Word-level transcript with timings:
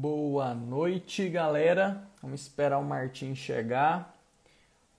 Boa 0.00 0.54
noite, 0.54 1.28
galera. 1.28 2.08
Vamos 2.22 2.42
esperar 2.42 2.78
o 2.78 2.84
Martim 2.84 3.34
chegar. 3.34 4.14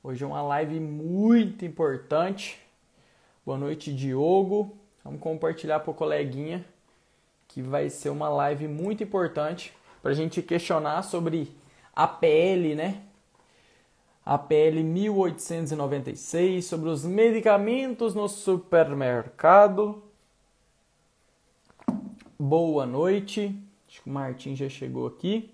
Hoje 0.04 0.26
é 0.26 0.28
uma 0.28 0.42
live 0.42 0.78
muito 0.78 1.64
importante. 1.64 2.60
Boa 3.46 3.58
noite, 3.58 3.96
Diogo. 3.96 4.78
Vamos 5.02 5.22
compartilhar 5.22 5.80
para 5.80 5.92
o 5.92 5.94
coleguinha 5.94 6.66
que 7.48 7.62
vai 7.62 7.90
ser 7.90 8.10
uma 8.10 8.28
live 8.28 8.68
muito 8.68 9.02
importante 9.02 9.74
para 10.02 10.12
a 10.12 10.14
gente 10.14 10.42
questionar 10.42 11.02
sobre 11.04 11.56
a 11.96 12.06
PL, 12.06 12.76
né? 12.76 13.02
A 14.26 14.38
PL 14.38 14.84
1896 14.84 16.66
sobre 16.66 16.90
os 16.90 17.06
medicamentos 17.06 18.14
no 18.14 18.28
supermercado. 18.28 20.04
Boa 22.38 22.86
noite. 22.86 23.69
Acho 23.90 24.04
que 24.04 24.10
o 24.10 24.14
Martim 24.14 24.56
já 24.56 24.70
chegou 24.70 25.08
aqui. 25.08 25.52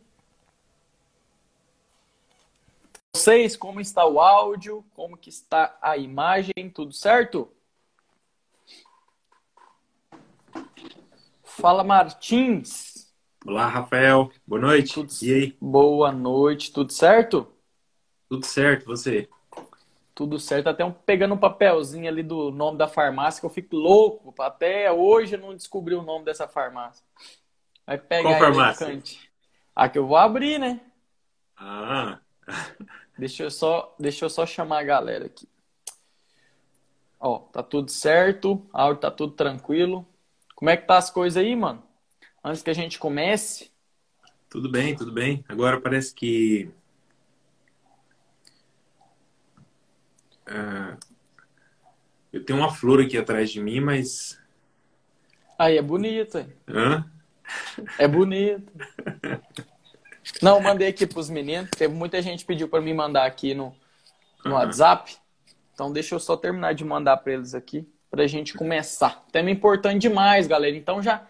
Vocês, 3.16 3.56
como 3.56 3.80
está 3.80 4.06
o 4.06 4.20
áudio? 4.20 4.84
Como 4.94 5.16
que 5.16 5.30
está 5.30 5.78
a 5.82 5.96
imagem? 5.96 6.70
Tudo 6.74 6.92
certo? 6.92 7.50
Fala, 11.46 11.82
Martins. 11.82 13.10
Olá, 13.46 13.70
Rafael. 13.70 14.30
Boa 14.46 14.60
noite. 14.60 14.96
Tudo... 14.96 15.14
E 15.22 15.34
aí? 15.34 15.58
Boa 15.62 16.12
noite. 16.12 16.74
Tudo 16.74 16.92
certo? 16.92 17.48
Tudo 18.28 18.46
certo. 18.46 18.86
Você? 18.86 19.30
Tudo 20.14 20.38
certo. 20.38 20.68
Até 20.68 20.84
um, 20.84 20.92
pegando 20.92 21.36
um 21.36 21.40
papelzinho 21.40 22.10
ali 22.10 22.22
do 22.22 22.52
nome 22.52 22.78
da 22.78 22.88
farmácia 22.90 23.40
que 23.40 23.46
eu 23.46 23.50
fico 23.50 23.78
louco. 23.78 24.36
Até 24.42 24.92
hoje 24.92 25.36
eu 25.36 25.40
não 25.40 25.56
descobri 25.56 25.96
o 25.96 26.02
nome 26.02 26.26
dessa 26.26 26.50
farmácia. 26.50 27.06
Vai 27.86 27.98
pegar 27.98 28.30
Qual 28.30 28.40
farmácia? 28.40 29.04
A 29.76 29.90
que 29.90 30.00
eu 30.00 30.08
vou 30.08 30.18
abrir, 30.18 30.60
né? 30.60 30.82
Ah. 31.58 32.20
deixa 33.18 33.44
eu 33.44 33.52
só, 33.52 33.96
deixa 34.00 34.26
eu 34.26 34.30
só 34.30 34.46
chamar 34.46 34.80
a 34.80 34.84
galera 34.84 35.26
aqui. 35.26 35.48
Ó, 37.20 37.40
tá 37.40 37.62
tudo 37.62 37.92
certo, 37.92 38.68
áudio 38.74 39.02
tá 39.02 39.12
tudo 39.12 39.34
tranquilo. 39.34 40.08
Como 40.56 40.70
é 40.70 40.78
que 40.78 40.88
tá 40.88 40.98
as 40.98 41.10
coisas 41.10 41.42
aí, 41.42 41.56
mano? 41.56 41.84
Antes 42.44 42.62
que 42.62 42.70
a 42.70 42.76
gente 42.76 43.00
comece. 43.00 43.72
Tudo 44.50 44.70
bem, 44.70 44.96
tudo 44.96 45.12
bem. 45.12 45.44
Agora 45.48 45.82
parece 45.82 46.14
que 46.14 46.72
uh, 50.48 50.98
eu 52.32 52.44
tenho 52.44 52.60
uma 52.60 52.72
flor 52.72 53.02
aqui 53.02 53.18
atrás 53.18 53.52
de 53.52 53.60
mim, 53.62 53.80
mas 53.80 54.40
aí 55.58 55.78
é 55.78 55.82
bonita. 55.82 56.48
Hã? 56.68 57.12
É 57.98 58.08
bonito. 58.08 58.72
Não, 60.42 60.60
mandei 60.60 60.88
aqui 60.88 61.06
pros 61.06 61.30
meninos. 61.30 61.70
Teve 61.72 61.94
muita 61.94 62.22
gente 62.22 62.46
pediu 62.46 62.68
para 62.68 62.82
me 62.82 62.94
mandar 62.94 63.26
aqui 63.26 63.54
no, 63.54 63.76
no 64.44 64.52
uhum. 64.52 64.58
WhatsApp. 64.58 65.16
Então 65.74 65.92
deixa 65.92 66.16
eu 66.16 66.20
só 66.20 66.36
terminar 66.36 66.74
de 66.74 66.84
mandar 66.84 67.18
para 67.18 67.34
eles 67.34 67.54
aqui 67.54 67.88
pra 68.10 68.28
gente 68.28 68.54
começar. 68.54 69.26
Tema 69.32 69.52
importante 69.52 70.02
demais, 70.02 70.48
galera. 70.48 70.76
Então 70.76 71.02
já 71.02 71.28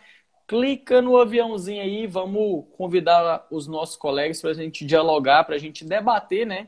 clica 0.48 1.02
no 1.02 1.18
aviãozinho 1.18 1.82
aí, 1.82 2.06
vamos 2.06 2.66
convidar 2.78 3.48
os 3.50 3.68
nossos 3.68 3.96
colegas 3.96 4.40
para 4.42 4.52
a 4.52 4.54
gente 4.54 4.86
dialogar, 4.86 5.44
para 5.44 5.56
a 5.56 5.60
gente 5.60 5.84
debater, 5.84 6.46
né, 6.46 6.68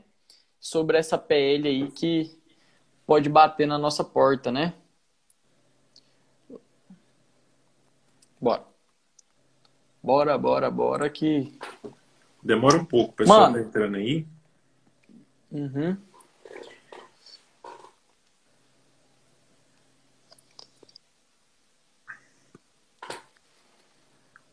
sobre 0.60 0.98
essa 0.98 1.18
PL 1.18 1.68
aí 1.68 1.92
que 1.92 2.36
pode 3.06 3.30
bater 3.30 3.68
na 3.68 3.78
nossa 3.78 4.04
porta, 4.04 4.52
né? 4.52 4.74
Bora. 8.42 8.77
Bora, 10.08 10.38
bora, 10.38 10.72
bora 10.72 11.10
que. 11.10 11.52
Demora 12.42 12.78
um 12.78 12.86
pouco, 12.86 13.12
o 13.12 13.14
pessoal 13.14 13.52
Mano. 13.52 13.56
tá 13.56 13.60
entrando 13.60 13.98
aí. 13.98 14.26
Uhum. 15.52 15.98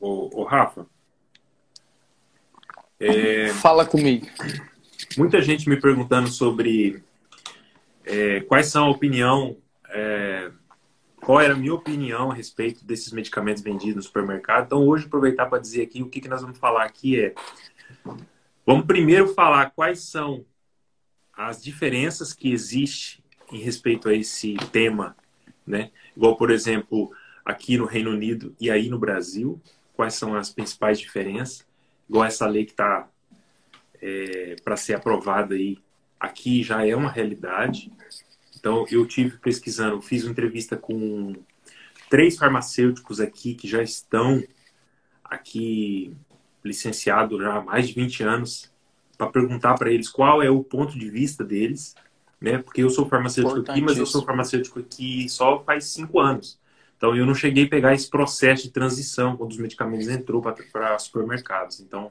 Ô, 0.01 0.41
ô 0.41 0.43
Rafa. 0.43 0.89
É... 2.99 3.51
Fala 3.51 3.87
comigo. 3.87 4.27
Muita 5.17 5.41
gente 5.41 5.69
me 5.69 5.81
perguntando 5.81 6.27
sobre 6.31 7.01
é, 8.05 8.41
quais 8.41 8.67
são 8.67 8.87
a 8.87 8.91
opinião 8.91 9.57
é, 9.89 10.51
qual 11.25 11.41
era 11.41 11.55
a 11.55 11.57
minha 11.57 11.75
opinião 11.75 12.31
a 12.31 12.35
respeito 12.35 12.85
desses 12.85 13.11
medicamentos 13.11 13.63
vendidos 13.63 13.97
no 13.97 14.03
supermercado. 14.03 14.67
Então, 14.67 14.87
hoje, 14.87 15.07
aproveitar 15.07 15.47
para 15.47 15.59
dizer 15.59 15.83
aqui 15.83 16.03
o 16.03 16.09
que, 16.09 16.21
que 16.21 16.29
nós 16.29 16.43
vamos 16.43 16.59
falar 16.59 16.85
aqui 16.85 17.19
é. 17.19 17.35
Vamos 18.67 18.87
primeiro 18.87 19.33
falar 19.35 19.71
quais 19.71 20.01
são 20.01 20.45
as 21.33 21.63
diferenças 21.63 22.33
que 22.33 22.53
existem 22.53 23.25
em 23.51 23.59
respeito 23.59 24.09
a 24.09 24.15
esse 24.15 24.55
tema, 24.71 25.17
né? 25.67 25.91
Igual, 26.17 26.37
por 26.37 26.51
exemplo, 26.51 27.11
aqui 27.45 27.77
no 27.77 27.87
Reino 27.87 28.11
Unido 28.11 28.55
e 28.61 28.71
aí 28.71 28.89
no 28.89 28.99
Brasil, 28.99 29.61
quais 29.95 30.15
são 30.15 30.35
as 30.35 30.51
principais 30.51 30.99
diferenças? 30.99 31.67
Igual 32.09 32.25
essa 32.25 32.47
lei 32.47 32.65
que 32.65 32.73
está 32.73 33.09
é, 34.01 34.57
para 34.63 34.77
ser 34.77 34.95
aprovada 34.95 35.55
aí, 35.55 35.79
aqui 36.21 36.63
já 36.63 36.87
é 36.87 36.95
uma 36.95 37.11
realidade, 37.11 37.91
então, 38.65 38.87
eu 38.91 39.05
tive 39.05 39.37
pesquisando, 39.37 40.01
fiz 40.01 40.25
uma 40.25 40.33
entrevista 40.33 40.75
com 40.75 41.35
três 42.09 42.39
farmacêuticos 42.39 43.21
aqui 43.21 43.53
que 43.53 43.69
já 43.69 43.83
estão 43.83 44.43
aqui 45.23 46.17
licenciados 46.65 47.43
já 47.43 47.57
há 47.57 47.61
mais 47.61 47.87
de 47.87 47.93
20 47.93 48.23
anos, 48.23 48.73
para 49.19 49.27
perguntar 49.27 49.75
para 49.75 49.93
eles 49.93 50.09
qual 50.09 50.43
é 50.43 50.49
o 50.49 50.65
ponto 50.65 50.99
de 50.99 51.11
vista 51.11 51.45
deles, 51.45 51.95
né? 52.41 52.57
Porque 52.57 52.83
eu 52.83 52.89
sou 52.89 53.07
farmacêutico 53.07 53.71
aqui, 53.71 53.83
mas 53.83 53.99
eu 53.99 54.07
sou 54.07 54.25
farmacêutico 54.25 54.81
aqui 54.81 55.29
só 55.29 55.63
faz 55.63 55.85
cinco 55.89 56.19
anos. 56.19 56.59
Então, 56.97 57.15
eu 57.15 57.27
não 57.27 57.35
cheguei 57.35 57.67
a 57.67 57.69
pegar 57.69 57.93
esse 57.93 58.09
processo 58.09 58.63
de 58.63 58.71
transição 58.71 59.37
quando 59.37 59.51
os 59.51 59.59
medicamentos 59.59 60.09
entrou 60.09 60.41
para 60.41 60.99
supermercados. 60.99 61.81
Então, 61.81 62.11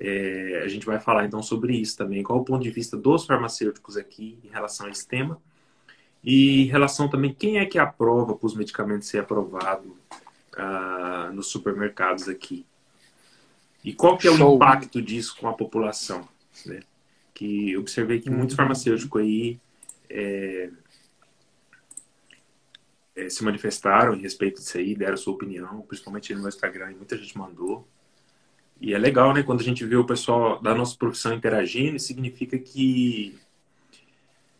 é, 0.00 0.62
a 0.64 0.68
gente 0.68 0.86
vai 0.86 0.98
falar 0.98 1.26
então 1.26 1.42
sobre 1.42 1.76
isso 1.76 1.94
também. 1.94 2.22
Qual 2.22 2.38
é 2.38 2.40
o 2.40 2.44
ponto 2.44 2.62
de 2.62 2.70
vista 2.70 2.96
dos 2.96 3.26
farmacêuticos 3.26 3.98
aqui 3.98 4.38
em 4.42 4.48
relação 4.48 4.86
a 4.86 4.90
esse 4.90 5.06
tema? 5.06 5.38
E 6.22 6.62
em 6.62 6.66
relação 6.66 7.08
também, 7.08 7.32
quem 7.32 7.58
é 7.58 7.66
que 7.66 7.78
aprova 7.78 8.34
para 8.34 8.46
os 8.46 8.54
medicamentos 8.54 9.08
ser 9.08 9.18
aprovado 9.18 9.96
uh, 10.56 11.32
nos 11.32 11.48
supermercados 11.48 12.28
aqui? 12.28 12.66
E 13.84 13.92
qual 13.92 14.18
que 14.18 14.26
é 14.26 14.30
o 14.30 14.36
Show. 14.36 14.56
impacto 14.56 15.00
disso 15.00 15.36
com 15.38 15.48
a 15.48 15.52
população? 15.52 16.28
Né? 16.66 16.80
Que 17.32 17.72
eu 17.72 17.80
observei 17.80 18.20
que 18.20 18.30
muitos 18.30 18.54
uhum. 18.54 18.56
farmacêuticos 18.56 19.22
aí 19.22 19.60
é, 20.10 20.70
é, 23.14 23.28
se 23.28 23.44
manifestaram 23.44 24.14
em 24.14 24.20
respeito 24.20 24.60
disso 24.60 24.78
aí, 24.78 24.94
deram 24.94 25.16
sua 25.16 25.34
opinião, 25.34 25.80
principalmente 25.82 26.34
no 26.34 26.40
meu 26.40 26.48
Instagram, 26.48 26.92
e 26.92 26.94
muita 26.96 27.16
gente 27.16 27.36
mandou. 27.38 27.86
E 28.80 28.94
é 28.94 28.98
legal, 28.98 29.32
né, 29.32 29.42
quando 29.42 29.60
a 29.60 29.64
gente 29.64 29.84
vê 29.84 29.96
o 29.96 30.04
pessoal 30.04 30.60
da 30.60 30.74
nossa 30.74 30.96
profissão 30.96 31.34
interagindo, 31.34 31.98
significa 31.98 32.58
que 32.58 33.36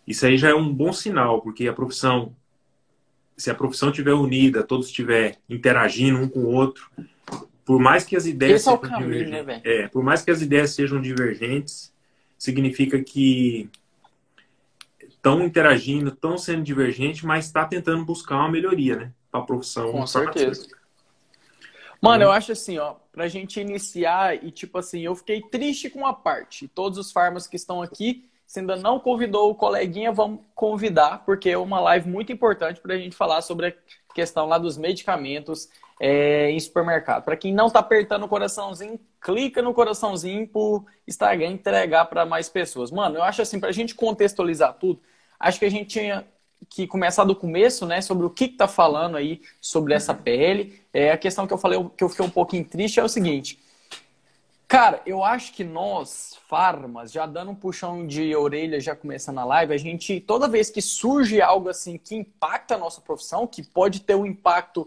isso 0.08 0.24
aí 0.24 0.38
já 0.38 0.48
é 0.48 0.54
um 0.54 0.72
bom 0.72 0.90
sinal, 0.90 1.42
porque 1.42 1.68
a 1.68 1.72
profissão, 1.72 2.34
se 3.36 3.50
a 3.50 3.54
profissão 3.54 3.90
estiver 3.90 4.14
unida, 4.14 4.64
todos 4.64 4.86
estiver 4.86 5.36
interagindo 5.46 6.18
um 6.18 6.26
com 6.26 6.40
o 6.40 6.54
outro, 6.54 6.90
por 7.62 7.78
mais 7.78 8.06
que 8.06 8.16
as 8.16 8.24
ideias 8.24 8.62
Esse 8.62 8.70
é 8.70 8.72
sejam 8.72 8.90
caminho, 8.90 9.28
né, 9.28 9.60
é, 9.62 9.86
por 9.88 10.02
mais 10.02 10.22
que 10.22 10.30
as 10.30 10.40
ideias 10.40 10.70
sejam 10.70 10.98
divergentes, 10.98 11.92
significa 12.38 13.04
que 13.04 13.68
estão 15.06 15.44
interagindo, 15.44 16.08
estão 16.08 16.38
sendo 16.38 16.62
divergentes, 16.62 17.22
mas 17.22 17.44
está 17.44 17.66
tentando 17.66 18.02
buscar 18.02 18.36
uma 18.36 18.50
melhoria, 18.50 18.96
né, 18.96 19.12
para 19.30 19.40
a 19.40 19.44
profissão. 19.44 19.92
Com 19.92 20.06
certeza. 20.06 20.66
Mano, 22.00 22.22
eu 22.22 22.32
acho 22.32 22.52
assim, 22.52 22.78
ó, 22.78 22.94
pra 23.12 23.28
gente 23.28 23.60
iniciar 23.60 24.42
e 24.42 24.50
tipo 24.50 24.78
assim, 24.78 25.00
eu 25.00 25.14
fiquei 25.14 25.42
triste 25.42 25.90
com 25.90 26.06
a 26.06 26.14
parte. 26.14 26.66
Todos 26.68 26.96
os 26.96 27.12
farmas 27.12 27.46
que 27.46 27.56
estão 27.56 27.82
aqui 27.82 28.27
se 28.48 28.60
ainda 28.60 28.76
não 28.76 28.98
convidou 28.98 29.50
o 29.50 29.54
coleguinha, 29.54 30.10
vamos 30.10 30.40
convidar, 30.54 31.22
porque 31.26 31.50
é 31.50 31.58
uma 31.58 31.78
live 31.80 32.08
muito 32.08 32.32
importante 32.32 32.80
para 32.80 32.94
a 32.94 32.98
gente 32.98 33.14
falar 33.14 33.42
sobre 33.42 33.66
a 33.66 33.74
questão 34.14 34.46
lá 34.46 34.56
dos 34.56 34.78
medicamentos 34.78 35.68
é, 36.00 36.50
em 36.50 36.58
supermercado. 36.58 37.24
Para 37.24 37.36
quem 37.36 37.52
não 37.52 37.66
está 37.66 37.80
apertando 37.80 38.22
o 38.22 38.28
coraçãozinho, 38.28 38.98
clica 39.20 39.60
no 39.60 39.74
coraçãozinho 39.74 40.48
para 40.48 40.90
Instagram 41.06 41.48
entregar 41.48 42.06
para 42.06 42.24
mais 42.24 42.48
pessoas. 42.48 42.90
Mano, 42.90 43.16
eu 43.16 43.22
acho 43.22 43.42
assim, 43.42 43.60
para 43.60 43.68
a 43.68 43.72
gente 43.72 43.94
contextualizar 43.94 44.72
tudo, 44.72 44.98
acho 45.38 45.58
que 45.58 45.66
a 45.66 45.70
gente 45.70 45.90
tinha 45.90 46.26
que 46.70 46.86
começar 46.86 47.24
do 47.24 47.36
começo, 47.36 47.84
né, 47.84 48.00
sobre 48.00 48.24
o 48.24 48.30
que 48.30 48.46
está 48.46 48.66
falando 48.66 49.18
aí 49.18 49.42
sobre 49.60 49.92
essa 49.92 50.14
pele. 50.14 50.80
É, 50.90 51.12
a 51.12 51.18
questão 51.18 51.46
que 51.46 51.52
eu 51.52 51.58
falei, 51.58 51.78
que 51.94 52.02
eu 52.02 52.08
fiquei 52.08 52.24
um 52.24 52.30
pouquinho 52.30 52.64
triste 52.64 52.98
é 52.98 53.04
o 53.04 53.08
seguinte. 53.10 53.60
Cara, 54.68 55.00
eu 55.06 55.24
acho 55.24 55.54
que 55.54 55.64
nós, 55.64 56.38
farmas, 56.46 57.10
já 57.10 57.24
dando 57.24 57.52
um 57.52 57.54
puxão 57.54 58.06
de 58.06 58.36
orelha, 58.36 58.78
já 58.78 58.94
começando 58.94 59.38
a 59.38 59.44
live, 59.44 59.72
a 59.72 59.78
gente, 59.78 60.20
toda 60.20 60.46
vez 60.46 60.68
que 60.68 60.82
surge 60.82 61.40
algo 61.40 61.70
assim 61.70 61.96
que 61.96 62.14
impacta 62.14 62.74
a 62.74 62.78
nossa 62.78 63.00
profissão, 63.00 63.46
que 63.46 63.62
pode 63.62 64.00
ter 64.00 64.14
um 64.14 64.26
impacto 64.26 64.86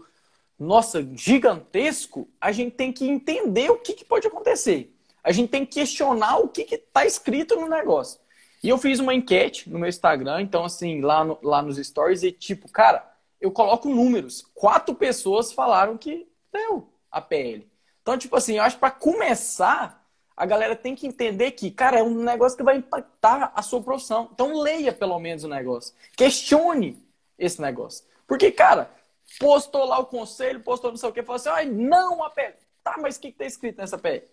nossa, 0.56 1.04
gigantesco, 1.16 2.28
a 2.40 2.52
gente 2.52 2.76
tem 2.76 2.92
que 2.92 3.08
entender 3.08 3.70
o 3.72 3.78
que, 3.78 3.94
que 3.94 4.04
pode 4.04 4.24
acontecer. 4.24 4.96
A 5.24 5.32
gente 5.32 5.50
tem 5.50 5.66
que 5.66 5.80
questionar 5.80 6.36
o 6.36 6.48
que 6.48 6.62
está 6.62 7.04
escrito 7.04 7.56
no 7.56 7.68
negócio. 7.68 8.20
E 8.62 8.68
eu 8.68 8.78
fiz 8.78 9.00
uma 9.00 9.12
enquete 9.12 9.68
no 9.68 9.80
meu 9.80 9.88
Instagram, 9.88 10.42
então, 10.42 10.64
assim, 10.64 11.00
lá, 11.00 11.24
no, 11.24 11.36
lá 11.42 11.60
nos 11.60 11.76
stories, 11.76 12.22
e 12.22 12.30
tipo, 12.30 12.70
cara, 12.70 13.04
eu 13.40 13.50
coloco 13.50 13.88
números. 13.88 14.46
Quatro 14.54 14.94
pessoas 14.94 15.52
falaram 15.52 15.98
que 15.98 16.28
deu 16.52 16.88
a 17.10 17.20
PL. 17.20 17.71
Então, 18.02 18.18
tipo 18.18 18.36
assim, 18.36 18.56
eu 18.56 18.62
acho 18.62 18.76
que 18.76 18.80
para 18.80 18.90
começar, 18.90 20.04
a 20.36 20.44
galera 20.44 20.74
tem 20.76 20.94
que 20.94 21.06
entender 21.06 21.52
que, 21.52 21.70
cara, 21.70 21.98
é 21.98 22.02
um 22.02 22.14
negócio 22.14 22.58
que 22.58 22.64
vai 22.64 22.76
impactar 22.76 23.52
a 23.54 23.62
sua 23.62 23.82
profissão. 23.82 24.28
Então, 24.32 24.60
leia 24.60 24.92
pelo 24.92 25.18
menos 25.18 25.44
o 25.44 25.48
negócio. 25.48 25.94
Questione 26.16 27.02
esse 27.38 27.60
negócio. 27.60 28.04
Porque, 28.26 28.50
cara, 28.50 28.90
postou 29.38 29.84
lá 29.84 29.98
o 29.98 30.06
conselho, 30.06 30.60
postou 30.60 30.90
não 30.90 30.98
sei 30.98 31.08
o 31.08 31.12
que, 31.12 31.22
falou 31.22 31.36
assim, 31.36 31.48
ai, 31.48 31.66
não 31.66 32.22
a 32.22 32.30
PL. 32.30 32.54
Tá, 32.82 32.96
mas 33.00 33.16
o 33.16 33.20
que 33.20 33.28
está 33.28 33.44
escrito 33.44 33.78
nessa 33.78 33.96
PL? 33.96 34.24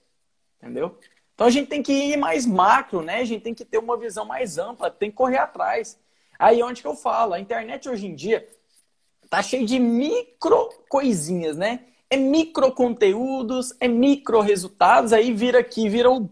Entendeu? 0.61 0.97
Então 1.35 1.47
a 1.47 1.49
gente 1.49 1.69
tem 1.69 1.81
que 1.81 1.93
ir 1.93 2.17
mais 2.17 2.45
macro, 2.45 3.01
né? 3.01 3.19
A 3.19 3.23
gente 3.23 3.41
tem 3.41 3.53
que 3.53 3.63
ter 3.63 3.77
uma 3.77 3.97
visão 3.97 4.25
mais 4.25 4.57
ampla, 4.57 4.91
tem 4.91 5.09
que 5.09 5.15
correr 5.15 5.37
atrás. 5.37 5.97
Aí 6.37 6.61
onde 6.61 6.81
que 6.81 6.87
eu 6.87 6.95
falo? 6.95 7.33
A 7.33 7.39
internet 7.39 7.87
hoje 7.87 8.07
em 8.07 8.15
dia 8.15 8.45
tá 9.29 9.41
cheio 9.41 9.65
de 9.65 9.79
micro 9.79 10.69
coisinhas, 10.89 11.55
né? 11.55 11.85
É 12.09 12.17
micro 12.17 12.71
conteúdos, 12.71 13.73
é 13.79 13.87
micro 13.87 14.41
resultados, 14.41 15.13
aí 15.13 15.31
vira 15.33 15.59
aqui, 15.59 15.87
vira 15.87 16.09
o 16.09 16.27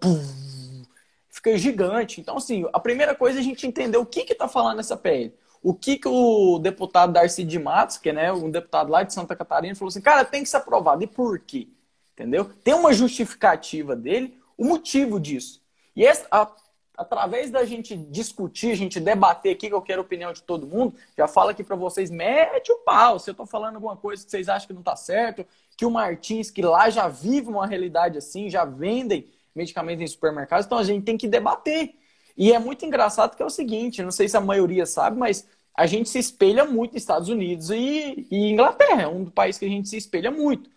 fica 1.29 1.55
gigante. 1.57 2.19
Então 2.19 2.37
assim, 2.37 2.65
a 2.73 2.79
primeira 2.79 3.13
coisa 3.13 3.37
é 3.37 3.41
a 3.41 3.43
gente 3.43 3.67
entender 3.67 3.97
o 3.97 4.05
que 4.05 4.23
que 4.23 4.33
tá 4.33 4.47
falando 4.47 4.79
essa 4.79 4.97
PL 4.97 5.33
o 5.61 5.73
que, 5.73 5.97
que 5.97 6.07
o 6.07 6.59
deputado 6.59 7.13
Darcy 7.13 7.43
de 7.43 7.59
Matos, 7.59 7.97
que 7.97 8.09
é 8.09 8.13
né, 8.13 8.31
um 8.31 8.49
deputado 8.49 8.89
lá 8.89 9.03
de 9.03 9.13
Santa 9.13 9.35
Catarina, 9.35 9.75
falou 9.75 9.89
assim, 9.89 10.01
cara, 10.01 10.23
tem 10.23 10.43
que 10.43 10.49
ser 10.49 10.57
aprovado. 10.57 11.03
E 11.03 11.07
por 11.07 11.39
quê? 11.39 11.67
Entendeu? 12.13 12.49
Tem 12.63 12.73
uma 12.73 12.93
justificativa 12.93 13.95
dele, 13.95 14.37
o 14.57 14.65
motivo 14.65 15.19
disso. 15.19 15.61
E 15.95 16.05
essa, 16.05 16.25
a, 16.31 16.49
através 16.97 17.51
da 17.51 17.63
gente 17.63 17.95
discutir, 17.95 18.71
a 18.71 18.75
gente 18.75 18.99
debater 18.99 19.53
aqui, 19.53 19.67
que 19.69 19.73
eu 19.73 19.81
quero 19.81 20.01
a 20.01 20.03
opinião 20.03 20.33
de 20.33 20.41
todo 20.41 20.65
mundo, 20.65 20.95
já 21.15 21.27
fala 21.27 21.51
aqui 21.51 21.63
para 21.63 21.75
vocês, 21.75 22.09
mete 22.09 22.71
o 22.71 22.79
pau. 22.79 23.19
Se 23.19 23.29
eu 23.29 23.35
tô 23.35 23.45
falando 23.45 23.75
alguma 23.75 23.95
coisa 23.95 24.25
que 24.25 24.31
vocês 24.31 24.49
acham 24.49 24.67
que 24.67 24.73
não 24.73 24.81
tá 24.81 24.95
certo, 24.95 25.45
que 25.77 25.85
o 25.85 25.91
Martins, 25.91 26.49
que 26.49 26.63
lá 26.63 26.89
já 26.89 27.07
vive 27.07 27.49
uma 27.49 27.67
realidade 27.67 28.17
assim, 28.17 28.49
já 28.49 28.65
vendem 28.65 29.27
medicamentos 29.53 30.03
em 30.03 30.07
supermercados, 30.07 30.65
então 30.65 30.77
a 30.79 30.83
gente 30.83 31.03
tem 31.03 31.17
que 31.17 31.27
debater. 31.27 31.93
E 32.35 32.51
é 32.51 32.59
muito 32.59 32.83
engraçado 32.85 33.35
que 33.35 33.43
é 33.43 33.45
o 33.45 33.49
seguinte, 33.49 34.01
não 34.01 34.11
sei 34.11 34.27
se 34.27 34.35
a 34.35 34.41
maioria 34.41 34.85
sabe, 34.85 35.17
mas 35.17 35.47
a 35.75 35.85
gente 35.85 36.09
se 36.09 36.17
espelha 36.17 36.65
muito 36.65 36.93
nos 36.93 37.03
Estados 37.03 37.29
Unidos 37.29 37.69
e, 37.69 38.27
e 38.31 38.51
Inglaterra, 38.51 39.03
é 39.03 39.07
um 39.07 39.23
dos 39.23 39.33
países 39.33 39.59
que 39.59 39.65
a 39.65 39.69
gente 39.69 39.87
se 39.87 39.97
espelha 39.97 40.31
muito. 40.31 40.69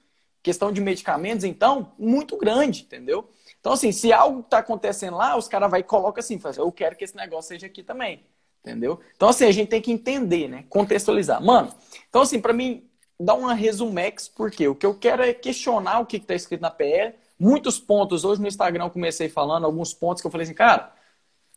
Questão 0.42 0.70
de 0.70 0.80
medicamentos, 0.80 1.44
então, 1.44 1.92
muito 1.98 2.36
grande, 2.36 2.82
entendeu? 2.82 3.28
Então, 3.60 3.72
assim, 3.72 3.92
se 3.92 4.12
algo 4.12 4.40
está 4.40 4.58
acontecendo 4.58 5.16
lá, 5.16 5.36
os 5.36 5.46
caras 5.46 5.70
vai 5.70 5.80
e 5.80 5.84
colocam 5.84 6.20
assim, 6.20 6.38
faz, 6.38 6.56
eu 6.56 6.72
quero 6.72 6.96
que 6.96 7.04
esse 7.04 7.16
negócio 7.16 7.48
seja 7.48 7.66
aqui 7.66 7.82
também, 7.82 8.24
entendeu? 8.64 9.00
Então, 9.14 9.28
assim, 9.28 9.44
a 9.44 9.52
gente 9.52 9.68
tem 9.68 9.82
que 9.82 9.92
entender, 9.92 10.48
né? 10.48 10.64
Contextualizar. 10.68 11.42
Mano, 11.42 11.72
então, 12.08 12.22
assim, 12.22 12.40
para 12.40 12.54
mim, 12.54 12.88
dar 13.20 13.34
uma 13.34 13.52
resumex, 13.52 14.28
porque 14.28 14.66
o 14.66 14.74
que 14.74 14.86
eu 14.86 14.94
quero 14.94 15.22
é 15.22 15.34
questionar 15.34 16.00
o 16.00 16.06
que 16.06 16.16
está 16.16 16.34
escrito 16.34 16.62
na 16.62 16.70
PL. 16.70 17.14
Muitos 17.38 17.78
pontos, 17.78 18.24
hoje 18.24 18.40
no 18.40 18.48
Instagram 18.48 18.84
eu 18.84 18.90
comecei 18.90 19.28
falando 19.28 19.64
alguns 19.64 19.92
pontos 19.92 20.20
que 20.22 20.26
eu 20.26 20.30
falei 20.30 20.44
assim, 20.44 20.54
cara, 20.54 20.92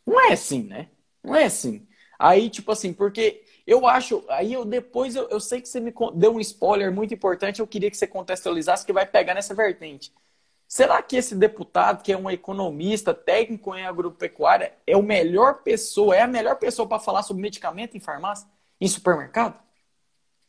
não 0.06 0.20
é 0.20 0.32
assim, 0.32 0.62
né? 0.62 0.88
Não 1.22 1.34
é 1.34 1.44
assim. 1.44 1.86
Aí, 2.18 2.50
tipo 2.50 2.70
assim, 2.70 2.92
porque 2.92 3.42
eu 3.66 3.86
acho. 3.86 4.24
Aí 4.28 4.52
eu 4.52 4.64
depois 4.64 5.16
eu, 5.16 5.28
eu 5.28 5.40
sei 5.40 5.60
que 5.60 5.68
você 5.68 5.80
me 5.80 5.92
deu 6.14 6.34
um 6.34 6.40
spoiler 6.40 6.92
muito 6.92 7.14
importante, 7.14 7.60
eu 7.60 7.66
queria 7.66 7.90
que 7.90 7.96
você 7.96 8.06
contextualizasse 8.06 8.84
que 8.84 8.92
vai 8.92 9.06
pegar 9.06 9.34
nessa 9.34 9.54
vertente. 9.54 10.12
Será 10.74 11.00
que 11.00 11.14
esse 11.14 11.36
deputado, 11.36 12.02
que 12.02 12.12
é 12.12 12.16
um 12.18 12.28
economista, 12.28 13.14
técnico 13.14 13.76
em 13.76 13.86
agropecuária, 13.86 14.74
é 14.84 14.96
o 14.96 15.04
melhor 15.04 15.62
pessoa, 15.62 16.16
é 16.16 16.22
a 16.22 16.26
melhor 16.26 16.56
pessoa 16.56 16.88
para 16.88 16.98
falar 16.98 17.22
sobre 17.22 17.40
medicamento 17.40 17.96
em 17.96 18.00
farmácia, 18.00 18.48
em 18.80 18.88
supermercado? 18.88 19.56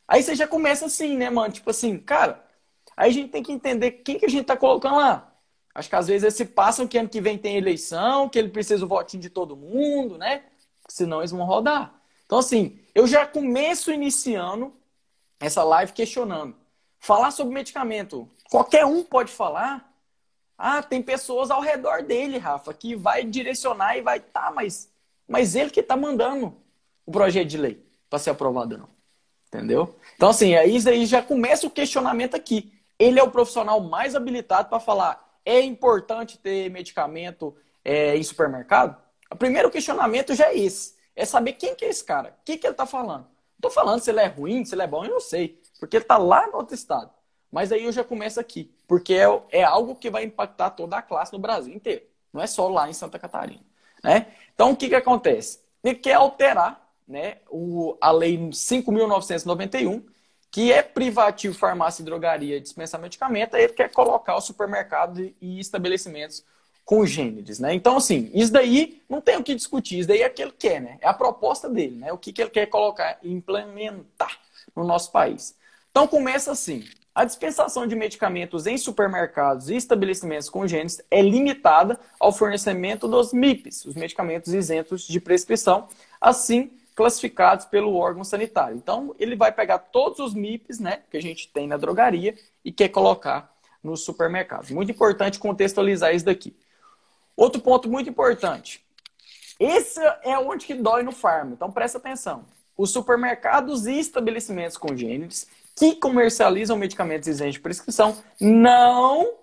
Aí 0.08 0.20
você 0.20 0.34
já 0.34 0.48
começa 0.48 0.86
assim, 0.86 1.16
né, 1.16 1.30
mano? 1.30 1.54
Tipo 1.54 1.70
assim, 1.70 1.96
cara, 1.96 2.44
aí 2.96 3.08
a 3.08 3.12
gente 3.12 3.30
tem 3.30 3.40
que 3.40 3.52
entender 3.52 3.92
quem 4.02 4.18
que 4.18 4.26
a 4.26 4.28
gente 4.28 4.46
tá 4.46 4.56
colocando 4.56 4.96
lá. 4.96 5.32
Acho 5.72 5.88
que 5.88 5.94
às 5.94 6.08
vezes 6.08 6.24
eles 6.24 6.34
se 6.34 6.44
passam 6.44 6.88
que 6.88 6.98
ano 6.98 7.08
que 7.08 7.20
vem 7.20 7.38
tem 7.38 7.56
eleição, 7.56 8.28
que 8.28 8.36
ele 8.36 8.48
precisa 8.48 8.80
do 8.80 8.88
votinho 8.88 9.22
de 9.22 9.30
todo 9.30 9.56
mundo, 9.56 10.18
né? 10.18 10.42
Senão 10.88 11.20
eles 11.20 11.30
vão 11.30 11.46
rodar. 11.46 11.94
Então, 12.24 12.38
assim, 12.38 12.80
eu 12.96 13.06
já 13.06 13.24
começo 13.28 13.92
iniciando 13.92 14.74
essa 15.38 15.62
live 15.62 15.92
questionando. 15.92 16.56
Falar 16.98 17.30
sobre 17.30 17.54
medicamento. 17.54 18.28
Qualquer 18.50 18.84
um 18.84 19.04
pode 19.04 19.30
falar. 19.30 19.94
Ah, 20.58 20.82
tem 20.82 21.02
pessoas 21.02 21.50
ao 21.50 21.60
redor 21.60 22.02
dele, 22.02 22.38
Rafa, 22.38 22.72
que 22.72 22.94
vai 22.94 23.24
direcionar 23.24 23.96
e 23.96 24.02
vai. 24.02 24.20
Tá, 24.20 24.52
mas, 24.54 24.90
mas 25.28 25.54
ele 25.54 25.70
que 25.70 25.82
tá 25.82 25.96
mandando 25.96 26.56
o 27.04 27.12
projeto 27.12 27.48
de 27.48 27.58
lei 27.58 27.84
para 28.08 28.18
ser 28.18 28.30
aprovado, 28.30 28.78
não. 28.78 28.88
Entendeu? 29.48 29.96
Então, 30.16 30.30
assim, 30.30 30.54
aí, 30.54 30.76
aí 30.88 31.06
já 31.06 31.22
começa 31.22 31.66
o 31.66 31.70
questionamento 31.70 32.34
aqui. 32.34 32.72
Ele 32.98 33.20
é 33.20 33.22
o 33.22 33.30
profissional 33.30 33.80
mais 33.80 34.14
habilitado 34.14 34.68
para 34.68 34.80
falar 34.80 35.26
é 35.46 35.60
importante 35.60 36.36
ter 36.36 36.68
medicamento 36.68 37.56
é, 37.84 38.16
em 38.16 38.22
supermercado? 38.24 39.00
O 39.30 39.36
primeiro 39.36 39.70
questionamento 39.70 40.34
já 40.34 40.48
é 40.48 40.58
esse. 40.58 40.96
É 41.14 41.24
saber 41.24 41.52
quem 41.52 41.76
que 41.76 41.84
é 41.84 41.88
esse 41.88 42.04
cara. 42.04 42.36
O 42.40 42.44
que, 42.44 42.58
que 42.58 42.66
ele 42.66 42.74
está 42.74 42.84
falando. 42.84 43.22
Não 43.22 43.58
estou 43.58 43.70
falando 43.70 44.00
se 44.00 44.10
ele 44.10 44.20
é 44.20 44.26
ruim, 44.26 44.64
se 44.64 44.74
ele 44.74 44.82
é 44.82 44.86
bom, 44.86 45.04
eu 45.04 45.10
não 45.12 45.20
sei. 45.20 45.62
Porque 45.78 45.96
ele 45.96 46.04
está 46.04 46.18
lá 46.18 46.48
no 46.48 46.56
outro 46.56 46.74
estado. 46.74 47.10
Mas 47.50 47.72
aí 47.72 47.84
eu 47.84 47.92
já 47.92 48.04
começo 48.04 48.40
aqui. 48.40 48.70
Porque 48.86 49.14
é, 49.14 49.26
é 49.50 49.64
algo 49.64 49.94
que 49.94 50.10
vai 50.10 50.24
impactar 50.24 50.70
toda 50.70 50.96
a 50.96 51.02
classe 51.02 51.32
no 51.32 51.38
Brasil 51.38 51.74
inteiro. 51.74 52.02
Não 52.32 52.42
é 52.42 52.46
só 52.46 52.68
lá 52.68 52.88
em 52.88 52.92
Santa 52.92 53.18
Catarina. 53.18 53.62
Né? 54.02 54.26
Então, 54.54 54.72
o 54.72 54.76
que, 54.76 54.88
que 54.88 54.94
acontece? 54.94 55.60
Ele 55.82 55.94
quer 55.94 56.14
alterar 56.14 56.86
né, 57.06 57.38
o, 57.48 57.96
a 58.00 58.10
Lei 58.10 58.36
5.991, 58.38 60.02
que 60.50 60.72
é 60.72 60.82
privativo 60.82 61.56
farmácia 61.56 62.02
e 62.02 62.04
drogaria 62.04 62.60
dispensar 62.60 63.00
medicamento, 63.00 63.56
ele 63.56 63.72
quer 63.72 63.90
colocar 63.92 64.36
o 64.36 64.40
supermercado 64.40 65.20
e 65.40 65.60
estabelecimentos 65.60 66.44
congêneres, 66.84 67.58
né? 67.58 67.74
Então, 67.74 67.96
assim, 67.96 68.30
isso 68.32 68.52
daí 68.52 69.02
não 69.08 69.20
tem 69.20 69.36
o 69.36 69.42
que 69.42 69.56
discutir, 69.56 69.98
isso 69.98 70.08
daí 70.08 70.22
é 70.22 70.28
o 70.28 70.32
que 70.32 70.40
ele 70.40 70.52
quer, 70.52 70.80
né? 70.80 70.98
É 71.00 71.08
a 71.08 71.12
proposta 71.12 71.68
dele, 71.68 71.96
né? 71.96 72.12
O 72.12 72.18
que, 72.18 72.32
que 72.32 72.40
ele 72.40 72.50
quer 72.50 72.66
colocar 72.66 73.18
implementar 73.24 74.38
no 74.74 74.84
nosso 74.84 75.10
país. 75.10 75.56
Então, 75.90 76.06
começa 76.06 76.52
assim. 76.52 76.84
A 77.16 77.24
dispensação 77.24 77.86
de 77.86 77.96
medicamentos 77.96 78.66
em 78.66 78.76
supermercados 78.76 79.70
e 79.70 79.74
estabelecimentos 79.74 80.50
congêneres 80.50 81.00
é 81.10 81.22
limitada 81.22 81.98
ao 82.20 82.30
fornecimento 82.30 83.08
dos 83.08 83.32
MIPs, 83.32 83.86
os 83.86 83.94
medicamentos 83.94 84.52
isentos 84.52 85.08
de 85.08 85.18
prescrição, 85.18 85.88
assim 86.20 86.70
classificados 86.94 87.64
pelo 87.64 87.94
órgão 87.94 88.22
sanitário. 88.22 88.76
Então, 88.76 89.16
ele 89.18 89.34
vai 89.34 89.50
pegar 89.50 89.78
todos 89.78 90.18
os 90.18 90.34
MIPs 90.34 90.78
né, 90.78 91.04
que 91.10 91.16
a 91.16 91.22
gente 91.22 91.48
tem 91.48 91.66
na 91.66 91.78
drogaria 91.78 92.34
e 92.62 92.70
quer 92.70 92.90
colocar 92.90 93.50
no 93.82 93.96
supermercado. 93.96 94.68
Muito 94.72 94.92
importante 94.92 95.38
contextualizar 95.38 96.14
isso 96.14 96.26
daqui. 96.26 96.54
Outro 97.34 97.62
ponto 97.62 97.88
muito 97.88 98.10
importante. 98.10 98.84
Esse 99.58 100.00
é 100.22 100.38
onde 100.38 100.66
que 100.66 100.74
dói 100.74 101.02
no 101.02 101.12
farm. 101.12 101.52
Então, 101.54 101.72
presta 101.72 101.96
atenção. 101.96 102.44
Os 102.76 102.90
supermercados 102.90 103.86
e 103.86 103.98
estabelecimentos 103.98 104.76
congêneres 104.76 105.48
que 105.76 105.94
comercializam 105.94 106.76
medicamentos 106.76 107.28
isentos 107.28 107.54
de 107.54 107.60
prescrição 107.60 108.16
não 108.40 109.36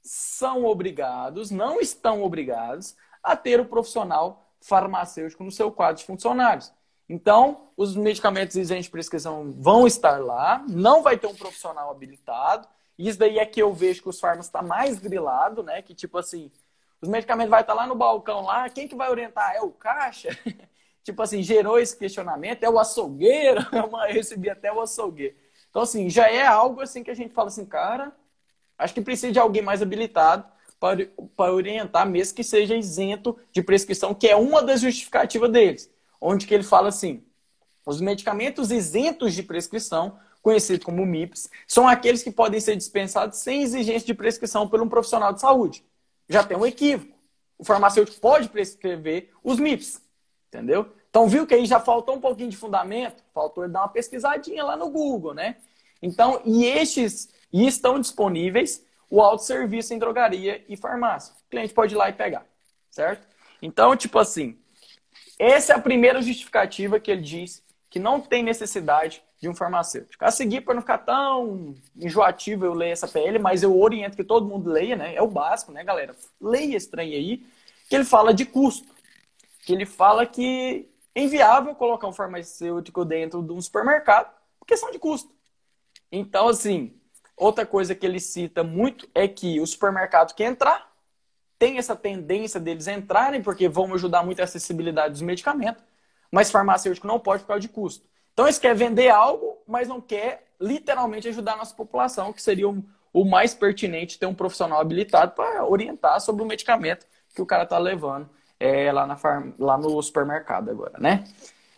são 0.00 0.64
obrigados, 0.64 1.50
não 1.50 1.80
estão 1.80 2.22
obrigados 2.22 2.94
a 3.20 3.34
ter 3.34 3.58
o 3.58 3.64
profissional 3.64 4.46
farmacêutico 4.60 5.42
no 5.42 5.50
seu 5.50 5.72
quadro 5.72 5.96
de 5.96 6.06
funcionários. 6.06 6.72
Então, 7.08 7.68
os 7.76 7.96
medicamentos 7.96 8.56
isentos 8.56 8.84
de 8.84 8.90
prescrição 8.90 9.52
vão 9.58 9.86
estar 9.86 10.22
lá, 10.22 10.64
não 10.68 11.02
vai 11.02 11.18
ter 11.18 11.26
um 11.26 11.34
profissional 11.34 11.90
habilitado. 11.90 12.68
Isso 12.96 13.18
daí 13.18 13.38
é 13.38 13.44
que 13.44 13.60
eu 13.60 13.72
vejo 13.74 14.02
que 14.02 14.08
os 14.08 14.20
farmas 14.20 14.46
está 14.46 14.62
mais 14.62 14.98
grilado, 14.98 15.62
né? 15.62 15.82
Que 15.82 15.92
tipo 15.92 16.16
assim, 16.16 16.52
os 17.02 17.08
medicamentos 17.08 17.50
vai 17.50 17.62
estar 17.62 17.74
lá 17.74 17.86
no 17.86 17.96
balcão 17.96 18.42
lá, 18.42 18.68
quem 18.70 18.86
que 18.86 18.94
vai 18.94 19.10
orientar? 19.10 19.54
É 19.54 19.60
o 19.60 19.70
caixa? 19.70 20.28
tipo 21.02 21.20
assim, 21.20 21.42
gerou 21.42 21.78
esse 21.78 21.96
questionamento, 21.96 22.62
é 22.62 22.70
o 22.70 22.78
açougueiro? 22.78 23.60
Eu 23.72 23.90
recebi 24.14 24.48
até 24.48 24.72
o 24.72 24.80
açougueiro. 24.80 25.34
Então, 25.74 25.82
assim, 25.82 26.08
já 26.08 26.30
é 26.30 26.46
algo 26.46 26.80
assim 26.80 27.02
que 27.02 27.10
a 27.10 27.14
gente 27.14 27.34
fala 27.34 27.48
assim, 27.48 27.66
cara, 27.66 28.12
acho 28.78 28.94
que 28.94 29.00
precisa 29.00 29.32
de 29.32 29.40
alguém 29.40 29.60
mais 29.60 29.82
habilitado 29.82 30.44
para, 30.78 31.04
para 31.36 31.52
orientar, 31.52 32.08
mesmo 32.08 32.36
que 32.36 32.44
seja 32.44 32.76
isento 32.76 33.36
de 33.50 33.60
prescrição, 33.60 34.14
que 34.14 34.28
é 34.28 34.36
uma 34.36 34.62
das 34.62 34.80
justificativas 34.80 35.50
deles 35.50 35.92
onde 36.24 36.46
que 36.46 36.54
ele 36.54 36.62
fala 36.62 36.88
assim: 36.88 37.22
os 37.84 38.00
medicamentos 38.00 38.70
isentos 38.70 39.34
de 39.34 39.42
prescrição, 39.42 40.18
conhecidos 40.40 40.84
como 40.84 41.04
MIPS, 41.04 41.50
são 41.68 41.86
aqueles 41.86 42.22
que 42.22 42.30
podem 42.30 42.58
ser 42.60 42.76
dispensados 42.76 43.38
sem 43.38 43.62
exigência 43.62 44.06
de 44.06 44.14
prescrição 44.14 44.66
por 44.66 44.80
um 44.80 44.88
profissional 44.88 45.32
de 45.32 45.40
saúde. 45.40 45.84
Já 46.28 46.42
tem 46.42 46.56
um 46.56 46.66
equívoco. 46.66 47.12
O 47.58 47.64
farmacêutico 47.64 48.18
pode 48.20 48.48
prescrever 48.48 49.30
os 49.42 49.58
MIPS, 49.58 50.00
entendeu? 50.48 50.90
Então 51.14 51.28
viu 51.28 51.46
que 51.46 51.54
aí 51.54 51.64
já 51.64 51.78
faltou 51.78 52.16
um 52.16 52.20
pouquinho 52.20 52.50
de 52.50 52.56
fundamento, 52.56 53.22
faltou 53.32 53.62
ele 53.62 53.72
dar 53.72 53.82
uma 53.82 53.88
pesquisadinha 53.88 54.64
lá 54.64 54.76
no 54.76 54.90
Google, 54.90 55.32
né? 55.32 55.58
Então, 56.02 56.42
e 56.44 56.64
estes 56.64 57.28
e 57.52 57.68
estão 57.68 58.00
disponíveis 58.00 58.84
o 59.08 59.22
autosserviço 59.22 59.94
em 59.94 59.98
drogaria 60.00 60.64
e 60.68 60.76
farmácia. 60.76 61.32
O 61.46 61.50
cliente 61.50 61.72
pode 61.72 61.94
ir 61.94 61.96
lá 61.96 62.08
e 62.08 62.12
pegar, 62.12 62.44
certo? 62.90 63.28
Então, 63.62 63.96
tipo 63.96 64.18
assim, 64.18 64.58
essa 65.38 65.74
é 65.74 65.76
a 65.76 65.80
primeira 65.80 66.20
justificativa 66.20 66.98
que 66.98 67.12
ele 67.12 67.22
diz 67.22 67.62
que 67.88 68.00
não 68.00 68.20
tem 68.20 68.42
necessidade 68.42 69.22
de 69.40 69.48
um 69.48 69.54
farmacêutico. 69.54 70.24
A 70.24 70.32
seguir, 70.32 70.62
para 70.62 70.74
não 70.74 70.80
ficar 70.80 70.98
tão 70.98 71.76
enjoativo 71.94 72.64
eu 72.64 72.74
ler 72.74 72.90
essa 72.90 73.06
PL, 73.06 73.38
mas 73.38 73.62
eu 73.62 73.80
oriento 73.80 74.16
que 74.16 74.24
todo 74.24 74.48
mundo 74.48 74.68
leia, 74.68 74.96
né? 74.96 75.14
É 75.14 75.22
o 75.22 75.28
básico, 75.28 75.70
né, 75.70 75.84
galera? 75.84 76.16
Leia 76.40 76.76
esse 76.76 76.90
aí, 76.98 77.46
que 77.88 77.94
ele 77.94 78.04
fala 78.04 78.34
de 78.34 78.44
custo. 78.44 78.92
Que 79.64 79.72
ele 79.72 79.86
fala 79.86 80.26
que 80.26 80.88
inviável 81.14 81.74
colocar 81.74 82.08
um 82.08 82.12
farmacêutico 82.12 83.04
dentro 83.04 83.42
de 83.42 83.52
um 83.52 83.60
supermercado 83.60 84.34
por 84.58 84.66
questão 84.66 84.90
de 84.90 84.98
custo. 84.98 85.32
Então, 86.10 86.48
assim, 86.48 86.98
outra 87.36 87.64
coisa 87.64 87.94
que 87.94 88.04
ele 88.04 88.20
cita 88.20 88.64
muito 88.64 89.08
é 89.14 89.28
que 89.28 89.60
o 89.60 89.66
supermercado 89.66 90.34
que 90.34 90.42
entrar 90.42 90.92
tem 91.58 91.78
essa 91.78 91.94
tendência 91.94 92.58
deles 92.58 92.88
entrarem 92.88 93.42
porque 93.42 93.68
vão 93.68 93.94
ajudar 93.94 94.24
muito 94.24 94.40
a 94.40 94.44
acessibilidade 94.44 95.12
dos 95.12 95.22
medicamentos, 95.22 95.82
mas 96.30 96.50
farmacêutico 96.50 97.06
não 97.06 97.20
pode 97.20 97.42
por 97.42 97.48
causa 97.48 97.60
de 97.60 97.68
custo. 97.68 98.06
Então, 98.32 98.46
eles 98.46 98.58
querem 98.58 98.76
vender 98.76 99.08
algo, 99.08 99.62
mas 99.66 99.88
não 99.88 100.00
quer 100.00 100.48
literalmente 100.60 101.28
ajudar 101.28 101.52
a 101.52 101.56
nossa 101.58 101.74
população, 101.74 102.32
que 102.32 102.42
seria 102.42 102.68
o, 102.68 102.84
o 103.12 103.24
mais 103.24 103.54
pertinente 103.54 104.18
ter 104.18 104.26
um 104.26 104.34
profissional 104.34 104.80
habilitado 104.80 105.32
para 105.32 105.64
orientar 105.64 106.20
sobre 106.20 106.42
o 106.42 106.46
medicamento 106.46 107.06
que 107.32 107.42
o 107.42 107.46
cara 107.46 107.62
está 107.62 107.78
levando 107.78 108.28
é, 108.58 108.90
lá, 108.92 109.06
na 109.06 109.16
farm... 109.16 109.52
lá 109.58 109.76
no 109.78 110.00
supermercado 110.02 110.70
agora, 110.70 110.98
né? 110.98 111.24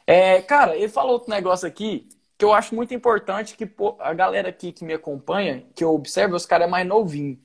É, 0.07 0.41
cara, 0.43 0.77
ele 0.77 0.89
falou 0.89 1.15
outro 1.15 1.31
negócio 1.31 1.67
aqui 1.67 2.09
que 2.39 2.45
eu 2.45 2.53
acho 2.53 2.75
muito 2.75 2.95
importante 2.95 3.57
que 3.57 3.67
pô, 3.67 3.97
a 3.99 4.13
galera 4.13 4.49
aqui 4.49 4.73
que 4.73 4.85
me 4.85 4.95
acompanha, 4.95 5.67
que 5.75 5.83
eu 5.83 5.95
observo, 5.95 6.37
os 6.37 6.47
caras 6.47 6.69
é 6.69 6.71
mais 6.71 6.87
novinho. 6.87 7.39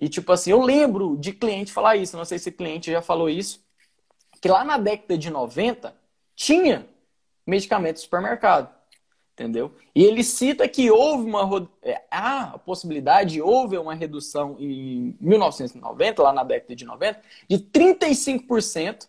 E 0.00 0.08
tipo 0.08 0.32
assim, 0.32 0.50
eu 0.50 0.60
lembro 0.62 1.16
de 1.16 1.32
cliente 1.32 1.72
falar 1.72 1.96
isso, 1.96 2.16
não 2.16 2.24
sei 2.24 2.38
se 2.38 2.52
cliente 2.52 2.90
já 2.90 3.02
falou 3.02 3.28
isso, 3.28 3.64
que 4.40 4.48
lá 4.48 4.64
na 4.64 4.78
década 4.78 5.16
de 5.18 5.30
90 5.30 5.94
tinha 6.36 6.86
medicamento 7.46 7.96
no 7.96 8.02
supermercado. 8.02 8.77
Entendeu? 9.38 9.72
E 9.94 10.02
ele 10.02 10.24
cita 10.24 10.68
que 10.68 10.90
houve 10.90 11.24
uma 11.24 11.70
é, 11.80 12.02
a 12.10 12.58
possibilidade, 12.58 13.40
houve 13.40 13.78
uma 13.78 13.94
redução 13.94 14.56
em 14.58 15.16
1990, 15.20 16.20
lá 16.20 16.32
na 16.32 16.42
década 16.42 16.74
de 16.74 16.84
90, 16.84 17.22
de 17.48 17.56
35% 17.56 19.06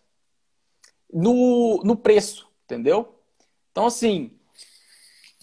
no, 1.12 1.82
no 1.82 1.96
preço, 1.96 2.46
entendeu? 2.64 3.12
Então, 3.72 3.86
assim, 3.86 4.30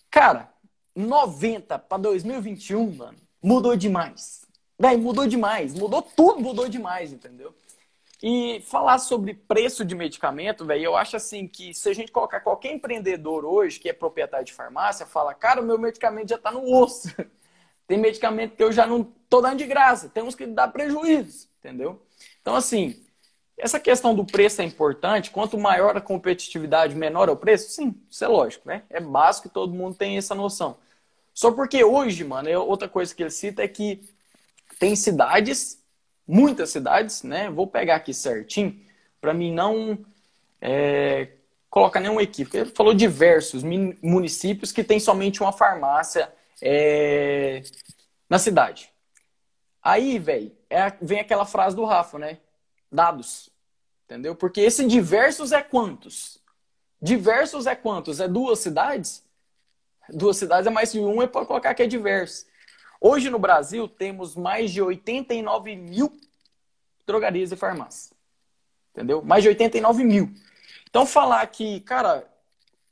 cara, 0.10 0.54
90 0.96 1.78
para 1.80 1.98
2021, 1.98 2.96
mano, 2.96 3.18
mudou 3.44 3.76
demais. 3.76 4.48
Daí 4.80 4.96
mudou 4.96 5.28
demais, 5.28 5.74
mudou 5.74 6.02
tudo, 6.02 6.40
mudou 6.40 6.70
demais, 6.70 7.12
entendeu? 7.12 7.54
E 8.22 8.62
falar 8.62 8.98
sobre 8.98 9.36
preço 9.36 9.86
de 9.86 9.94
medicamento, 9.94 10.66
velho, 10.66 10.86
eu 10.86 10.98
acho 10.98 11.16
assim 11.16 11.48
que 11.48 11.74
se 11.74 11.88
a 11.88 11.94
gente 11.94 12.12
colocar 12.12 12.40
qualquer 12.40 12.74
empreendedor 12.74 13.46
hoje 13.46 13.80
que 13.80 13.90
é 13.90 13.94
proprietário 13.94 14.46
de 14.46 14.54
farmácia, 14.54 15.06
fala, 15.06 15.34
cara, 15.36 15.62
o 15.62 15.66
meu 15.66 15.78
medicamento 15.78 16.30
já 16.30 16.38
tá 16.38 16.52
no 16.52 16.64
osso. 16.76 17.10
Tem 17.88 17.98
medicamento 17.98 18.56
que 18.56 18.64
eu 18.64 18.72
já 18.72 18.86
não 18.86 19.04
tô 19.30 19.40
dando 19.40 19.60
de 19.60 19.66
graça, 19.66 20.10
tem 20.10 20.22
uns 20.22 20.36
que 20.36 20.46
dá 20.46 20.68
prejuízo, 20.68 21.48
entendeu? 21.58 22.02
Então, 22.42 22.54
assim, 22.54 23.02
essa 23.58 23.80
questão 23.80 24.14
do 24.14 24.26
preço 24.26 24.62
é 24.62 24.66
importante. 24.66 25.32
Quanto 25.32 25.58
maior 25.58 25.96
a 25.96 26.02
competitividade, 26.02 26.94
menor 26.94 27.30
é 27.30 27.32
o 27.32 27.38
preço? 27.38 27.70
Sim, 27.72 27.96
isso 28.10 28.26
é 28.26 28.28
lógico, 28.28 28.68
né? 28.68 28.84
É 28.90 29.00
básico 29.00 29.48
que 29.48 29.54
todo 29.54 29.74
mundo 29.74 29.96
tem 29.96 30.18
essa 30.18 30.36
noção. 30.36 30.78
Só 31.34 31.52
porque 31.52 31.84
hoje, 31.84 32.24
mano, 32.24 32.50
outra 32.62 32.90
coisa 32.90 33.16
que 33.16 33.24
ele 33.24 33.30
cita 33.30 33.64
é 33.64 33.68
que 33.68 34.02
tem 34.80 34.96
cidades 34.96 35.82
muitas 36.28 36.70
cidades, 36.70 37.24
né? 37.24 37.50
Vou 37.50 37.66
pegar 37.66 37.96
aqui 37.96 38.14
certinho 38.14 38.80
para 39.22 39.34
mim 39.34 39.54
não 39.54 40.06
é, 40.62 41.30
colocar 41.70 42.00
nenhum 42.00 42.20
equívoco. 42.20 42.58
Ele 42.58 42.70
falou 42.72 42.94
diversos 42.94 43.64
municípios 43.64 44.72
que 44.72 44.84
tem 44.84 45.00
somente 45.00 45.42
uma 45.42 45.52
farmácia 45.52 46.32
é, 46.62 47.64
na 48.30 48.40
cidade. 48.40 48.92
Aí, 49.82 50.20
velho, 50.20 50.52
é, 50.70 50.92
vem 51.02 51.20
aquela 51.20 51.46
frase 51.46 51.76
do 51.76 51.86
Rafa, 51.86 52.20
né? 52.20 52.40
Dados. 52.92 53.50
Entendeu? 54.06 54.36
Porque 54.36 54.62
esse 54.62 54.86
diversos 54.86 55.52
é 55.52 55.62
quantos? 55.62 56.40
Diversos 57.02 57.68
é 57.68 57.76
quantos? 57.76 58.20
É 58.20 58.28
duas 58.28 58.60
cidades? 58.60 59.24
Duas 60.10 60.38
cidades 60.38 60.66
é 60.66 60.70
mais 60.70 60.92
de 60.92 61.00
um, 61.00 61.22
é 61.22 61.28
para 61.28 61.46
colocar 61.46 61.74
que 61.74 61.84
é 61.84 61.88
diverso. 61.88 62.47
Hoje 63.00 63.30
no 63.30 63.40
Brasil 63.40 63.88
temos 63.88 64.36
mais 64.36 64.72
de 64.72 64.82
89 64.82 65.76
mil 65.76 66.12
drogarias 67.06 67.52
e 67.52 67.56
farmácias. 67.56 68.14
Entendeu? 68.92 69.22
Mais 69.22 69.44
de 69.44 69.50
89 69.50 70.04
mil. 70.04 70.32
Então 70.90 71.06
falar 71.06 71.46
que, 71.48 71.80
cara, 71.82 72.28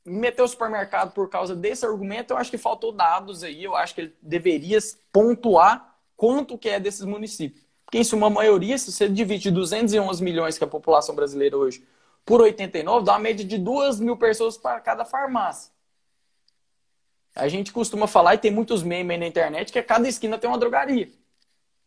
meteu 0.05 0.45
o 0.45 0.47
supermercado 0.47 1.11
por 1.11 1.29
causa 1.29 1.55
desse 1.55 1.85
argumento, 1.85 2.31
eu 2.31 2.37
acho 2.37 2.51
que 2.51 2.57
faltou 2.57 2.91
dados 2.91 3.43
aí, 3.43 3.63
eu 3.63 3.75
acho 3.75 3.95
que 3.95 4.01
ele 4.01 4.15
deveria 4.21 4.77
pontuar 5.11 5.97
quanto 6.15 6.57
que 6.57 6.69
é 6.69 6.79
desses 6.79 7.03
municípios. 7.03 7.65
Porque 7.83 7.97
em 7.97 8.03
suma 8.03 8.29
maioria, 8.29 8.77
se 8.77 8.91
você 8.91 9.09
divide 9.09 9.51
211 9.51 10.23
milhões 10.23 10.57
que 10.57 10.63
é 10.63 10.67
a 10.67 10.69
população 10.69 11.15
brasileira 11.15 11.57
hoje 11.57 11.85
por 12.23 12.41
89, 12.41 13.05
dá 13.05 13.13
uma 13.13 13.19
média 13.19 13.45
de 13.45 13.57
2 13.57 13.99
mil 13.99 14.17
pessoas 14.17 14.57
para 14.57 14.79
cada 14.79 15.05
farmácia. 15.05 15.71
A 17.35 17.47
gente 17.47 17.73
costuma 17.73 18.07
falar, 18.07 18.35
e 18.35 18.37
tem 18.37 18.51
muitos 18.51 18.81
memes 18.81 19.11
aí 19.11 19.17
na 19.19 19.27
internet, 19.27 19.71
que 19.71 19.81
cada 19.83 20.07
esquina 20.07 20.37
tem 20.37 20.49
uma 20.49 20.57
drogaria. 20.57 21.11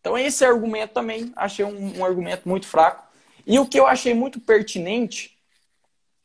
Então, 0.01 0.17
esse 0.17 0.45
argumento 0.45 0.93
também 0.93 1.33
achei 1.35 1.65
um, 1.65 1.99
um 1.99 2.05
argumento 2.05 2.49
muito 2.49 2.67
fraco. 2.67 3.07
E 3.47 3.59
o 3.59 3.67
que 3.67 3.81
eu 3.81 3.87
achei 3.87 4.13
muito 4.15 4.39
pertinente 4.41 5.39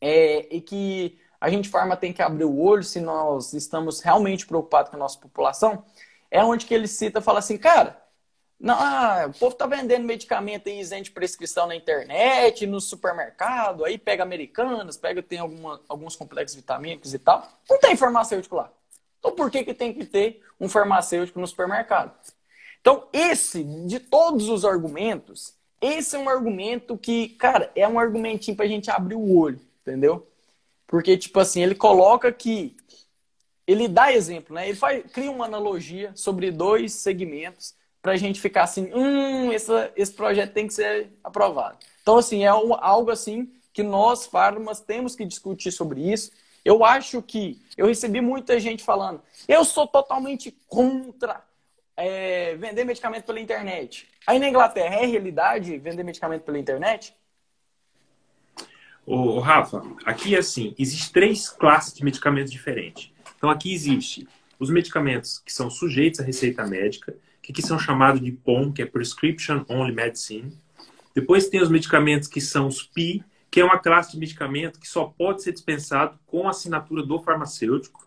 é, 0.00 0.56
é, 0.56 0.60
que 0.60 1.18
a 1.40 1.48
gente, 1.50 1.68
farma, 1.68 1.96
tem 1.96 2.12
que 2.12 2.22
abrir 2.22 2.44
o 2.44 2.58
olho 2.60 2.82
se 2.82 3.00
nós 3.00 3.54
estamos 3.54 4.00
realmente 4.00 4.46
preocupados 4.46 4.90
com 4.90 4.96
a 4.96 4.98
nossa 4.98 5.18
população. 5.18 5.84
É 6.30 6.44
onde 6.44 6.66
que 6.66 6.74
ele 6.74 6.86
cita, 6.86 7.20
fala 7.20 7.38
assim, 7.38 7.56
cara, 7.56 8.02
não, 8.58 8.74
ah, 8.78 9.26
o 9.28 9.38
povo 9.38 9.54
tá 9.56 9.66
vendendo 9.66 10.04
medicamento 10.04 10.68
aí 10.68 10.80
isento 10.80 11.04
de 11.04 11.10
prescrição 11.10 11.66
na 11.66 11.76
internet, 11.76 12.66
no 12.66 12.80
supermercado, 12.80 13.84
aí 13.84 13.98
pega 13.98 14.22
americanas, 14.22 14.96
pega, 14.96 15.22
tem 15.22 15.38
alguma, 15.38 15.80
alguns 15.88 16.16
complexos 16.16 16.56
vitamínicos 16.56 17.12
e 17.14 17.18
tal. 17.18 17.46
Não 17.68 17.78
tem 17.78 17.96
farmacêutico 17.96 18.56
lá. 18.56 18.72
Então, 19.24 19.34
por 19.34 19.50
que, 19.50 19.64
que 19.64 19.72
tem 19.72 19.94
que 19.94 20.04
ter 20.04 20.42
um 20.60 20.68
farmacêutico 20.68 21.40
no 21.40 21.46
supermercado? 21.46 22.12
Então, 22.78 23.08
esse, 23.10 23.64
de 23.64 23.98
todos 23.98 24.50
os 24.50 24.66
argumentos, 24.66 25.54
esse 25.80 26.14
é 26.14 26.18
um 26.18 26.28
argumento 26.28 26.98
que, 26.98 27.30
cara, 27.30 27.72
é 27.74 27.88
um 27.88 27.98
argumentinho 27.98 28.54
pra 28.54 28.66
gente 28.66 28.90
abrir 28.90 29.14
o 29.14 29.34
olho, 29.34 29.58
entendeu? 29.80 30.28
Porque, 30.86 31.16
tipo 31.16 31.40
assim, 31.40 31.62
ele 31.62 31.74
coloca 31.74 32.30
que. 32.30 32.76
Ele 33.66 33.88
dá 33.88 34.12
exemplo, 34.12 34.54
né? 34.54 34.68
Ele 34.68 34.76
faz, 34.76 35.10
cria 35.10 35.30
uma 35.30 35.46
analogia 35.46 36.12
sobre 36.14 36.50
dois 36.50 36.92
segmentos 36.92 37.74
pra 38.02 38.16
gente 38.16 38.38
ficar 38.38 38.64
assim, 38.64 38.92
hum, 38.92 39.50
esse 39.50 40.12
projeto 40.12 40.52
tem 40.52 40.66
que 40.66 40.74
ser 40.74 41.08
aprovado. 41.24 41.78
Então, 42.02 42.18
assim, 42.18 42.44
é 42.44 42.48
algo 42.48 43.10
assim 43.10 43.50
que 43.72 43.82
nós, 43.82 44.26
farmas, 44.26 44.80
temos 44.80 45.16
que 45.16 45.24
discutir 45.24 45.72
sobre 45.72 46.12
isso 46.12 46.30
eu 46.64 46.84
acho 46.84 47.20
que 47.20 47.60
eu 47.76 47.86
recebi 47.86 48.20
muita 48.20 48.58
gente 48.60 48.82
falando, 48.82 49.22
eu 49.48 49.64
sou 49.64 49.86
totalmente 49.86 50.56
contra 50.68 51.42
é, 51.96 52.54
vender 52.56 52.84
medicamento 52.84 53.24
pela 53.24 53.40
internet. 53.40 54.08
Aí 54.26 54.38
na 54.38 54.48
Inglaterra 54.48 54.96
é 54.96 55.06
realidade 55.06 55.78
vender 55.78 56.02
medicamento 56.02 56.42
pela 56.42 56.58
internet? 56.58 57.14
Ô, 59.06 59.38
Rafa, 59.38 59.82
aqui 60.04 60.34
é 60.34 60.38
assim, 60.38 60.74
existem 60.78 61.12
três 61.12 61.50
classes 61.50 61.92
de 61.92 62.02
medicamentos 62.04 62.50
diferentes. 62.50 63.10
Então 63.36 63.50
aqui 63.50 63.72
existe 63.72 64.26
os 64.58 64.70
medicamentos 64.70 65.38
que 65.38 65.52
são 65.52 65.68
sujeitos 65.68 66.20
à 66.20 66.22
receita 66.22 66.66
médica, 66.66 67.14
que 67.42 67.52
aqui 67.52 67.60
são 67.60 67.78
chamados 67.78 68.20
de 68.22 68.32
POM, 68.32 68.72
que 68.72 68.80
é 68.80 68.86
Prescription 68.86 69.64
Only 69.68 69.92
Medicine. 69.92 70.56
Depois 71.14 71.48
tem 71.48 71.60
os 71.60 71.68
medicamentos 71.68 72.26
que 72.26 72.40
são 72.40 72.66
os 72.66 72.82
PI, 72.82 73.22
que 73.54 73.60
é 73.60 73.64
uma 73.64 73.78
classe 73.78 74.10
de 74.10 74.18
medicamento 74.18 74.80
que 74.80 74.88
só 74.88 75.04
pode 75.04 75.44
ser 75.44 75.52
dispensado 75.52 76.18
com 76.26 76.48
assinatura 76.48 77.04
do 77.04 77.20
farmacêutico. 77.20 78.04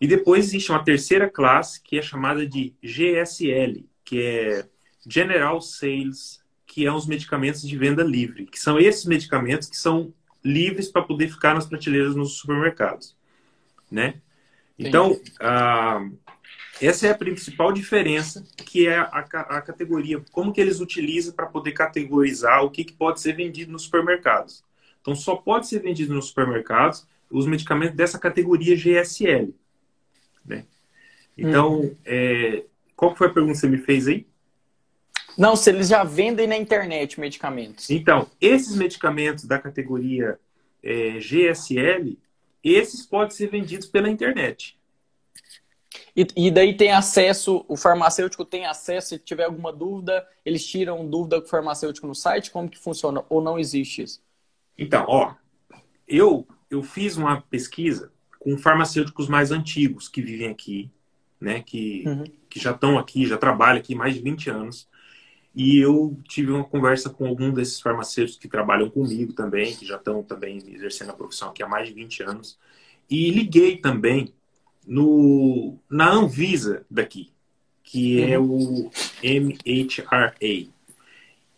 E 0.00 0.06
depois 0.06 0.46
existe 0.46 0.70
uma 0.72 0.82
terceira 0.82 1.28
classe 1.28 1.82
que 1.82 1.98
é 1.98 2.00
chamada 2.00 2.46
de 2.46 2.72
GSL, 2.82 3.86
que 4.02 4.22
é 4.22 4.66
General 5.06 5.60
Sales, 5.60 6.42
que 6.66 6.86
é 6.86 6.90
os 6.90 7.06
medicamentos 7.06 7.60
de 7.60 7.76
venda 7.76 8.02
livre, 8.02 8.46
que 8.46 8.58
são 8.58 8.78
esses 8.78 9.04
medicamentos 9.04 9.68
que 9.68 9.76
são 9.76 10.14
livres 10.42 10.90
para 10.90 11.02
poder 11.02 11.28
ficar 11.28 11.52
nas 11.52 11.66
prateleiras 11.66 12.16
nos 12.16 12.38
supermercados, 12.38 13.14
né? 13.90 14.22
Então, 14.78 15.20
essa 16.86 17.06
é 17.06 17.10
a 17.10 17.14
principal 17.14 17.72
diferença, 17.72 18.44
que 18.56 18.86
é 18.86 18.98
a, 18.98 19.06
a 19.08 19.62
categoria, 19.62 20.22
como 20.32 20.52
que 20.52 20.60
eles 20.60 20.80
utilizam 20.80 21.32
para 21.32 21.46
poder 21.46 21.72
categorizar 21.72 22.64
o 22.64 22.70
que, 22.70 22.84
que 22.84 22.92
pode 22.92 23.20
ser 23.20 23.34
vendido 23.34 23.72
nos 23.72 23.82
supermercados. 23.82 24.64
Então, 25.00 25.14
só 25.14 25.36
pode 25.36 25.68
ser 25.68 25.80
vendido 25.80 26.14
nos 26.14 26.26
supermercados 26.26 27.06
os 27.30 27.46
medicamentos 27.46 27.96
dessa 27.96 28.18
categoria 28.18 28.76
GSL. 28.76 29.54
Né? 30.44 30.64
Então, 31.36 31.80
hum. 31.80 31.96
é, 32.04 32.64
qual 32.96 33.14
foi 33.14 33.28
a 33.28 33.30
pergunta 33.30 33.54
que 33.54 33.60
você 33.60 33.68
me 33.68 33.78
fez 33.78 34.08
aí? 34.08 34.26
Não, 35.36 35.56
se 35.56 35.70
eles 35.70 35.88
já 35.88 36.04
vendem 36.04 36.46
na 36.46 36.56
internet 36.56 37.18
medicamentos. 37.18 37.90
Então, 37.90 38.30
esses 38.40 38.76
medicamentos 38.76 39.44
da 39.44 39.58
categoria 39.58 40.38
é, 40.82 41.18
GSL, 41.18 42.16
esses 42.62 43.04
podem 43.04 43.30
ser 43.30 43.48
vendidos 43.48 43.86
pela 43.86 44.08
internet. 44.08 44.78
E, 46.16 46.26
e, 46.36 46.50
daí 46.50 46.76
tem 46.76 46.92
acesso, 46.92 47.64
o 47.66 47.76
farmacêutico 47.76 48.44
tem 48.44 48.66
acesso, 48.66 49.08
se 49.08 49.18
tiver 49.18 49.44
alguma 49.44 49.72
dúvida, 49.72 50.24
eles 50.44 50.64
tiram 50.64 51.08
dúvida 51.08 51.40
com 51.40 51.46
o 51.46 51.50
farmacêutico 51.50 52.06
no 52.06 52.14
site, 52.14 52.52
como 52.52 52.68
que 52.68 52.78
funciona? 52.78 53.24
Ou 53.28 53.42
não 53.42 53.58
existe 53.58 54.02
isso? 54.02 54.22
Então, 54.78 55.04
ó, 55.08 55.34
eu, 56.06 56.46
eu 56.70 56.82
fiz 56.82 57.16
uma 57.16 57.40
pesquisa 57.40 58.12
com 58.38 58.56
farmacêuticos 58.56 59.28
mais 59.28 59.50
antigos 59.50 60.08
que 60.08 60.22
vivem 60.22 60.48
aqui, 60.48 60.90
né, 61.40 61.60
que, 61.60 62.04
uhum. 62.06 62.24
que 62.48 62.60
já 62.60 62.70
estão 62.70 62.96
aqui, 62.98 63.26
já 63.26 63.36
trabalham 63.36 63.78
aqui 63.78 63.94
mais 63.94 64.14
de 64.14 64.20
20 64.20 64.50
anos. 64.50 64.88
E 65.54 65.78
eu 65.78 66.16
tive 66.28 66.50
uma 66.50 66.64
conversa 66.64 67.10
com 67.10 67.26
algum 67.26 67.52
desses 67.52 67.80
farmacêuticos 67.80 68.40
que 68.40 68.48
trabalham 68.48 68.90
comigo 68.90 69.32
também, 69.32 69.74
que 69.74 69.86
já 69.86 69.96
estão 69.96 70.22
também 70.22 70.58
exercendo 70.68 71.10
a 71.10 71.14
profissão 71.14 71.50
aqui 71.50 71.62
há 71.62 71.68
mais 71.68 71.88
de 71.88 71.94
20 71.94 72.22
anos. 72.22 72.58
E 73.08 73.30
liguei 73.30 73.76
também 73.76 74.34
no, 74.86 75.78
na 75.88 76.10
Anvisa 76.10 76.84
daqui, 76.90 77.32
que 77.82 78.22
é 78.22 78.38
o 78.38 78.90
MHRA. 79.22 80.68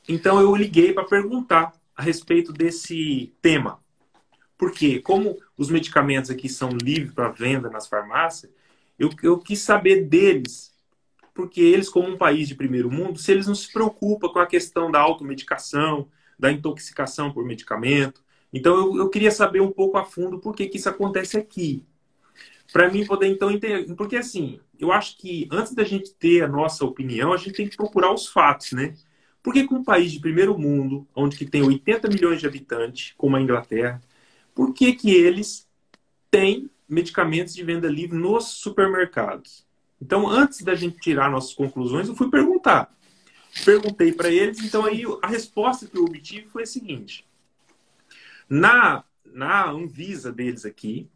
Então 0.08 0.40
eu 0.40 0.54
liguei 0.54 0.92
para 0.92 1.04
perguntar 1.04 1.72
a 1.94 2.02
respeito 2.02 2.52
desse 2.52 3.32
tema. 3.40 3.80
Porque, 4.58 5.00
como 5.00 5.36
os 5.56 5.68
medicamentos 5.68 6.30
aqui 6.30 6.48
são 6.48 6.70
livres 6.70 7.12
para 7.12 7.28
venda 7.28 7.68
nas 7.68 7.86
farmácias, 7.86 8.50
eu, 8.98 9.10
eu 9.22 9.38
quis 9.38 9.60
saber 9.60 10.04
deles 10.04 10.74
porque 11.36 11.60
eles, 11.60 11.90
como 11.90 12.08
um 12.08 12.16
país 12.16 12.48
de 12.48 12.54
primeiro 12.54 12.90
mundo, 12.90 13.18
se 13.18 13.30
eles 13.30 13.46
não 13.46 13.54
se 13.54 13.70
preocupam 13.70 14.30
com 14.30 14.38
a 14.38 14.46
questão 14.46 14.90
da 14.90 14.98
automedicação, 14.98 16.08
da 16.38 16.50
intoxicação 16.50 17.30
por 17.30 17.44
medicamento. 17.44 18.24
Então, 18.50 18.74
eu, 18.74 18.96
eu 18.96 19.10
queria 19.10 19.30
saber 19.30 19.60
um 19.60 19.70
pouco 19.70 19.98
a 19.98 20.04
fundo 20.04 20.38
por 20.38 20.54
que, 20.54 20.66
que 20.66 20.78
isso 20.78 20.88
acontece 20.88 21.36
aqui. 21.36 21.84
Para 22.72 22.90
mim 22.90 23.06
poder, 23.06 23.28
então, 23.28 23.50
entender. 23.50 23.94
Porque, 23.94 24.16
assim, 24.16 24.60
eu 24.78 24.92
acho 24.92 25.16
que 25.18 25.48
antes 25.50 25.74
da 25.74 25.84
gente 25.84 26.12
ter 26.14 26.42
a 26.42 26.48
nossa 26.48 26.84
opinião, 26.84 27.32
a 27.32 27.36
gente 27.36 27.52
tem 27.52 27.68
que 27.68 27.76
procurar 27.76 28.12
os 28.12 28.26
fatos, 28.26 28.72
né? 28.72 28.94
Porque 29.42 29.64
com 29.64 29.76
um 29.76 29.84
país 29.84 30.10
de 30.10 30.20
primeiro 30.20 30.58
mundo, 30.58 31.06
onde 31.14 31.36
que 31.36 31.46
tem 31.46 31.62
80 31.62 32.08
milhões 32.08 32.40
de 32.40 32.46
habitantes, 32.46 33.14
como 33.16 33.36
a 33.36 33.40
Inglaterra, 33.40 34.02
por 34.54 34.74
que 34.74 34.92
que 34.92 35.10
eles 35.10 35.68
têm 36.30 36.68
medicamentos 36.88 37.54
de 37.54 37.62
venda 37.62 37.88
livre 37.88 38.18
nos 38.18 38.46
supermercados? 38.48 39.64
Então, 40.00 40.28
antes 40.28 40.62
da 40.62 40.74
gente 40.74 40.98
tirar 40.98 41.30
nossas 41.30 41.54
conclusões, 41.54 42.08
eu 42.08 42.16
fui 42.16 42.28
perguntar. 42.28 42.92
Perguntei 43.64 44.12
para 44.12 44.30
eles, 44.30 44.58
então 44.58 44.84
aí 44.84 45.04
a 45.22 45.28
resposta 45.28 45.86
que 45.86 45.96
eu 45.96 46.04
obtive 46.04 46.46
foi 46.48 46.64
a 46.64 46.66
seguinte: 46.66 47.24
na, 48.48 49.04
na 49.24 49.70
Anvisa 49.70 50.30
deles 50.30 50.66
aqui, 50.66 51.08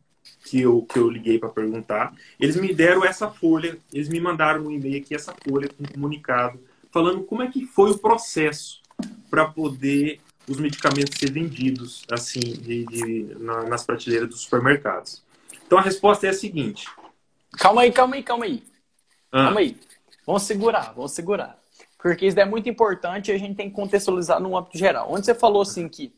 que 0.45 0.61
eu, 0.61 0.83
que 0.83 0.99
eu 0.99 1.11
liguei 1.11 1.39
para 1.39 1.49
perguntar, 1.49 2.15
eles 2.39 2.57
me 2.57 2.73
deram 2.75 3.05
essa 3.05 3.31
folha, 3.31 3.79
eles 3.93 4.09
me 4.09 4.21
mandaram 4.21 4.65
um 4.65 4.71
e-mail 4.71 5.01
aqui, 5.03 5.15
essa 5.15 5.35
folha 5.47 5.69
com 5.69 5.85
um 5.85 5.87
comunicado, 5.87 6.59
falando 6.91 7.23
como 7.25 7.43
é 7.43 7.51
que 7.51 7.67
foi 7.67 7.91
o 7.91 7.99
processo 7.99 8.81
para 9.31 9.47
poder 9.47 10.21
os 10.49 10.59
medicamentos 10.59 11.19
ser 11.19 11.31
vendidos 11.31 12.05
assim 12.11 12.41
de, 12.41 12.85
de, 12.87 13.37
na, 13.39 13.65
nas 13.65 13.85
prateleiras 13.85 14.29
dos 14.29 14.41
supermercados. 14.41 15.23
Então 15.65 15.79
a 15.79 15.83
resposta 15.83 16.26
é 16.26 16.31
a 16.31 16.35
seguinte: 16.35 16.89
Calma 17.53 17.83
aí, 17.83 17.93
calma 17.93 18.17
aí, 18.17 18.23
calma 18.23 18.45
aí. 18.45 18.63
Ah. 19.31 19.45
Calma 19.45 19.61
aí. 19.61 19.76
Vamos 20.26 20.43
segurar, 20.43 20.93
vamos 20.95 21.13
segurar. 21.13 21.59
Porque 21.99 22.26
isso 22.26 22.41
é 22.41 22.45
muito 22.45 22.69
importante 22.69 23.31
e 23.31 23.35
a 23.35 23.39
gente 23.39 23.57
tem 23.57 23.69
que 23.69 23.76
contextualizar 23.76 24.41
no 24.41 24.57
âmbito 24.57 24.79
geral. 24.79 25.13
Onde 25.13 25.26
você 25.26 25.35
falou 25.35 25.63
assim 25.63 25.89
que 25.89 26.15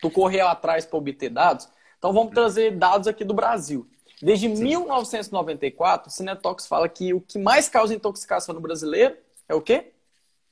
tu 0.00 0.10
correu 0.10 0.46
atrás 0.46 0.86
para 0.86 0.98
obter 0.98 1.28
dados, 1.28 1.68
então 1.98 2.12
vamos 2.12 2.32
trazer 2.32 2.76
dados 2.76 3.08
aqui 3.08 3.24
do 3.24 3.34
Brasil. 3.34 3.88
Desde 4.22 4.54
Sim. 4.54 4.62
1994, 4.62 6.08
o 6.08 6.10
Cinetox 6.10 6.66
fala 6.66 6.88
que 6.88 7.12
o 7.12 7.20
que 7.20 7.38
mais 7.38 7.68
causa 7.68 7.94
intoxicação 7.94 8.54
no 8.54 8.60
brasileiro 8.60 9.16
é 9.48 9.54
o 9.54 9.60
quê? 9.60 9.92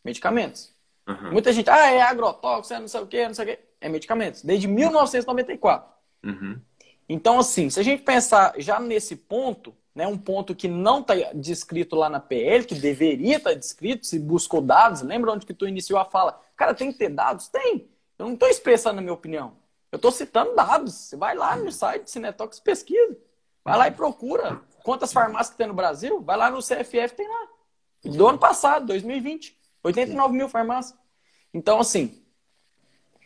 Medicamentos. 0.05 0.73
Uhum. 1.09 1.33
Muita 1.33 1.53
gente, 1.53 1.71
ah, 1.71 1.91
é 1.91 2.03
agrotóxico, 2.03 2.75
é 2.75 2.81
não 2.81 2.89
sei 2.89 3.01
o 3.01 3.07
quê, 3.07 3.27
não 3.27 3.35
sei 3.35 3.45
o 3.45 3.49
quê. 3.49 3.59
É 3.81 3.89
medicamentos. 3.89 4.43
Desde 4.43 4.67
1994. 4.67 5.93
Uhum. 6.25 6.61
Então, 7.09 7.39
assim, 7.39 7.71
se 7.71 7.79
a 7.79 7.83
gente 7.83 8.03
pensar 8.03 8.55
já 8.59 8.81
nesse 8.81 9.15
ponto, 9.15 9.75
né, 9.95 10.07
um 10.07 10.19
ponto 10.19 10.55
que 10.55 10.67
não 10.67 11.01
está 11.01 11.15
descrito 11.35 11.95
lá 11.95 12.09
na 12.09 12.19
PL, 12.19 12.65
que 12.65 12.75
deveria 12.75 13.37
estar 13.37 13.51
tá 13.51 13.57
descrito, 13.57 14.07
se 14.07 14.19
buscou 14.19 14.61
dados, 14.61 15.03
lembra 15.03 15.33
onde 15.33 15.47
que 15.47 15.55
tu 15.55 15.69
iniciou 15.69 15.99
a 15.99 16.05
fala? 16.05 16.41
Cara, 16.57 16.75
tem 16.75 16.93
que 16.93 16.99
ter 16.99 17.09
dados? 17.09 17.49
Tem. 17.49 17.89
Eu 18.19 18.27
não 18.27 18.35
estou 18.35 18.49
expressando 18.49 18.99
a 18.99 19.03
minha 19.03 19.13
opinião. 19.13 19.55
Eu 19.91 19.97
estou 19.97 20.11
citando 20.11 20.55
dados. 20.55 20.95
Você 20.95 21.17
vai 21.17 21.35
lá 21.35 21.57
no 21.57 21.71
site 21.71 22.11
Cinetox 22.11 22.61
pesquisa. 22.61 23.17
Vai 23.65 23.77
lá 23.77 23.89
e 23.89 23.91
procura 23.91 24.61
quantas 24.85 25.13
farmácias 25.13 25.51
que 25.51 25.57
tem 25.57 25.67
no 25.67 25.75
Brasil. 25.75 26.21
Vai 26.21 26.37
lá 26.37 26.51
no 26.51 26.59
CFF, 26.59 27.15
tem 27.17 27.29
lá. 27.29 27.49
Do 28.05 28.29
ano 28.29 28.39
passado, 28.39 28.87
2020. 28.87 29.57
89 29.83 30.35
mil 30.35 30.49
farmácias. 30.49 30.99
Então, 31.53 31.81
assim, 31.81 32.23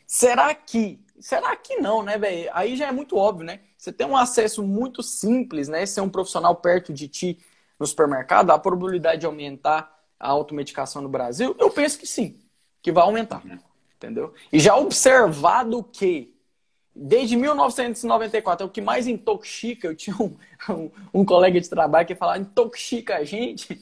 será 0.06 0.54
que. 0.54 1.04
Será 1.18 1.54
que 1.54 1.76
não, 1.76 2.02
né, 2.02 2.16
velho? 2.16 2.48
Aí 2.54 2.76
já 2.76 2.86
é 2.86 2.92
muito 2.92 3.16
óbvio, 3.16 3.44
né? 3.44 3.60
Você 3.76 3.92
tem 3.92 4.06
um 4.06 4.16
acesso 4.16 4.62
muito 4.62 5.02
simples, 5.02 5.68
né? 5.68 5.84
Ser 5.84 6.00
um 6.00 6.08
profissional 6.08 6.56
perto 6.56 6.94
de 6.94 7.08
ti 7.08 7.38
no 7.78 7.86
supermercado, 7.86 8.50
a 8.50 8.58
probabilidade 8.58 9.20
de 9.20 9.26
aumentar 9.26 10.00
a 10.20 10.28
automedicação 10.28 11.00
no 11.00 11.08
Brasil, 11.08 11.56
eu 11.58 11.70
penso 11.70 11.98
que 11.98 12.06
sim, 12.06 12.38
que 12.82 12.92
vai 12.92 13.02
aumentar. 13.02 13.42
Entendeu? 13.96 14.34
E 14.52 14.60
já 14.60 14.76
observado 14.76 15.82
que 15.82 16.34
desde 16.94 17.36
1994 17.36 18.64
é 18.64 18.66
o 18.66 18.70
que 18.70 18.80
mais 18.80 19.06
intoxica, 19.06 19.86
eu 19.86 19.96
tinha 19.96 20.16
um, 20.16 20.36
um, 20.68 20.90
um 21.20 21.24
colega 21.24 21.60
de 21.60 21.68
trabalho 21.68 22.06
que 22.06 22.14
falava 22.14 22.38
intoxica 22.38 23.16
a 23.16 23.24
gente, 23.24 23.80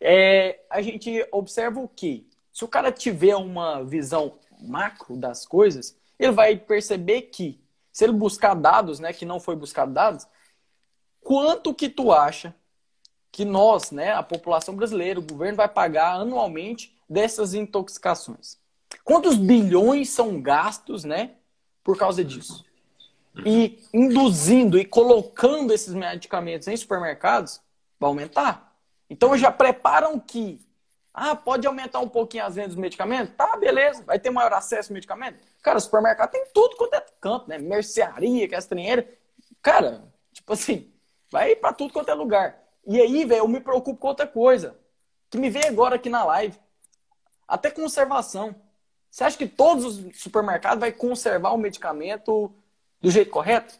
é, 0.00 0.60
a 0.70 0.80
gente 0.80 1.26
observa 1.30 1.80
o 1.80 1.88
que? 1.88 2.26
Se 2.52 2.64
o 2.64 2.68
cara 2.68 2.90
tiver 2.90 3.36
uma 3.36 3.84
visão 3.84 4.38
macro 4.60 5.16
das 5.16 5.46
coisas, 5.46 5.96
ele 6.18 6.32
vai 6.32 6.56
perceber 6.56 7.22
que 7.22 7.60
se 7.92 8.04
ele 8.04 8.12
buscar 8.12 8.54
dados, 8.54 9.00
né, 9.00 9.12
que 9.12 9.24
não 9.24 9.40
foi 9.40 9.56
buscado 9.56 9.92
dados, 9.92 10.26
quanto 11.20 11.74
que 11.74 11.88
tu 11.88 12.12
acha 12.12 12.54
que 13.32 13.44
nós, 13.44 13.90
né, 13.90 14.12
a 14.12 14.22
população 14.22 14.74
brasileira, 14.74 15.20
o 15.20 15.22
governo 15.22 15.56
vai 15.56 15.68
pagar 15.68 16.20
anualmente 16.20 16.96
dessas 17.08 17.54
intoxicações? 17.54 18.58
Quantos 19.04 19.36
bilhões 19.36 20.10
são 20.10 20.40
gastos, 20.40 21.04
né, 21.04 21.36
por 21.86 21.96
causa 21.96 22.24
disso? 22.24 22.64
E 23.44 23.78
induzindo 23.94 24.76
e 24.76 24.84
colocando 24.84 25.72
esses 25.72 25.94
medicamentos 25.94 26.66
em 26.66 26.76
supermercados, 26.76 27.60
vai 27.96 28.08
aumentar. 28.08 28.76
Então 29.08 29.38
já 29.38 29.52
preparam 29.52 30.18
que 30.18 30.60
ah, 31.14 31.36
pode 31.36 31.64
aumentar 31.64 32.00
um 32.00 32.08
pouquinho 32.08 32.44
as 32.44 32.56
vendas 32.56 32.74
dos 32.74 32.80
medicamentos? 32.80 33.32
Tá, 33.36 33.56
beleza. 33.56 34.02
Vai 34.02 34.18
ter 34.18 34.30
maior 34.30 34.52
acesso 34.52 34.90
ao 34.90 34.94
medicamento? 34.94 35.38
Cara, 35.62 35.78
supermercado 35.78 36.32
tem 36.32 36.44
tudo 36.52 36.74
quanto 36.76 36.94
é 36.94 37.06
canto, 37.20 37.48
né? 37.48 37.56
Mercearia, 37.56 38.48
castrinheira. 38.48 39.08
Cara, 39.62 40.02
tipo 40.32 40.52
assim, 40.52 40.92
vai 41.30 41.54
para 41.54 41.72
tudo 41.72 41.92
quanto 41.92 42.10
é 42.10 42.14
lugar. 42.14 42.60
E 42.84 43.00
aí, 43.00 43.24
velho, 43.24 43.42
eu 43.42 43.48
me 43.48 43.60
preocupo 43.60 44.00
com 44.00 44.08
outra 44.08 44.26
coisa. 44.26 44.76
Que 45.30 45.38
me 45.38 45.50
veio 45.50 45.68
agora 45.68 45.94
aqui 45.94 46.10
na 46.10 46.24
live. 46.24 46.58
Até 47.46 47.70
conservação. 47.70 48.56
Você 49.16 49.24
acha 49.24 49.38
que 49.38 49.48
todos 49.48 49.86
os 49.86 50.20
supermercados 50.20 50.78
vai 50.78 50.92
conservar 50.92 51.52
o 51.52 51.56
medicamento 51.56 52.52
do 53.00 53.10
jeito 53.10 53.30
correto? 53.30 53.74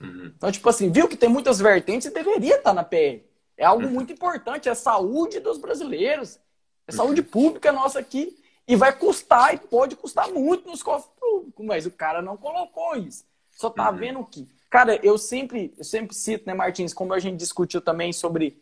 Uhum. 0.00 0.32
Então, 0.36 0.52
tipo 0.52 0.68
assim, 0.68 0.88
viu 0.88 1.08
que 1.08 1.16
tem 1.16 1.28
muitas 1.28 1.58
vertentes 1.58 2.06
e 2.06 2.14
deveria 2.14 2.58
estar 2.58 2.72
na 2.72 2.84
PL. 2.84 3.26
É 3.56 3.64
algo 3.64 3.84
uhum. 3.86 3.90
muito 3.90 4.12
importante, 4.12 4.68
é 4.68 4.70
a 4.70 4.76
saúde 4.76 5.40
dos 5.40 5.58
brasileiros. 5.58 6.38
É 6.86 6.92
saúde 6.92 7.24
pública 7.24 7.72
nossa 7.72 7.98
aqui. 7.98 8.40
E 8.68 8.76
vai 8.76 8.96
custar, 8.96 9.52
e 9.52 9.58
pode 9.58 9.96
custar 9.96 10.30
muito 10.30 10.70
nos 10.70 10.80
cofres 10.80 11.10
públicos, 11.18 11.66
mas 11.66 11.84
o 11.84 11.90
cara 11.90 12.22
não 12.22 12.36
colocou 12.36 12.94
isso. 12.94 13.24
Só 13.50 13.68
tá 13.68 13.90
uhum. 13.90 13.96
vendo 13.96 14.24
que. 14.24 14.48
Cara, 14.70 14.94
eu 15.04 15.18
sempre, 15.18 15.74
eu 15.76 15.82
sempre 15.82 16.14
cito, 16.14 16.46
né, 16.46 16.54
Martins, 16.54 16.94
como 16.94 17.12
a 17.12 17.18
gente 17.18 17.36
discutiu 17.36 17.80
também 17.80 18.12
sobre 18.12 18.61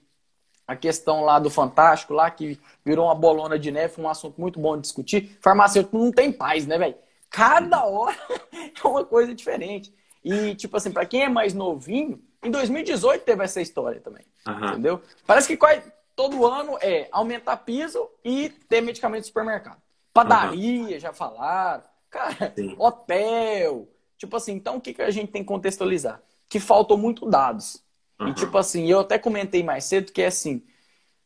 a 0.70 0.76
questão 0.76 1.24
lá 1.24 1.40
do 1.40 1.50
Fantástico, 1.50 2.14
lá 2.14 2.30
que 2.30 2.56
virou 2.85 3.06
uma 3.06 3.14
bolona 3.14 3.59
de 3.59 3.72
neve, 3.72 4.00
um 4.00 4.09
assunto 4.09 4.40
muito 4.40 4.61
bom 4.61 4.76
de 4.76 4.83
discutir. 4.83 5.37
Farmacêutico 5.42 5.98
não 5.98 6.12
tem 6.12 6.30
paz, 6.30 6.64
né, 6.64 6.78
velho? 6.78 6.94
Cada 7.28 7.85
uhum. 7.85 7.94
hora 7.96 8.16
é 8.54 8.87
uma 8.87 9.04
coisa 9.04 9.35
diferente. 9.35 9.92
E, 10.24 10.54
tipo 10.54 10.76
assim, 10.76 10.92
para 10.92 11.04
quem 11.04 11.24
é 11.24 11.28
mais 11.28 11.54
novinho, 11.54 12.22
em 12.40 12.52
2018 12.52 13.24
teve 13.24 13.42
essa 13.42 13.61
história 13.61 14.00
também. 14.00 14.24
Uhum. 14.46 14.68
Entendeu? 14.68 15.02
Parece 15.26 15.48
que 15.48 15.56
quase 15.56 15.83
todo 16.14 16.46
ano 16.46 16.78
é 16.80 17.09
aumentar 17.11 17.56
piso 17.56 18.09
e 18.24 18.50
ter 18.68 18.80
medicamento 18.80 19.22
de 19.22 19.26
supermercado. 19.26 19.83
Padaria, 20.14 20.94
uhum. 20.94 21.00
já 21.00 21.12
falaram. 21.12 21.83
Cara, 22.09 22.52
Sim. 22.54 22.76
hotel. 22.78 23.88
Tipo 24.16 24.37
assim, 24.37 24.52
então 24.52 24.76
o 24.76 24.80
que, 24.80 24.94
que 24.94 25.02
a 25.02 25.11
gente 25.11 25.33
tem 25.33 25.42
que 25.42 25.48
contextualizar? 25.48 26.22
Que 26.48 26.61
faltam 26.61 26.96
muito 26.96 27.28
dados. 27.28 27.83
Uhum. 28.20 28.28
E 28.28 28.35
tipo 28.35 28.56
assim, 28.59 28.87
eu 28.87 29.00
até 29.00 29.18
comentei 29.18 29.62
mais 29.62 29.85
cedo 29.85 30.12
que 30.12 30.22
é 30.22 30.26
assim, 30.26 30.62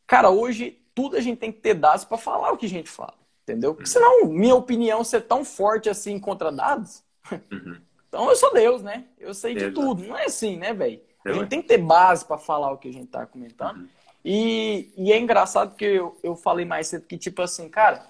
cara, 0.07 0.29
hoje 0.29 0.79
tudo 0.93 1.17
a 1.17 1.21
gente 1.21 1.37
tem 1.37 1.51
que 1.51 1.59
ter 1.59 1.73
dados 1.73 2.05
para 2.05 2.17
falar 2.17 2.51
o 2.51 2.57
que 2.57 2.65
a 2.65 2.69
gente 2.69 2.89
fala, 2.89 3.15
entendeu? 3.43 3.75
Porque 3.75 3.89
senão 3.89 4.25
minha 4.27 4.55
opinião 4.55 5.03
ser 5.03 5.21
tão 5.21 5.43
forte 5.43 5.89
assim 5.89 6.17
contra 6.17 6.51
dados, 6.51 7.03
uhum. 7.51 7.77
então 8.07 8.29
eu 8.29 8.35
sou 8.35 8.53
Deus, 8.53 8.81
né? 8.81 9.03
Eu 9.19 9.33
sei 9.33 9.53
de 9.53 9.71
tudo, 9.71 10.03
não 10.03 10.17
é 10.17 10.25
assim, 10.25 10.57
né, 10.57 10.73
velho? 10.73 11.01
A 11.25 11.33
gente 11.33 11.49
tem 11.49 11.61
que 11.61 11.67
ter 11.67 11.79
base 11.79 12.23
para 12.23 12.37
falar 12.37 12.71
o 12.71 12.77
que 12.77 12.87
a 12.87 12.93
gente 12.93 13.07
tá 13.07 13.25
comentando. 13.25 13.77
Uhum. 13.77 13.89
E, 14.23 14.91
e, 14.95 15.11
é 15.11 15.19
engraçado 15.19 15.75
que 15.75 15.85
eu, 15.85 16.17
eu 16.23 16.35
falei 16.35 16.65
mais 16.65 16.87
cedo 16.87 17.05
que, 17.05 17.17
tipo 17.17 17.41
assim, 17.41 17.67
cara, 17.67 18.07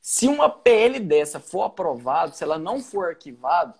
se 0.00 0.28
uma 0.28 0.48
PL 0.48 1.00
dessa 1.00 1.40
for 1.40 1.62
aprovada, 1.62 2.32
se 2.32 2.44
ela 2.44 2.58
não 2.58 2.80
for 2.80 3.08
arquivada, 3.08 3.74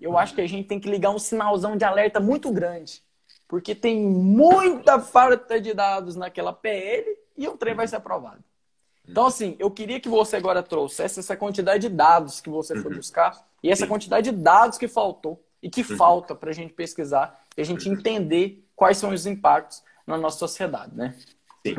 eu 0.00 0.16
acho 0.16 0.34
que 0.34 0.40
a 0.40 0.46
gente 0.46 0.68
tem 0.68 0.78
que 0.78 0.88
ligar 0.88 1.10
um 1.10 1.18
sinalzão 1.18 1.76
de 1.76 1.84
alerta 1.84 2.20
muito 2.20 2.52
grande. 2.52 3.02
Porque 3.52 3.74
tem 3.74 4.00
muita 4.00 4.98
falta 4.98 5.60
de 5.60 5.74
dados 5.74 6.16
naquela 6.16 6.54
PL 6.54 7.04
e 7.36 7.46
o 7.46 7.54
trem 7.54 7.74
vai 7.74 7.86
ser 7.86 7.96
aprovado. 7.96 8.42
Então, 9.06 9.26
assim, 9.26 9.56
eu 9.58 9.70
queria 9.70 10.00
que 10.00 10.08
você 10.08 10.36
agora 10.36 10.62
trouxesse 10.62 11.20
essa 11.20 11.36
quantidade 11.36 11.86
de 11.86 11.94
dados 11.94 12.40
que 12.40 12.48
você 12.48 12.74
foi 12.80 12.90
uhum. 12.90 12.96
buscar 12.96 13.46
e 13.62 13.70
essa 13.70 13.86
quantidade 13.86 14.30
de 14.30 14.34
dados 14.34 14.78
que 14.78 14.88
faltou 14.88 15.44
e 15.62 15.68
que 15.68 15.82
uhum. 15.82 15.98
falta 15.98 16.34
para 16.34 16.48
a 16.48 16.52
gente 16.54 16.72
pesquisar 16.72 17.44
e 17.54 17.60
a 17.60 17.64
gente 17.64 17.90
entender 17.90 18.64
quais 18.74 18.96
são 18.96 19.10
os 19.10 19.26
impactos 19.26 19.82
na 20.06 20.16
nossa 20.16 20.38
sociedade, 20.38 20.96
né? 20.96 21.14
Sim. 21.66 21.74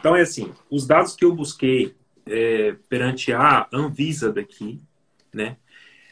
Então, 0.00 0.16
é 0.16 0.22
assim, 0.22 0.52
os 0.68 0.84
dados 0.84 1.14
que 1.14 1.24
eu 1.24 1.32
busquei 1.32 1.94
é, 2.26 2.72
perante 2.88 3.32
a 3.32 3.68
Anvisa 3.72 4.32
daqui, 4.32 4.82
né, 5.32 5.58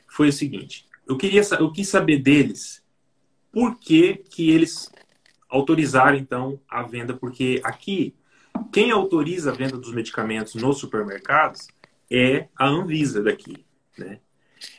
foi 0.06 0.28
o 0.28 0.32
seguinte. 0.32 0.86
Eu 1.08 1.16
queria, 1.16 1.42
eu 1.58 1.72
quis 1.72 1.88
saber 1.88 2.18
deles 2.18 2.80
por 3.52 3.78
que, 3.78 4.14
que 4.30 4.50
eles 4.50 4.91
autorizaram 5.52 6.16
então 6.16 6.58
a 6.68 6.82
venda, 6.82 7.14
porque 7.14 7.60
aqui 7.62 8.14
quem 8.72 8.90
autoriza 8.90 9.50
a 9.50 9.54
venda 9.54 9.76
dos 9.76 9.92
medicamentos 9.92 10.54
nos 10.54 10.78
supermercados 10.78 11.68
é 12.10 12.48
a 12.56 12.66
Anvisa 12.66 13.22
daqui, 13.22 13.64
né? 13.96 14.18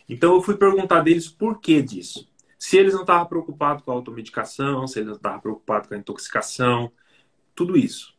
Então 0.07 0.33
eu 0.33 0.41
fui 0.41 0.57
perguntar 0.57 1.01
deles 1.01 1.27
por 1.29 1.59
que 1.59 1.81
disso. 1.81 2.27
Se 2.57 2.77
eles 2.77 2.93
não 2.93 3.01
estavam 3.01 3.25
preocupados 3.27 3.83
com 3.83 3.91
a 3.91 3.93
automedicação, 3.93 4.87
se 4.87 4.99
eles 4.99 5.09
não 5.09 5.15
estavam 5.15 5.39
preocupados 5.39 5.87
com 5.87 5.95
a 5.95 5.97
intoxicação, 5.97 6.91
tudo 7.53 7.77
isso. 7.77 8.15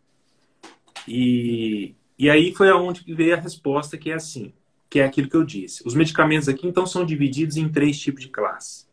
E, 1.09 1.95
e 2.19 2.31
aí 2.31 2.55
foi 2.55 2.71
aonde 2.71 3.03
veio 3.14 3.35
a 3.35 3.40
resposta 3.40 3.99
que 3.99 4.11
é 4.11 4.14
assim 4.14 4.53
que 4.95 5.01
é 5.01 5.05
aquilo 5.05 5.29
que 5.29 5.37
eu 5.37 5.43
disse. 5.43 5.83
Os 5.85 5.93
medicamentos 5.93 6.49
aqui, 6.49 6.69
então, 6.69 6.87
são 6.87 7.05
divididos 7.05 7.57
em 7.57 7.69
três 7.69 7.99
tipos 7.99 8.23
de 8.23 8.29
classe. 8.29 8.84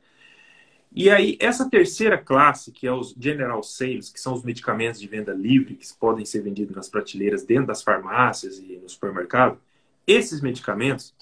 E 0.94 1.10
aí, 1.10 1.38
essa 1.40 1.70
terceira 1.70 2.18
classe, 2.18 2.72
que 2.72 2.86
é 2.86 2.92
os 2.92 3.16
General 3.18 3.64
Sales, 3.64 4.10
que 4.10 4.20
são 4.20 4.34
os 4.34 4.44
medicamentos 4.44 5.00
de 5.00 5.08
venda 5.08 5.32
livre, 5.34 5.76
que 5.76 5.88
podem 5.98 6.26
ser 6.26 6.42
vendidos 6.42 6.76
nas 6.76 6.90
prateleiras 6.90 7.46
dentro 7.46 7.68
das 7.68 7.82
farmácias 7.82 8.58
e 8.60 8.78
no 8.78 8.90
supermercado, 8.90 9.58
esses 10.06 10.42
medicamentos, 10.42 11.16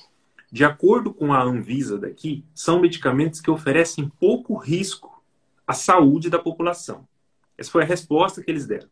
de 0.51 0.65
acordo 0.65 1.13
com 1.13 1.32
a 1.32 1.43
Anvisa 1.43 1.99
daqui, 1.99 2.43
são 2.55 2.79
medicamentos 2.79 3.39
que 3.39 3.51
oferecem 3.51 4.12
pouco 4.19 4.58
risco 4.58 5.23
à 5.67 5.73
saúde 5.73 6.32
da 6.32 6.39
população. 6.39 7.08
Essa 7.55 7.69
foi 7.69 7.84
a 7.84 7.86
resposta 7.86 8.41
que 8.41 8.49
eles 8.49 8.65
deram. 8.65 8.88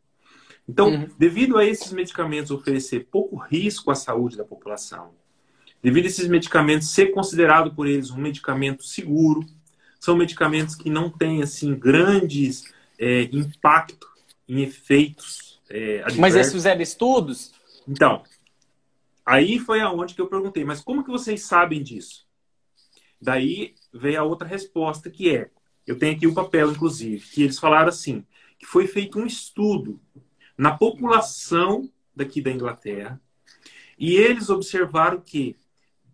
Então, 0.69 0.89
uhum. 0.89 1.09
devido 1.17 1.57
a 1.57 1.65
esses 1.65 1.91
medicamentos 1.91 2.51
oferecer 2.51 3.07
pouco 3.09 3.35
risco 3.37 3.89
à 3.89 3.95
saúde 3.95 4.37
da 4.37 4.43
população, 4.43 5.11
devido 5.81 6.05
a 6.05 6.07
esses 6.07 6.27
medicamentos 6.27 6.89
ser 6.89 7.07
considerado 7.07 7.73
por 7.73 7.87
eles 7.87 8.11
um 8.11 8.17
medicamento 8.17 8.83
seguro, 8.83 9.43
são 9.99 10.15
medicamentos 10.15 10.75
que 10.75 10.89
não 10.89 11.09
têm 11.09 11.41
assim 11.41 11.75
grandes 11.75 12.63
é, 12.99 13.23
impacto 13.31 14.07
em 14.47 14.61
efeitos 14.61 15.47
é. 15.69 16.03
Mas 16.17 16.35
eles 16.35 16.51
fizeram 16.51 16.81
estudos? 16.81 17.53
Então, 17.87 18.23
aí 19.25 19.59
foi 19.59 19.81
aonde 19.81 20.13
que 20.13 20.21
eu 20.21 20.27
perguntei, 20.27 20.63
mas 20.63 20.81
como 20.81 21.03
que 21.03 21.09
vocês 21.09 21.43
sabem 21.43 21.83
disso? 21.83 22.25
Daí 23.21 23.75
veio 23.93 24.19
a 24.19 24.23
outra 24.23 24.47
resposta 24.47 25.09
que 25.09 25.35
é, 25.35 25.49
eu 25.85 25.97
tenho 25.97 26.15
aqui 26.15 26.27
o 26.27 26.33
papel 26.33 26.71
inclusive, 26.71 27.25
que 27.27 27.43
eles 27.43 27.59
falaram 27.59 27.89
assim, 27.89 28.25
que 28.59 28.65
foi 28.65 28.87
feito 28.87 29.19
um 29.19 29.25
estudo 29.25 29.99
na 30.57 30.75
população 30.75 31.89
daqui 32.15 32.41
da 32.41 32.51
Inglaterra 32.51 33.19
e 33.97 34.15
eles 34.15 34.49
observaram 34.49 35.19
que 35.19 35.55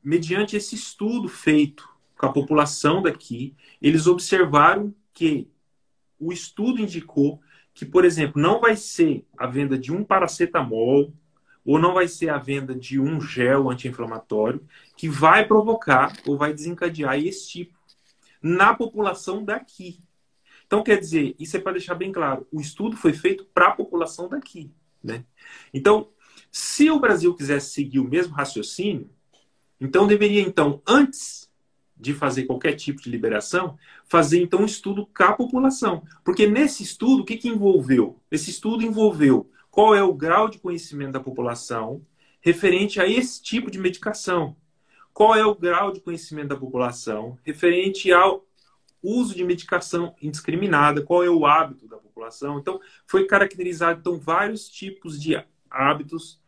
mediante 0.04 0.56
esse 0.56 0.76
estudo 0.76 1.28
feito 1.28 1.90
com 2.18 2.26
a 2.26 2.32
população 2.34 3.02
daqui, 3.02 3.56
eles 3.82 4.08
observaram 4.08 4.94
que 5.14 5.50
o 6.20 6.32
estudo 6.32 6.82
indicou 6.82 7.42
que, 7.74 7.86
por 7.86 8.06
exemplo, 8.06 8.42
não 8.42 8.60
vai 8.60 8.76
ser 8.76 9.26
a 9.38 9.48
venda 9.48 9.78
de 9.78 9.92
um 9.92 10.04
paracetamol 10.04 11.14
ou 11.66 11.80
não 11.80 11.94
vai 11.94 12.08
ser 12.08 12.30
a 12.30 12.38
venda 12.38 12.76
de 12.76 13.00
um 13.00 13.20
gel 13.20 13.70
anti-inflamatório 13.70 14.66
que 14.96 15.08
vai 15.10 15.48
provocar 15.48 16.14
ou 16.28 16.38
vai 16.38 16.54
desencadear 16.54 17.18
esse 17.18 17.50
tipo 17.50 17.78
na 18.42 18.74
população 18.74 19.44
daqui. 19.44 20.00
Então, 20.66 20.84
quer 20.84 21.00
dizer, 21.00 21.36
isso 21.40 21.56
é 21.56 21.60
para 21.60 21.74
deixar 21.74 21.96
bem 21.96 22.12
claro, 22.12 22.48
o 22.52 22.60
estudo 22.60 22.98
foi 22.98 23.14
feito 23.14 23.46
para 23.54 23.68
a 23.68 23.76
população 23.76 24.28
daqui. 24.28 24.72
Né? 25.04 25.24
Então, 25.74 26.10
se 26.52 26.90
o 26.90 27.00
Brasil 27.00 27.34
quisesse 27.36 27.72
seguir 27.72 28.00
o 28.00 28.08
mesmo 28.08 28.34
raciocínio, 28.34 29.10
então 29.80 30.08
deveria, 30.08 30.42
então, 30.42 30.82
antes 30.88 31.50
de 31.96 32.14
fazer 32.14 32.44
qualquer 32.44 32.74
tipo 32.74 33.02
de 33.02 33.10
liberação, 33.10 33.78
fazer 34.06 34.42
então 34.42 34.62
um 34.62 34.66
estudo 34.66 35.06
com 35.06 35.24
a 35.24 35.34
população. 35.34 36.04
Porque 36.24 36.48
nesse 36.48 36.84
estudo, 36.84 37.22
o 37.22 37.26
que, 37.26 37.38
que 37.38 37.50
envolveu? 37.50 38.20
Esse 38.32 38.50
estudo 38.50 38.84
envolveu 38.84 39.50
qual 39.72 39.96
é 39.96 40.04
o 40.04 40.14
grau 40.14 40.50
de 40.50 40.60
conhecimento 40.60 41.14
da 41.14 41.20
população 41.20 42.06
referente 42.42 43.00
a 43.00 43.08
esse 43.08 43.42
tipo 43.42 43.72
de 43.72 43.80
medicação. 43.80 44.56
Qual 45.14 45.36
é 45.36 45.46
o 45.46 45.56
grau 45.56 45.92
de 45.92 46.00
conhecimento 46.00 46.50
da 46.50 46.58
população 46.58 47.38
referente 47.44 48.12
ao 48.12 48.46
uso 49.04 49.36
de 49.36 49.44
medicação 49.44 50.16
indiscriminada, 50.22 51.02
qual 51.02 51.24
é 51.24 51.30
o 51.30 51.46
hábito 51.46 51.88
da 51.88 51.98
população. 51.98 52.58
Então, 52.58 52.80
foi 53.06 53.26
caracterizado 53.26 54.00
então 54.00 54.18
vários 54.18 54.70
tipos 54.70 55.22
de 55.22 55.44
hábitos 55.70 56.42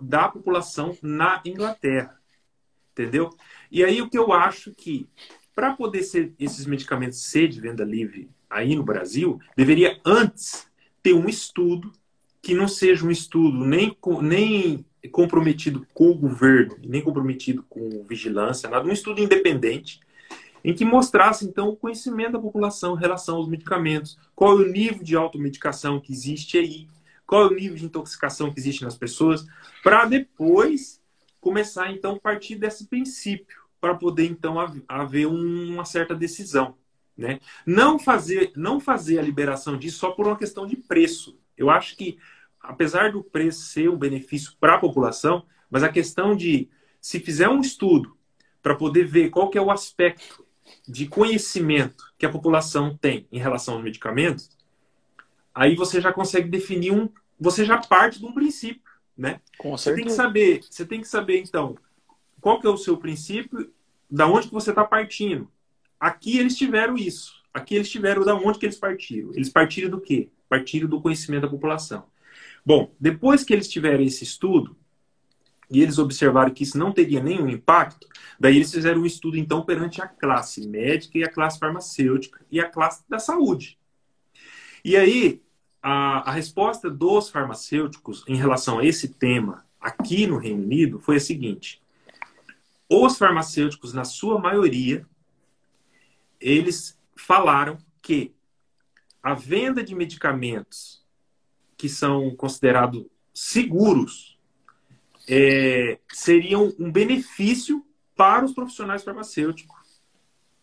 da 0.00 0.28
população 0.28 0.96
na 1.00 1.40
Inglaterra. 1.46 2.20
Entendeu? 2.92 3.30
E 3.70 3.82
aí 3.82 4.00
o 4.02 4.08
que 4.08 4.18
eu 4.18 4.32
acho 4.32 4.72
que 4.74 5.08
para 5.54 5.74
poder 5.74 6.02
ser 6.02 6.32
esses 6.38 6.66
medicamentos 6.66 7.24
ser 7.24 7.48
de 7.48 7.60
venda 7.60 7.84
livre 7.84 8.30
aí 8.48 8.74
no 8.74 8.82
Brasil, 8.82 9.40
deveria 9.56 9.98
antes 10.04 10.66
ter 11.02 11.14
um 11.14 11.28
estudo 11.28 11.92
que 12.40 12.54
não 12.54 12.68
seja 12.68 13.06
um 13.06 13.10
estudo 13.10 13.64
nem, 13.64 13.96
nem 14.20 14.84
comprometido 15.10 15.86
com 15.94 16.10
o 16.10 16.18
governo, 16.18 16.76
nem 16.82 17.00
comprometido 17.00 17.64
com 17.68 18.04
vigilância, 18.04 18.68
nada, 18.68 18.88
um 18.88 18.92
estudo 18.92 19.20
independente, 19.20 20.00
em 20.64 20.74
que 20.74 20.84
mostrasse 20.84 21.44
então 21.44 21.68
o 21.68 21.76
conhecimento 21.76 22.32
da 22.32 22.38
população 22.38 22.96
em 22.96 23.00
relação 23.00 23.36
aos 23.36 23.48
medicamentos, 23.48 24.18
qual 24.34 24.58
é 24.58 24.62
o 24.62 24.68
nível 24.68 25.02
de 25.02 25.16
automedicação 25.16 26.00
que 26.00 26.12
existe 26.12 26.58
aí, 26.58 26.88
qual 27.26 27.44
é 27.44 27.46
o 27.46 27.54
nível 27.54 27.76
de 27.76 27.84
intoxicação 27.84 28.52
que 28.52 28.60
existe 28.60 28.84
nas 28.84 28.96
pessoas, 28.96 29.46
para 29.82 30.04
depois 30.04 31.01
começar 31.42 31.90
então 31.90 32.14
a 32.14 32.20
partir 32.20 32.54
desse 32.54 32.86
princípio 32.86 33.60
para 33.80 33.96
poder 33.96 34.26
então 34.26 34.54
haver 34.88 35.26
uma 35.26 35.84
certa 35.84 36.14
decisão, 36.14 36.76
né? 37.16 37.40
Não 37.66 37.98
fazer 37.98 38.52
não 38.56 38.78
fazer 38.78 39.18
a 39.18 39.22
liberação 39.22 39.76
disso 39.76 39.98
só 39.98 40.12
por 40.12 40.26
uma 40.26 40.38
questão 40.38 40.66
de 40.66 40.76
preço. 40.76 41.36
Eu 41.58 41.68
acho 41.68 41.96
que 41.96 42.16
apesar 42.60 43.10
do 43.10 43.24
preço 43.24 43.66
ser 43.66 43.90
um 43.90 43.98
benefício 43.98 44.52
para 44.60 44.76
a 44.76 44.78
população, 44.78 45.44
mas 45.68 45.82
a 45.82 45.88
questão 45.88 46.36
de 46.36 46.70
se 47.00 47.18
fizer 47.18 47.48
um 47.48 47.60
estudo 47.60 48.16
para 48.62 48.76
poder 48.76 49.04
ver 49.04 49.28
qual 49.30 49.50
que 49.50 49.58
é 49.58 49.60
o 49.60 49.72
aspecto 49.72 50.46
de 50.86 51.08
conhecimento 51.08 52.04
que 52.16 52.24
a 52.24 52.30
população 52.30 52.96
tem 52.96 53.26
em 53.32 53.38
relação 53.40 53.74
aos 53.74 53.82
medicamentos, 53.82 54.48
aí 55.52 55.74
você 55.74 56.00
já 56.00 56.12
consegue 56.12 56.48
definir 56.48 56.92
um, 56.92 57.08
você 57.36 57.64
já 57.64 57.78
parte 57.78 58.20
de 58.20 58.26
um 58.26 58.32
princípio 58.32 58.81
né? 59.16 59.40
Com 59.58 59.76
você 59.76 59.94
tem 59.94 60.04
que 60.04 60.12
saber, 60.12 60.62
você 60.68 60.84
tem 60.84 61.00
que 61.00 61.08
saber 61.08 61.40
então 61.40 61.76
qual 62.40 62.60
que 62.60 62.66
é 62.66 62.70
o 62.70 62.76
seu 62.76 62.96
princípio, 62.96 63.72
da 64.10 64.26
onde 64.26 64.48
que 64.48 64.54
você 64.54 64.70
está 64.70 64.84
partindo. 64.84 65.48
Aqui 65.98 66.38
eles 66.38 66.56
tiveram 66.56 66.96
isso. 66.96 67.40
Aqui 67.54 67.76
eles 67.76 67.88
tiveram 67.88 68.24
da 68.24 68.34
onde 68.34 68.58
que 68.58 68.66
eles 68.66 68.78
partiram. 68.78 69.30
Eles 69.32 69.48
partiram 69.48 69.88
do 69.88 70.00
quê? 70.00 70.28
Partiram 70.48 70.88
do 70.88 71.00
conhecimento 71.00 71.42
da 71.42 71.48
população. 71.48 72.04
Bom, 72.66 72.92
depois 72.98 73.44
que 73.44 73.52
eles 73.52 73.68
tiveram 73.68 74.02
esse 74.02 74.24
estudo 74.24 74.76
e 75.70 75.80
eles 75.80 75.98
observaram 75.98 76.52
que 76.52 76.64
isso 76.64 76.76
não 76.76 76.92
teria 76.92 77.22
nenhum 77.22 77.48
impacto, 77.48 78.06
daí 78.38 78.56
eles 78.56 78.70
fizeram 78.70 79.02
um 79.02 79.06
estudo 79.06 79.38
então 79.38 79.64
perante 79.64 80.02
a 80.02 80.08
classe 80.08 80.66
médica 80.68 81.18
e 81.18 81.24
a 81.24 81.30
classe 81.30 81.58
farmacêutica 81.58 82.44
e 82.50 82.60
a 82.60 82.68
classe 82.68 83.02
da 83.08 83.18
saúde. 83.18 83.78
E 84.84 84.96
aí 84.96 85.40
a, 85.82 86.30
a 86.30 86.32
resposta 86.32 86.88
dos 86.88 87.28
farmacêuticos 87.28 88.24
em 88.28 88.36
relação 88.36 88.78
a 88.78 88.84
esse 88.84 89.08
tema 89.08 89.66
aqui 89.80 90.26
no 90.26 90.38
Reino 90.38 90.62
Unido 90.62 91.00
foi 91.00 91.16
a 91.16 91.20
seguinte: 91.20 91.82
os 92.88 93.18
farmacêuticos, 93.18 93.92
na 93.92 94.04
sua 94.04 94.38
maioria, 94.38 95.06
eles 96.40 96.98
falaram 97.16 97.76
que 98.00 98.32
a 99.22 99.34
venda 99.34 99.82
de 99.82 99.94
medicamentos 99.94 101.04
que 101.76 101.88
são 101.88 102.34
considerados 102.36 103.06
seguros 103.34 104.38
é, 105.28 105.98
seriam 106.12 106.72
um 106.78 106.90
benefício 106.90 107.84
para 108.14 108.44
os 108.44 108.52
profissionais 108.52 109.02
farmacêuticos 109.02 109.82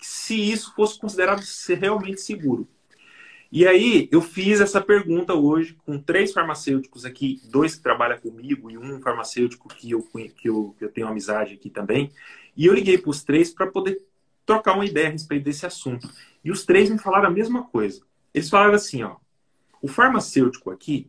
se 0.02 0.36
isso 0.36 0.74
fosse 0.76 0.98
considerado 0.98 1.42
realmente 1.78 2.22
seguro. 2.22 2.68
E 3.52 3.68
aí 3.68 4.08
eu 4.12 4.22
fiz 4.22 4.62
essa 4.62 4.80
pergunta 4.80 5.34
hoje 5.34 5.76
com 5.86 5.98
três 5.98 6.32
farmacêuticos 6.32 7.04
aqui, 7.04 7.42
dois 7.46 7.76
que 7.76 7.82
trabalham 7.82 8.20
comigo 8.20 8.70
e 8.70 8.78
um 8.78 9.02
farmacêutico 9.02 9.68
que 9.68 9.92
eu, 9.92 10.04
que 10.04 10.50
eu, 10.50 10.76
que 10.78 10.86
eu 10.86 10.92
tenho 10.92 11.08
amizade 11.08 11.56
aqui 11.56 11.70
também. 11.70 12.12
E 12.56 12.68
eu 12.68 12.74
liguei 12.74 12.98
para 12.98 13.10
os 13.10 13.24
três 13.24 13.52
para 13.52 13.66
poder 13.66 14.00
trocar 14.46 14.76
uma 14.76 14.86
ideia 14.86 15.08
a 15.08 15.12
respeito 15.12 15.46
desse 15.46 15.66
assunto. 15.66 16.08
E 16.44 16.52
os 16.52 16.64
três 16.64 16.90
me 16.90 17.00
falaram 17.00 17.28
a 17.28 17.32
mesma 17.32 17.64
coisa. 17.64 18.02
Eles 18.34 18.50
falaram 18.50 18.76
assim, 18.76 19.02
ó, 19.02 19.18
o 19.82 19.88
farmacêutico 19.88 20.70
aqui, 20.70 21.08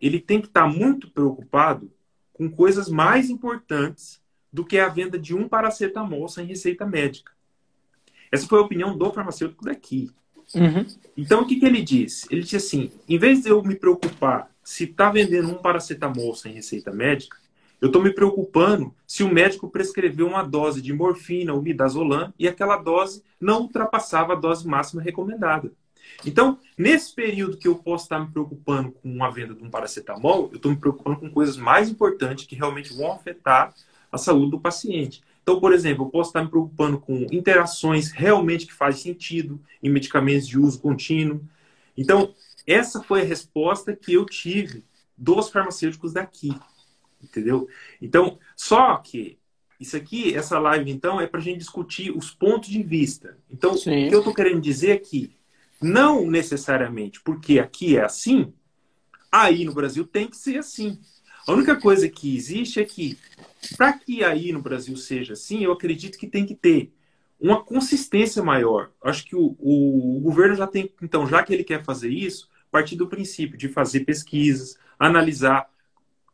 ele 0.00 0.20
tem 0.20 0.40
que 0.40 0.46
estar 0.46 0.62
tá 0.62 0.68
muito 0.68 1.10
preocupado 1.10 1.92
com 2.32 2.50
coisas 2.50 2.88
mais 2.88 3.28
importantes 3.28 4.22
do 4.52 4.64
que 4.64 4.78
a 4.78 4.88
venda 4.88 5.18
de 5.18 5.34
um 5.34 5.48
paracetamol 5.48 6.28
sem 6.28 6.46
receita 6.46 6.86
médica. 6.86 7.32
Essa 8.32 8.46
foi 8.46 8.58
a 8.58 8.62
opinião 8.62 8.96
do 8.96 9.12
farmacêutico 9.12 9.64
daqui. 9.64 10.10
Uhum. 10.54 10.86
Então, 11.16 11.42
o 11.42 11.46
que, 11.46 11.56
que 11.56 11.66
ele 11.66 11.82
disse? 11.82 12.26
Ele 12.30 12.42
disse 12.42 12.56
assim: 12.56 12.92
em 13.08 13.18
vez 13.18 13.42
de 13.42 13.48
eu 13.48 13.62
me 13.62 13.74
preocupar 13.74 14.50
se 14.62 14.84
está 14.84 15.10
vendendo 15.10 15.48
um 15.48 15.54
paracetamol 15.54 16.34
sem 16.34 16.52
receita 16.52 16.92
médica, 16.92 17.36
eu 17.80 17.86
estou 17.86 18.02
me 18.02 18.12
preocupando 18.12 18.94
se 19.06 19.22
o 19.22 19.32
médico 19.32 19.68
prescreveu 19.68 20.26
uma 20.26 20.42
dose 20.42 20.80
de 20.80 20.92
morfina 20.92 21.52
ou 21.52 21.62
midazolam 21.62 22.32
e 22.38 22.48
aquela 22.48 22.76
dose 22.76 23.22
não 23.40 23.62
ultrapassava 23.62 24.32
a 24.32 24.36
dose 24.36 24.66
máxima 24.66 25.02
recomendada. 25.02 25.70
Então, 26.24 26.58
nesse 26.76 27.14
período 27.14 27.58
que 27.58 27.68
eu 27.68 27.76
posso 27.76 28.04
estar 28.04 28.18
me 28.18 28.30
preocupando 28.30 28.92
com 28.92 29.22
a 29.22 29.30
venda 29.30 29.54
de 29.54 29.62
um 29.62 29.70
paracetamol, 29.70 30.48
eu 30.50 30.56
estou 30.56 30.70
me 30.70 30.78
preocupando 30.78 31.20
com 31.20 31.30
coisas 31.30 31.56
mais 31.56 31.88
importantes 31.88 32.46
que 32.46 32.56
realmente 32.56 32.94
vão 32.94 33.12
afetar 33.12 33.74
a 34.10 34.16
saúde 34.16 34.52
do 34.52 34.60
paciente. 34.60 35.22
Então, 35.48 35.60
por 35.60 35.72
exemplo, 35.72 36.04
eu 36.04 36.10
posso 36.10 36.30
estar 36.30 36.42
me 36.42 36.50
preocupando 36.50 36.98
com 36.98 37.24
interações 37.30 38.10
realmente 38.10 38.66
que 38.66 38.74
fazem 38.74 39.00
sentido 39.00 39.60
em 39.80 39.88
medicamentos 39.88 40.48
de 40.48 40.58
uso 40.58 40.80
contínuo. 40.80 41.40
Então, 41.96 42.34
essa 42.66 43.00
foi 43.00 43.22
a 43.22 43.24
resposta 43.24 43.94
que 43.94 44.12
eu 44.12 44.26
tive 44.26 44.82
dos 45.16 45.48
farmacêuticos 45.48 46.12
daqui. 46.12 46.52
Entendeu? 47.22 47.68
Então, 48.02 48.40
só 48.56 48.96
que 48.96 49.38
isso 49.78 49.96
aqui, 49.96 50.34
essa 50.34 50.58
live, 50.58 50.90
então, 50.90 51.20
é 51.20 51.28
para 51.28 51.38
a 51.38 51.42
gente 51.42 51.58
discutir 51.58 52.10
os 52.10 52.28
pontos 52.28 52.68
de 52.68 52.82
vista. 52.82 53.38
Então, 53.48 53.76
Sim. 53.76 54.06
o 54.06 54.08
que 54.08 54.14
eu 54.16 54.18
estou 54.18 54.34
querendo 54.34 54.60
dizer 54.60 54.90
é 54.90 54.98
que, 54.98 55.30
não 55.80 56.28
necessariamente 56.28 57.20
porque 57.20 57.60
aqui 57.60 57.96
é 57.96 58.02
assim, 58.02 58.52
aí 59.30 59.64
no 59.64 59.72
Brasil 59.72 60.04
tem 60.04 60.26
que 60.26 60.36
ser 60.36 60.58
assim. 60.58 60.98
A 61.46 61.52
única 61.52 61.76
coisa 61.76 62.08
que 62.08 62.36
existe 62.36 62.80
é 62.80 62.84
que 62.84 63.16
para 63.66 63.92
que 63.92 64.22
aí 64.24 64.52
no 64.52 64.62
Brasil 64.62 64.96
seja 64.96 65.32
assim, 65.32 65.64
eu 65.64 65.72
acredito 65.72 66.18
que 66.18 66.26
tem 66.26 66.44
que 66.44 66.54
ter 66.54 66.92
uma 67.38 67.62
consistência 67.62 68.42
maior. 68.42 68.90
Acho 69.02 69.24
que 69.24 69.36
o, 69.36 69.56
o, 69.58 70.18
o, 70.18 70.20
governo 70.20 70.54
já 70.56 70.66
tem, 70.66 70.90
então, 71.02 71.26
já 71.26 71.42
que 71.42 71.52
ele 71.52 71.64
quer 71.64 71.84
fazer 71.84 72.10
isso, 72.10 72.48
partir 72.76 72.96
do 72.96 73.08
princípio 73.08 73.56
de 73.56 73.70
fazer 73.70 74.00
pesquisas, 74.00 74.76
analisar 74.98 75.66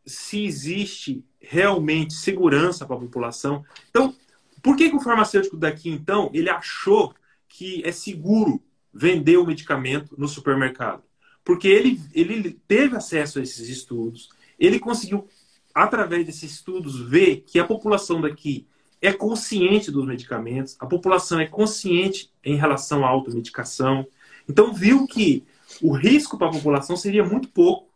se 0.05 0.45
existe 0.45 1.25
realmente 1.41 2.15
segurança 2.15 2.85
para 2.85 2.97
a 2.97 2.99
população. 2.99 3.65
Então, 3.91 4.13
por 4.61 4.77
que, 4.77 4.91
que 4.91 4.97
o 4.97 5.01
farmacêutico 5.01 5.57
daqui, 5.57 5.89
então, 5.89 6.31
ele 6.35 6.51
achou 6.51 7.15
que 7.49 7.81
é 7.85 7.93
seguro 7.93 8.61
vender 8.93 9.37
o 9.37 9.47
medicamento 9.47 10.17
no 10.19 10.27
supermercado? 10.27 11.05
Porque 11.45 11.69
ele, 11.69 12.01
ele 12.13 12.61
teve 12.67 12.97
acesso 12.97 13.39
a 13.39 13.43
esses 13.43 13.69
estudos, 13.69 14.29
ele 14.59 14.81
conseguiu 14.81 15.29
através 15.75 16.27
desses 16.27 16.53
estudos, 16.53 17.01
vê 17.01 17.37
que 17.37 17.59
a 17.59 17.65
população 17.65 18.21
daqui 18.21 18.67
é 19.01 19.13
consciente 19.13 19.91
dos 19.91 20.07
medicamentos, 20.07 20.77
a 20.79 20.87
população 20.87 21.41
é 21.41 21.47
consciente 21.47 22.33
em 22.45 22.57
relação 22.57 23.05
à 23.05 23.09
automedicação. 23.09 24.07
Então, 24.49 24.73
viu 24.73 25.07
que 25.07 25.45
o 25.81 25.93
risco 25.93 26.39
para 26.39 26.49
a 26.49 26.53
população 26.53 26.97
seria 26.97 27.25
muito 27.25 27.49
pouco. 27.49 27.91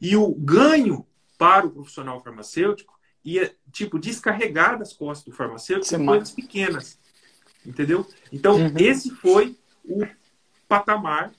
E 0.00 0.16
o 0.16 0.34
ganho 0.34 1.06
para 1.38 1.66
o 1.66 1.70
profissional 1.70 2.20
farmacêutico 2.22 2.98
ia, 3.24 3.54
tipo, 3.70 3.98
descarregar 3.98 4.78
das 4.78 4.92
costas 4.92 5.24
do 5.24 5.36
farmacêutico 5.36 5.94
em 5.94 6.06
coisas 6.06 6.32
pequenas. 6.32 6.98
Entendeu? 7.64 8.06
Então, 8.32 8.56
uhum. 8.56 8.74
esse 8.76 9.10
foi 9.10 9.56
o 9.84 10.04
patamar 10.68 11.32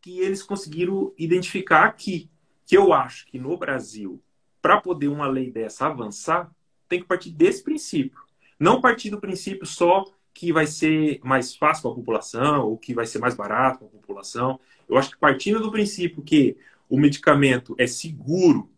que 0.00 0.20
eles 0.20 0.42
conseguiram 0.42 1.12
identificar 1.18 1.84
aqui. 1.84 2.30
Que 2.66 2.76
eu 2.76 2.92
acho 2.92 3.26
que 3.26 3.38
no 3.38 3.56
Brasil 3.56 4.20
para 4.60 4.80
poder 4.80 5.08
uma 5.08 5.26
lei 5.26 5.50
dessa 5.50 5.86
avançar, 5.86 6.50
tem 6.88 7.00
que 7.00 7.06
partir 7.06 7.30
desse 7.30 7.62
princípio. 7.62 8.20
Não 8.58 8.80
partir 8.80 9.10
do 9.10 9.20
princípio 9.20 9.66
só 9.66 10.04
que 10.34 10.52
vai 10.52 10.66
ser 10.66 11.20
mais 11.22 11.56
fácil 11.56 11.82
para 11.82 11.90
a 11.92 11.94
população 11.94 12.66
ou 12.66 12.78
que 12.78 12.94
vai 12.94 13.06
ser 13.06 13.18
mais 13.18 13.34
barato 13.34 13.78
para 13.78 13.88
a 13.88 13.90
população. 13.90 14.60
Eu 14.88 14.96
acho 14.96 15.10
que 15.10 15.18
partindo 15.18 15.60
do 15.60 15.70
princípio 15.70 16.22
que 16.22 16.56
o 16.88 16.98
medicamento 16.98 17.74
é 17.78 17.86
seguro 17.86 18.70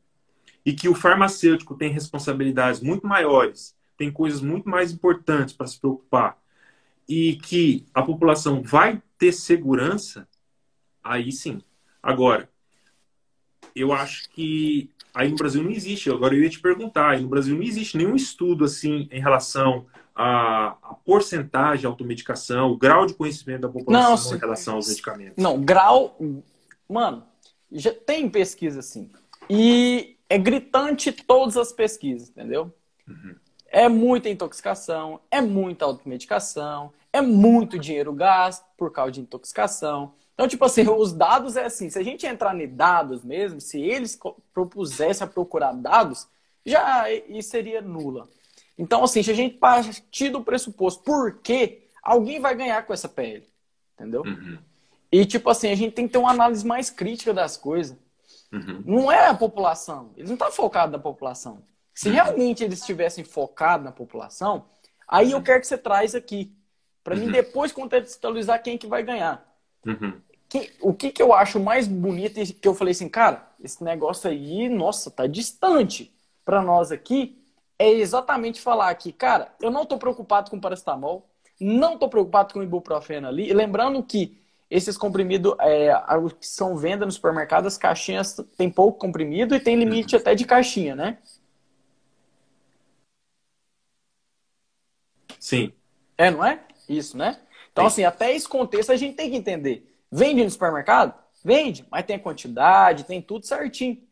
e 0.64 0.72
que 0.72 0.88
o 0.88 0.94
farmacêutico 0.94 1.74
tem 1.74 1.90
responsabilidades 1.90 2.80
muito 2.80 3.06
maiores, 3.06 3.76
tem 3.96 4.10
coisas 4.10 4.40
muito 4.40 4.68
mais 4.68 4.90
importantes 4.92 5.54
para 5.54 5.66
se 5.66 5.78
preocupar 5.78 6.38
e 7.08 7.36
que 7.36 7.84
a 7.92 8.02
população 8.02 8.62
vai 8.62 9.02
ter 9.18 9.32
segurança, 9.32 10.28
aí 11.02 11.30
sim. 11.32 11.60
Agora, 12.02 12.48
eu 13.74 13.92
acho 13.92 14.30
que 14.30 14.90
aí 15.14 15.30
no 15.30 15.36
Brasil 15.36 15.62
não 15.62 15.70
existe. 15.70 16.10
Agora 16.10 16.34
eu 16.34 16.42
ia 16.42 16.50
te 16.50 16.60
perguntar, 16.60 17.10
aí 17.10 17.20
no 17.20 17.28
Brasil 17.28 17.54
não 17.54 17.62
existe 17.62 17.96
nenhum 17.96 18.14
estudo 18.14 18.64
assim 18.64 19.08
em 19.10 19.20
relação 19.20 19.86
à, 20.14 20.76
à 20.82 20.94
porcentagem 21.04 21.80
de 21.80 21.86
automedicação, 21.86 22.72
o 22.72 22.76
grau 22.76 23.06
de 23.06 23.14
conhecimento 23.14 23.62
da 23.62 23.68
população 23.68 24.30
não, 24.30 24.36
em 24.36 24.40
relação 24.40 24.74
aos 24.76 24.88
medicamentos. 24.88 25.36
Não, 25.36 25.60
grau. 25.60 26.18
Mano, 26.88 27.24
já 27.70 27.92
tem 27.92 28.28
pesquisa 28.28 28.80
assim. 28.80 29.10
E 29.48 30.16
é 30.28 30.38
gritante 30.38 31.10
todas 31.10 31.56
as 31.56 31.72
pesquisas, 31.72 32.30
entendeu? 32.30 32.72
Uhum. 33.06 33.34
É 33.66 33.88
muita 33.88 34.28
intoxicação, 34.28 35.20
é 35.30 35.40
muita 35.40 35.84
automedicação, 35.84 36.92
é 37.12 37.20
muito 37.20 37.78
dinheiro 37.78 38.12
gasto 38.12 38.64
por 38.76 38.92
causa 38.92 39.12
de 39.12 39.20
intoxicação. 39.20 40.14
Então, 40.40 40.48
tipo 40.48 40.64
assim, 40.64 40.88
os 40.88 41.12
dados 41.12 41.54
é 41.54 41.66
assim, 41.66 41.90
se 41.90 41.98
a 41.98 42.02
gente 42.02 42.26
entrar 42.26 42.58
em 42.58 42.66
dados 42.66 43.22
mesmo, 43.22 43.60
se 43.60 43.78
eles 43.78 44.18
propusessem 44.54 45.26
a 45.26 45.28
procurar 45.28 45.74
dados, 45.74 46.26
já 46.64 47.12
isso 47.12 47.50
seria 47.50 47.82
nula. 47.82 48.26
Então, 48.78 49.04
assim, 49.04 49.22
se 49.22 49.30
a 49.30 49.34
gente 49.34 49.58
partir 49.58 50.30
do 50.30 50.42
pressuposto, 50.42 51.02
por 51.02 51.40
que 51.40 51.86
alguém 52.02 52.40
vai 52.40 52.54
ganhar 52.54 52.86
com 52.86 52.94
essa 52.94 53.06
PL? 53.06 53.46
Entendeu? 53.92 54.22
Uhum. 54.22 54.56
E, 55.12 55.26
tipo 55.26 55.50
assim, 55.50 55.70
a 55.70 55.74
gente 55.74 55.92
tem 55.92 56.06
que 56.06 56.14
ter 56.14 56.18
uma 56.18 56.30
análise 56.30 56.66
mais 56.66 56.88
crítica 56.88 57.34
das 57.34 57.58
coisas. 57.58 57.98
Uhum. 58.50 58.82
Não 58.86 59.12
é 59.12 59.26
a 59.26 59.34
população. 59.34 60.10
Eles 60.16 60.30
não 60.30 60.36
estão 60.36 60.50
focados 60.50 60.92
na 60.92 60.98
população. 60.98 61.62
Se 61.92 62.08
uhum. 62.08 62.14
realmente 62.14 62.64
eles 62.64 62.80
estivessem 62.80 63.24
focados 63.24 63.84
na 63.84 63.92
população, 63.92 64.64
aí 65.06 65.32
eu 65.32 65.36
uhum. 65.36 65.44
quero 65.44 65.60
que 65.60 65.66
você 65.66 65.76
traz 65.76 66.14
aqui. 66.14 66.50
Para 67.04 67.14
mim, 67.14 67.26
uhum. 67.26 67.32
depois 67.32 67.72
contextualizar 67.72 68.62
quem 68.62 68.78
que 68.78 68.86
vai 68.86 69.02
ganhar. 69.02 69.46
Uhum 69.84 70.18
que, 70.50 70.72
o 70.80 70.92
que, 70.92 71.12
que 71.12 71.22
eu 71.22 71.32
acho 71.32 71.60
mais 71.60 71.86
bonito 71.86 72.40
e 72.40 72.46
que 72.52 72.66
eu 72.66 72.74
falei 72.74 72.90
assim, 72.90 73.08
cara, 73.08 73.48
esse 73.62 73.82
negócio 73.84 74.28
aí, 74.28 74.68
nossa, 74.68 75.08
tá 75.08 75.28
distante 75.28 76.12
para 76.44 76.60
nós 76.60 76.90
aqui, 76.90 77.40
é 77.78 77.88
exatamente 77.88 78.60
falar 78.60 78.92
que, 78.96 79.12
cara, 79.12 79.54
eu 79.62 79.70
não 79.70 79.86
tô 79.86 79.96
preocupado 79.96 80.50
com 80.50 80.60
paracetamol, 80.60 81.30
não 81.60 81.96
tô 81.96 82.08
preocupado 82.08 82.52
com 82.52 82.62
ibuprofeno 82.64 83.28
ali, 83.28 83.48
e 83.48 83.54
lembrando 83.54 84.02
que 84.02 84.42
esses 84.68 84.98
comprimidos 84.98 85.54
é, 85.60 85.92
que 86.38 86.46
são 86.46 86.76
venda 86.76 87.06
no 87.06 87.12
supermercado, 87.12 87.66
as 87.66 87.78
caixinhas 87.78 88.36
tem 88.56 88.68
pouco 88.68 88.98
comprimido 88.98 89.54
e 89.54 89.60
tem 89.60 89.76
limite 89.76 90.16
até 90.16 90.34
de 90.34 90.44
caixinha, 90.44 90.96
né? 90.96 91.18
Sim. 95.38 95.72
É, 96.18 96.30
não 96.30 96.44
é? 96.44 96.60
Isso, 96.88 97.16
né? 97.16 97.40
Então, 97.72 97.84
Sim. 97.84 97.88
assim, 97.88 98.04
até 98.04 98.34
esse 98.34 98.48
contexto 98.48 98.90
a 98.90 98.96
gente 98.96 99.14
tem 99.14 99.30
que 99.30 99.36
entender. 99.36 99.89
Vende 100.10 100.42
no 100.42 100.50
supermercado? 100.50 101.14
Vende, 101.44 101.86
mas 101.90 102.04
tem 102.04 102.18
quantidade, 102.18 103.04
tem 103.04 103.22
tudo 103.22 103.46
certinho. 103.46 104.02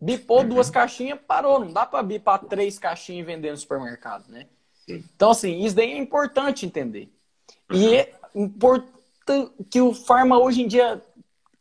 Bipou 0.00 0.40
uhum. 0.40 0.48
duas 0.48 0.70
caixinhas, 0.70 1.18
parou. 1.26 1.60
Não 1.60 1.72
dá 1.72 1.86
para 1.86 2.02
bipar 2.02 2.44
três 2.46 2.78
caixinhas 2.78 3.22
e 3.22 3.26
vender 3.26 3.50
no 3.50 3.56
supermercado, 3.56 4.28
né? 4.28 4.46
Sim. 4.86 5.04
Então, 5.14 5.30
assim, 5.30 5.64
isso 5.64 5.76
daí 5.76 5.92
é 5.92 5.98
importante 5.98 6.66
entender. 6.66 7.08
Uhum. 7.70 7.78
E 7.78 7.96
é 7.96 8.12
importante 8.34 8.92
que 9.70 9.80
o 9.80 9.94
Farma 9.94 10.38
hoje 10.38 10.62
em 10.62 10.66
dia 10.66 11.00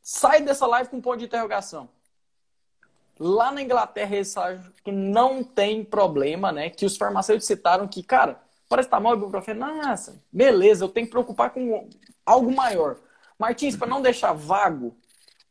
sai 0.02 0.42
dessa 0.42 0.66
live 0.66 0.90
com 0.90 0.98
um 0.98 1.02
ponto 1.02 1.20
de 1.20 1.26
interrogação. 1.26 1.88
Lá 3.20 3.52
na 3.52 3.62
Inglaterra, 3.62 4.16
eles 4.16 4.36
acham 4.36 4.72
que 4.84 4.92
não 4.92 5.44
tem 5.44 5.84
problema, 5.84 6.52
né? 6.52 6.72
Que 6.72 6.86
os 6.86 6.98
farmacêuticos 6.98 7.46
citaram 7.46 7.88
que, 7.88 8.02
cara, 8.02 8.42
parece 8.68 8.88
que 8.88 8.92
tá 8.92 9.00
mal 9.00 9.14
ibuprofeno. 9.14 9.60
Nossa, 9.60 10.20
beleza, 10.32 10.84
eu 10.84 10.90
tenho 10.90 11.06
que 11.06 11.12
preocupar 11.12 11.52
com 11.52 11.88
algo 12.26 12.52
maior. 12.52 12.98
Martins, 13.42 13.76
para 13.76 13.88
não 13.88 14.02
deixar 14.02 14.34
vago, 14.34 14.96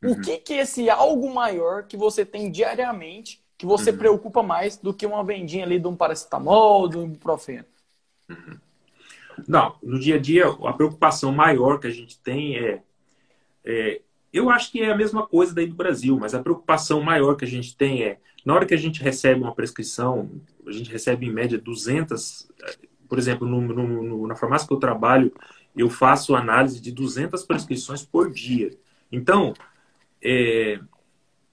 uhum. 0.03 0.13
o 0.13 0.21
que, 0.21 0.39
que 0.39 0.55
é 0.55 0.61
esse 0.61 0.89
algo 0.89 1.35
maior 1.35 1.83
que 1.83 1.97
você 1.97 2.25
tem 2.25 2.51
diariamente 2.51 3.43
que 3.59 3.67
você 3.67 3.91
uhum. 3.91 3.99
preocupa 3.99 4.43
mais 4.43 4.79
do 4.79 4.95
que 4.95 5.05
uma 5.05 5.23
vendinha 5.23 5.67
ali 5.67 5.79
de 5.79 5.87
um 5.87 5.95
paracetamol, 5.95 6.89
de 6.89 6.97
um 6.97 7.05
ibuprofeno? 7.05 7.67
Uhum. 8.29 8.59
Não, 9.47 9.75
no 9.83 9.99
dia 9.99 10.15
a 10.15 10.19
dia, 10.19 10.47
a 10.47 10.73
preocupação 10.73 11.33
maior 11.33 11.79
que 11.79 11.87
a 11.87 11.91
gente 11.91 12.19
tem 12.21 12.57
é, 12.57 12.83
é, 13.65 14.01
Eu 14.33 14.49
acho 14.49 14.71
que 14.71 14.81
é 14.81 14.91
a 14.91 14.97
mesma 14.97 15.27
coisa 15.27 15.55
daí 15.55 15.67
do 15.67 15.75
Brasil, 15.75 16.17
mas 16.19 16.35
a 16.35 16.43
preocupação 16.43 17.03
maior 17.03 17.35
que 17.35 17.45
a 17.45 17.49
gente 17.49 17.77
tem 17.77 18.03
é, 18.05 18.19
na 18.47 18.55
hora 18.55 18.65
que 18.65 18.75
a 18.75 18.79
gente 18.79 19.03
recebe 19.03 19.41
uma 19.41 19.55
prescrição, 19.55 20.31
a 20.67 20.73
gente 20.73 20.91
recebe 20.91 21.27
em 21.27 21.33
média 21.33 21.59
200, 21.59 22.51
por 23.09 23.19
exemplo, 23.19 23.47
no, 23.47 23.61
no, 23.61 24.03
no, 24.03 24.27
na 24.27 24.37
farmácia 24.37 24.67
que 24.67 24.73
eu 24.73 24.79
trabalho, 24.79 25.33
eu 25.77 25.89
faço 25.89 26.35
análise 26.35 26.81
de 26.81 26.93
200 26.93 27.45
prescrições 27.45 28.03
por 28.03 28.31
dia. 28.31 28.71
Então, 29.11 29.55
é, 30.23 30.81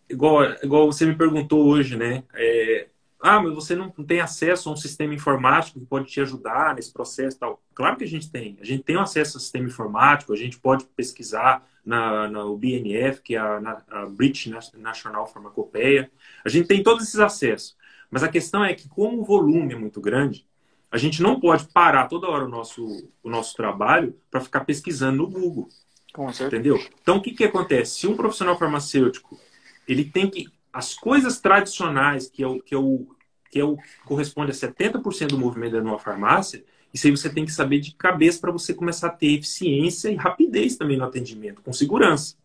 igual, 0.09 0.43
igual 0.63 0.91
você 0.91 1.05
me 1.05 1.15
perguntou 1.15 1.65
hoje, 1.65 1.95
né? 1.95 2.23
É, 2.33 2.87
ah, 3.19 3.41
mas 3.41 3.53
você 3.53 3.75
não 3.75 3.89
tem 3.89 4.19
acesso 4.19 4.69
a 4.69 4.73
um 4.73 4.77
sistema 4.77 5.13
informático 5.13 5.79
que 5.79 5.85
pode 5.85 6.05
te 6.05 6.21
ajudar 6.21 6.75
nesse 6.75 6.93
processo 6.93 7.39
tal. 7.39 7.61
Claro 7.73 7.97
que 7.97 8.03
a 8.03 8.07
gente 8.07 8.29
tem. 8.31 8.57
A 8.61 8.65
gente 8.65 8.83
tem 8.83 8.95
acesso 8.97 9.37
ao 9.37 9.41
sistema 9.41 9.67
informático, 9.67 10.33
a 10.33 10.37
gente 10.37 10.59
pode 10.59 10.85
pesquisar 10.95 11.67
na, 11.83 12.27
na 12.27 12.43
BNF, 12.55 13.21
que 13.21 13.35
é 13.35 13.39
a, 13.39 13.83
a 13.89 14.05
British 14.05 14.51
National 14.75 15.25
Pharmacopeia. 15.25 16.11
A 16.45 16.49
gente 16.49 16.67
tem 16.67 16.83
todos 16.83 17.03
esses 17.03 17.19
acessos. 17.19 17.75
Mas 18.09 18.23
a 18.23 18.29
questão 18.29 18.63
é 18.63 18.73
que, 18.73 18.87
como 18.87 19.21
o 19.21 19.25
volume 19.25 19.73
é 19.73 19.77
muito 19.77 19.99
grande, 19.99 20.46
a 20.91 20.97
gente 20.97 21.21
não 21.21 21.39
pode 21.39 21.65
parar 21.65 22.07
toda 22.07 22.27
hora 22.27 22.45
o 22.45 22.49
nosso, 22.49 23.09
o 23.21 23.29
nosso 23.29 23.55
trabalho 23.55 24.15
para 24.31 24.41
ficar 24.41 24.61
pesquisando 24.61 25.17
no 25.17 25.29
Google. 25.29 25.69
Com 26.13 26.31
certeza. 26.31 26.47
Entendeu? 26.47 26.87
Então, 27.01 27.17
o 27.17 27.21
que, 27.21 27.31
que 27.31 27.43
acontece? 27.43 27.99
Se 27.99 28.07
um 28.07 28.15
profissional 28.15 28.57
farmacêutico 28.57 29.39
ele 29.87 30.03
tem 30.03 30.29
que 30.29 30.47
as 30.71 30.93
coisas 30.93 31.39
tradicionais, 31.39 32.29
que 32.29 32.43
é 32.43 32.47
o 32.47 32.59
que, 32.59 32.75
é 32.75 32.77
o, 32.77 33.07
que, 33.49 33.59
é 33.59 33.63
o, 33.63 33.77
corresponde 34.05 34.51
a 34.51 34.53
70% 34.53 35.27
do 35.29 35.37
movimento 35.37 35.73
da 35.73 35.81
nova 35.81 35.97
farmácia, 35.97 36.63
isso 36.93 37.07
aí 37.07 37.11
você 37.11 37.29
tem 37.29 37.45
que 37.45 37.51
saber 37.51 37.79
de 37.79 37.93
cabeça 37.95 38.39
para 38.39 38.51
você 38.51 38.73
começar 38.73 39.07
a 39.07 39.11
ter 39.11 39.37
eficiência 39.37 40.09
e 40.09 40.15
rapidez 40.15 40.75
também 40.75 40.97
no 40.97 41.05
atendimento, 41.05 41.61
com 41.61 41.73
segurança. 41.73 42.35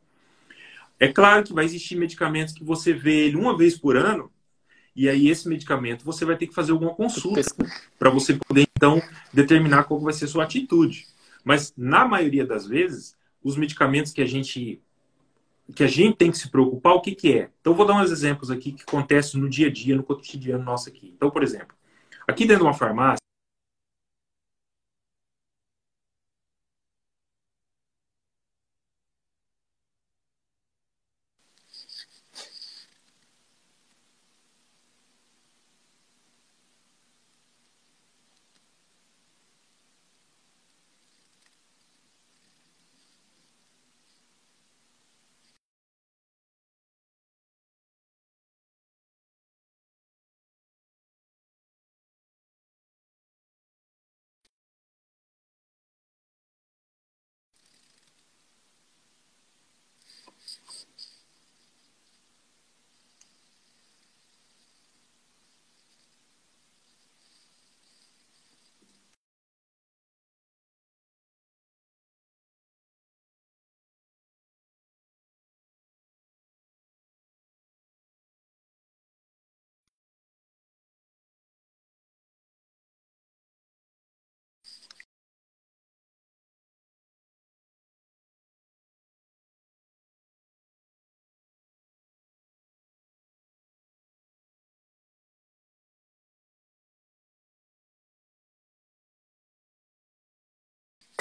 É 0.98 1.08
claro 1.08 1.44
que 1.44 1.52
vai 1.52 1.64
existir 1.64 1.96
medicamentos 1.96 2.54
que 2.54 2.64
você 2.64 2.92
vê 2.92 3.26
ele 3.26 3.36
uma 3.36 3.56
vez 3.56 3.76
por 3.76 3.96
ano, 3.96 4.30
e 4.94 5.08
aí 5.08 5.28
esse 5.28 5.48
medicamento 5.48 6.04
você 6.04 6.24
vai 6.24 6.36
ter 6.36 6.46
que 6.46 6.54
fazer 6.54 6.72
alguma 6.72 6.94
consulta 6.94 7.40
para 7.98 8.10
você 8.10 8.34
poder 8.34 8.66
então 8.76 9.02
determinar 9.32 9.84
qual 9.84 10.00
vai 10.00 10.12
ser 10.12 10.26
a 10.26 10.28
sua 10.28 10.44
atitude. 10.44 11.06
Mas 11.44 11.72
na 11.76 12.06
maioria 12.06 12.46
das 12.46 12.66
vezes, 12.66 13.16
os 13.42 13.56
medicamentos 13.56 14.12
que 14.12 14.22
a 14.22 14.26
gente 14.26 14.80
que 15.74 15.84
a 15.84 15.86
gente 15.88 16.16
tem 16.16 16.30
que 16.30 16.36
se 16.36 16.50
preocupar, 16.50 16.94
o 16.94 17.00
que, 17.00 17.14
que 17.14 17.38
é? 17.38 17.50
Então, 17.60 17.74
vou 17.74 17.86
dar 17.86 17.94
uns 17.94 18.10
exemplos 18.10 18.50
aqui 18.50 18.72
que 18.72 18.82
acontecem 18.82 19.40
no 19.40 19.48
dia 19.48 19.68
a 19.68 19.70
dia, 19.70 19.96
no 19.96 20.02
cotidiano 20.02 20.62
nosso 20.62 20.88
aqui. 20.88 21.12
Então, 21.16 21.30
por 21.30 21.42
exemplo, 21.42 21.74
aqui 22.26 22.44
dentro 22.44 22.64
de 22.64 22.68
uma 22.68 22.74
farmácia, 22.74 23.21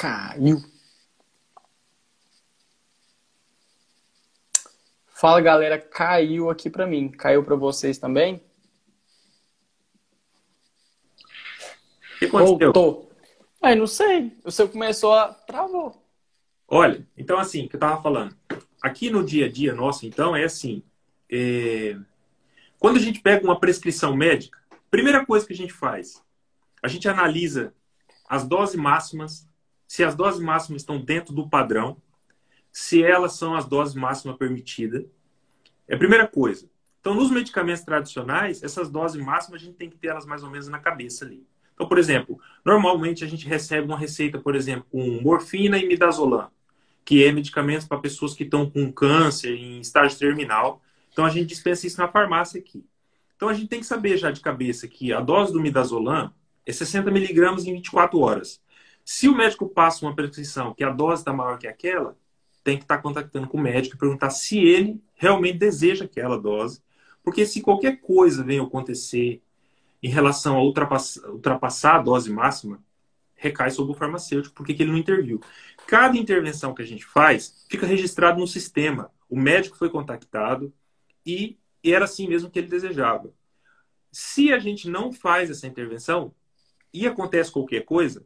Caiu. 0.02 0.60
Fala 5.06 5.40
galera, 5.40 5.78
caiu 5.78 6.50
aqui 6.50 6.72
para 6.72 6.88
mim. 6.88 7.08
Caiu 7.08 7.44
para 7.44 7.56
vocês 7.56 8.00
também? 8.00 8.42
O 12.16 12.18
que 12.18 12.26
aconteceu? 12.26 12.58
Voltou. 12.58 13.12
Aí 13.62 13.76
não 13.76 13.86
sei. 13.86 14.36
O 14.44 14.50
seu 14.50 14.68
começou 14.68 15.14
a 15.14 15.32
travou. 15.32 16.04
Olha, 16.68 17.08
então 17.16 17.38
assim, 17.38 17.68
que 17.68 17.76
eu 17.76 17.80
tava 17.80 18.02
falando. 18.02 18.36
Aqui 18.82 19.12
no 19.12 19.24
dia 19.24 19.46
a 19.46 19.52
dia 19.52 19.76
nosso, 19.76 20.08
então, 20.08 20.36
é 20.36 20.46
assim. 20.46 20.82
É... 21.30 21.96
Quando 22.80 22.98
a 22.98 23.02
gente 23.02 23.22
pega 23.22 23.46
uma 23.46 23.60
prescrição 23.60 24.16
médica, 24.16 24.58
primeira 24.90 25.24
coisa 25.24 25.46
que 25.46 25.54
a 25.54 25.58
gente 25.58 25.74
faz, 25.74 26.24
a 26.82 26.88
gente 26.88 27.08
analisa 27.08 27.72
as 28.28 28.48
doses 28.48 28.76
máximas 28.76 29.51
se 29.92 30.06
as 30.06 30.16
doses 30.16 30.40
máximas 30.40 30.84
estão 30.84 31.02
dentro 31.02 31.36
do 31.36 31.50
padrão, 31.50 31.98
se 32.72 33.04
elas 33.04 33.34
são 33.34 33.54
as 33.54 33.66
doses 33.66 33.94
máximas 33.94 34.38
permitidas. 34.38 35.04
É 35.86 35.96
a 35.96 35.98
primeira 35.98 36.26
coisa. 36.26 36.70
Então, 37.02 37.14
nos 37.14 37.30
medicamentos 37.30 37.84
tradicionais, 37.84 38.64
essas 38.64 38.90
doses 38.90 39.22
máximas 39.22 39.62
a 39.62 39.66
gente 39.66 39.76
tem 39.76 39.90
que 39.90 39.98
ter 39.98 40.08
elas 40.08 40.26
mais 40.26 40.44
ou 40.44 40.50
menos 40.50 40.70
na 40.70 40.80
cabeça 40.80 41.26
ali. 41.26 41.46
Então, 41.74 41.90
por 41.90 41.98
exemplo, 41.98 42.40
normalmente 42.64 43.26
a 43.26 43.28
gente 43.28 43.46
recebe 43.46 43.86
uma 43.86 43.98
receita, 43.98 44.40
por 44.40 44.56
exemplo, 44.56 44.86
com 44.90 45.20
morfina 45.22 45.78
e 45.78 45.86
midazolam, 45.86 46.50
que 47.04 47.26
é 47.26 47.32
medicamentos 47.34 47.86
para 47.86 48.00
pessoas 48.00 48.34
que 48.34 48.44
estão 48.44 48.70
com 48.70 48.90
câncer 48.94 49.58
em 49.58 49.82
estágio 49.82 50.18
terminal. 50.18 50.82
Então, 51.12 51.26
a 51.26 51.30
gente 51.30 51.48
dispensa 51.48 51.86
isso 51.86 52.00
na 52.00 52.08
farmácia 52.08 52.62
aqui. 52.62 52.86
Então, 53.36 53.50
a 53.50 53.54
gente 53.54 53.68
tem 53.68 53.82
que 53.82 53.86
saber 53.86 54.16
já 54.16 54.32
de 54.32 54.40
cabeça 54.40 54.88
que 54.88 55.12
a 55.12 55.20
dose 55.20 55.52
do 55.52 55.60
midazolam 55.60 56.34
é 56.66 56.72
60 56.72 57.12
miligramas 57.12 57.66
em 57.66 57.74
24 57.74 58.18
horas. 58.20 58.62
Se 59.14 59.28
o 59.28 59.36
médico 59.36 59.68
passa 59.68 60.06
uma 60.06 60.16
prescrição 60.16 60.74
que 60.74 60.86
a 60.86 60.90
dose 60.90 61.22
está 61.22 61.34
maior 61.34 61.60
que 61.60 61.68
aquela, 61.68 62.18
tem 62.64 62.78
que 62.78 62.86
estar 62.86 62.96
tá 62.96 63.02
contactando 63.04 63.46
com 63.46 63.58
o 63.58 63.62
médico 63.62 63.94
e 63.94 64.00
perguntar 64.00 64.30
se 64.30 64.58
ele 64.58 65.04
realmente 65.16 65.58
deseja 65.58 66.06
aquela 66.06 66.40
dose. 66.40 66.82
Porque 67.22 67.46
se 67.46 67.60
qualquer 67.60 68.00
coisa 68.00 68.42
venha 68.42 68.64
acontecer 68.64 69.44
em 70.02 70.08
relação 70.08 70.56
a 70.56 70.64
ultrapassar, 70.64 71.30
ultrapassar 71.30 71.96
a 71.98 72.02
dose 72.02 72.32
máxima, 72.32 72.82
recai 73.36 73.70
sobre 73.70 73.92
o 73.92 73.96
farmacêutico, 73.96 74.56
porque 74.56 74.72
ele 74.72 74.92
não 74.92 74.98
interviu. 74.98 75.42
Cada 75.86 76.18
intervenção 76.18 76.74
que 76.74 76.82
a 76.82 76.88
gente 76.88 77.06
faz 77.06 77.66
fica 77.70 77.86
registrado 77.86 78.40
no 78.40 78.48
sistema. 78.48 79.12
O 79.30 79.38
médico 79.38 79.76
foi 79.76 79.90
contactado 79.90 80.74
e 81.26 81.60
era 81.84 82.06
assim 82.06 82.30
mesmo 82.30 82.50
que 82.50 82.60
ele 82.60 82.70
desejava. 82.70 83.30
Se 84.10 84.54
a 84.54 84.58
gente 84.58 84.88
não 84.88 85.12
faz 85.12 85.50
essa 85.50 85.68
intervenção 85.68 86.34
e 86.94 87.06
acontece 87.06 87.52
qualquer 87.52 87.84
coisa, 87.84 88.26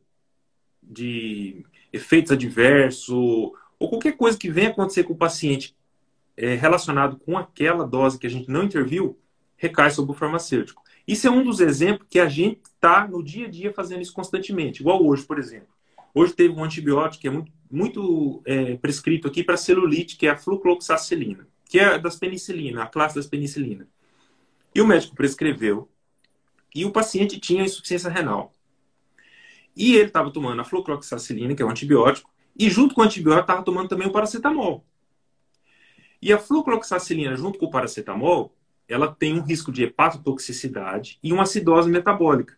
de 0.90 1.66
efeitos 1.92 2.32
adversos 2.32 3.56
ou 3.80 3.90
qualquer 3.90 4.18
coisa 4.18 4.38
que 4.38 4.50
venha 4.50 4.70
acontecer 4.70 5.04
com 5.04 5.14
o 5.14 5.18
paciente 5.18 5.76
é, 6.38 6.56
relacionado 6.56 7.18
com 7.18 7.38
aquela 7.38 7.86
dose 7.86 8.20
que 8.20 8.28
a 8.28 8.30
gente 8.30 8.50
não 8.50 8.64
interviu, 8.64 9.18
recai 9.58 9.90
sobre 9.92 10.12
o 10.12 10.16
farmacêutico. 10.16 10.84
Isso 11.08 11.28
é 11.28 11.32
um 11.32 11.44
dos 11.44 11.60
exemplos 11.60 12.08
que 12.10 12.20
a 12.20 12.28
gente 12.28 12.62
está 12.64 13.08
no 13.08 13.24
dia 13.24 13.48
a 13.48 13.50
dia 13.50 13.72
fazendo 13.74 14.02
isso 14.02 14.14
constantemente. 14.14 14.82
Igual 14.82 15.06
hoje, 15.06 15.24
por 15.24 15.38
exemplo. 15.38 15.68
Hoje 16.14 16.34
teve 16.34 16.54
um 16.54 16.64
antibiótico 16.64 17.22
que 17.22 17.28
é 17.28 17.32
muito, 17.32 17.52
muito 17.70 18.42
é, 18.46 18.76
prescrito 18.78 19.28
aqui 19.28 19.44
para 19.44 19.58
celulite, 19.58 20.16
que 20.16 20.28
é 20.28 20.32
a 20.32 20.38
flucloxacilina, 20.38 21.48
que 21.66 21.78
é 21.78 22.00
das 22.00 22.16
penicilina, 22.16 22.84
a 22.84 22.88
classe 22.88 23.16
das 23.16 23.28
penicilina. 23.28 23.88
E 24.74 24.82
o 24.82 24.88
médico 24.88 25.16
prescreveu 25.16 25.90
e 26.74 26.86
o 26.86 26.92
paciente 26.92 27.40
tinha 27.40 27.64
insuficiência 27.64 28.10
renal. 28.10 28.55
E 29.76 29.96
ele 29.96 30.08
estava 30.08 30.32
tomando 30.32 30.62
a 30.62 30.64
flucloxacilina, 30.64 31.54
que 31.54 31.62
é 31.62 31.66
um 31.66 31.70
antibiótico, 31.70 32.34
E 32.58 32.70
junto 32.70 32.96
com 32.96 33.02
o 33.02 33.04
antibiótico, 33.04 33.42
estava 33.42 33.64
tomando 33.64 33.90
também 33.90 34.08
o 34.08 34.12
paracetamol. 34.12 34.86
E 36.22 36.32
a 36.32 36.40
flucloxacilina, 36.40 37.36
junto 37.36 37.60
com 37.60 37.66
o 37.66 37.70
paracetamol, 37.70 38.56
ela 38.88 39.14
tem 39.14 39.38
um 39.38 39.44
risco 39.44 39.72
de 39.72 39.84
hepatotoxicidade 39.84 41.20
e 41.22 41.34
uma 41.34 41.44
acidose 41.44 41.90
metabólica. 41.90 42.58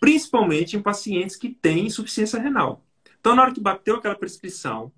Principalmente 0.00 0.76
em 0.76 0.82
pacientes 0.82 1.36
que 1.36 1.48
têm 1.48 1.86
insuficiência 1.86 2.40
renal. 2.40 2.84
Então, 3.20 3.34
na 3.34 3.42
hora 3.42 3.54
que 3.54 3.60
bateu 3.60 3.96
aquela 3.96 4.14
prescrição, 4.14 4.92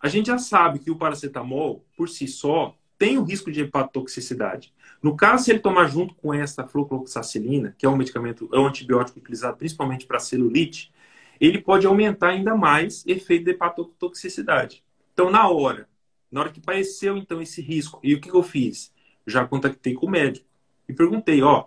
a 0.00 0.08
gente 0.08 0.26
já 0.26 0.38
sabe 0.38 0.78
que 0.78 0.90
o 0.90 0.96
paracetamol, 0.96 1.84
por 1.96 2.08
si 2.08 2.26
só, 2.26 2.76
tem 3.04 3.18
o 3.18 3.22
risco 3.22 3.52
de 3.52 3.60
hepatotoxicidade. 3.60 4.72
No 5.02 5.14
caso, 5.14 5.44
se 5.44 5.50
ele 5.50 5.58
tomar 5.58 5.88
junto 5.88 6.14
com 6.14 6.32
essa 6.32 6.66
flucloxacilina, 6.66 7.74
que 7.76 7.84
é 7.84 7.88
um 7.88 7.98
medicamento, 7.98 8.48
é 8.50 8.58
um 8.58 8.66
antibiótico 8.66 9.18
utilizado 9.18 9.58
principalmente 9.58 10.06
para 10.06 10.18
celulite, 10.18 10.90
ele 11.38 11.60
pode 11.60 11.86
aumentar 11.86 12.28
ainda 12.28 12.56
mais 12.56 13.04
efeito 13.06 13.44
de 13.44 13.50
hepatotoxicidade. 13.50 14.82
Então, 15.12 15.30
na 15.30 15.46
hora, 15.46 15.86
na 16.32 16.40
hora 16.40 16.50
que 16.50 16.60
apareceu 16.60 17.18
então 17.18 17.42
esse 17.42 17.60
risco, 17.60 18.00
e 18.02 18.14
o 18.14 18.20
que 18.22 18.34
eu 18.34 18.42
fiz? 18.42 18.90
Já 19.26 19.46
contactei 19.46 19.92
com 19.92 20.06
o 20.06 20.10
médico 20.10 20.46
e 20.88 20.94
perguntei, 20.94 21.42
ó, 21.42 21.66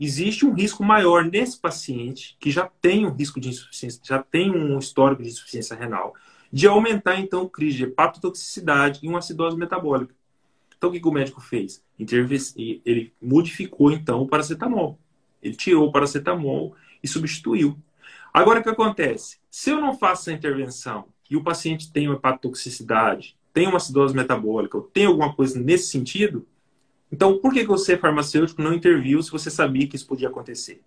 existe 0.00 0.46
um 0.46 0.54
risco 0.54 0.82
maior 0.82 1.22
nesse 1.22 1.60
paciente 1.60 2.34
que 2.40 2.50
já 2.50 2.66
tem 2.80 3.04
um 3.04 3.12
risco 3.12 3.38
de 3.38 3.50
insuficiência, 3.50 4.00
já 4.02 4.22
tem 4.22 4.50
um 4.50 4.78
histórico 4.78 5.22
de 5.22 5.28
insuficiência 5.28 5.76
renal, 5.76 6.14
de 6.50 6.66
aumentar 6.66 7.20
então 7.20 7.42
o 7.42 7.50
crise 7.50 7.76
de 7.76 7.84
hepatotoxicidade 7.84 9.00
e 9.02 9.08
uma 9.08 9.18
acidose 9.18 9.54
metabólica. 9.54 10.16
Então 10.78 10.90
o 10.90 10.92
que 10.92 11.06
o 11.06 11.12
médico 11.12 11.40
fez? 11.40 11.84
Ele 11.98 13.12
modificou 13.20 13.90
então 13.90 14.22
o 14.22 14.28
paracetamol. 14.28 14.98
Ele 15.42 15.54
tirou 15.54 15.88
o 15.88 15.92
paracetamol 15.92 16.74
e 17.02 17.08
substituiu. 17.08 17.76
Agora 18.32 18.60
o 18.60 18.62
que 18.62 18.68
acontece? 18.68 19.38
Se 19.50 19.70
eu 19.70 19.80
não 19.80 19.98
faço 19.98 20.22
essa 20.22 20.32
intervenção 20.32 21.06
e 21.28 21.36
o 21.36 21.42
paciente 21.42 21.92
tem 21.92 22.08
uma 22.08 22.16
hepatotoxicidade, 22.16 23.36
tem 23.52 23.66
uma 23.66 23.78
acidose 23.78 24.14
metabólica, 24.14 24.76
ou 24.76 24.84
tem 24.84 25.06
alguma 25.06 25.34
coisa 25.34 25.58
nesse 25.58 25.88
sentido, 25.88 26.46
então 27.10 27.38
por 27.38 27.52
que 27.52 27.64
você, 27.64 27.96
farmacêutico, 27.96 28.62
não 28.62 28.72
interviu 28.72 29.20
se 29.22 29.30
você 29.30 29.50
sabia 29.50 29.86
que 29.86 29.96
isso 29.96 30.06
podia 30.06 30.28
acontecer? 30.28 30.80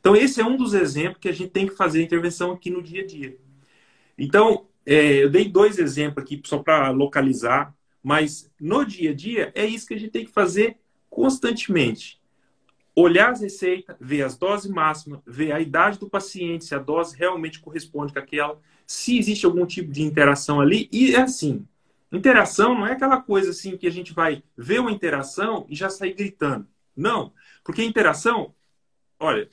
Então 0.00 0.16
esse 0.16 0.40
é 0.40 0.44
um 0.44 0.56
dos 0.56 0.74
exemplos 0.74 1.20
que 1.20 1.28
a 1.28 1.32
gente 1.32 1.50
tem 1.50 1.66
que 1.66 1.76
fazer 1.76 2.00
a 2.00 2.02
intervenção 2.02 2.50
aqui 2.52 2.70
no 2.70 2.82
dia 2.82 3.02
a 3.02 3.06
dia. 3.06 3.36
Então, 4.18 4.66
é, 4.84 5.24
eu 5.24 5.30
dei 5.30 5.48
dois 5.48 5.78
exemplos 5.78 6.24
aqui 6.24 6.40
só 6.44 6.58
para 6.58 6.90
localizar, 6.90 7.74
mas 8.06 8.48
no 8.60 8.84
dia 8.84 9.10
a 9.10 9.14
dia 9.14 9.50
é 9.52 9.66
isso 9.66 9.84
que 9.84 9.94
a 9.94 9.98
gente 9.98 10.12
tem 10.12 10.24
que 10.24 10.30
fazer 10.30 10.78
constantemente 11.10 12.20
olhar 12.94 13.32
as 13.32 13.40
receitas, 13.40 13.96
ver 14.00 14.22
as 14.22 14.38
doses 14.38 14.70
máximas, 14.70 15.18
ver 15.26 15.50
a 15.50 15.60
idade 15.60 15.98
do 15.98 16.08
paciente, 16.08 16.66
se 16.66 16.74
a 16.74 16.78
dose 16.78 17.16
realmente 17.16 17.58
corresponde 17.58 18.12
com 18.12 18.20
aquela, 18.20 18.60
se 18.86 19.18
existe 19.18 19.44
algum 19.44 19.66
tipo 19.66 19.90
de 19.90 20.02
interação 20.02 20.60
ali. 20.60 20.88
E 20.92 21.16
é 21.16 21.22
assim, 21.22 21.66
interação 22.12 22.76
não 22.76 22.86
é 22.86 22.92
aquela 22.92 23.20
coisa 23.20 23.50
assim 23.50 23.76
que 23.76 23.88
a 23.88 23.90
gente 23.90 24.14
vai 24.14 24.40
ver 24.56 24.78
uma 24.78 24.92
interação 24.92 25.66
e 25.68 25.74
já 25.74 25.90
sair 25.90 26.14
gritando. 26.14 26.64
Não, 26.96 27.32
porque 27.64 27.82
interação, 27.82 28.54
olha, 29.18 29.50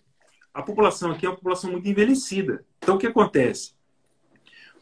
a 0.54 0.62
população 0.62 1.10
aqui 1.10 1.26
é 1.26 1.30
uma 1.30 1.36
população 1.36 1.72
muito 1.72 1.90
envelhecida. 1.90 2.64
Então 2.78 2.98
o 2.98 3.00
que 3.00 3.08
acontece? 3.08 3.74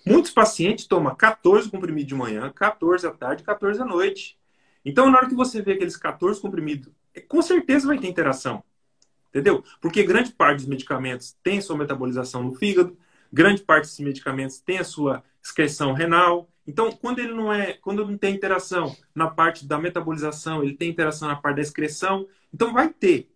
Muitos 0.06 0.32
pacientes 0.32 0.86
tomam 0.86 1.16
14 1.16 1.70
comprimidos 1.70 2.08
de 2.08 2.16
manhã, 2.16 2.52
14 2.54 3.06
à 3.06 3.12
tarde, 3.12 3.43
14 3.43 3.82
à 3.82 3.86
noite. 3.86 4.38
Então, 4.84 5.10
na 5.12 5.18
hora 5.18 5.30
que 5.30 5.36
você 5.36 5.62
vê 5.62 5.74
aqueles 5.74 5.95
14 5.95 6.41
comprimidos 6.41 6.91
com 7.28 7.41
certeza 7.41 7.88
vai 7.88 7.99
ter 7.99 8.08
interação. 8.08 8.64
Entendeu? 9.30 9.64
Porque 9.80 10.04
grande 10.04 10.32
parte 10.32 10.58
dos 10.58 10.66
medicamentos 10.66 11.38
tem 11.43 11.62
sua 11.62 11.78
metabolização 11.78 12.43
no 12.43 12.54
fígado, 12.54 12.97
grande 13.32 13.62
parte 13.62 13.84
desses 13.84 13.99
medicamentos 13.99 14.60
tem 14.60 14.78
a 14.78 14.84
sua 14.84 15.24
excreção 15.41 15.93
renal. 15.93 16.49
Então, 16.68 16.91
quando 16.91 17.20
ele 17.20 17.34
não 17.34 17.52
é, 17.52 17.74
quando 17.74 18.06
não 18.06 18.18
tem 18.18 18.36
interação 18.36 18.95
na 19.16 19.28
parte 19.28 19.66
da 19.66 19.80
metabolização, 19.80 20.64
ele 20.64 20.76
tem 20.76 20.89
interação 20.89 21.28
na 21.28 21.36
parte 21.36 21.58
da 21.58 21.62
excreção, 21.62 22.28
então 22.54 22.74
vai 22.74 22.89
ter. 22.89 23.32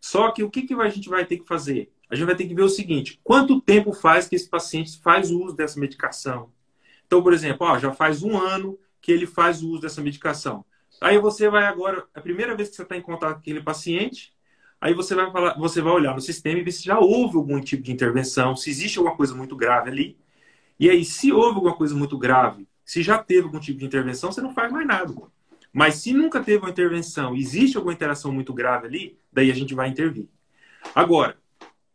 Só 0.00 0.30
que 0.30 0.42
o 0.42 0.50
que, 0.50 0.62
que 0.62 0.74
a 0.74 0.88
gente 0.90 1.08
vai 1.08 1.24
ter 1.24 1.38
que 1.38 1.46
fazer? 1.46 1.90
A 2.14 2.16
gente 2.16 2.26
vai 2.26 2.36
ter 2.36 2.46
que 2.46 2.54
ver 2.54 2.62
o 2.62 2.68
seguinte: 2.68 3.20
quanto 3.24 3.60
tempo 3.60 3.92
faz 3.92 4.28
que 4.28 4.36
esse 4.36 4.48
paciente 4.48 5.00
faz 5.02 5.32
uso 5.32 5.56
dessa 5.56 5.80
medicação? 5.80 6.48
Então, 7.06 7.20
por 7.20 7.32
exemplo, 7.32 7.66
ó, 7.66 7.76
já 7.76 7.92
faz 7.92 8.22
um 8.22 8.38
ano 8.38 8.78
que 9.00 9.10
ele 9.10 9.26
faz 9.26 9.62
uso 9.62 9.80
dessa 9.80 10.00
medicação. 10.00 10.64
Aí 11.00 11.18
você 11.18 11.48
vai 11.50 11.64
agora, 11.66 12.06
a 12.14 12.20
primeira 12.20 12.56
vez 12.56 12.68
que 12.68 12.76
você 12.76 12.82
está 12.82 12.96
em 12.96 13.02
contato 13.02 13.34
com 13.34 13.40
aquele 13.40 13.60
paciente, 13.60 14.32
aí 14.80 14.94
você 14.94 15.14
vai 15.14 15.30
falar, 15.32 15.58
você 15.58 15.82
vai 15.82 15.92
olhar 15.92 16.14
no 16.14 16.20
sistema 16.20 16.60
e 16.60 16.62
ver 16.62 16.70
se 16.70 16.84
já 16.84 17.00
houve 17.00 17.36
algum 17.36 17.60
tipo 17.60 17.82
de 17.82 17.92
intervenção, 17.92 18.56
se 18.56 18.70
existe 18.70 18.96
alguma 18.96 19.16
coisa 19.16 19.34
muito 19.34 19.56
grave 19.56 19.90
ali. 19.90 20.16
E 20.78 20.88
aí, 20.88 21.04
se 21.04 21.32
houve 21.32 21.56
alguma 21.56 21.74
coisa 21.74 21.96
muito 21.96 22.16
grave, 22.16 22.68
se 22.84 23.02
já 23.02 23.18
teve 23.18 23.46
algum 23.46 23.58
tipo 23.58 23.80
de 23.80 23.84
intervenção, 23.84 24.30
você 24.30 24.40
não 24.40 24.54
faz 24.54 24.72
mais 24.72 24.86
nada. 24.86 25.12
Mas 25.72 25.96
se 25.96 26.12
nunca 26.12 26.40
teve 26.40 26.58
uma 26.58 26.70
intervenção, 26.70 27.34
existe 27.34 27.76
alguma 27.76 27.92
interação 27.92 28.32
muito 28.32 28.54
grave 28.54 28.86
ali, 28.86 29.18
daí 29.32 29.50
a 29.50 29.54
gente 29.54 29.74
vai 29.74 29.88
intervir. 29.88 30.28
Agora, 30.94 31.36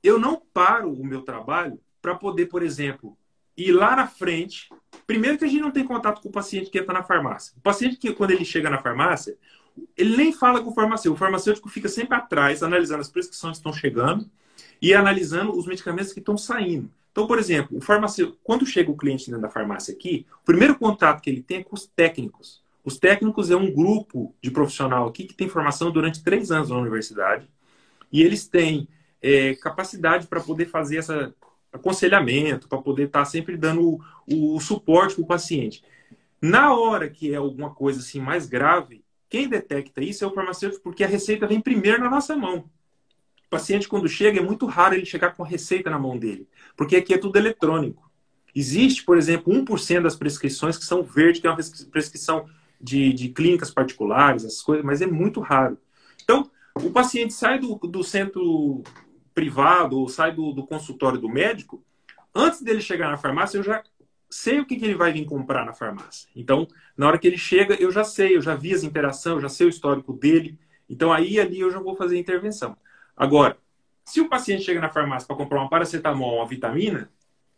eu 0.04 0.20
não 0.20 0.42
paro 0.54 0.92
o 0.92 1.06
meu 1.06 1.22
trabalho 1.22 1.80
para 2.02 2.16
poder, 2.16 2.48
por 2.48 2.64
exemplo, 2.64 3.18
ir 3.58 3.72
lá 3.72 3.96
na 3.96 4.08
frente 4.08 4.70
Primeiro 5.10 5.40
que 5.40 5.46
a 5.46 5.48
gente 5.48 5.62
não 5.62 5.72
tem 5.72 5.84
contato 5.84 6.22
com 6.22 6.30
o 6.30 6.32
paciente 6.32 6.70
que 6.70 6.78
entra 6.78 6.94
na 6.94 7.02
farmácia. 7.02 7.56
O 7.58 7.62
paciente 7.62 7.98
que, 7.98 8.14
quando 8.14 8.30
ele 8.30 8.46
chega 8.46 8.70
na 8.70 8.78
farmácia, 8.78 9.36
ele 9.98 10.16
nem 10.16 10.32
fala 10.32 10.62
com 10.62 10.70
o 10.70 10.74
farmacêutico. 10.74 11.16
O 11.16 11.18
farmacêutico 11.18 11.68
fica 11.68 11.90
sempre 11.90 12.16
atrás, 12.16 12.62
analisando 12.62 13.02
as 13.02 13.10
prescrições 13.10 13.54
que 13.54 13.58
estão 13.58 13.74
chegando 13.74 14.30
e 14.80 14.94
analisando 14.94 15.58
os 15.58 15.66
medicamentos 15.66 16.14
que 16.14 16.20
estão 16.20 16.38
saindo. 16.38 16.92
Então, 17.12 17.26
por 17.26 17.40
exemplo, 17.40 17.76
o 17.76 17.82
farmacêutico, 17.82 18.38
quando 18.44 18.68
chega 18.68 18.92
o 18.92 18.96
cliente 18.96 19.26
dentro 19.26 19.42
da 19.42 19.50
farmácia 19.50 19.92
aqui, 19.92 20.28
o 20.44 20.46
primeiro 20.46 20.76
contato 20.78 21.22
que 21.22 21.30
ele 21.32 21.42
tem 21.42 21.58
é 21.58 21.64
com 21.64 21.76
os 21.76 21.88
técnicos. 21.88 22.62
Os 22.86 23.00
técnicos 23.00 23.50
é 23.50 23.56
um 23.56 23.74
grupo 23.74 24.36
de 24.44 24.52
profissional 24.52 25.08
aqui 25.08 25.24
que 25.24 25.34
tem 25.34 25.50
formação 25.50 25.90
durante 25.90 26.24
três 26.24 26.52
anos 26.52 26.70
na 26.70 26.78
universidade 26.78 27.50
e 28.12 28.22
eles 28.22 28.48
têm 28.48 28.88
é, 29.22 29.56
capacidade 29.56 30.28
para 30.28 30.42
poder 30.42 30.66
fazer 30.66 30.98
essa 30.98 31.34
aconselhamento, 31.72 32.68
para 32.68 32.80
poder 32.80 33.04
estar 33.04 33.20
tá 33.20 33.26
sempre 33.26 33.56
dando 33.56 34.00
o, 34.28 34.56
o 34.56 34.60
suporte 34.60 35.16
para 35.16 35.24
o 35.24 35.28
paciente. 35.28 35.84
Na 36.42 36.74
hora 36.74 37.10
que 37.10 37.32
é 37.32 37.36
alguma 37.36 37.70
coisa 37.74 38.00
assim 38.00 38.20
mais 38.20 38.46
grave, 38.48 39.04
quem 39.30 39.48
detecta 39.48 40.02
isso 40.02 40.24
é 40.24 40.28
o 40.28 40.34
farmacêutico, 40.34 40.84
porque 40.84 41.04
a 41.04 41.08
receita 41.08 41.46
vem 41.46 41.62
primeiro 41.62 42.00
na 42.00 42.10
nossa 42.10 42.36
mão. 42.36 42.66
O 43.46 43.50
paciente, 43.50 43.88
quando 43.88 44.08
chega, 44.08 44.40
é 44.40 44.44
muito 44.44 44.66
raro 44.66 44.96
ele 44.96 45.06
chegar 45.06 45.36
com 45.36 45.44
a 45.44 45.48
receita 45.48 45.90
na 45.90 46.00
mão 46.00 46.18
dele, 46.18 46.48
porque 46.76 46.96
aqui 46.96 47.14
é 47.14 47.18
tudo 47.18 47.38
eletrônico. 47.38 48.10
Existe, 48.56 49.04
por 49.04 49.18
exemplo, 49.18 49.54
1% 49.54 50.02
das 50.02 50.16
prescrições 50.16 50.78
que 50.78 50.86
são 50.86 51.04
verdes, 51.04 51.42
que 51.42 51.48
é 51.48 51.50
uma 51.52 51.60
prescrição 51.92 52.48
de, 52.82 53.14
de 53.14 53.30
clínicas 53.30 53.70
particulares, 53.70 54.44
essas 54.44 54.62
coisas, 54.62 54.84
mas 54.84 55.02
é 55.02 55.06
muito 55.06 55.40
raro. 55.40 55.78
Então, 56.24 56.50
o 56.76 56.90
paciente 56.90 57.34
sai 57.34 57.60
do, 57.60 57.76
do 57.76 58.04
centro 58.04 58.84
privado 59.34 60.00
ou 60.00 60.08
sai 60.10 60.32
do, 60.34 60.52
do 60.52 60.66
consultório 60.66 61.20
do 61.20 61.30
médico, 61.30 61.84
antes 62.34 62.62
dele 62.62 62.82
chegar 62.82 63.10
na 63.10 63.18
farmácia, 63.18 63.58
eu 63.58 63.64
já 63.64 63.84
sei 64.30 64.60
o 64.60 64.66
que, 64.66 64.76
que, 64.76 64.86
ele 64.86 64.96
vai 64.96 65.12
vir 65.12 65.26
comprar 65.26 65.66
na 65.66 65.74
farmácia. 65.74 66.30
Então, 66.36 66.68
na 66.96 67.08
hora 67.08 67.18
que 67.18 67.28
ele 67.28 67.38
chega, 67.38 67.76
eu 67.76 67.92
já 67.92 68.04
sei, 68.04 68.36
eu 68.36 68.42
já 68.42 68.56
vi 68.56 68.74
as 68.74 68.84
interações, 68.84 69.36
eu 69.36 69.42
já 69.42 69.50
sei 69.50 69.66
o 69.66 69.70
histórico 69.70 70.14
dele. 70.14 70.60
Então, 70.88 71.12
aí 71.12 71.40
ali 71.40 71.60
eu 71.60 71.72
já 71.72 71.80
vou 71.80 71.96
fazer 71.96 72.16
a 72.16 72.20
intervenção. 72.20 72.78
Agora, 73.16 73.58
se 74.06 74.22
o 74.22 74.30
paciente 74.30 74.64
chega 74.64 74.80
na 74.80 74.90
farmácia 74.90 75.28
para 75.28 75.36
comprar 75.36 75.60
uma 75.60 75.70
paracetamol, 75.70 76.38
uma 76.38 76.48
vitamina, 76.48 77.12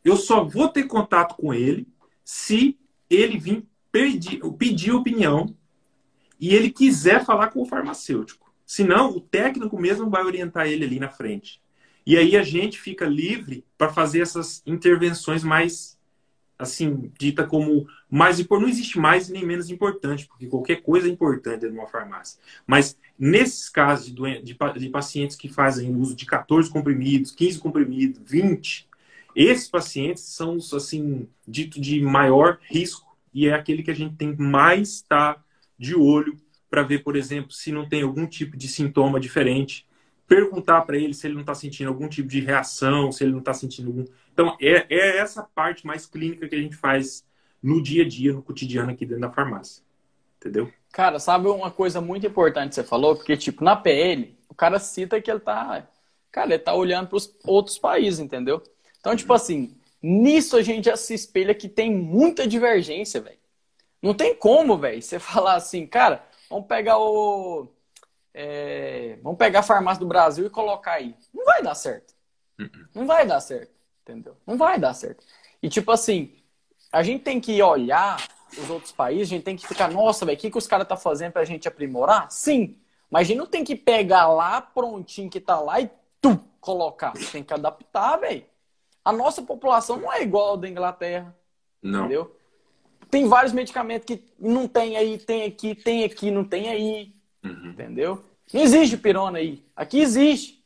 eu 0.04 0.16
só 0.16 0.44
vou 0.44 0.70
ter 0.70 0.84
contato 0.84 1.36
com 1.36 1.54
ele 1.54 1.88
se 2.24 2.78
ele 3.10 3.38
vir 3.38 3.66
pedir, 3.92 4.40
pedir 4.58 4.92
opinião 4.92 5.56
e 6.40 6.56
ele 6.56 6.72
quiser 6.72 7.24
falar 7.24 7.50
com 7.50 7.62
o 7.62 7.66
farmacêutico. 7.66 8.51
Senão, 8.72 9.10
o 9.10 9.20
técnico 9.20 9.78
mesmo 9.78 10.10
vai 10.10 10.24
orientar 10.24 10.66
ele 10.66 10.86
ali 10.86 10.98
na 10.98 11.10
frente. 11.10 11.62
E 12.06 12.18
aí 12.18 12.38
a 12.38 12.42
gente 12.42 12.80
fica 12.80 13.06
livre 13.06 13.66
para 13.78 13.92
fazer 13.92 14.22
essas 14.22 14.64
intervenções 14.66 15.44
mais, 15.44 16.00
assim, 16.58 17.12
dita 17.20 17.46
como 17.46 17.86
mais 18.10 18.40
importante. 18.40 18.64
Não 18.64 18.74
existe 18.74 18.98
mais 18.98 19.28
nem 19.28 19.46
menos 19.46 19.70
importante, 19.70 20.26
porque 20.26 20.48
qualquer 20.48 20.78
coisa 20.78 21.10
é 21.10 21.12
importante 21.12 21.66
numa 21.66 21.86
farmácia. 21.86 22.40
Mas 22.66 22.98
nesses 23.20 23.68
casos 23.68 24.06
de, 24.06 24.42
de, 24.42 24.58
de 24.80 24.90
pacientes 24.90 25.36
que 25.36 25.50
fazem 25.50 25.94
uso 25.94 26.16
de 26.16 26.26
14 26.26 26.70
comprimidos, 26.70 27.32
15 27.32 27.60
comprimidos, 27.60 28.22
20, 28.26 28.88
esses 29.36 29.68
pacientes 29.68 30.24
são, 30.24 30.60
assim, 30.74 31.28
dito 31.46 31.78
de 31.78 32.00
maior 32.00 32.58
risco 32.70 33.18
e 33.34 33.50
é 33.50 33.54
aquele 33.54 33.84
que 33.84 33.92
a 33.92 33.96
gente 33.96 34.16
tem 34.16 34.34
mais 34.34 34.94
estar 34.94 35.34
tá 35.34 35.44
de 35.78 35.94
olho 35.94 36.40
para 36.72 36.82
ver, 36.82 37.04
por 37.04 37.16
exemplo, 37.16 37.52
se 37.52 37.72
não 37.72 37.88
tem 37.88 38.02
algum 38.02 38.26
tipo 38.26 38.58
de 38.58 38.68
sintoma 38.68 39.20
diferente 39.20 39.88
perguntar 40.28 40.82
para 40.84 40.98
ele 40.98 41.14
se 41.14 41.28
ele 41.28 41.34
não 41.34 41.42
está 41.42 41.54
sentindo 41.54 41.90
algum 41.90 42.08
tipo 42.08 42.30
de 42.30 42.40
reação, 42.40 43.12
se 43.12 43.24
ele 43.24 43.34
não 43.34 43.40
está 43.40 43.54
sentindo 43.54 43.90
algum. 43.90 44.06
Então, 44.32 44.58
é, 44.60 44.86
é 44.90 45.18
essa 45.18 45.44
parte 45.44 45.86
mais 45.86 46.06
clínica 46.06 46.48
que 46.48 46.56
a 46.56 46.60
gente 46.60 46.76
faz 46.76 47.26
no 47.62 47.84
dia 47.84 48.04
a 48.04 48.08
dia, 48.08 48.34
no 48.34 48.42
cotidiano 48.42 48.92
aqui 48.92 49.06
dentro 49.06 49.22
da 49.22 49.30
farmácia. 49.30 49.84
Entendeu? 50.40 50.72
Cara, 50.92 51.20
sabe 51.20 51.48
uma 51.50 51.70
coisa 51.70 52.00
muito 52.00 52.26
importante 52.26 52.70
que 52.70 52.76
você 52.76 52.84
falou? 52.84 53.16
Porque, 53.16 53.36
tipo, 53.36 53.64
na 53.64 53.76
PL, 53.76 54.36
o 54.48 54.56
cara 54.56 54.80
cita 54.80 55.22
que 55.22 55.30
ele 55.30 55.42
tá. 55.42 55.86
Cara, 56.32 56.54
ele 56.54 56.60
tá 56.60 56.74
olhando 56.74 57.10
para 57.10 57.18
os 57.18 57.38
outros 57.44 57.78
países, 57.78 58.22
entendeu? 58.22 58.64
Então, 59.00 59.14
tipo 59.16 59.34
assim, 59.34 59.76
Nisso 60.02 60.58
a 60.58 60.64
gente 60.64 60.86
já 60.86 60.98
se 60.98 61.14
espelha 61.14 61.54
que 61.54 61.70
tem 61.70 61.92
muita 61.94 62.48
divergência, 62.48 63.22
velho. 63.22 63.38
Não 64.02 64.16
tem 64.16 64.34
como, 64.34 64.78
velho, 64.78 65.02
você 65.02 65.20
falar 65.20 65.56
assim, 65.56 65.86
cara, 65.86 66.26
vamos 66.52 66.68
pegar 66.68 67.00
o. 67.00 67.68
É, 68.34 69.18
vamos 69.24 69.38
pegar 69.38 69.60
a 69.60 69.64
farmácia 69.64 70.00
do 70.00 70.08
Brasil 70.08 70.46
e 70.46 70.50
colocar 70.50 70.94
aí. 70.94 71.16
Não 71.34 71.44
vai 71.44 71.64
dar 71.64 71.76
certo. 71.76 72.14
Uhum. 72.60 72.86
Não 72.94 73.08
vai 73.08 73.26
dar 73.26 73.40
certo. 73.40 73.72
Entendeu? 74.02 74.36
Não 74.46 74.58
vai 74.58 74.80
dar 74.80 74.94
certo. 74.94 75.24
E 75.64 75.70
tipo 75.70 75.92
assim, 75.92 76.36
a 76.92 77.02
gente 77.02 77.24
tem 77.24 77.40
que 77.40 77.62
olhar 77.62 78.28
os 78.58 78.70
outros 78.70 78.92
países, 78.92 79.28
a 79.28 79.36
gente 79.36 79.44
tem 79.44 79.56
que 79.56 79.66
ficar, 79.66 79.90
nossa, 79.90 80.26
velho, 80.26 80.38
o 80.38 80.42
que, 80.42 80.52
que 80.52 80.58
os 80.58 80.68
caras 80.68 80.88
tá 80.88 80.98
fazendo 80.98 81.32
pra 81.32 81.46
gente 81.46 81.68
aprimorar? 81.68 82.30
Sim. 82.30 82.78
Mas 83.10 83.22
a 83.22 83.24
gente 83.26 83.38
não 83.38 83.46
tem 83.46 83.64
que 83.64 83.76
pegar 83.76 84.28
lá 84.28 84.62
prontinho 84.62 85.30
que 85.30 85.40
tá 85.40 85.60
lá 85.60 85.80
e 85.80 85.90
tu 86.20 86.38
colocar. 86.60 87.14
Tem 87.32 87.44
que 87.44 87.54
adaptar, 87.54 88.18
velho. 88.18 88.46
A 89.04 89.12
nossa 89.12 89.42
população 89.42 89.98
não 89.98 90.12
é 90.12 90.22
igual 90.22 90.54
a 90.54 90.58
da 90.58 90.70
Inglaterra. 90.70 91.36
Não. 91.82 92.02
Entendeu? 92.02 92.36
Tem 93.12 93.28
vários 93.28 93.52
medicamentos 93.52 94.06
que 94.06 94.24
não 94.40 94.70
tem 94.70 94.96
aí, 94.96 95.18
tem 95.18 95.44
aqui, 95.44 95.76
tem 95.76 96.06
aqui, 96.06 96.32
não 96.32 96.46
tem 96.46 96.70
aí. 96.70 97.14
Uhum. 97.44 97.72
Entendeu? 97.72 98.24
Não 98.54 98.62
existe 98.62 98.96
pirona 98.96 99.40
aí. 99.40 99.62
Aqui 99.76 100.00
existe. 100.00 100.64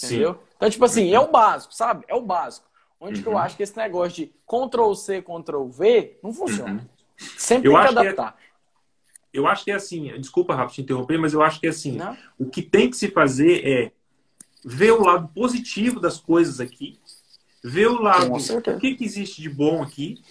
Entendeu? 0.00 0.34
Sim. 0.34 0.40
Então, 0.56 0.70
tipo 0.70 0.84
assim, 0.84 1.12
é 1.12 1.18
o 1.18 1.30
básico, 1.30 1.74
sabe? 1.74 2.04
É 2.06 2.14
o 2.14 2.22
básico. 2.22 2.68
Onde 3.00 3.16
uhum. 3.16 3.22
que 3.22 3.28
eu 3.28 3.32
uhum. 3.32 3.38
acho 3.38 3.56
que 3.56 3.64
esse 3.64 3.76
negócio 3.76 4.14
de 4.14 4.32
Ctrl 4.46 4.94
C, 4.94 5.20
Ctrl 5.20 5.64
V 5.68 6.18
não 6.22 6.32
funciona. 6.32 6.82
Uhum. 6.82 6.88
Sempre 7.36 7.68
eu 7.68 7.72
tem 7.72 7.82
que 7.82 7.88
adaptar. 7.88 8.36
Que 8.36 8.44
é... 8.44 8.48
Eu 9.32 9.46
acho 9.46 9.64
que 9.64 9.70
é 9.72 9.74
assim, 9.74 10.08
desculpa, 10.18 10.54
Rafa, 10.54 10.74
te 10.74 10.80
interromper, 10.80 11.18
mas 11.18 11.34
eu 11.34 11.42
acho 11.42 11.60
que 11.60 11.66
é 11.66 11.70
assim, 11.70 11.92
não? 11.92 12.16
o 12.38 12.46
que 12.46 12.62
tem 12.62 12.88
que 12.88 12.96
se 12.96 13.08
fazer 13.08 13.66
é 13.66 13.92
ver 14.64 14.92
o 14.92 15.02
lado 15.02 15.28
positivo 15.34 16.00
das 16.00 16.18
coisas 16.18 16.60
aqui, 16.60 16.98
ver 17.62 17.88
o 17.88 18.00
lado, 18.00 18.32
o 18.32 18.78
que, 18.78 18.94
que 18.94 19.04
existe 19.04 19.42
de 19.42 19.50
bom 19.50 19.82
aqui 19.82 20.22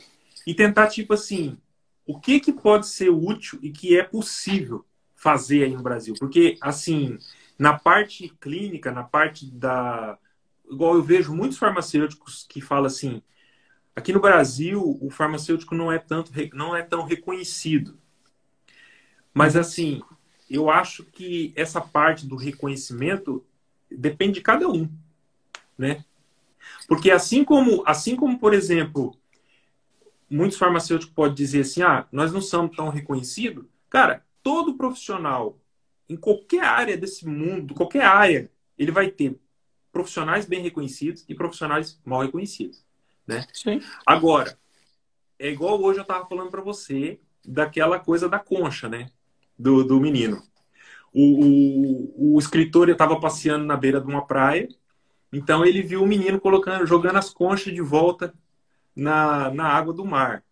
e 0.48 0.54
tentar, 0.56 0.88
tipo 0.88 1.14
assim, 1.14 1.58
o 2.06 2.18
que, 2.18 2.40
que 2.40 2.54
pode 2.54 2.88
ser 2.88 3.10
útil 3.10 3.60
e 3.62 3.70
que 3.70 4.00
é 4.00 4.02
possível 4.02 4.86
fazer 5.14 5.66
aí 5.66 5.76
no 5.76 5.84
Brasil. 5.84 6.16
Porque, 6.18 6.58
assim, 6.62 7.18
na 7.60 7.78
parte 7.78 8.30
clínica, 8.40 8.90
na 8.90 9.04
parte 9.04 9.46
da. 9.52 10.18
Igual 10.72 10.96
eu 10.96 11.04
vejo 11.04 11.36
muitos 11.36 11.58
farmacêuticos 11.58 12.46
que 12.48 12.62
falam 12.62 12.86
assim: 12.86 13.22
aqui 13.94 14.14
no 14.14 14.22
Brasil, 14.22 14.98
o 15.02 15.10
farmacêutico 15.10 15.76
não 15.76 15.92
é, 15.92 16.00
tanto, 16.00 16.32
não 16.54 16.74
é 16.74 16.82
tão 16.82 17.04
reconhecido. 17.04 18.00
Mas, 19.34 19.58
assim, 19.58 20.02
eu 20.50 20.70
acho 20.70 21.04
que 21.04 21.52
essa 21.58 21.82
parte 21.82 22.26
do 22.26 22.38
reconhecimento 22.38 23.46
depende 23.92 24.36
de 24.36 24.42
cada 24.42 24.70
um, 24.70 24.90
né? 25.78 26.06
Porque 26.88 27.12
assim 27.12 27.44
como, 27.44 27.84
assim 27.86 28.16
como 28.16 28.40
por 28.40 28.54
exemplo, 28.54 29.14
muitos 30.30 30.58
farmacêuticos 30.58 31.14
podem 31.14 31.36
dizer 31.36 31.62
assim, 31.62 31.82
ah, 31.82 32.08
nós 32.12 32.32
não 32.32 32.42
somos 32.42 32.76
tão 32.76 32.90
reconhecidos. 32.90 33.66
Cara, 33.90 34.26
todo 34.44 34.76
profissional 34.76 35.60
em 36.10 36.16
qualquer 36.16 36.64
área 36.64 36.98
desse 36.98 37.28
mundo, 37.28 37.74
qualquer 37.74 38.04
área, 38.04 38.52
ele 38.78 38.92
vai 38.92 39.10
ter 39.10 39.38
profissionais 39.92 40.46
bem 40.46 40.62
reconhecidos 40.62 41.26
e 41.28 41.36
profissionais 41.36 42.00
mal 42.06 42.22
reconhecidos, 42.22 42.86
né? 43.26 43.46
Sim. 43.54 43.82
Agora, 44.06 44.58
é 45.40 45.50
igual 45.50 45.82
hoje 45.82 46.00
eu 46.00 46.04
estava 46.04 46.26
falando 46.28 46.50
para 46.50 46.62
você 46.62 47.20
daquela 47.46 48.00
coisa 48.00 48.30
da 48.30 48.40
concha, 48.40 48.88
né? 48.88 49.10
Do, 49.58 49.84
do 49.84 50.00
menino. 50.00 50.42
O, 51.14 51.46
o, 51.46 52.36
o 52.36 52.40
escritor 52.40 52.90
estava 52.90 53.20
passeando 53.20 53.66
na 53.66 53.76
beira 53.76 54.00
de 54.00 54.08
uma 54.08 54.26
praia, 54.26 54.68
então 55.34 55.66
ele 55.66 55.82
viu 55.82 56.04
o 56.04 56.08
menino 56.08 56.40
colocando, 56.40 56.86
jogando 56.86 57.18
as 57.18 57.30
conchas 57.30 57.74
de 57.74 57.82
volta 57.82 58.34
na, 58.98 59.52
na 59.52 59.68
água 59.68 59.94
do 59.94 60.04
mar. 60.04 60.44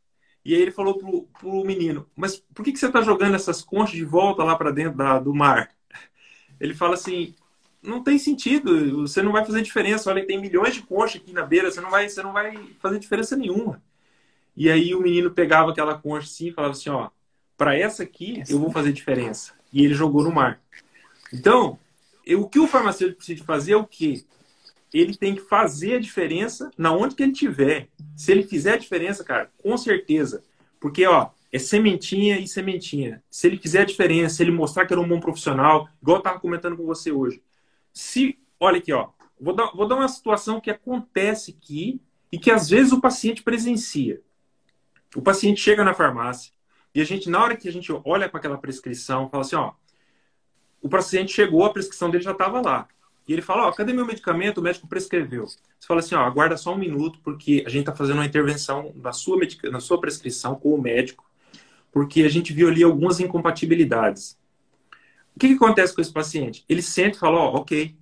E 0.43 0.53
aí 0.53 0.61
ele 0.61 0.71
falou 0.71 0.97
pro, 0.97 1.23
pro 1.39 1.65
menino, 1.65 2.07
mas 2.15 2.37
por 2.37 2.63
que, 2.63 2.71
que 2.71 2.77
você 2.77 2.85
está 2.85 3.01
jogando 3.01 3.35
essas 3.35 3.63
conchas 3.63 3.95
de 3.95 4.05
volta 4.05 4.43
lá 4.43 4.55
para 4.55 4.71
dentro 4.71 4.95
da, 4.95 5.17
do 5.17 5.33
mar? 5.33 5.71
Ele 6.61 6.75
fala 6.75 6.93
assim, 6.93 7.33
não 7.81 8.03
tem 8.03 8.19
sentido, 8.19 9.01
você 9.01 9.23
não 9.23 9.31
vai 9.31 9.43
fazer 9.43 9.61
diferença. 9.63 10.09
Olha, 10.09 10.25
tem 10.25 10.39
milhões 10.39 10.75
de 10.75 10.83
conchas 10.83 11.19
aqui 11.19 11.33
na 11.33 11.43
beira, 11.43 11.71
você 11.71 11.81
não 11.81 11.89
vai, 11.89 12.07
você 12.07 12.21
não 12.21 12.31
vai 12.31 12.55
fazer 12.79 12.99
diferença 12.99 13.35
nenhuma. 13.35 13.81
E 14.55 14.69
aí 14.69 14.93
o 14.93 15.01
menino 15.01 15.31
pegava 15.31 15.71
aquela 15.71 15.97
concha 15.97 16.27
assim 16.27 16.47
e 16.47 16.51
falava 16.53 16.73
assim, 16.73 16.89
ó, 16.89 17.09
para 17.57 17.75
essa 17.75 18.03
aqui 18.03 18.43
eu 18.47 18.59
vou 18.59 18.71
fazer 18.71 18.93
diferença. 18.93 19.53
E 19.73 19.83
ele 19.83 19.95
jogou 19.95 20.23
no 20.23 20.31
mar. 20.31 20.61
Então, 21.33 21.77
eu, 22.25 22.41
o 22.41 22.49
que 22.49 22.59
o 22.59 22.67
farmacêutico 22.67 23.17
precisa 23.17 23.43
fazer 23.43 23.73
é 23.73 23.77
o 23.77 23.85
quê? 23.85 24.23
Ele 24.99 25.15
tem 25.15 25.35
que 25.35 25.41
fazer 25.41 25.95
a 25.95 25.99
diferença 25.99 26.71
na 26.77 26.91
onde 26.91 27.15
que 27.15 27.23
ele 27.23 27.31
tiver. 27.33 27.89
Se 28.15 28.31
ele 28.31 28.43
fizer 28.43 28.73
a 28.73 28.77
diferença, 28.77 29.23
cara, 29.23 29.51
com 29.61 29.77
certeza. 29.77 30.43
Porque, 30.79 31.05
ó, 31.05 31.29
é 31.51 31.59
sementinha 31.59 32.39
e 32.39 32.47
sementinha. 32.47 33.23
Se 33.29 33.47
ele 33.47 33.57
fizer 33.57 33.81
a 33.81 33.85
diferença, 33.85 34.35
se 34.35 34.43
ele 34.43 34.51
mostrar 34.51 34.85
que 34.85 34.93
era 34.93 35.01
um 35.01 35.07
bom 35.07 35.19
profissional, 35.19 35.89
igual 36.01 36.17
eu 36.17 36.23
tava 36.23 36.39
comentando 36.39 36.77
com 36.77 36.85
você 36.85 37.11
hoje. 37.11 37.41
Se, 37.93 38.37
olha 38.59 38.77
aqui, 38.77 38.93
ó, 38.93 39.09
vou 39.39 39.53
dar, 39.53 39.71
vou 39.71 39.87
dar 39.87 39.95
uma 39.95 40.07
situação 40.07 40.61
que 40.61 40.69
acontece 40.69 41.55
aqui 41.57 42.01
e 42.31 42.37
que 42.37 42.51
às 42.51 42.69
vezes 42.69 42.91
o 42.91 43.01
paciente 43.01 43.43
presencia. 43.43 44.21
O 45.15 45.21
paciente 45.21 45.61
chega 45.61 45.83
na 45.83 45.93
farmácia 45.93 46.51
e 46.93 47.01
a 47.01 47.05
gente, 47.05 47.29
na 47.29 47.43
hora 47.43 47.57
que 47.57 47.67
a 47.67 47.71
gente 47.71 47.91
olha 48.05 48.29
para 48.29 48.39
aquela 48.39 48.57
prescrição, 48.57 49.29
fala 49.29 49.43
assim, 49.43 49.55
ó, 49.55 49.73
o 50.81 50.87
paciente 50.87 51.33
chegou, 51.33 51.65
a 51.65 51.73
prescrição 51.73 52.09
dele 52.09 52.23
já 52.23 52.31
estava 52.31 52.61
lá. 52.61 52.87
E 53.27 53.33
ele 53.33 53.41
fala, 53.41 53.67
ó, 53.67 53.71
cadê 53.71 53.91
meu 53.91 54.05
medicamento? 54.05 54.59
O 54.59 54.61
médico 54.61 54.87
prescreveu. 54.87 55.47
Você 55.47 55.87
fala 55.87 55.99
assim, 55.99 56.15
ó, 56.15 56.19
aguarda 56.19 56.55
só 56.57 56.73
um 56.73 56.77
minuto, 56.77 57.19
porque 57.23 57.63
a 57.65 57.69
gente 57.69 57.81
está 57.81 57.95
fazendo 57.95 58.17
uma 58.17 58.25
intervenção 58.25 58.93
na 58.95 59.11
sua, 59.11 59.37
medica... 59.37 59.69
na 59.71 59.79
sua 59.79 59.99
prescrição 59.99 60.55
com 60.55 60.73
o 60.75 60.81
médico, 60.81 61.25
porque 61.91 62.23
a 62.23 62.29
gente 62.29 62.53
viu 62.53 62.67
ali 62.67 62.83
algumas 62.83 63.19
incompatibilidades. 63.19 64.37
O 65.35 65.39
que, 65.39 65.47
que 65.49 65.55
acontece 65.55 65.93
com 65.93 66.01
esse 66.01 66.13
paciente? 66.13 66.63
Ele 66.69 66.81
sente 66.81 67.17
e 67.17 67.19
fala, 67.19 67.39
ó, 67.39 67.55
ok. 67.55 67.95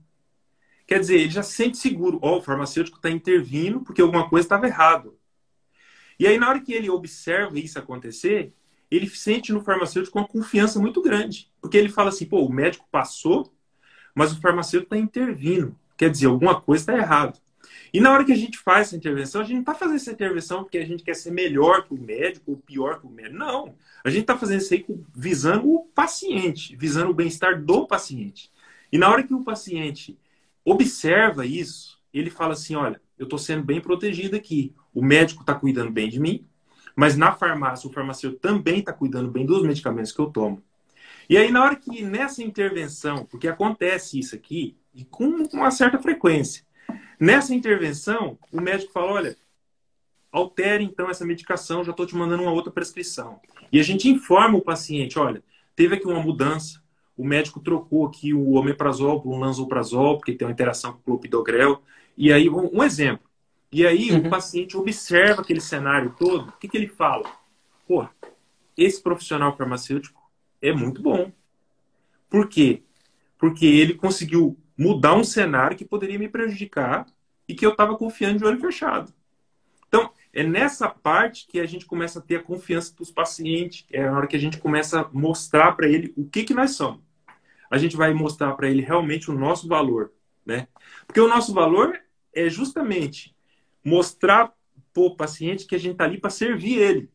Quer 0.85 0.99
dizer, 0.99 1.19
ele 1.21 1.31
já 1.31 1.41
se 1.41 1.53
sente 1.53 1.77
seguro. 1.77 2.19
Ó, 2.21 2.39
o 2.39 2.41
farmacêutico 2.41 2.97
está 2.97 3.09
intervindo 3.09 3.79
porque 3.79 4.01
alguma 4.01 4.27
coisa 4.27 4.45
estava 4.45 4.67
errado. 4.67 5.17
E 6.19 6.27
aí, 6.27 6.37
na 6.37 6.49
hora 6.49 6.59
que 6.59 6.73
ele 6.73 6.89
observa 6.89 7.57
isso 7.57 7.79
acontecer, 7.79 8.53
ele 8.91 9.09
sente 9.09 9.53
no 9.53 9.63
farmacêutico 9.63 10.17
uma 10.17 10.27
confiança 10.27 10.79
muito 10.79 11.01
grande. 11.01 11.49
Porque 11.61 11.77
ele 11.77 11.89
fala 11.89 12.09
assim, 12.09 12.25
pô, 12.25 12.45
o 12.45 12.51
médico 12.51 12.85
passou 12.91 13.52
mas 14.13 14.31
o 14.31 14.41
farmacêutico 14.41 14.93
está 14.93 15.03
intervindo. 15.03 15.75
Quer 15.97 16.09
dizer, 16.09 16.27
alguma 16.27 16.59
coisa 16.59 16.81
está 16.81 16.97
errado. 16.97 17.39
E 17.93 18.01
na 18.01 18.11
hora 18.11 18.25
que 18.25 18.31
a 18.31 18.35
gente 18.35 18.57
faz 18.57 18.87
essa 18.87 18.95
intervenção, 18.95 19.41
a 19.41 19.43
gente 19.43 19.53
não 19.53 19.61
está 19.61 19.75
fazendo 19.75 19.97
essa 19.97 20.11
intervenção 20.11 20.63
porque 20.63 20.79
a 20.79 20.85
gente 20.85 21.03
quer 21.03 21.13
ser 21.13 21.31
melhor 21.31 21.83
que 21.83 21.93
o 21.93 22.01
médico 22.01 22.51
ou 22.51 22.57
pior 22.57 22.99
que 22.99 23.05
o 23.05 23.09
médico. 23.09 23.37
Não. 23.37 23.75
A 24.03 24.09
gente 24.09 24.21
está 24.21 24.35
fazendo 24.35 24.61
isso 24.61 24.73
aí 24.73 24.85
visando 25.15 25.71
o 25.71 25.85
paciente, 25.93 26.75
visando 26.75 27.11
o 27.11 27.13
bem-estar 27.13 27.61
do 27.61 27.85
paciente. 27.85 28.51
E 28.91 28.97
na 28.97 29.09
hora 29.09 29.23
que 29.23 29.33
o 29.33 29.43
paciente 29.43 30.17
observa 30.65 31.45
isso, 31.45 31.99
ele 32.11 32.31
fala 32.31 32.53
assim: 32.53 32.75
olha, 32.75 32.99
eu 33.17 33.25
estou 33.25 33.37
sendo 33.37 33.63
bem 33.63 33.79
protegido 33.79 34.35
aqui. 34.35 34.73
O 34.93 35.03
médico 35.03 35.41
está 35.41 35.53
cuidando 35.53 35.91
bem 35.91 36.09
de 36.09 36.19
mim, 36.19 36.45
mas 36.95 37.15
na 37.15 37.31
farmácia, 37.31 37.89
o 37.89 37.93
farmacêutico 37.93 38.41
também 38.41 38.79
está 38.79 38.91
cuidando 38.91 39.29
bem 39.29 39.45
dos 39.45 39.63
medicamentos 39.63 40.11
que 40.11 40.19
eu 40.19 40.27
tomo. 40.27 40.61
E 41.29 41.37
aí, 41.37 41.51
na 41.51 41.63
hora 41.63 41.75
que 41.75 42.03
nessa 42.03 42.43
intervenção, 42.43 43.25
porque 43.25 43.47
acontece 43.47 44.19
isso 44.19 44.35
aqui, 44.35 44.75
e 44.93 45.03
com 45.05 45.25
uma 45.53 45.71
certa 45.71 45.99
frequência, 45.99 46.63
nessa 47.19 47.53
intervenção, 47.53 48.37
o 48.51 48.59
médico 48.59 48.91
fala: 48.91 49.11
olha, 49.11 49.37
altere 50.31 50.83
então 50.83 51.09
essa 51.09 51.25
medicação, 51.25 51.83
já 51.83 51.91
estou 51.91 52.05
te 52.05 52.15
mandando 52.15 52.43
uma 52.43 52.51
outra 52.51 52.71
prescrição. 52.71 53.39
E 53.71 53.79
a 53.79 53.83
gente 53.83 54.09
informa 54.09 54.57
o 54.57 54.61
paciente: 54.61 55.17
olha, 55.17 55.43
teve 55.75 55.95
aqui 55.95 56.07
uma 56.07 56.21
mudança, 56.21 56.81
o 57.15 57.25
médico 57.25 57.59
trocou 57.59 58.05
aqui 58.05 58.33
o 58.33 58.53
omeprazol 58.53 59.21
por 59.21 59.33
um 59.33 59.39
lanzoprazol, 59.39 60.17
porque 60.17 60.33
tem 60.33 60.47
uma 60.47 60.53
interação 60.53 60.93
com 60.93 60.99
o 60.99 61.03
clopidogrel. 61.03 61.81
E 62.17 62.31
aí, 62.31 62.49
um 62.49 62.83
exemplo. 62.83 63.27
E 63.71 63.87
aí, 63.87 64.11
uhum. 64.11 64.27
o 64.27 64.29
paciente 64.29 64.77
observa 64.77 65.41
aquele 65.41 65.61
cenário 65.61 66.15
todo, 66.19 66.49
o 66.49 66.51
que, 66.59 66.67
que 66.67 66.77
ele 66.77 66.87
fala? 66.87 67.23
Pô, 67.87 68.07
esse 68.77 69.01
profissional 69.01 69.57
farmacêutico 69.57 70.21
é 70.63 70.73
muito 70.73 71.01
bom. 71.01 71.31
Por 72.29 72.47
quê? 72.47 72.81
Porque 73.37 73.65
ele 73.65 73.93
conseguiu 73.93 74.57
mudar 74.77 75.13
um 75.13 75.23
cenário 75.23 75.77
que 75.77 75.85
poderia 75.85 76.17
me 76.17 76.29
prejudicar 76.29 77.05
e 77.47 77.53
que 77.53 77.65
eu 77.65 77.71
estava 77.71 77.97
confiando 77.97 78.39
de 78.39 78.45
olho 78.45 78.59
fechado. 78.59 79.13
Então, 79.87 80.11
é 80.33 80.43
nessa 80.43 80.89
parte 80.89 81.45
que 81.45 81.59
a 81.59 81.65
gente 81.65 81.85
começa 81.85 82.19
a 82.19 82.21
ter 82.21 82.37
a 82.37 82.43
confiança 82.43 82.95
dos 82.95 83.11
pacientes, 83.11 83.85
é 83.91 84.07
a 84.07 84.11
hora 84.11 84.25
que 84.25 84.35
a 84.35 84.39
gente 84.39 84.57
começa 84.57 85.01
a 85.01 85.09
mostrar 85.11 85.73
para 85.73 85.87
ele 85.87 86.13
o 86.15 86.25
que, 86.25 86.43
que 86.43 86.53
nós 86.53 86.71
somos. 86.71 87.01
A 87.69 87.77
gente 87.77 87.97
vai 87.97 88.13
mostrar 88.13 88.53
para 88.53 88.69
ele 88.69 88.81
realmente 88.81 89.29
o 89.29 89.37
nosso 89.37 89.67
valor, 89.67 90.11
né? 90.45 90.67
Porque 91.05 91.19
o 91.19 91.27
nosso 91.27 91.53
valor 91.53 91.99
é 92.33 92.49
justamente 92.49 93.35
mostrar 93.83 94.53
para 94.93 95.03
o 95.03 95.15
paciente 95.15 95.65
que 95.65 95.75
a 95.75 95.79
gente 95.79 95.93
está 95.93 96.05
ali 96.05 96.19
para 96.19 96.29
servir 96.29 96.77
ele. 96.79 97.09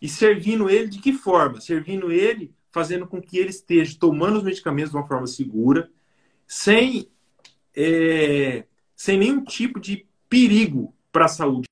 E 0.00 0.08
servindo 0.08 0.68
ele 0.68 0.88
de 0.88 1.00
que 1.00 1.12
forma? 1.12 1.60
Servindo 1.60 2.12
ele, 2.12 2.54
fazendo 2.70 3.06
com 3.06 3.22
que 3.22 3.38
ele 3.38 3.50
esteja 3.50 3.98
tomando 3.98 4.38
os 4.38 4.42
medicamentos 4.42 4.90
de 4.90 4.96
uma 4.96 5.06
forma 5.06 5.26
segura, 5.26 5.90
sem, 6.46 7.10
é, 7.74 8.66
sem 8.94 9.18
nenhum 9.18 9.44
tipo 9.44 9.80
de 9.80 10.06
perigo 10.28 10.94
para 11.12 11.26
a 11.26 11.28
saúde. 11.28 11.66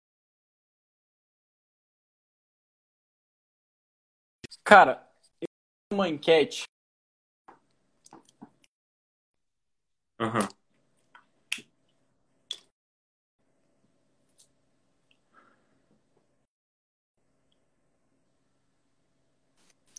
Cara, 4.64 5.06
uma 5.92 6.08
enquete. 6.08 6.64
Uhum. 10.20 10.61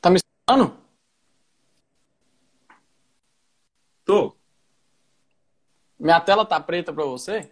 Tá 0.04 0.10
me 0.10 0.18
escutando? 0.18 0.78
Tô. 4.04 4.36
Minha 5.98 6.20
tela 6.20 6.46
tá 6.46 6.60
preta 6.60 6.92
pra 6.92 7.06
você? 7.06 7.50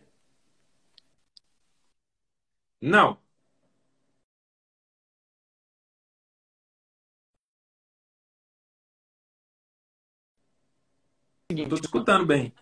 Não. 2.81 3.17
Tô 11.69 11.77
te 11.77 11.85
escutando 11.85 12.25
bem. 12.25 12.53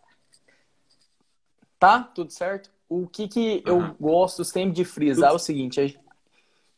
Tá? 1.80 2.04
Tudo 2.04 2.30
certo? 2.32 2.70
O 2.88 3.08
que, 3.08 3.28
que 3.28 3.64
eu 3.66 3.78
Uhum. 3.78 3.96
gosto 4.00 4.46
sempre 4.46 4.74
de 4.74 4.86
frisar 4.86 5.32
é 5.32 5.34
o 5.34 5.40
seguinte: 5.40 5.82
é- 5.82 6.00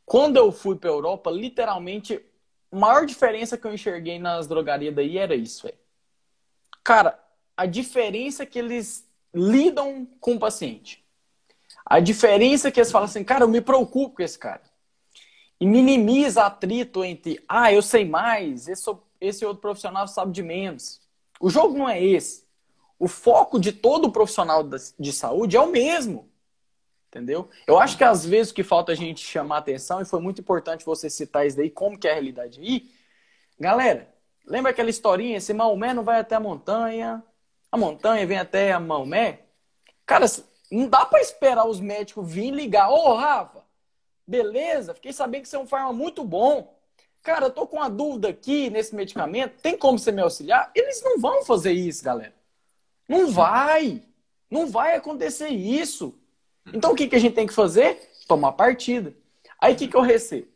quando 0.06 0.38
eu 0.38 0.50
fui 0.50 0.78
pra 0.78 0.90
Europa, 0.90 1.30
literalmente, 1.30 2.24
maior 2.80 3.06
diferença 3.06 3.58
que 3.58 3.66
eu 3.66 3.74
enxerguei 3.74 4.20
nas 4.20 4.48
drogarias 4.48 4.96
daí 4.96 5.18
era 5.18 5.36
isso, 5.36 5.64
velho. 5.64 5.78
Cara, 6.84 7.20
a 7.56 7.66
diferença 7.66 8.46
que 8.46 8.58
eles 8.58 9.08
lidam 9.34 10.08
com 10.20 10.36
o 10.36 10.40
paciente. 10.40 11.06
A 11.86 12.00
diferença 12.00 12.72
que 12.72 12.80
eles 12.80 12.92
falam 12.92 13.06
assim, 13.06 13.24
cara, 13.24 13.44
eu 13.44 13.50
me 13.50 13.62
preocupo 13.62 14.16
com 14.16 14.24
esse 14.24 14.38
cara. 14.38 14.62
E 15.60 15.66
minimiza 15.66 16.44
atrito 16.44 17.04
entre, 17.04 17.44
ah, 17.48 17.72
eu 17.72 17.82
sei 17.82 18.06
mais, 18.06 18.68
esse, 18.68 18.90
esse 19.20 19.46
outro 19.46 19.62
profissional 19.62 20.08
sabe 20.08 20.32
de 20.32 20.42
menos. 20.42 21.02
O 21.40 21.50
jogo 21.50 21.78
não 21.78 21.88
é 21.88 22.04
esse. 22.04 22.46
O 22.98 23.08
foco 23.08 23.60
de 23.60 23.72
todo 23.72 24.12
profissional 24.12 24.64
de 24.64 25.12
saúde 25.12 25.58
é 25.58 25.60
o 25.60 25.72
mesmo. 25.72 26.31
Entendeu? 27.12 27.50
Eu 27.68 27.78
acho 27.78 27.98
que 27.98 28.06
às 28.06 28.26
vezes 28.26 28.54
o 28.54 28.56
que 28.56 28.64
falta 28.64 28.94
a 28.94 28.96
gente 28.96 29.20
chamar 29.20 29.58
atenção, 29.58 30.02
e 30.02 30.06
foi 30.06 30.22
muito 30.22 30.40
importante 30.40 30.86
você 30.86 31.10
citar 31.10 31.46
isso 31.46 31.58
daí, 31.58 31.70
como 31.70 32.00
que 32.00 32.08
é 32.08 32.12
a 32.12 32.14
realidade 32.14 32.62
aí. 32.62 32.90
Galera, 33.60 34.08
lembra 34.46 34.72
aquela 34.72 34.90
historinha? 34.90 35.36
Esse 35.36 35.54
Maomé 35.54 35.94
não 35.94 36.04
vai 36.04 36.22
até 36.22 36.36
a 36.36 36.40
montanha, 36.40 37.22
a 37.70 37.78
montanha 37.78 38.26
vem 38.26 38.38
até 38.38 38.72
a 38.72 38.80
Maomé? 38.80 39.42
Cara, 40.06 40.26
não 40.72 40.88
dá 40.88 41.06
para 41.06 41.20
esperar 41.20 41.68
os 41.68 41.82
médicos 41.82 42.32
virem 42.32 42.52
ligar. 42.52 42.90
Ô, 42.90 43.14
Rafa, 43.14 43.62
beleza? 44.26 44.94
Fiquei 44.94 45.12
sabendo 45.12 45.42
que 45.42 45.50
você 45.50 45.58
é 45.58 45.60
um 45.60 45.68
farma 45.68 45.92
muito 45.92 46.24
bom. 46.24 46.80
Cara, 47.22 47.48
eu 47.48 47.52
tô 47.52 47.68
com 47.68 47.76
uma 47.76 47.90
dúvida 47.90 48.30
aqui 48.30 48.70
nesse 48.70 48.96
medicamento. 48.96 49.62
Tem 49.62 49.78
como 49.78 50.00
você 50.00 50.14
me 50.14 50.22
auxiliar? 50.22 50.72
Eles 50.74 51.04
não 51.04 51.20
vão 51.20 51.44
fazer 51.44 51.74
isso, 51.74 52.02
galera. 52.02 52.34
Não 53.06 53.30
vai. 53.30 54.02
Não 54.50 54.68
vai 54.68 54.96
acontecer 54.96 55.50
isso. 55.50 56.18
Então 56.74 56.92
o 56.92 56.96
que, 56.96 57.08
que 57.08 57.16
a 57.16 57.20
gente 57.20 57.34
tem 57.34 57.48
que 57.48 57.54
fazer? 57.54 58.12
Tomar 58.28 58.54
partida. 58.54 59.16
Aí 59.60 59.74
o 59.74 59.78
que, 59.78 59.88
que 59.88 59.96
eu 59.96 60.02
recebo? 60.02 60.48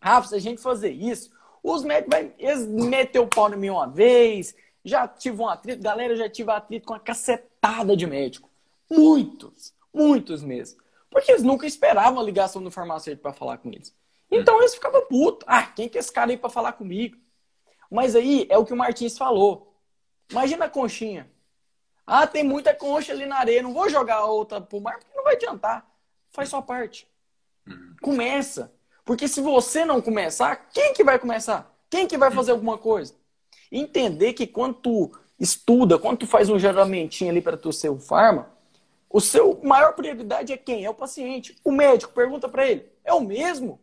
Rafa, 0.00 0.28
se 0.28 0.34
a 0.34 0.38
gente 0.38 0.60
fazer 0.60 0.90
isso, 0.90 1.30
os 1.62 1.82
médicos 1.82 2.12
vai, 2.12 2.32
eles 2.38 2.66
meter 2.66 3.18
o 3.18 3.26
pau 3.26 3.52
em 3.52 3.56
mim 3.56 3.70
uma 3.70 3.88
vez, 3.88 4.54
já 4.84 5.06
tive 5.08 5.40
um 5.42 5.48
atrito, 5.48 5.82
galera, 5.82 6.16
já 6.16 6.28
tive 6.28 6.50
atrito 6.50 6.86
com 6.86 6.94
uma 6.94 7.00
cacetada 7.00 7.96
de 7.96 8.06
médico. 8.06 8.48
Muitos, 8.90 9.74
muitos 9.92 10.42
mesmo. 10.42 10.80
Porque 11.10 11.32
eles 11.32 11.42
nunca 11.42 11.66
esperavam 11.66 12.20
a 12.20 12.22
ligação 12.22 12.62
do 12.62 12.70
farmacêutico 12.70 13.22
para 13.22 13.32
falar 13.32 13.58
com 13.58 13.68
eles. 13.68 13.94
Então 14.30 14.58
eles 14.58 14.74
ficavam 14.74 15.04
putos. 15.06 15.46
Ah, 15.48 15.62
quem 15.62 15.88
que 15.88 15.98
é 15.98 16.00
esse 16.00 16.12
cara 16.12 16.30
aí 16.30 16.36
para 16.36 16.50
falar 16.50 16.72
comigo? 16.72 17.16
Mas 17.90 18.14
aí 18.14 18.46
é 18.50 18.58
o 18.58 18.64
que 18.64 18.72
o 18.72 18.76
Martins 18.76 19.16
falou. 19.16 19.74
Imagina 20.30 20.66
a 20.66 20.70
conchinha. 20.70 21.30
Ah, 22.10 22.26
tem 22.26 22.42
muita 22.42 22.74
concha 22.74 23.12
ali 23.12 23.26
na 23.26 23.36
areia, 23.36 23.62
não 23.62 23.74
vou 23.74 23.86
jogar 23.90 24.24
outra 24.24 24.62
pro 24.62 24.80
mar 24.80 24.98
porque 24.98 25.14
não 25.14 25.22
vai 25.22 25.34
adiantar. 25.34 25.86
Faz 26.30 26.48
sua 26.48 26.62
parte. 26.62 27.06
Começa. 28.00 28.72
Porque 29.04 29.28
se 29.28 29.42
você 29.42 29.84
não 29.84 30.00
começar, 30.00 30.70
quem 30.72 30.94
que 30.94 31.04
vai 31.04 31.18
começar? 31.18 31.70
Quem 31.90 32.06
que 32.06 32.16
vai 32.16 32.30
fazer 32.30 32.52
alguma 32.52 32.78
coisa? 32.78 33.14
Entender 33.70 34.32
que 34.32 34.46
quando 34.46 34.76
tu 34.76 35.12
estuda, 35.38 35.98
quando 35.98 36.20
tu 36.20 36.26
faz 36.26 36.48
um 36.48 36.58
geramentinho 36.58 37.30
ali 37.30 37.42
para 37.42 37.58
tu 37.58 37.70
ser 37.74 37.90
o 37.90 37.98
farma, 37.98 38.48
o 39.10 39.20
seu 39.20 39.60
maior 39.62 39.92
prioridade 39.92 40.50
é 40.50 40.56
quem? 40.56 40.86
É 40.86 40.90
o 40.90 40.94
paciente. 40.94 41.58
O 41.62 41.70
médico 41.70 42.14
pergunta 42.14 42.48
para 42.48 42.66
ele, 42.66 42.90
é 43.04 43.12
o 43.12 43.20
mesmo? 43.20 43.78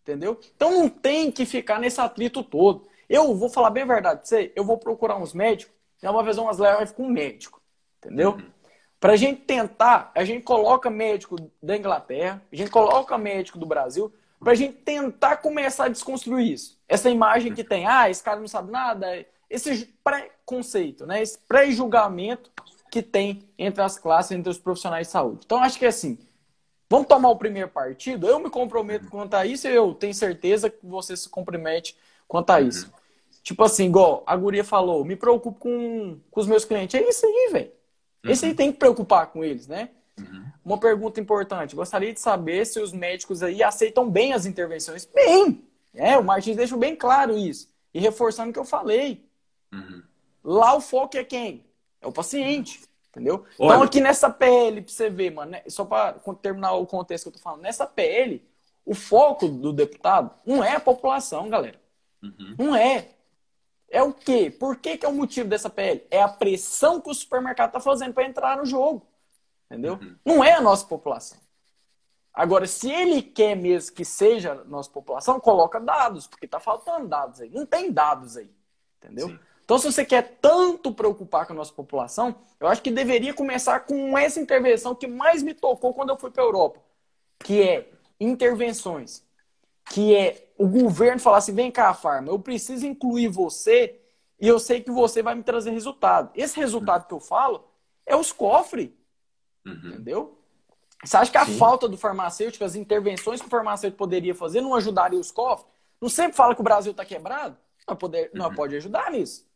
Entendeu? 0.00 0.40
Então 0.56 0.70
não 0.70 0.88
tem 0.88 1.30
que 1.30 1.44
ficar 1.44 1.78
nesse 1.78 2.00
atrito 2.00 2.42
todo. 2.42 2.88
Eu 3.06 3.34
vou 3.34 3.50
falar 3.50 3.68
bem 3.68 3.82
a 3.82 3.86
verdade 3.86 4.20
pra 4.20 4.26
você, 4.26 4.50
eu 4.56 4.64
vou 4.64 4.78
procurar 4.78 5.16
uns 5.16 5.34
médicos, 5.34 5.74
já 6.00 6.10
uma 6.10 6.22
vez 6.22 6.38
umas 6.38 6.58
lives 6.58 6.92
com 6.92 7.02
um 7.02 7.10
médico. 7.10 7.60
Entendeu? 7.98 8.32
Uhum. 8.32 8.56
Pra 8.98 9.16
gente 9.16 9.42
tentar, 9.42 10.10
a 10.14 10.24
gente 10.24 10.42
coloca 10.42 10.88
médico 10.90 11.36
da 11.62 11.76
Inglaterra, 11.76 12.42
a 12.50 12.56
gente 12.56 12.70
coloca 12.70 13.18
médico 13.18 13.58
do 13.58 13.66
Brasil, 13.66 14.12
pra 14.40 14.54
gente 14.54 14.74
tentar 14.78 15.36
começar 15.38 15.84
a 15.84 15.88
desconstruir 15.88 16.52
isso. 16.52 16.80
Essa 16.88 17.10
imagem 17.10 17.54
que 17.54 17.62
tem, 17.62 17.86
ah, 17.86 18.08
esse 18.10 18.22
cara 18.22 18.40
não 18.40 18.48
sabe 18.48 18.70
nada, 18.70 19.06
esse 19.50 19.94
preconceito, 20.02 21.06
né? 21.06 21.22
Esse 21.22 21.38
pré-julgamento 21.38 22.50
que 22.90 23.02
tem 23.02 23.48
entre 23.58 23.82
as 23.82 23.98
classes, 23.98 24.32
entre 24.32 24.50
os 24.50 24.58
profissionais 24.58 25.08
de 25.08 25.12
saúde. 25.12 25.42
Então, 25.44 25.62
acho 25.62 25.78
que 25.78 25.84
é 25.84 25.88
assim, 25.88 26.18
vamos 26.88 27.06
tomar 27.06 27.28
o 27.28 27.36
primeiro 27.36 27.68
partido, 27.68 28.26
eu 28.26 28.38
me 28.38 28.48
comprometo 28.48 29.08
quanto 29.08 29.34
a 29.34 29.44
isso 29.44 29.68
e 29.68 29.74
eu 29.74 29.92
tenho 29.94 30.14
certeza 30.14 30.70
que 30.70 30.86
você 30.86 31.16
se 31.16 31.28
compromete 31.28 31.96
quanto 32.26 32.50
a 32.50 32.60
isso. 32.60 32.86
Uhum. 32.86 32.92
Tipo 33.42 33.62
assim, 33.62 33.86
igual 33.86 34.24
a 34.26 34.34
guria 34.34 34.64
falou, 34.64 35.04
me 35.04 35.14
preocupo 35.14 35.58
com, 35.60 36.18
com 36.30 36.40
os 36.40 36.46
meus 36.46 36.64
clientes. 36.64 37.00
É 37.00 37.08
isso 37.08 37.24
aí, 37.26 37.50
velho. 37.52 37.75
Uhum. 38.24 38.30
Esse 38.30 38.46
aí 38.46 38.54
tem 38.54 38.72
que 38.72 38.78
preocupar 38.78 39.28
com 39.28 39.44
eles, 39.44 39.66
né? 39.66 39.90
Uhum. 40.18 40.44
Uma 40.64 40.78
pergunta 40.78 41.20
importante. 41.20 41.76
Gostaria 41.76 42.12
de 42.12 42.20
saber 42.20 42.66
se 42.66 42.80
os 42.80 42.92
médicos 42.92 43.42
aí 43.42 43.62
aceitam 43.62 44.08
bem 44.08 44.32
as 44.32 44.46
intervenções. 44.46 45.04
Bem! 45.06 45.64
É, 45.94 46.18
o 46.18 46.24
Martins 46.24 46.56
deixou 46.56 46.78
bem 46.78 46.94
claro 46.94 47.36
isso. 47.36 47.68
E 47.92 48.00
reforçando 48.00 48.50
o 48.50 48.52
que 48.52 48.58
eu 48.58 48.64
falei. 48.64 49.24
Uhum. 49.72 50.02
Lá 50.44 50.74
o 50.74 50.80
foco 50.80 51.16
é 51.16 51.24
quem? 51.24 51.64
É 52.00 52.06
o 52.06 52.12
paciente. 52.12 52.80
Entendeu? 53.10 53.46
Olha. 53.58 53.76
Então, 53.76 53.82
aqui 53.82 54.00
nessa 54.00 54.28
PL, 54.28 54.82
pra 54.82 54.92
você 54.92 55.08
ver, 55.08 55.30
mano, 55.30 55.52
né? 55.52 55.62
só 55.68 55.86
para 55.86 56.12
terminar 56.42 56.72
o 56.74 56.86
contexto 56.86 57.24
que 57.24 57.28
eu 57.28 57.32
tô 57.32 57.38
falando, 57.38 57.62
nessa 57.62 57.86
PL, 57.86 58.42
o 58.84 58.94
foco 58.94 59.48
do 59.48 59.72
deputado 59.72 60.30
não 60.44 60.62
é 60.62 60.76
a 60.76 60.80
população, 60.80 61.48
galera. 61.48 61.80
Não 62.58 62.76
é. 62.76 63.08
É 63.88 64.02
o 64.02 64.12
quê? 64.12 64.50
Por 64.50 64.76
que, 64.76 64.98
que 64.98 65.06
é 65.06 65.08
o 65.08 65.14
motivo 65.14 65.48
dessa 65.48 65.70
PL? 65.70 66.04
É 66.10 66.20
a 66.20 66.28
pressão 66.28 67.00
que 67.00 67.10
o 67.10 67.14
supermercado 67.14 67.68
está 67.68 67.80
fazendo 67.80 68.12
para 68.12 68.24
entrar 68.24 68.56
no 68.56 68.66
jogo. 68.66 69.06
Entendeu? 69.66 69.94
Uhum. 69.94 70.16
Não 70.24 70.44
é 70.44 70.52
a 70.52 70.60
nossa 70.60 70.86
população. 70.86 71.38
Agora, 72.32 72.66
se 72.66 72.90
ele 72.90 73.22
quer 73.22 73.56
mesmo 73.56 73.94
que 73.94 74.04
seja 74.04 74.52
a 74.52 74.64
nossa 74.64 74.90
população, 74.90 75.40
coloca 75.40 75.80
dados, 75.80 76.26
porque 76.26 76.44
está 76.44 76.60
faltando 76.60 77.08
dados 77.08 77.40
aí. 77.40 77.50
Não 77.50 77.64
tem 77.64 77.90
dados 77.90 78.36
aí. 78.36 78.50
Entendeu? 78.98 79.28
Sim. 79.28 79.38
Então, 79.64 79.78
se 79.78 79.90
você 79.90 80.04
quer 80.04 80.38
tanto 80.40 80.92
preocupar 80.92 81.46
com 81.46 81.52
a 81.52 81.56
nossa 81.56 81.72
população, 81.72 82.36
eu 82.60 82.68
acho 82.68 82.82
que 82.82 82.90
deveria 82.90 83.34
começar 83.34 83.80
com 83.80 84.16
essa 84.16 84.38
intervenção 84.38 84.94
que 84.94 85.08
mais 85.08 85.42
me 85.42 85.54
tocou 85.54 85.92
quando 85.92 86.10
eu 86.10 86.16
fui 86.16 86.30
para 86.30 86.42
a 86.42 86.46
Europa, 86.46 86.80
que 87.40 87.62
é 87.62 87.90
intervenções 88.20 89.25
que 89.90 90.14
é 90.14 90.48
o 90.58 90.66
governo 90.66 91.20
falar 91.20 91.38
assim: 91.38 91.54
vem 91.54 91.70
cá, 91.70 91.92
farma, 91.94 92.28
eu 92.28 92.38
preciso 92.38 92.86
incluir 92.86 93.28
você 93.28 94.00
e 94.40 94.46
eu 94.46 94.58
sei 94.58 94.80
que 94.80 94.90
você 94.90 95.22
vai 95.22 95.34
me 95.34 95.42
trazer 95.42 95.70
resultado. 95.70 96.30
Esse 96.34 96.58
resultado 96.58 97.02
uhum. 97.02 97.08
que 97.08 97.14
eu 97.14 97.20
falo 97.20 97.68
é 98.04 98.14
os 98.14 98.32
cofres. 98.32 98.90
Uhum. 99.64 99.88
Entendeu? 99.88 100.38
Você 101.04 101.16
acha 101.16 101.30
que 101.30 101.38
a 101.38 101.46
Sim. 101.46 101.58
falta 101.58 101.88
do 101.88 101.96
farmacêutico, 101.96 102.64
as 102.64 102.74
intervenções 102.74 103.40
que 103.40 103.46
o 103.46 103.50
farmacêutico 103.50 103.98
poderia 103.98 104.34
fazer, 104.34 104.60
não 104.60 104.74
ajudaria 104.74 105.18
os 105.18 105.30
cofres? 105.30 105.70
Não 106.00 106.08
sempre 106.08 106.36
fala 106.36 106.54
que 106.54 106.60
o 106.60 106.64
Brasil 106.64 106.92
está 106.92 107.04
quebrado? 107.04 107.56
Não, 107.88 107.96
poder, 107.96 108.30
uhum. 108.32 108.38
não 108.38 108.54
pode 108.54 108.76
ajudar 108.76 109.10
nisso. 109.10 109.46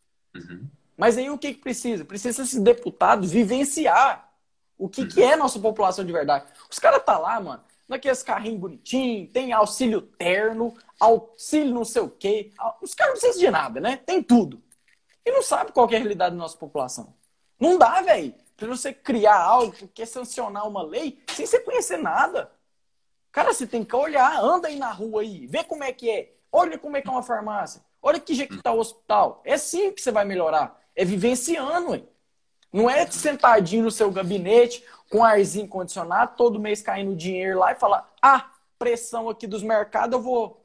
Mas 0.97 1.17
aí 1.17 1.31
o 1.31 1.39
que, 1.39 1.55
que 1.55 1.61
precisa? 1.61 2.05
Precisa 2.05 2.43
esses 2.43 2.61
deputados 2.61 3.31
vivenciar 3.31 4.31
o 4.79 4.89
que, 4.89 5.07
que 5.07 5.23
é 5.23 5.37
nossa 5.37 5.59
população 5.59 6.05
de 6.05 6.13
verdade. 6.13 6.47
Os 6.71 6.79
caras 6.79 7.03
tá 7.05 7.19
lá, 7.19 7.39
mano 7.41 7.63
naqueles 7.91 8.23
carrinhos 8.23 8.61
bonitinhos, 8.61 9.31
tem 9.33 9.53
auxílio 9.53 10.01
terno, 10.01 10.75
auxílio 10.99 11.75
não 11.75 11.85
sei 11.85 12.03
o 12.03 12.09
quê. 12.09 12.53
Os 12.81 12.95
caras 12.95 13.15
não 13.15 13.21
precisam 13.21 13.41
de 13.47 13.51
nada, 13.51 13.81
né? 13.81 13.97
Tem 14.07 14.23
tudo. 14.23 14.63
E 15.27 15.33
não 15.33 15.43
sabe 15.43 15.73
qual 15.73 15.91
é 15.91 15.97
a 15.97 15.99
realidade 15.99 16.35
da 16.35 16.41
nossa 16.41 16.57
população. 16.57 17.15
Não 17.59 17.77
dá, 17.77 18.01
velho. 18.01 18.33
Pra 18.57 18.69
você 18.69 18.93
criar 18.93 19.41
algo, 19.41 19.75
quer 19.89 20.07
sancionar 20.07 20.69
uma 20.69 20.83
lei, 20.83 21.19
sem 21.35 21.45
você 21.45 21.59
conhecer 21.61 21.97
nada. 21.97 22.51
Cara, 23.33 23.53
você 23.53 23.67
tem 23.67 23.85
que 23.85 23.97
olhar, 23.97 24.39
anda 24.41 24.69
aí 24.69 24.77
na 24.77 24.91
rua 24.91 25.23
aí, 25.23 25.47
vê 25.47 25.65
como 25.65 25.83
é 25.83 25.93
que 25.93 26.11
é. 26.11 26.33
Olha 26.53 26.79
como 26.79 26.97
é 26.97 27.03
que 27.03 27.09
é 27.09 27.11
uma 27.11 27.23
farmácia. 27.23 27.83
Olha 28.03 28.21
que 28.21 28.35
jeito 28.35 28.57
que 28.57 28.63
tá 28.63 28.73
o 28.73 28.79
hospital. 28.79 29.41
É 29.45 29.55
assim 29.55 29.93
que 29.93 30.01
você 30.01 30.13
vai 30.13 30.25
melhorar. 30.25 30.81
É 30.95 31.05
vivenciando, 31.05 31.95
hein? 31.95 32.09
Não 32.73 32.89
é 32.89 33.05
sentadinho 33.11 33.85
no 33.85 33.91
seu 33.91 34.11
gabinete, 34.11 34.85
com 35.11 35.25
arzinho 35.25 35.69
condicionado, 35.69 36.37
todo 36.37 36.61
mês 36.61 36.81
caindo 36.81 37.15
dinheiro 37.15 37.59
lá 37.59 37.73
e 37.73 37.75
falar: 37.75 38.11
ah, 38.23 38.51
pressão 38.79 39.29
aqui 39.29 39.47
dos 39.47 39.63
mercados, 39.63 40.17
eu 40.17 40.23
vou 40.23 40.65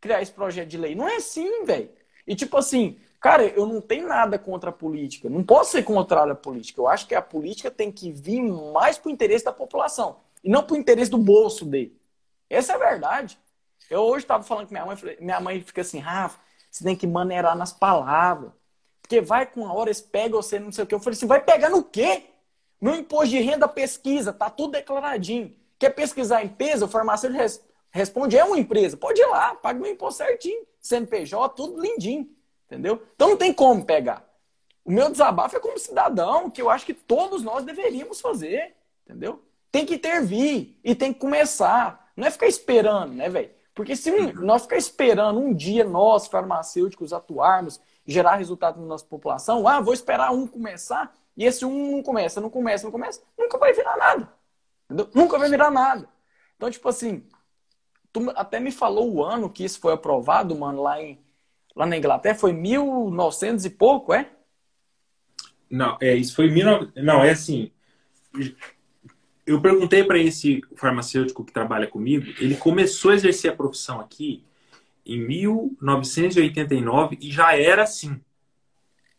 criar 0.00 0.20
esse 0.20 0.32
projeto 0.32 0.68
de 0.68 0.76
lei. 0.76 0.94
Não 0.94 1.08
é 1.08 1.16
assim, 1.16 1.64
velho. 1.64 1.88
E 2.26 2.34
tipo 2.34 2.56
assim, 2.58 2.98
cara, 3.20 3.44
eu 3.44 3.64
não 3.64 3.80
tenho 3.80 4.08
nada 4.08 4.38
contra 4.38 4.70
a 4.70 4.72
política. 4.72 5.30
Não 5.30 5.42
posso 5.42 5.70
ser 5.70 5.84
contrário 5.84 6.32
à 6.32 6.36
política. 6.36 6.80
Eu 6.80 6.88
acho 6.88 7.06
que 7.06 7.14
a 7.14 7.22
política 7.22 7.70
tem 7.70 7.90
que 7.90 8.10
vir 8.10 8.42
mais 8.42 8.98
pro 8.98 9.10
interesse 9.10 9.44
da 9.44 9.52
população 9.52 10.16
e 10.42 10.50
não 10.50 10.64
pro 10.64 10.76
interesse 10.76 11.10
do 11.10 11.18
bolso 11.18 11.64
dele. 11.64 11.96
Essa 12.50 12.72
é 12.72 12.74
a 12.74 12.78
verdade. 12.78 13.38
Eu 13.88 14.00
hoje 14.00 14.24
estava 14.24 14.42
falando 14.42 14.66
com 14.66 14.74
minha 14.74 14.84
mãe, 14.84 14.96
minha 15.20 15.40
mãe 15.40 15.60
fica 15.60 15.80
assim, 15.80 16.00
Rafa, 16.00 16.38
você 16.70 16.82
tem 16.82 16.96
que 16.96 17.06
maneirar 17.06 17.56
nas 17.56 17.72
palavras. 17.72 18.50
Porque 19.00 19.20
vai 19.20 19.46
com 19.46 19.64
a 19.66 19.72
hora, 19.72 19.88
eles 19.88 20.00
pegam 20.00 20.42
você, 20.42 20.58
não 20.58 20.72
sei 20.72 20.82
o 20.82 20.86
quê. 20.86 20.94
Eu 20.96 21.00
falei 21.00 21.16
assim, 21.16 21.26
vai 21.28 21.40
pegar 21.40 21.70
no 21.70 21.84
quê? 21.84 22.24
Meu 22.80 22.94
imposto 22.94 23.28
de 23.28 23.40
renda 23.40 23.66
pesquisa, 23.66 24.32
tá 24.32 24.50
tudo 24.50 24.72
declaradinho. 24.72 25.54
Quer 25.78 25.90
pesquisar 25.90 26.44
em 26.44 26.48
peso? 26.48 26.86
O 26.86 26.88
farmacêutico 26.88 27.40
res, 27.40 27.64
responde, 27.90 28.36
é 28.36 28.44
uma 28.44 28.58
empresa. 28.58 28.96
Pode 28.96 29.20
ir 29.20 29.26
lá, 29.26 29.54
paga 29.54 29.78
meu 29.78 29.90
imposto 29.90 30.18
certinho. 30.18 30.66
CNPJ, 30.80 31.54
tudo 31.54 31.80
lindinho. 31.80 32.28
Entendeu? 32.66 33.02
Então 33.14 33.30
não 33.30 33.36
tem 33.36 33.52
como 33.52 33.84
pegar. 33.84 34.24
O 34.84 34.90
meu 34.92 35.10
desabafo 35.10 35.56
é 35.56 35.60
como 35.60 35.78
cidadão, 35.78 36.50
que 36.50 36.62
eu 36.62 36.70
acho 36.70 36.86
que 36.86 36.94
todos 36.94 37.42
nós 37.42 37.64
deveríamos 37.64 38.20
fazer. 38.20 38.74
Entendeu? 39.04 39.42
Tem 39.70 39.84
que 39.84 39.94
intervir 39.94 40.78
e 40.82 40.94
tem 40.94 41.12
que 41.12 41.20
começar. 41.20 42.10
Não 42.16 42.26
é 42.26 42.30
ficar 42.30 42.46
esperando, 42.46 43.12
né, 43.12 43.28
velho? 43.28 43.50
Porque 43.74 43.94
se 43.94 44.10
nós 44.32 44.62
ficar 44.62 44.78
esperando 44.78 45.38
um 45.38 45.52
dia 45.52 45.84
nós, 45.84 46.26
farmacêuticos, 46.26 47.12
atuarmos, 47.12 47.78
gerar 48.06 48.36
resultado 48.36 48.80
na 48.80 48.86
nossa 48.86 49.04
população, 49.04 49.68
ah, 49.68 49.80
vou 49.80 49.92
esperar 49.92 50.32
um 50.32 50.46
começar, 50.46 51.14
e 51.36 51.44
esse 51.44 51.64
um 51.64 51.92
não 51.92 52.02
começa, 52.02 52.40
não 52.40 52.50
começa, 52.50 52.84
não 52.84 52.92
começa, 52.92 53.22
nunca 53.38 53.58
vai 53.58 53.72
virar 53.72 53.96
nada. 53.96 54.32
Entendeu? 54.84 55.10
Nunca 55.14 55.38
vai 55.38 55.50
virar 55.50 55.70
nada. 55.70 56.08
Então, 56.56 56.70
tipo 56.70 56.88
assim, 56.88 57.24
tu 58.12 58.30
até 58.34 58.58
me 58.58 58.72
falou 58.72 59.12
o 59.12 59.22
ano 59.22 59.50
que 59.50 59.64
isso 59.64 59.78
foi 59.78 59.92
aprovado, 59.92 60.56
mano, 60.56 60.82
lá, 60.82 61.02
em, 61.02 61.20
lá 61.74 61.84
na 61.84 61.96
Inglaterra, 61.96 62.38
foi 62.38 62.52
1900 62.52 63.64
e 63.64 63.70
pouco, 63.70 64.14
é? 64.14 64.30
Não, 65.68 65.98
é, 66.00 66.14
isso 66.14 66.34
foi 66.34 66.48
mil, 66.48 66.64
não, 66.94 67.24
é 67.24 67.30
assim, 67.30 67.72
eu 69.46 69.60
perguntei 69.60 70.02
para 70.04 70.18
esse 70.18 70.62
farmacêutico 70.76 71.44
que 71.44 71.52
trabalha 71.52 71.86
comigo, 71.86 72.26
ele 72.40 72.56
começou 72.56 73.10
a 73.10 73.14
exercer 73.14 73.52
a 73.52 73.56
profissão 73.56 74.00
aqui 74.00 74.44
em 75.04 75.24
1989 75.26 77.18
e 77.20 77.30
já 77.30 77.56
era 77.56 77.84
assim. 77.84 78.20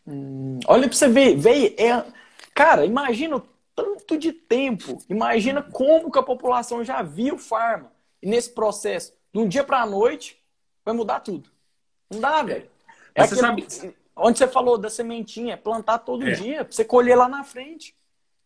Hum, 0.08 0.60
olha 0.68 0.88
para 0.88 0.96
você 0.96 1.10
ver, 1.10 1.36
veio, 1.36 1.76
é, 1.78 2.06
cara, 2.54 2.86
imagina 2.86 3.36
o 3.36 3.44
tanto 3.76 4.18
de 4.18 4.32
tempo, 4.32 4.98
imagina 5.10 5.62
como 5.62 6.12
que 6.12 6.18
a 6.18 6.24
população 6.24 6.84
já 6.84 7.02
viu 7.02 7.38
farma 7.38 7.92
e 8.22 8.28
nesse 8.28 8.52
processo, 8.52 9.14
de 9.34 9.40
um 9.40 9.48
dia 9.48 9.64
para 9.64 9.82
a 9.82 9.86
noite, 9.86 10.42
vai 10.84 10.96
mudar 10.96 11.20
tudo. 11.20 11.50
Não 12.10 12.20
dá, 12.20 12.42
velho. 12.42 12.70
É 13.14 13.24
aquele, 13.24 13.42
sabe... 13.42 13.68
Onde 14.16 14.40
você 14.40 14.48
falou 14.48 14.78
da 14.80 14.90
sementinha, 14.90 15.56
plantar 15.58 16.00
todo 16.00 16.28
é. 16.28 16.32
dia, 16.32 16.66
pra 16.66 16.74
você 16.74 16.84
colher 16.84 17.16
lá 17.16 17.28
na 17.28 17.44
frente. 17.44 17.96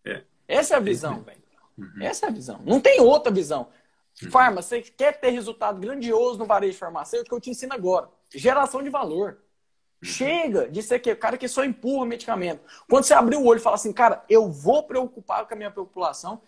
É. 0.04 0.22
Essa 0.46 0.74
é 0.74 0.78
a 0.78 0.82
visão, 0.82 1.22
velho. 1.22 1.42
Uhum. 1.78 2.02
Essa 2.02 2.26
é 2.26 2.30
a 2.30 2.32
visão. 2.32 2.60
Não 2.66 2.82
tem 2.82 3.00
outra 3.00 3.32
visão. 3.32 3.70
Uhum. 4.22 4.30
Farma, 4.30 4.62
você 4.62 4.82
quer 4.82 5.20
ter 5.20 5.30
resultado 5.30 5.80
grandioso 5.80 6.38
no 6.38 6.46
varejo 6.46 6.78
farmacêutico? 6.78 7.34
Eu 7.34 7.40
te 7.40 7.50
ensino 7.50 7.74
agora. 7.74 8.10
Geração 8.34 8.84
de 8.84 8.90
valor. 8.90 9.38
Chega 10.04 10.68
de 10.68 10.82
ser 10.82 11.00
que, 11.00 11.14
cara 11.16 11.38
que 11.38 11.48
só 11.48 11.64
empurra 11.64 12.06
medicamento. 12.06 12.62
Quando 12.90 13.04
você 13.04 13.14
abrir 13.14 13.36
o 13.36 13.46
olho 13.46 13.60
e 13.60 13.62
fala 13.62 13.76
assim, 13.76 13.94
cara, 13.94 14.24
eu 14.28 14.50
vou 14.50 14.84
preocupar 14.84 15.46
com 15.46 15.54
a 15.54 15.58
minha 15.58 15.70
população 15.70 16.42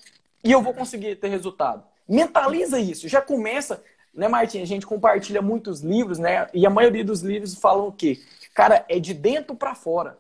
e 0.44 0.52
eu 0.52 0.62
vou 0.62 0.74
conseguir 0.74 1.16
ter 1.18 1.28
resultado. 1.28 1.84
Mentaliza 2.10 2.80
isso. 2.80 3.08
Já 3.08 3.22
começa, 3.22 3.84
né, 4.14 4.28
Martim? 4.28 4.62
A 4.62 4.66
gente 4.66 4.86
compartilha 4.86 5.42
muitos 5.42 5.82
livros, 5.82 6.18
né? 6.18 6.48
E 6.54 6.66
a 6.66 6.70
maioria 6.70 7.06
dos 7.06 7.22
livros 7.22 7.56
falam 7.56 7.88
o 7.88 7.92
quê? 7.92 8.20
Cara, 8.54 8.86
é 8.90 9.00
de 9.00 9.14
dentro 9.14 9.56
para 9.56 9.76
fora. 9.76 10.18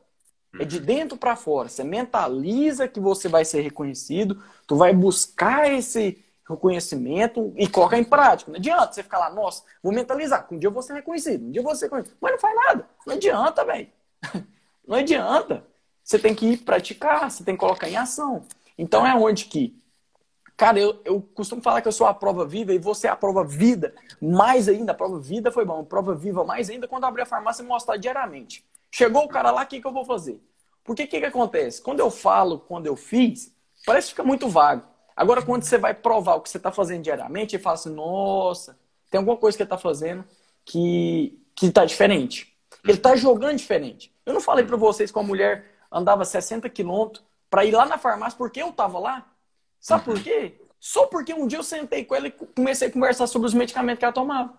É 0.59 0.63
de 0.63 0.79
dentro 0.79 1.17
para 1.17 1.35
fora. 1.35 1.67
Você 1.67 1.83
mentaliza 1.83 2.87
que 2.87 2.99
você 2.99 3.27
vai 3.27 3.43
ser 3.43 3.61
reconhecido, 3.61 4.41
tu 4.67 4.75
vai 4.75 4.93
buscar 4.93 5.71
esse 5.71 6.22
reconhecimento 6.47 7.53
e 7.55 7.67
colocar 7.67 7.97
em 7.97 8.03
prática. 8.03 8.51
Não 8.51 8.57
adianta 8.57 8.93
você 8.93 9.03
ficar 9.03 9.19
lá, 9.19 9.29
nossa, 9.29 9.63
vou 9.81 9.93
mentalizar, 9.93 10.47
um 10.51 10.57
dia 10.57 10.67
eu 10.67 10.71
vou 10.71 10.81
ser 10.81 10.93
reconhecido, 10.93 11.45
um 11.45 11.51
dia 11.51 11.61
eu 11.61 11.63
vou 11.63 11.75
ser 11.75 11.85
reconhecido. 11.85 12.15
Mas 12.19 12.31
não 12.31 12.39
faz 12.39 12.55
nada. 12.55 12.89
Não 13.05 13.15
adianta, 13.15 13.65
velho. 13.65 13.87
Não 14.85 14.97
adianta. 14.97 15.65
Você 16.03 16.19
tem 16.19 16.35
que 16.35 16.45
ir 16.45 16.57
praticar, 16.57 17.31
você 17.31 17.43
tem 17.43 17.55
que 17.55 17.59
colocar 17.59 17.87
em 17.87 17.95
ação. 17.95 18.43
Então 18.77 19.07
é 19.07 19.15
onde 19.15 19.45
que, 19.45 19.81
cara, 20.57 20.77
eu, 20.77 20.99
eu 21.05 21.21
costumo 21.21 21.61
falar 21.61 21.81
que 21.81 21.87
eu 21.87 21.91
sou 21.93 22.05
a 22.05 22.13
prova 22.13 22.45
viva 22.45 22.73
e 22.73 22.77
você 22.77 23.07
é 23.07 23.09
a 23.09 23.15
prova 23.15 23.45
vida. 23.45 23.95
Mais 24.21 24.67
ainda, 24.67 24.91
a 24.91 24.95
prova 24.95 25.19
vida 25.19 25.51
foi 25.53 25.63
bom, 25.63 25.85
prova 25.85 26.13
viva 26.13 26.43
mais 26.43 26.69
ainda 26.69 26.85
quando 26.87 27.05
abrir 27.05 27.21
a 27.21 27.25
farmácia 27.25 27.63
e 27.63 27.65
mostrar 27.65 27.95
diariamente. 27.95 28.65
Chegou 28.91 29.23
o 29.23 29.29
cara 29.29 29.51
lá, 29.51 29.63
o 29.63 29.65
que, 29.65 29.79
que 29.79 29.87
eu 29.87 29.93
vou 29.93 30.03
fazer? 30.03 30.41
Porque 30.83 31.03
o 31.03 31.07
que, 31.07 31.19
que 31.21 31.25
acontece? 31.25 31.81
Quando 31.81 32.01
eu 32.01 32.11
falo, 32.11 32.59
quando 32.59 32.85
eu 32.85 32.95
fiz, 32.95 33.55
parece 33.85 34.07
que 34.07 34.13
fica 34.13 34.23
muito 34.23 34.49
vago. 34.49 34.85
Agora, 35.15 35.41
quando 35.41 35.63
você 35.63 35.77
vai 35.77 35.93
provar 35.93 36.35
o 36.35 36.41
que 36.41 36.49
você 36.49 36.57
está 36.57 36.71
fazendo 36.71 37.03
diariamente, 37.03 37.55
e 37.55 37.59
fala 37.59 37.75
assim, 37.75 37.93
nossa, 37.93 38.77
tem 39.09 39.19
alguma 39.19 39.37
coisa 39.37 39.55
que 39.55 39.63
ele 39.63 39.67
está 39.67 39.77
fazendo 39.77 40.25
que 40.65 41.39
está 41.61 41.85
diferente. 41.85 42.57
Ele 42.83 42.97
está 42.97 43.15
jogando 43.15 43.57
diferente. 43.57 44.13
Eu 44.25 44.33
não 44.33 44.41
falei 44.41 44.65
para 44.65 44.75
vocês 44.75 45.11
que 45.11 45.19
a 45.19 45.23
mulher 45.23 45.65
andava 45.91 46.25
60 46.25 46.67
quilômetros 46.69 47.23
para 47.49 47.63
ir 47.63 47.71
lá 47.71 47.85
na 47.85 47.97
farmácia 47.97 48.37
porque 48.37 48.61
eu 48.61 48.69
estava 48.69 48.97
lá. 48.99 49.25
Sabe 49.79 50.05
por 50.05 50.21
quê? 50.21 50.59
Só 50.79 51.05
porque 51.05 51.33
um 51.33 51.47
dia 51.47 51.59
eu 51.59 51.63
sentei 51.63 52.03
com 52.03 52.15
ela 52.15 52.27
e 52.27 52.31
comecei 52.31 52.87
a 52.87 52.91
conversar 52.91 53.27
sobre 53.27 53.47
os 53.47 53.53
medicamentos 53.53 53.99
que 53.99 54.05
ela 54.05 54.13
tomava. 54.13 54.53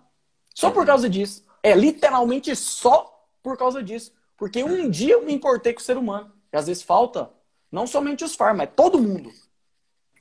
Só 0.54 0.70
por 0.70 0.86
causa 0.86 1.08
disso. 1.08 1.44
É 1.62 1.74
literalmente 1.74 2.54
só 2.54 3.26
por 3.42 3.56
causa 3.56 3.82
disso. 3.82 4.12
Porque 4.36 4.62
um 4.62 4.88
dia 4.88 5.14
eu 5.14 5.24
me 5.24 5.34
importei 5.34 5.72
com 5.72 5.80
o 5.80 5.82
ser 5.82 5.96
humano. 5.96 6.32
E 6.52 6.56
às 6.56 6.66
vezes 6.66 6.82
falta, 6.82 7.30
não 7.70 7.86
somente 7.86 8.24
os 8.24 8.34
farm, 8.34 8.58
mas 8.58 8.70
todo 8.74 9.00
mundo. 9.00 9.32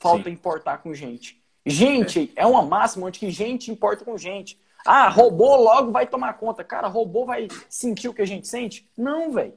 Falta 0.04 0.26
Sim. 0.26 0.32
importar 0.32 0.80
com 0.80 0.94
gente. 0.94 1.42
Gente 1.66 2.30
é. 2.36 2.42
é 2.42 2.46
uma 2.46 2.62
máxima 2.62 3.08
onde 3.08 3.20
que 3.20 3.32
gente 3.32 3.72
importa 3.72 4.04
com 4.04 4.18
gente. 4.18 4.60
Ah, 4.86 5.08
robô 5.08 5.56
logo 5.56 5.94
vai 5.94 6.06
tomar 6.06 6.34
conta. 6.34 6.62
Cara, 6.62 6.90
robô 6.90 7.26
vai 7.26 7.48
sentir 7.70 8.10
o 8.10 8.14
que 8.14 8.22
a 8.22 8.28
gente 8.28 8.46
sente? 8.46 8.86
Não, 8.98 9.32
velho. 9.32 9.54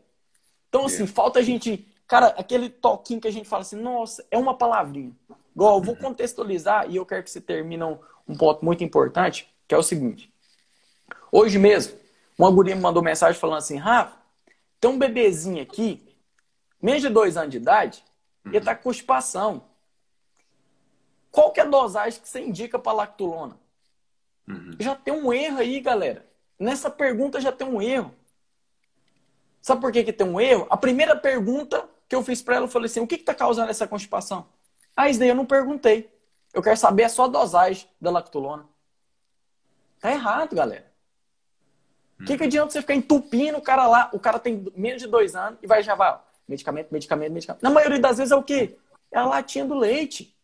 Então, 0.68 0.86
assim, 0.86 1.02
é. 1.02 1.06
falta 1.08 1.40
a 1.40 1.42
gente. 1.42 1.84
Cara, 2.06 2.28
aquele 2.38 2.70
toquinho 2.70 3.20
que 3.20 3.26
a 3.26 3.32
gente 3.32 3.48
fala 3.48 3.62
assim, 3.62 3.74
nossa, 3.74 4.24
é 4.30 4.38
uma 4.38 4.56
palavrinha. 4.56 5.10
Igual, 5.52 5.78
eu 5.78 5.82
vou 5.82 5.96
contextualizar 5.96 6.88
e 6.88 6.94
eu 6.94 7.04
quero 7.04 7.24
que 7.24 7.30
você 7.30 7.40
termine 7.40 7.82
um, 7.82 7.98
um 8.28 8.36
ponto 8.36 8.64
muito 8.64 8.84
importante, 8.84 9.52
que 9.66 9.74
é 9.74 9.78
o 9.78 9.82
seguinte. 9.82 10.32
Hoje 11.32 11.58
mesmo, 11.58 11.98
uma 12.38 12.52
guria 12.52 12.76
me 12.76 12.82
mandou 12.82 13.02
mensagem 13.02 13.40
falando 13.40 13.58
assim, 13.58 13.78
Rafa, 13.78 14.16
tem 14.80 14.88
um 14.88 14.96
bebezinho 14.96 15.60
aqui, 15.60 16.16
menos 16.80 17.02
de 17.02 17.08
dois 17.08 17.36
anos 17.36 17.50
de 17.50 17.56
idade, 17.56 18.04
ele 18.44 18.58
está 18.58 18.76
com 18.76 18.84
constipação. 18.84 19.64
Qual 21.36 21.52
que 21.52 21.60
é 21.60 21.64
a 21.64 21.66
dosagem 21.66 22.18
que 22.18 22.26
você 22.26 22.40
indica 22.40 22.78
para 22.78 22.94
lactulona? 22.94 23.58
Uhum. 24.48 24.70
Já 24.80 24.94
tem 24.94 25.12
um 25.12 25.30
erro 25.30 25.58
aí, 25.58 25.78
galera. 25.80 26.26
Nessa 26.58 26.88
pergunta 26.88 27.42
já 27.42 27.52
tem 27.52 27.68
um 27.68 27.82
erro. 27.82 28.10
Sabe 29.60 29.82
por 29.82 29.92
que, 29.92 30.02
que 30.02 30.14
tem 30.14 30.26
um 30.26 30.40
erro? 30.40 30.66
A 30.70 30.78
primeira 30.78 31.14
pergunta 31.14 31.86
que 32.08 32.16
eu 32.16 32.22
fiz 32.22 32.40
para 32.40 32.56
ela, 32.56 32.64
eu 32.64 32.70
falei 32.70 32.86
assim, 32.86 33.00
o 33.00 33.06
que 33.06 33.16
está 33.16 33.34
causando 33.34 33.68
essa 33.68 33.86
constipação? 33.86 34.46
Ah, 34.96 35.10
isso 35.10 35.18
daí 35.18 35.28
eu 35.28 35.34
não 35.34 35.44
perguntei. 35.44 36.10
Eu 36.54 36.62
quero 36.62 36.78
saber 36.78 37.04
a 37.04 37.08
sua 37.10 37.28
dosagem 37.28 37.86
da 38.00 38.10
lactulona. 38.10 38.64
Tá 40.00 40.10
errado, 40.12 40.56
galera. 40.56 40.90
O 42.18 42.24
que, 42.24 42.38
que 42.38 42.44
adianta 42.44 42.72
você 42.72 42.80
ficar 42.80 42.94
entupindo 42.94 43.58
o 43.58 43.62
cara 43.62 43.86
lá? 43.86 44.08
O 44.14 44.18
cara 44.18 44.38
tem 44.38 44.72
menos 44.74 45.02
de 45.02 45.08
dois 45.08 45.36
anos 45.36 45.58
e 45.62 45.66
vai 45.66 45.82
já 45.82 45.94
vai, 45.94 46.12
ó, 46.12 46.18
medicamento, 46.48 46.90
medicamento, 46.90 47.32
medicamento. 47.34 47.62
Na 47.62 47.68
maioria 47.68 48.00
das 48.00 48.16
vezes 48.16 48.32
é 48.32 48.36
o 48.36 48.42
quê? 48.42 48.78
É 49.12 49.18
a 49.18 49.26
latinha 49.26 49.66
do 49.66 49.74
leite. 49.74 50.34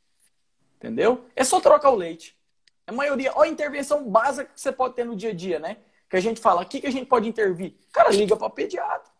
Entendeu? 0.82 1.24
É 1.36 1.44
só 1.44 1.60
trocar 1.60 1.90
o 1.90 1.94
leite. 1.94 2.36
A 2.84 2.90
maioria, 2.90 3.30
ó, 3.36 3.42
a 3.42 3.48
intervenção 3.48 4.10
básica 4.10 4.50
que 4.52 4.60
você 4.60 4.72
pode 4.72 4.94
ter 4.94 5.04
no 5.04 5.14
dia 5.14 5.30
a 5.30 5.34
dia, 5.34 5.60
né? 5.60 5.76
Que 6.10 6.16
a 6.16 6.20
gente 6.20 6.40
fala, 6.40 6.62
o 6.62 6.66
que, 6.66 6.80
que 6.80 6.88
a 6.88 6.90
gente 6.90 7.06
pode 7.06 7.28
intervir? 7.28 7.76
Cara, 7.92 8.10
liga 8.10 8.34
para 8.36 8.50
pediatra. 8.50 9.12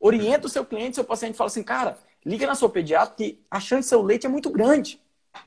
Orienta 0.00 0.48
o 0.48 0.50
seu 0.50 0.66
cliente, 0.66 0.96
seu 0.96 1.04
paciente, 1.04 1.36
fala 1.36 1.46
assim, 1.46 1.62
cara, 1.62 1.96
liga 2.24 2.44
na 2.44 2.56
sua 2.56 2.68
pediatra 2.68 3.14
que 3.14 3.40
a 3.48 3.60
chance 3.60 3.82
de 3.82 3.88
seu 3.88 4.02
leite 4.02 4.26
é 4.26 4.28
muito 4.28 4.50
grande. 4.50 5.00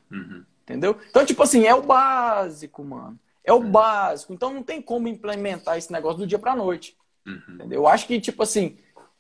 Uhum. 0.10 0.46
Entendeu? 0.64 0.98
Então, 1.10 1.26
tipo 1.26 1.44
assim, 1.44 1.66
é 1.66 1.76
o 1.76 1.82
básico, 1.82 2.82
mano. 2.84 3.20
É 3.44 3.52
o 3.52 3.60
básico. 3.60 4.34
Então 4.34 4.54
não 4.54 4.64
tem 4.64 4.82
como 4.82 5.10
implementar 5.10 5.78
esse 5.78 5.92
negócio 5.92 6.20
do 6.20 6.28
dia 6.28 6.40
para 6.40 6.56
noite. 6.56 6.96
Uhum. 7.28 7.56
Entendeu? 7.56 7.82
Eu 7.82 7.88
acho 7.88 8.08
que, 8.08 8.22
tipo 8.22 8.42
assim, 8.42 8.78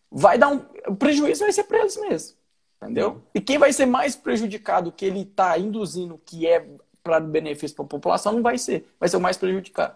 vai 0.09 0.37
dar 0.37 0.47
um. 0.47 0.65
O 0.87 0.95
prejuízo 0.95 1.43
vai 1.43 1.51
ser 1.51 1.65
para 1.65 1.79
eles 1.79 1.97
mesmos. 1.97 2.38
Entendeu? 2.81 3.09
Uhum. 3.09 3.21
E 3.35 3.41
quem 3.41 3.57
vai 3.57 3.73
ser 3.73 3.85
mais 3.85 4.15
prejudicado 4.15 4.91
que 4.91 5.05
ele 5.05 5.21
está 5.21 5.57
induzindo 5.57 6.19
que 6.25 6.47
é 6.47 6.65
para 7.03 7.19
benefício 7.19 7.75
para 7.75 7.85
a 7.85 7.89
população 7.89 8.33
não 8.33 8.41
vai 8.41 8.57
ser. 8.57 8.87
Vai 8.99 9.09
ser 9.09 9.17
o 9.17 9.21
mais 9.21 9.37
prejudicado. 9.37 9.95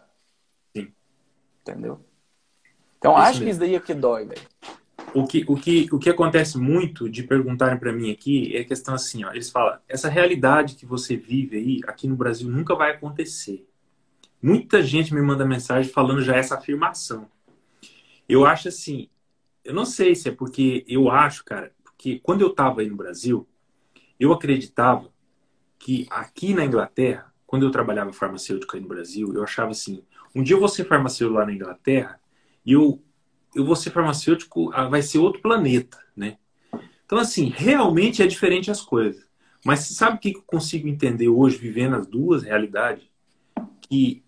Sim. 0.75 0.91
Entendeu? 1.61 2.01
Então 2.97 3.13
isso 3.13 3.21
acho 3.21 3.31
mesmo. 3.31 3.45
que 3.45 3.49
isso 3.51 3.59
daí 3.59 3.75
é 3.75 3.79
que 3.79 3.93
dói, 3.93 4.25
velho. 4.25 4.41
O 5.13 5.27
que, 5.27 5.45
o, 5.47 5.55
que, 5.55 5.88
o 5.91 5.99
que 5.99 6.09
acontece 6.09 6.57
muito 6.57 7.07
de 7.07 7.21
perguntarem 7.23 7.77
para 7.77 7.93
mim 7.93 8.11
aqui 8.11 8.55
é 8.55 8.61
a 8.61 8.65
questão 8.65 8.95
assim, 8.95 9.23
ó, 9.23 9.31
eles 9.31 9.49
falam, 9.49 9.77
essa 9.88 10.09
realidade 10.09 10.75
que 10.75 10.86
você 10.86 11.15
vive 11.15 11.55
aí, 11.55 11.81
aqui 11.86 12.07
no 12.07 12.15
Brasil, 12.15 12.49
nunca 12.49 12.73
vai 12.73 12.91
acontecer. 12.91 13.67
Muita 14.41 14.81
gente 14.81 15.13
me 15.13 15.21
manda 15.21 15.45
mensagem 15.45 15.91
falando 15.91 16.21
já 16.21 16.36
essa 16.36 16.55
afirmação. 16.55 17.27
Eu 18.27 18.45
acho 18.45 18.69
assim, 18.69 19.07
eu 19.63 19.73
não 19.73 19.86
sei 19.86 20.15
se 20.15 20.29
é 20.29 20.31
porque 20.31 20.84
eu 20.88 21.11
acho, 21.11 21.45
cara, 21.45 21.71
porque 22.04 22.20
quando 22.20 22.41
eu 22.41 22.49
estava 22.49 22.82
aí 22.82 22.89
no 22.89 22.97
Brasil, 22.97 23.47
eu 24.20 24.34
acreditava 24.34 25.10
que 25.80 26.06
aqui 26.10 26.54
na 26.54 26.66
Inglaterra, 26.66 27.34
quando 27.47 27.64
eu 27.64 27.72
trabalhava 27.72 28.12
farmacêutico 28.12 28.76
aí 28.76 28.82
no 28.82 28.89
Brasil, 28.89 29.34
eu 29.34 29.41
achava 29.41 29.72
assim, 29.72 30.04
um 30.36 30.43
dia 30.43 30.54
eu 30.54 30.60
vou 30.60 30.68
ser 30.68 30.84
farmacêutico 30.84 31.39
lá 31.39 31.45
na 31.45 31.54
Inglaterra 31.54 32.20
e 32.66 32.74
eu, 32.74 33.01
eu 33.56 33.64
vou 33.64 33.78
ser 33.78 33.91
farmacêutico, 33.91 34.70
ah, 34.74 34.89
vai 34.89 35.01
ser 35.01 35.20
outro 35.20 35.41
planeta, 35.41 35.97
né? 36.14 36.38
Então, 37.06 37.18
assim, 37.18 37.45
realmente 37.56 38.22
é 38.22 38.28
diferente 38.28 38.70
as 38.70 38.82
coisas. 38.82 39.26
Mas 39.64 39.80
sabe 39.80 40.18
o 40.18 40.20
que 40.20 40.36
eu 40.36 40.41
consigo 40.41 40.89
entender 40.89 41.30
hoje, 41.30 41.58
vivendo 41.58 41.95
as 41.95 42.06
duas 42.06 42.43
realidades? 42.43 43.06
Que 43.89 44.26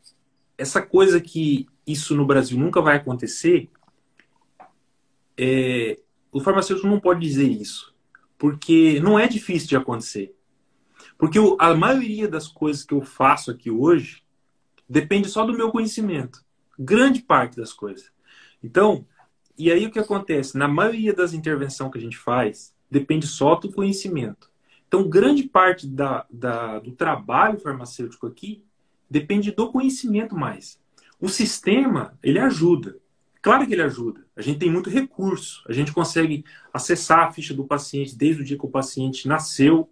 essa 0.58 0.82
coisa 0.82 1.20
que 1.20 1.68
isso 1.86 2.16
no 2.16 2.26
Brasil 2.26 2.58
nunca 2.58 2.82
vai 2.82 2.96
acontecer, 2.96 3.70
é, 5.38 6.00
o 6.36 6.42
farmacêutico 6.42 6.90
não 6.90 7.00
pode 7.00 7.22
dizer 7.22 7.48
isso. 7.48 7.96
Porque 8.38 9.00
não 9.00 9.18
é 9.18 9.26
difícil 9.26 9.70
de 9.70 9.78
acontecer. 9.78 10.36
Porque 11.18 11.40
a 11.58 11.74
maioria 11.74 12.28
das 12.28 12.46
coisas 12.46 12.84
que 12.84 12.94
eu 12.94 13.02
faço 13.02 13.50
aqui 13.50 13.72
hoje 13.72 14.22
depende 14.88 15.30
só 15.30 15.46
do 15.46 15.54
meu 15.54 15.72
conhecimento. 15.72 16.44
Grande 16.78 17.22
parte 17.22 17.56
das 17.56 17.72
coisas. 17.72 18.12
Então, 18.62 19.08
e 19.58 19.72
aí 19.72 19.86
o 19.86 19.92
que 19.92 19.98
acontece? 19.98 20.58
Na 20.58 20.68
maioria 20.68 21.14
das 21.14 21.34
intervenções 21.34 21.90
que 21.90 21.98
a 21.98 22.02
gente 22.02 22.18
faz, 22.18 22.76
depende 22.92 23.26
só 23.26 23.56
do 23.56 23.72
conhecimento. 23.72 24.52
Então, 24.90 25.08
grande 25.08 25.44
parte 25.44 25.88
da, 25.88 26.26
da, 26.30 26.80
do 26.80 26.92
trabalho 26.92 27.62
farmacêutico 27.62 28.28
aqui 28.28 28.62
depende 29.10 29.54
do 29.54 29.72
conhecimento 29.72 30.36
mais. 30.36 30.78
O 31.18 31.30
sistema, 31.30 32.20
ele 32.22 32.40
ajuda. 32.40 32.98
Claro 33.46 33.68
que 33.68 33.74
ele 33.74 33.84
ajuda. 33.84 34.26
A 34.36 34.42
gente 34.42 34.58
tem 34.58 34.72
muito 34.72 34.90
recurso. 34.90 35.62
A 35.70 35.72
gente 35.72 35.94
consegue 35.94 36.44
acessar 36.74 37.20
a 37.20 37.32
ficha 37.32 37.54
do 37.54 37.64
paciente 37.64 38.16
desde 38.16 38.42
o 38.42 38.44
dia 38.44 38.58
que 38.58 38.66
o 38.66 38.70
paciente 38.70 39.28
nasceu, 39.28 39.88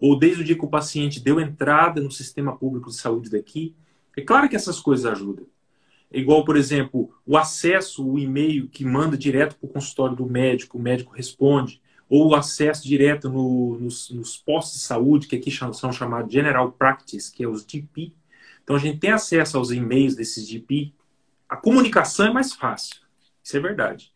ou 0.00 0.18
desde 0.18 0.40
o 0.40 0.44
dia 0.44 0.56
que 0.56 0.64
o 0.64 0.70
paciente 0.70 1.20
deu 1.20 1.38
entrada 1.38 2.00
no 2.00 2.10
sistema 2.10 2.56
público 2.56 2.88
de 2.88 2.96
saúde 2.96 3.28
daqui. 3.28 3.76
É 4.16 4.22
claro 4.22 4.48
que 4.48 4.56
essas 4.56 4.80
coisas 4.80 5.04
ajudam. 5.04 5.44
Igual, 6.10 6.46
por 6.46 6.56
exemplo, 6.56 7.12
o 7.26 7.36
acesso, 7.36 8.08
o 8.08 8.18
e-mail 8.18 8.70
que 8.70 8.86
manda 8.86 9.18
direto 9.18 9.56
para 9.56 9.68
o 9.68 9.70
consultório 9.70 10.16
do 10.16 10.24
médico, 10.24 10.78
o 10.78 10.80
médico 10.80 11.12
responde, 11.14 11.82
ou 12.08 12.28
o 12.28 12.34
acesso 12.34 12.88
direto 12.88 13.28
no, 13.28 13.78
nos, 13.78 14.08
nos, 14.08 14.38
postos 14.38 14.80
de 14.80 14.86
saúde, 14.86 15.28
que 15.28 15.36
aqui 15.36 15.50
são 15.50 15.92
chamados 15.92 16.32
General 16.32 16.72
Practice, 16.72 17.30
que 17.30 17.44
é 17.44 17.46
os 17.46 17.66
GP. 17.68 18.14
Então 18.64 18.76
a 18.76 18.78
gente 18.78 18.98
tem 18.98 19.10
acesso 19.10 19.58
aos 19.58 19.70
e-mails 19.72 20.16
desses 20.16 20.48
GP. 20.48 20.94
A 21.48 21.56
comunicação 21.56 22.26
é 22.26 22.32
mais 22.32 22.52
fácil. 22.52 22.96
Isso 23.42 23.56
é 23.56 23.60
verdade. 23.60 24.12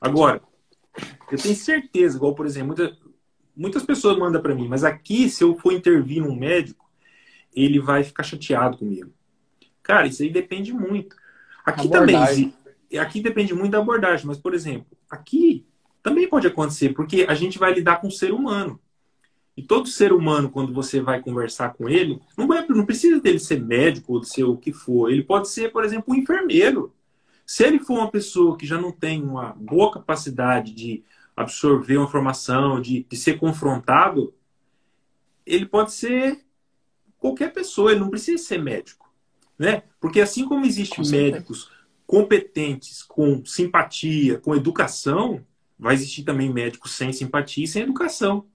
Agora, 0.00 0.42
eu 1.30 1.38
tenho 1.38 1.54
certeza, 1.54 2.16
igual, 2.16 2.34
por 2.34 2.44
exemplo, 2.44 2.68
muita, 2.68 2.96
muitas 3.56 3.84
pessoas 3.84 4.18
mandam 4.18 4.42
para 4.42 4.54
mim, 4.54 4.68
mas 4.68 4.82
aqui, 4.82 5.28
se 5.28 5.44
eu 5.44 5.56
for 5.58 5.72
intervir 5.72 6.22
num 6.22 6.34
médico, 6.34 6.90
ele 7.54 7.78
vai 7.78 8.02
ficar 8.02 8.22
chateado 8.22 8.78
comigo. 8.78 9.12
Cara, 9.82 10.06
isso 10.06 10.22
aí 10.22 10.30
depende 10.30 10.72
muito. 10.72 11.14
Aqui 11.64 11.86
abordagem. 11.86 12.50
também, 12.50 13.00
aqui 13.00 13.20
depende 13.20 13.54
muito 13.54 13.72
da 13.72 13.78
abordagem, 13.78 14.26
mas, 14.26 14.38
por 14.38 14.54
exemplo, 14.54 14.86
aqui 15.08 15.64
também 16.02 16.28
pode 16.28 16.46
acontecer, 16.46 16.90
porque 16.90 17.26
a 17.28 17.34
gente 17.34 17.58
vai 17.58 17.72
lidar 17.72 18.00
com 18.00 18.08
o 18.08 18.12
ser 18.12 18.32
humano. 18.32 18.80
E 19.56 19.62
todo 19.62 19.88
ser 19.88 20.12
humano, 20.12 20.50
quando 20.50 20.72
você 20.72 21.00
vai 21.00 21.20
conversar 21.20 21.74
com 21.74 21.88
ele, 21.88 22.18
não, 22.36 22.46
vai, 22.46 22.66
não 22.68 22.86
precisa 22.86 23.20
dele 23.20 23.38
ser 23.38 23.60
médico 23.60 24.14
ou 24.14 24.20
de 24.20 24.28
ser 24.28 24.44
o 24.44 24.56
que 24.56 24.72
for. 24.72 25.10
Ele 25.10 25.22
pode 25.22 25.48
ser, 25.48 25.70
por 25.70 25.84
exemplo, 25.84 26.14
um 26.14 26.16
enfermeiro. 26.16 26.94
Se 27.44 27.64
ele 27.64 27.78
for 27.78 27.98
uma 27.98 28.10
pessoa 28.10 28.56
que 28.56 28.66
já 28.66 28.80
não 28.80 28.90
tem 28.90 29.22
uma 29.22 29.52
boa 29.52 29.92
capacidade 29.92 30.72
de 30.72 31.04
absorver 31.36 31.98
uma 31.98 32.06
informação, 32.06 32.80
de, 32.80 33.04
de 33.08 33.16
ser 33.16 33.38
confrontado, 33.38 34.32
ele 35.44 35.66
pode 35.66 35.92
ser 35.92 36.40
qualquer 37.18 37.52
pessoa, 37.52 37.90
ele 37.90 38.00
não 38.00 38.10
precisa 38.10 38.42
ser 38.42 38.58
médico. 38.58 39.12
Né? 39.58 39.82
Porque 40.00 40.20
assim 40.20 40.46
como 40.46 40.64
existem 40.64 41.06
médicos 41.08 41.70
competentes, 42.06 43.02
com 43.02 43.44
simpatia, 43.44 44.38
com 44.38 44.54
educação, 44.54 45.44
vai 45.78 45.94
existir 45.94 46.24
também 46.24 46.52
médicos 46.52 46.92
sem 46.92 47.12
simpatia 47.12 47.64
e 47.64 47.68
sem 47.68 47.82
educação. 47.82 48.46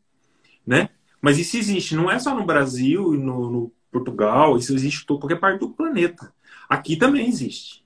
Né? 0.68 0.90
Mas 1.22 1.40
isso 1.40 1.58
existe, 1.58 1.96
não 1.96 2.12
é 2.12 2.20
só 2.20 2.36
no 2.36 2.46
Brasil 2.46 3.16
e 3.16 3.18
no, 3.18 3.50
no 3.50 3.72
Portugal, 3.90 4.58
isso 4.58 4.74
existe 4.74 5.04
em 5.04 5.06
qualquer 5.06 5.40
parte 5.40 5.62
do 5.62 5.70
planeta. 5.70 6.34
Aqui 6.68 6.98
também 6.98 7.28
existe. 7.28 7.86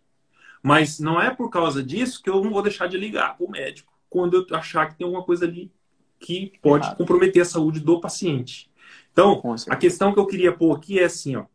Mas 0.63 0.99
não 0.99 1.21
é 1.21 1.29
por 1.29 1.49
causa 1.49 1.83
disso 1.83 2.21
que 2.21 2.29
eu 2.29 2.43
não 2.43 2.51
vou 2.51 2.61
deixar 2.61 2.87
de 2.87 2.97
ligar 2.97 3.37
para 3.37 3.45
o 3.45 3.49
médico 3.49 3.93
quando 4.09 4.35
eu 4.35 4.57
achar 4.57 4.87
que 4.89 4.97
tem 4.97 5.05
alguma 5.05 5.23
coisa 5.23 5.45
ali 5.45 5.71
que 6.19 6.53
pode 6.61 6.85
Errado. 6.85 6.97
comprometer 6.97 7.41
a 7.41 7.45
saúde 7.45 7.79
do 7.79 8.01
paciente. 8.01 8.69
Então, 9.11 9.41
a 9.69 9.75
questão 9.75 10.13
que 10.13 10.19
eu 10.19 10.27
queria 10.27 10.51
pôr 10.51 10.75
aqui 10.75 10.99
é 10.99 11.05
assim, 11.05 11.35
ó. 11.35 11.45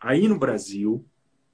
Aí 0.00 0.26
no 0.26 0.38
Brasil, 0.38 1.04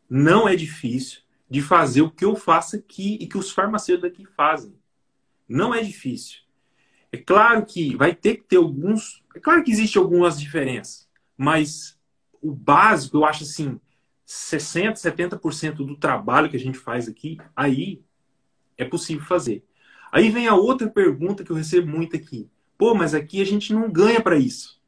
não 0.08 0.48
é 0.48 0.56
difícil 0.56 1.20
de 1.50 1.60
fazer 1.60 2.02
o 2.02 2.10
que 2.10 2.24
eu 2.24 2.34
faço 2.34 2.76
aqui 2.76 3.18
e 3.20 3.26
que 3.26 3.36
os 3.36 3.50
farmacêuticos 3.50 4.10
aqui 4.10 4.24
fazem. 4.24 4.74
Não 5.48 5.74
é 5.74 5.82
difícil. 5.82 6.40
É 7.10 7.16
claro 7.16 7.64
que 7.64 7.96
vai 7.96 8.14
ter 8.14 8.36
que 8.36 8.44
ter 8.44 8.56
alguns. 8.56 9.22
É 9.34 9.40
claro 9.40 9.62
que 9.62 9.70
existe 9.70 9.98
algumas 9.98 10.38
diferenças, 10.38 11.08
mas 11.36 11.98
o 12.40 12.52
básico, 12.52 13.16
eu 13.16 13.24
acho 13.24 13.44
assim, 13.44 13.80
60%, 14.26 14.94
70% 14.94 15.76
do 15.76 15.96
trabalho 15.96 16.50
que 16.50 16.56
a 16.56 16.60
gente 16.60 16.78
faz 16.78 17.08
aqui, 17.08 17.38
aí 17.56 18.02
é 18.76 18.84
possível 18.84 19.24
fazer. 19.24 19.64
Aí 20.12 20.30
vem 20.30 20.46
a 20.46 20.54
outra 20.54 20.88
pergunta 20.88 21.42
que 21.42 21.50
eu 21.50 21.56
recebo 21.56 21.88
muito 21.88 22.16
aqui. 22.16 22.48
Pô, 22.76 22.94
mas 22.94 23.14
aqui 23.14 23.40
a 23.40 23.44
gente 23.44 23.72
não 23.72 23.90
ganha 23.90 24.20
para 24.20 24.36
isso. 24.36 24.80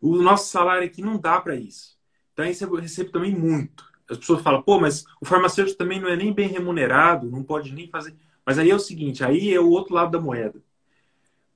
O 0.00 0.16
nosso 0.16 0.50
salário 0.50 0.86
aqui 0.86 1.02
não 1.02 1.18
dá 1.18 1.40
para 1.40 1.54
isso. 1.56 1.98
Então 2.32 2.44
isso 2.44 2.64
eu 2.64 2.74
recebo 2.74 3.10
também 3.10 3.34
muito. 3.34 3.88
As 4.08 4.18
pessoas 4.18 4.42
falam, 4.42 4.62
pô, 4.62 4.80
mas 4.80 5.04
o 5.20 5.24
farmacêutico 5.24 5.78
também 5.78 6.00
não 6.00 6.08
é 6.08 6.16
nem 6.16 6.32
bem 6.32 6.48
remunerado, 6.48 7.30
não 7.30 7.44
pode 7.44 7.72
nem 7.72 7.88
fazer. 7.88 8.14
Mas 8.44 8.58
aí 8.58 8.70
é 8.70 8.74
o 8.74 8.80
seguinte, 8.80 9.22
aí 9.22 9.54
é 9.54 9.60
o 9.60 9.68
outro 9.68 9.94
lado 9.94 10.10
da 10.10 10.20
moeda. 10.20 10.60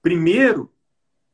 Primeiro, 0.05 0.71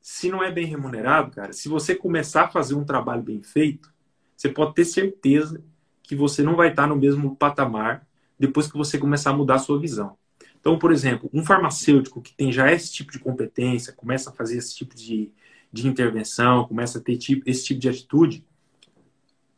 se 0.00 0.30
não 0.30 0.44
é 0.44 0.52
bem 0.52 0.64
remunerado, 0.64 1.32
cara, 1.32 1.52
se 1.52 1.68
você 1.68 1.92
começar 1.92 2.44
a 2.44 2.48
fazer 2.48 2.76
um 2.76 2.84
trabalho 2.84 3.20
bem 3.20 3.42
feito, 3.42 3.92
você 4.36 4.48
pode 4.48 4.74
ter 4.74 4.84
certeza 4.84 5.60
que 6.04 6.14
você 6.14 6.40
não 6.40 6.54
vai 6.54 6.68
estar 6.68 6.86
no 6.86 6.94
mesmo 6.94 7.34
patamar 7.34 8.06
depois 8.38 8.70
que 8.70 8.78
você 8.78 8.96
começar 8.96 9.30
a 9.30 9.36
mudar 9.36 9.56
a 9.56 9.58
sua 9.58 9.76
visão. 9.76 10.16
Então, 10.60 10.78
por 10.78 10.92
exemplo, 10.92 11.28
um 11.34 11.44
farmacêutico 11.44 12.22
que 12.22 12.32
tem 12.32 12.52
já 12.52 12.70
esse 12.70 12.92
tipo 12.92 13.10
de 13.10 13.18
competência, 13.18 13.92
começa 13.92 14.30
a 14.30 14.32
fazer 14.32 14.58
esse 14.58 14.72
tipo 14.76 14.94
de, 14.94 15.32
de 15.72 15.88
intervenção, 15.88 16.68
começa 16.68 16.98
a 16.98 17.02
ter 17.02 17.16
tipo, 17.16 17.42
esse 17.50 17.64
tipo 17.64 17.80
de 17.80 17.88
atitude, 17.88 18.46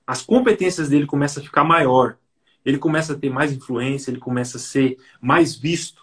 as 0.06 0.22
competências 0.22 0.88
dele 0.88 1.04
começam 1.04 1.42
a 1.42 1.44
ficar 1.44 1.64
maior. 1.64 2.16
Ele 2.64 2.78
começa 2.78 3.12
a 3.12 3.18
ter 3.18 3.28
mais 3.28 3.52
influência, 3.52 4.10
ele 4.10 4.20
começa 4.20 4.56
a 4.56 4.60
ser 4.60 4.96
mais 5.20 5.54
visto. 5.54 6.02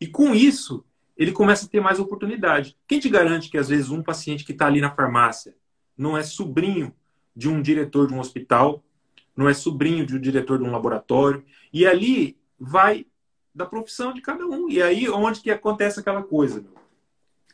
E 0.00 0.06
com 0.06 0.32
isso, 0.32 0.84
ele 1.16 1.32
começa 1.32 1.66
a 1.66 1.68
ter 1.68 1.80
mais 1.80 1.98
oportunidade. 1.98 2.76
Quem 2.86 3.00
te 3.00 3.08
garante 3.08 3.48
que 3.48 3.56
às 3.56 3.68
vezes 3.68 3.90
um 3.90 4.02
paciente 4.02 4.44
que 4.44 4.52
está 4.52 4.66
ali 4.66 4.80
na 4.80 4.94
farmácia 4.94 5.56
não 5.96 6.16
é 6.16 6.22
sobrinho 6.22 6.94
de 7.34 7.48
um 7.48 7.62
diretor 7.62 8.06
de 8.06 8.14
um 8.14 8.20
hospital, 8.20 8.84
não 9.34 9.48
é 9.48 9.54
sobrinho 9.54 10.04
de 10.04 10.16
um 10.16 10.20
diretor 10.20 10.58
de 10.58 10.64
um 10.64 10.70
laboratório, 10.70 11.44
e 11.72 11.86
ali 11.86 12.38
vai 12.58 13.06
da 13.54 13.64
profissão 13.64 14.12
de 14.12 14.20
cada 14.20 14.46
um. 14.46 14.68
E 14.68 14.82
aí 14.82 15.08
onde 15.08 15.40
que 15.40 15.50
acontece 15.50 16.00
aquela 16.00 16.22
coisa? 16.22 16.60
Meu? 16.60 16.76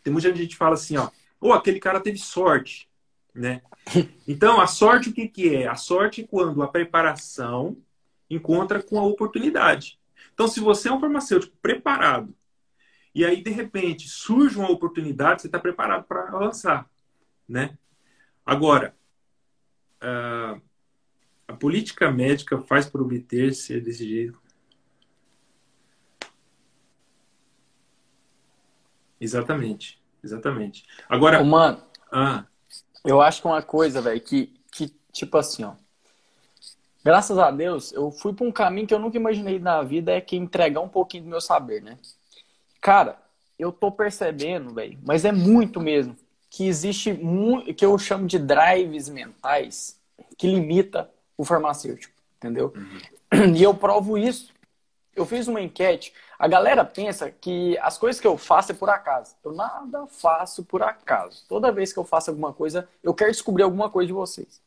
Tem 0.02 0.12
muita 0.12 0.34
gente 0.34 0.48
que 0.48 0.56
fala 0.56 0.74
assim, 0.74 0.96
ó, 0.96 1.08
ou 1.40 1.50
oh, 1.50 1.52
aquele 1.52 1.78
cara 1.78 2.00
teve 2.00 2.18
sorte, 2.18 2.88
né? 3.34 3.62
Então, 4.26 4.60
a 4.60 4.66
sorte 4.68 5.08
o 5.08 5.12
que, 5.12 5.26
que 5.26 5.54
é? 5.54 5.66
A 5.66 5.74
sorte 5.74 6.22
é 6.22 6.26
quando 6.26 6.62
a 6.62 6.68
preparação 6.68 7.76
encontra 8.30 8.80
com 8.80 8.98
a 8.98 9.04
oportunidade. 9.04 9.98
Então, 10.32 10.46
se 10.46 10.60
você 10.60 10.88
é 10.88 10.92
um 10.92 11.00
farmacêutico 11.00 11.56
preparado 11.60 12.34
e 13.14 13.24
aí 13.24 13.42
de 13.42 13.50
repente 13.50 14.08
surge 14.08 14.58
uma 14.58 14.70
oportunidade, 14.70 15.42
você 15.42 15.48
está 15.48 15.58
preparado 15.58 16.04
para 16.04 16.28
avançar, 16.28 16.88
né? 17.48 17.76
Agora, 18.44 18.94
a, 20.00 20.58
a 21.48 21.52
política 21.54 22.10
médica 22.10 22.58
faz 22.58 22.86
por 22.86 23.00
obter 23.02 23.54
ser 23.54 23.80
desse 23.82 24.08
jeito 24.08 24.42
Exatamente, 29.22 30.02
exatamente. 30.20 30.84
Agora. 31.08 31.40
Ô, 31.40 31.44
mano, 31.44 31.80
ah. 32.10 32.44
eu 33.04 33.20
acho 33.20 33.40
que 33.40 33.46
uma 33.46 33.62
coisa, 33.62 34.02
velho, 34.02 34.20
que, 34.20 34.52
que, 34.72 34.92
tipo 35.12 35.38
assim, 35.38 35.62
ó. 35.62 35.74
Graças 37.04 37.38
a 37.38 37.52
Deus, 37.52 37.92
eu 37.92 38.10
fui 38.10 38.32
para 38.32 38.44
um 38.44 38.50
caminho 38.50 38.84
que 38.84 38.92
eu 38.92 38.98
nunca 38.98 39.16
imaginei 39.16 39.60
na 39.60 39.80
vida, 39.82 40.10
é 40.10 40.20
que 40.20 40.34
entregar 40.34 40.80
um 40.80 40.88
pouquinho 40.88 41.22
do 41.22 41.30
meu 41.30 41.40
saber, 41.40 41.80
né? 41.80 41.98
Cara, 42.82 43.16
eu 43.56 43.70
tô 43.70 43.92
percebendo, 43.92 44.74
velho, 44.74 44.98
mas 45.04 45.24
é 45.24 45.30
muito 45.30 45.80
mesmo, 45.80 46.16
que 46.50 46.66
existe 46.66 47.12
muito, 47.12 47.72
que 47.72 47.86
eu 47.86 47.96
chamo 47.96 48.26
de 48.26 48.40
drives 48.40 49.08
mentais 49.08 49.98
que 50.36 50.48
limita 50.48 51.08
o 51.38 51.44
farmacêutico, 51.44 52.12
entendeu? 52.36 52.74
Uhum. 52.76 53.54
E 53.56 53.62
eu 53.62 53.72
provo 53.72 54.18
isso. 54.18 54.52
Eu 55.14 55.24
fiz 55.24 55.46
uma 55.46 55.60
enquete. 55.60 56.12
A 56.38 56.48
galera 56.48 56.84
pensa 56.84 57.30
que 57.30 57.78
as 57.78 57.96
coisas 57.96 58.20
que 58.20 58.26
eu 58.26 58.36
faço 58.36 58.72
é 58.72 58.74
por 58.74 58.90
acaso. 58.90 59.36
Eu 59.44 59.52
nada 59.52 60.06
faço 60.08 60.64
por 60.64 60.82
acaso. 60.82 61.44
Toda 61.48 61.72
vez 61.72 61.92
que 61.92 61.98
eu 61.98 62.04
faço 62.04 62.30
alguma 62.30 62.52
coisa, 62.52 62.88
eu 63.02 63.14
quero 63.14 63.30
descobrir 63.30 63.62
alguma 63.62 63.88
coisa 63.88 64.08
de 64.08 64.12
vocês. 64.12 64.60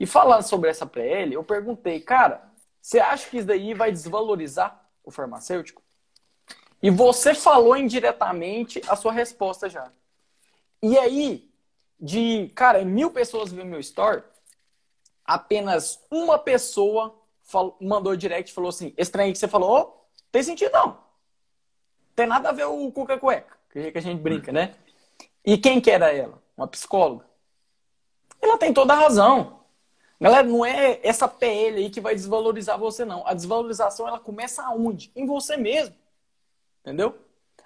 E 0.00 0.06
falando 0.06 0.42
sobre 0.42 0.70
essa 0.70 0.86
PL, 0.86 1.34
eu 1.34 1.44
perguntei, 1.44 2.00
cara, 2.00 2.42
você 2.80 2.98
acha 2.98 3.28
que 3.28 3.36
isso 3.36 3.46
daí 3.46 3.74
vai 3.74 3.92
desvalorizar 3.92 4.88
o 5.04 5.10
farmacêutico? 5.10 5.83
E 6.84 6.90
você 6.90 7.34
falou 7.34 7.74
indiretamente 7.74 8.82
a 8.86 8.94
sua 8.94 9.10
resposta 9.10 9.70
já. 9.70 9.90
E 10.82 10.98
aí, 10.98 11.50
de, 11.98 12.52
cara, 12.54 12.84
mil 12.84 13.10
pessoas 13.10 13.50
viram 13.50 13.64
meu 13.64 13.80
story, 13.80 14.22
apenas 15.24 15.98
uma 16.10 16.38
pessoa 16.38 17.18
falou, 17.42 17.74
mandou 17.80 18.14
direct 18.14 18.50
e 18.50 18.54
falou 18.54 18.68
assim: 18.68 18.92
estranho 18.98 19.32
que 19.32 19.38
você 19.38 19.48
falou, 19.48 19.80
oh, 19.80 20.16
tem 20.30 20.42
sentido 20.42 20.72
não. 20.72 20.98
Tem 22.14 22.26
nada 22.26 22.50
a 22.50 22.52
ver 22.52 22.66
o 22.66 22.92
Cuca 22.92 23.18
Cueca, 23.18 23.56
que 23.70 23.96
a 23.96 24.02
gente 24.02 24.20
brinca, 24.20 24.52
né? 24.52 24.74
E 25.42 25.56
quem 25.56 25.80
que 25.80 25.90
era 25.90 26.12
ela? 26.12 26.38
Uma 26.54 26.68
psicóloga. 26.68 27.24
Ela 28.42 28.58
tem 28.58 28.74
toda 28.74 28.92
a 28.92 28.96
razão. 28.96 29.60
Galera, 30.20 30.46
não 30.46 30.62
é 30.62 31.00
essa 31.02 31.26
PL 31.26 31.78
aí 31.78 31.88
que 31.88 32.02
vai 32.02 32.14
desvalorizar 32.14 32.78
você, 32.78 33.06
não. 33.06 33.26
A 33.26 33.32
desvalorização, 33.32 34.06
ela 34.06 34.20
começa 34.20 34.62
aonde? 34.62 35.10
Em 35.16 35.24
você 35.24 35.56
mesmo. 35.56 36.03
Entendeu? 36.84 37.16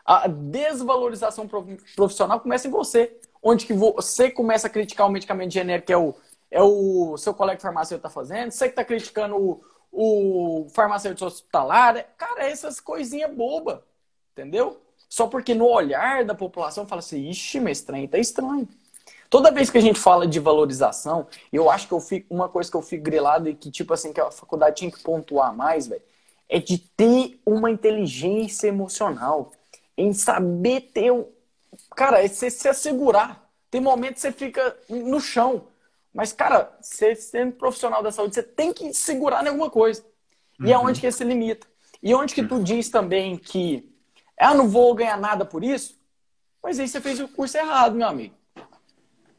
A 0.04 0.28
desvalorização 0.28 1.48
profissional 1.96 2.40
começa 2.40 2.68
em 2.68 2.70
você. 2.70 3.18
Onde 3.42 3.66
que 3.66 3.72
você 3.72 4.30
começa 4.30 4.68
a 4.68 4.70
criticar 4.70 5.06
o 5.06 5.10
medicamento 5.10 5.52
genérico 5.52 5.86
que 5.88 5.92
é 5.92 5.98
o, 5.98 6.14
é 6.50 6.62
o 6.62 7.16
seu 7.18 7.34
colega 7.34 7.60
farmacêutico 7.60 8.06
está 8.06 8.10
fazendo. 8.10 8.52
Você 8.52 8.66
que 8.66 8.72
está 8.72 8.84
criticando 8.84 9.36
o, 9.36 9.64
o 9.92 10.68
farmacêutico 10.70 11.26
hospitalar. 11.26 12.06
Cara, 12.16 12.44
essas 12.44 12.80
coisinhas 12.80 13.34
boba. 13.34 13.84
Entendeu? 14.32 14.80
Só 15.08 15.26
porque 15.26 15.54
no 15.54 15.66
olhar 15.66 16.24
da 16.24 16.34
população 16.34 16.86
fala 16.86 17.00
assim, 17.00 17.28
ixi, 17.28 17.58
mas 17.58 17.78
estranho, 17.78 18.06
tá 18.06 18.18
estranho. 18.18 18.68
Toda 19.30 19.50
vez 19.50 19.68
que 19.68 19.76
a 19.78 19.80
gente 19.80 19.98
fala 19.98 20.26
de 20.26 20.38
valorização, 20.40 21.26
eu 21.52 21.70
acho 21.70 21.86
que 21.86 21.92
eu 21.92 22.00
fico, 22.00 22.32
uma 22.32 22.48
coisa 22.48 22.70
que 22.70 22.76
eu 22.76 22.82
fico 22.82 23.04
grilado 23.04 23.48
e 23.48 23.54
que, 23.54 23.70
tipo 23.70 23.92
assim, 23.92 24.12
que 24.12 24.20
a 24.20 24.30
faculdade 24.30 24.76
tinha 24.76 24.90
que 24.90 25.02
pontuar 25.02 25.54
mais, 25.54 25.86
velho, 25.86 26.02
é 26.48 26.58
de 26.58 26.78
ter 26.78 27.40
uma 27.44 27.70
inteligência 27.70 28.68
emocional. 28.68 29.52
Em 29.96 30.12
saber 30.12 30.92
ter 30.92 31.10
um. 31.12 31.26
Cara, 31.94 32.24
é 32.24 32.28
você 32.28 32.50
se 32.50 32.68
assegurar. 32.68 33.50
Tem 33.70 33.80
momentos 33.80 34.22
que 34.22 34.28
você 34.28 34.32
fica 34.32 34.76
no 34.88 35.20
chão. 35.20 35.66
Mas, 36.14 36.32
cara, 36.32 36.76
você 36.80 37.14
sendo 37.14 37.52
profissional 37.52 38.02
da 38.02 38.10
saúde, 38.10 38.34
você 38.34 38.42
tem 38.42 38.72
que 38.72 38.94
segurar 38.94 39.44
em 39.44 39.48
alguma 39.48 39.70
coisa. 39.70 40.04
E 40.60 40.72
é 40.72 40.76
uhum. 40.76 40.84
é 40.84 40.90
onde 40.90 41.00
que 41.00 41.10
se 41.10 41.24
limita. 41.24 41.66
E 42.02 42.14
onde 42.14 42.34
que 42.34 42.44
tu 42.44 42.56
uhum. 42.56 42.62
diz 42.62 42.88
também 42.88 43.36
que 43.36 43.92
ah, 44.38 44.54
não 44.54 44.68
vou 44.68 44.94
ganhar 44.94 45.16
nada 45.16 45.44
por 45.44 45.64
isso? 45.64 45.98
Mas 46.62 46.78
aí 46.78 46.88
você 46.88 47.00
fez 47.00 47.20
o 47.20 47.28
curso 47.28 47.56
errado, 47.56 47.94
meu 47.94 48.06
amigo. 48.06 48.34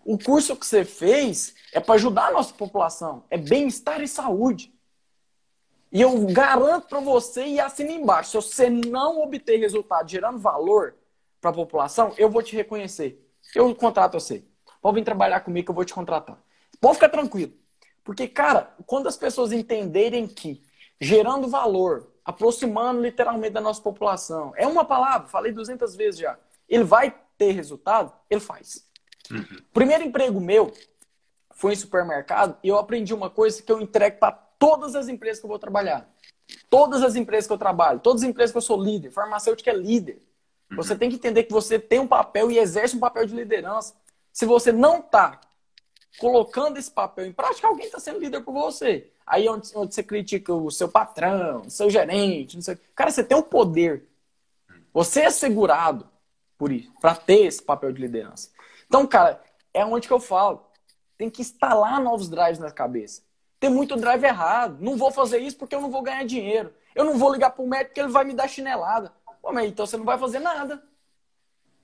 O 0.06 0.18
curso 0.18 0.56
que 0.56 0.66
você 0.66 0.84
fez 0.84 1.54
é 1.74 1.80
para 1.80 1.96
ajudar 1.96 2.28
a 2.28 2.32
nossa 2.32 2.54
população. 2.54 3.24
É 3.30 3.38
bem-estar 3.38 4.02
e 4.02 4.08
saúde. 4.08 4.74
E 5.92 6.02
eu 6.02 6.26
garanto 6.28 6.88
para 6.88 7.00
você 7.00 7.46
e 7.46 7.60
assina 7.60 7.92
embaixo. 7.92 8.42
Se 8.42 8.48
você 8.50 8.70
não 8.70 9.22
obter 9.22 9.58
resultado 9.58 10.10
gerando 10.10 10.38
valor 10.38 10.96
para 11.42 11.50
a 11.50 11.54
população, 11.54 12.14
eu 12.18 12.30
vou 12.30 12.44
te 12.44 12.56
reconhecer. 12.56 13.26
Eu 13.56 13.74
contrato 13.74 14.14
você. 14.14 14.44
Pode 14.82 14.96
vir 14.96 15.04
trabalhar 15.04 15.40
comigo 15.42 15.66
que 15.66 15.72
eu 15.72 15.76
vou 15.76 15.86
te 15.86 15.94
contratar. 15.94 16.38
Pode 16.80 16.96
ficar 16.96 17.10
tranquilo. 17.10 17.54
Porque, 18.04 18.28
cara, 18.28 18.74
quando 18.86 19.08
as 19.08 19.18
pessoas 19.18 19.52
entenderem 19.52 20.28
que 20.28 20.64
gerando 21.02 21.48
valor, 21.48 22.12
aproximando 22.24 23.02
literalmente 23.02 23.54
da 23.54 23.62
nossa 23.62 23.82
população, 23.82 24.54
é 24.56 24.68
uma 24.68 24.86
palavra, 24.86 25.28
falei 25.28 25.52
200 25.52 25.96
vezes 25.96 26.20
já, 26.20 26.38
ele 26.68 26.84
vai 26.84 27.16
ter 27.38 27.52
resultado, 27.52 28.14
ele 28.30 28.42
faz. 28.42 28.86
Uhum. 29.32 29.46
Primeiro 29.74 30.04
emprego 30.04 30.40
meu 30.40 30.72
foi 31.52 31.74
em 31.74 31.76
supermercado 31.76 32.58
e 32.64 32.68
eu 32.68 32.78
aprendi 32.78 33.14
uma 33.14 33.30
coisa 33.30 33.62
que 33.62 33.72
eu 33.72 33.82
entrego 33.82 34.18
para 34.18 34.49
todas 34.60 34.96
as 34.96 35.08
empresas 35.08 35.40
que 35.40 35.46
eu 35.46 35.50
vou 35.50 35.58
trabalhar. 35.58 36.08
Todas 36.70 37.02
as 37.02 37.16
empresas 37.16 37.48
que 37.48 37.54
eu 37.54 37.58
trabalho, 37.58 38.00
todas 38.00 38.22
as 38.22 38.30
empresas 38.30 38.52
que 38.52 38.58
eu 38.58 38.62
sou 38.62 38.82
líder, 38.82 39.12
farmacêutico 39.12 39.70
é 39.70 39.74
líder. 39.74 40.22
Uhum. 40.70 40.78
Você 40.78 40.96
tem 40.96 41.10
que 41.10 41.16
entender 41.16 41.44
que 41.44 41.54
você 41.54 41.80
tem 41.80 42.00
um 42.00 42.08
papel 42.08 42.52
e 42.52 42.60
exerce 42.60 42.96
um 42.96 43.00
papel 43.00 43.26
de 43.26 43.34
liderança. 43.34 43.96
Se 44.32 44.46
você 44.46 44.72
não 44.72 45.00
está 45.00 45.40
colocando 46.20 46.78
esse 46.78 46.92
papel 46.92 47.26
em 47.26 47.34
prática, 47.34 47.68
alguém 47.68 47.86
está 47.86 48.00
sendo 48.00 48.20
líder 48.20 48.42
por 48.42 48.54
você. 48.54 49.12
Aí 49.26 49.48
onde, 49.48 49.72
onde, 49.76 49.94
você 49.94 50.04
critica 50.04 50.54
o 50.54 50.72
seu 50.72 50.90
patrão, 50.90 51.62
o 51.62 51.70
seu 51.70 51.90
gerente, 51.90 52.56
não 52.56 52.62
sei. 52.62 52.78
Cara, 52.96 53.12
você 53.12 53.24
tem 53.24 53.38
o 53.38 53.42
um 53.42 53.44
poder. 53.44 54.08
Você 54.92 55.22
é 55.22 55.30
segurado 55.30 56.10
por 56.58 56.72
isso, 56.72 56.92
para 57.00 57.16
ter 57.16 57.46
esse 57.46 57.64
papel 57.64 57.94
de 57.94 58.02
liderança. 58.02 58.50
Então, 58.86 59.08
cara, 59.08 59.42
é 59.74 59.86
onde 59.86 60.08
que 60.08 60.14
eu 60.14 60.20
falo. 60.20 60.66
Tem 61.18 61.30
que 61.30 61.42
instalar 61.42 62.02
novos 62.02 62.28
drives 62.28 62.60
na 62.60 62.72
cabeça. 62.72 63.22
Tem 63.60 63.70
muito 63.70 63.96
drive 63.96 64.24
errado. 64.24 64.78
Não 64.80 64.96
vou 64.96 65.12
fazer 65.12 65.40
isso 65.40 65.58
porque 65.58 65.76
eu 65.76 65.82
não 65.82 65.92
vou 65.92 66.02
ganhar 66.02 66.24
dinheiro. 66.26 66.74
Eu 66.96 67.04
não 67.04 67.18
vou 67.18 67.32
ligar 67.32 67.52
para 67.52 67.64
o 67.64 67.68
médico 67.68 67.90
porque 67.90 68.02
ele 68.02 68.12
vai 68.12 68.24
me 68.24 68.34
dar 68.34 68.48
chinelada. 68.48 69.14
Pô, 69.42 69.52
mas 69.52 69.70
então 69.70 69.86
você 69.86 69.98
não 69.98 70.06
vai 70.06 70.18
fazer 70.18 70.40
nada. 70.40 70.82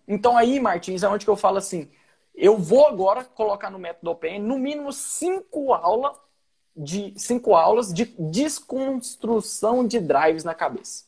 Então 0.07 0.37
aí, 0.37 0.59
Martins, 0.59 1.03
é 1.03 1.09
onde 1.09 1.25
que 1.25 1.31
eu 1.31 1.35
falo 1.35 1.57
assim, 1.57 1.89
eu 2.33 2.57
vou 2.57 2.87
agora 2.87 3.23
colocar 3.23 3.69
no 3.69 3.79
método 3.79 4.11
OPN 4.11 4.39
no 4.39 4.57
mínimo 4.57 4.91
cinco 4.91 5.73
aulas 5.73 6.17
de 6.75 7.13
cinco 7.17 7.55
aulas 7.55 7.93
de 7.93 8.05
desconstrução 8.19 9.87
de 9.87 9.99
drives 9.99 10.43
na 10.43 10.53
cabeça. 10.53 11.05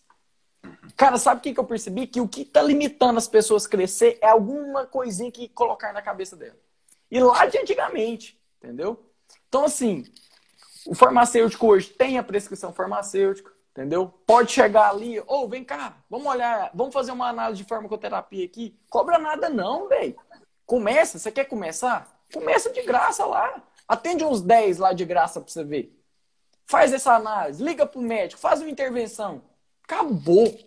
Cara, 0.95 1.17
sabe 1.17 1.39
o 1.39 1.43
que, 1.43 1.53
que 1.53 1.59
eu 1.59 1.65
percebi? 1.65 2.07
Que 2.07 2.21
o 2.21 2.27
que 2.27 2.41
está 2.41 2.61
limitando 2.61 3.17
as 3.17 3.27
pessoas 3.27 3.67
crescer 3.67 4.17
é 4.21 4.29
alguma 4.29 4.85
coisinha 4.85 5.31
que 5.31 5.49
colocar 5.49 5.93
na 5.93 6.01
cabeça 6.01 6.35
dela. 6.35 6.57
E 7.11 7.19
lá 7.19 7.45
de 7.45 7.57
antigamente, 7.57 8.39
entendeu? 8.57 9.05
Então, 9.47 9.65
assim, 9.65 10.05
o 10.87 10.95
farmacêutico 10.95 11.67
hoje 11.67 11.89
tem 11.89 12.17
a 12.17 12.23
prescrição 12.23 12.73
farmacêutica, 12.73 13.51
entendeu? 13.71 14.13
Pode 14.25 14.51
chegar 14.51 14.89
ali, 14.89 15.19
ou 15.19 15.45
oh, 15.45 15.47
vem 15.47 15.63
cá, 15.63 15.97
vamos 16.09 16.27
olhar, 16.27 16.71
vamos 16.73 16.93
fazer 16.93 17.11
uma 17.11 17.27
análise 17.27 17.61
de 17.61 17.67
farmacoterapia 17.67 18.45
aqui. 18.45 18.79
Cobra 18.89 19.19
nada 19.19 19.49
não, 19.49 19.87
velho. 19.87 20.15
Começa, 20.65 21.19
você 21.19 21.31
quer 21.31 21.45
começar? 21.45 22.07
Começa 22.33 22.69
de 22.71 22.81
graça 22.81 23.25
lá. 23.25 23.61
Atende 23.87 24.23
uns 24.23 24.41
10 24.41 24.79
lá 24.79 24.93
de 24.93 25.05
graça 25.05 25.39
para 25.39 25.49
você 25.49 25.63
ver. 25.63 25.93
Faz 26.65 26.91
essa 26.91 27.13
análise, 27.13 27.63
liga 27.63 27.85
pro 27.85 28.01
médico, 28.01 28.41
faz 28.41 28.59
uma 28.59 28.69
intervenção. 28.69 29.41
Acabou. 29.83 30.57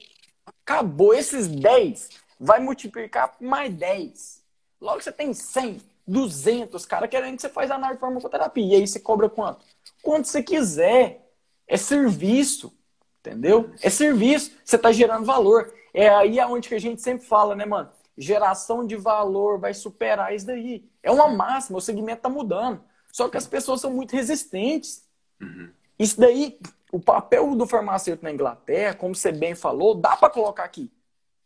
Acabou. 0.65 1.13
Esses 1.13 1.47
10 1.47 2.09
vai 2.39 2.61
multiplicar 2.61 3.37
mais 3.41 3.75
10. 3.75 4.43
Logo 4.81 5.03
você 5.03 5.13
tem 5.13 5.35
100, 5.35 5.83
200, 6.07 6.87
cara, 6.87 7.07
querendo 7.07 7.37
que 7.37 7.43
você 7.43 7.51
faz 7.51 7.71
análise 7.71 7.99
de 7.99 8.01
farmacoterapia. 8.01 8.65
E 8.65 8.75
aí 8.81 8.87
você 8.87 8.99
cobra 8.99 9.29
quanto? 9.29 9.65
Quanto 10.03 10.29
você 10.29 10.43
quiser. 10.43 11.33
É 11.67 11.77
serviço. 11.77 12.73
Entendeu? 13.21 13.71
É 13.83 13.91
serviço. 13.91 14.53
Você 14.65 14.77
está 14.77 14.91
gerando 14.93 15.25
valor. 15.25 15.73
É 15.93 16.09
aí 16.09 16.41
aonde 16.41 16.69
que 16.69 16.75
a 16.75 16.81
gente 16.81 17.01
sempre 17.01 17.27
fala, 17.27 17.55
né, 17.55 17.65
mano? 17.65 17.91
Geração 18.17 18.87
de 18.87 18.97
valor 18.97 19.59
vai 19.59 19.73
superar 19.73 20.35
isso 20.35 20.47
daí. 20.47 20.89
É 21.03 21.11
uma 21.11 21.29
máxima, 21.29 21.79
o 21.79 21.81
segmento 21.81 22.19
está 22.19 22.29
mudando. 22.29 22.83
Só 23.13 23.29
que 23.29 23.37
as 23.37 23.47
pessoas 23.47 23.81
são 23.81 23.93
muito 23.93 24.15
resistentes. 24.15 25.05
Uhum. 25.41 25.71
Isso 25.99 26.21
daí, 26.21 26.59
o 26.93 27.01
papel 27.01 27.55
do 27.55 27.67
farmacêutico 27.67 28.25
na 28.25 28.33
Inglaterra, 28.33 28.95
como 28.95 29.15
você 29.15 29.33
bem 29.33 29.55
falou, 29.55 29.95
dá 29.95 30.17
para 30.17 30.31
colocar 30.31 30.65
aqui. 30.65 30.91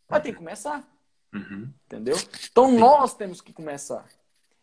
Mas 0.08 0.22
tem 0.22 0.32
que 0.32 0.38
começar. 0.38 0.84
Uhum. 1.32 1.68
Entendeu? 1.86 2.16
Então 2.50 2.70
nós 2.72 3.14
temos 3.14 3.40
que 3.40 3.52
começar. 3.52 4.06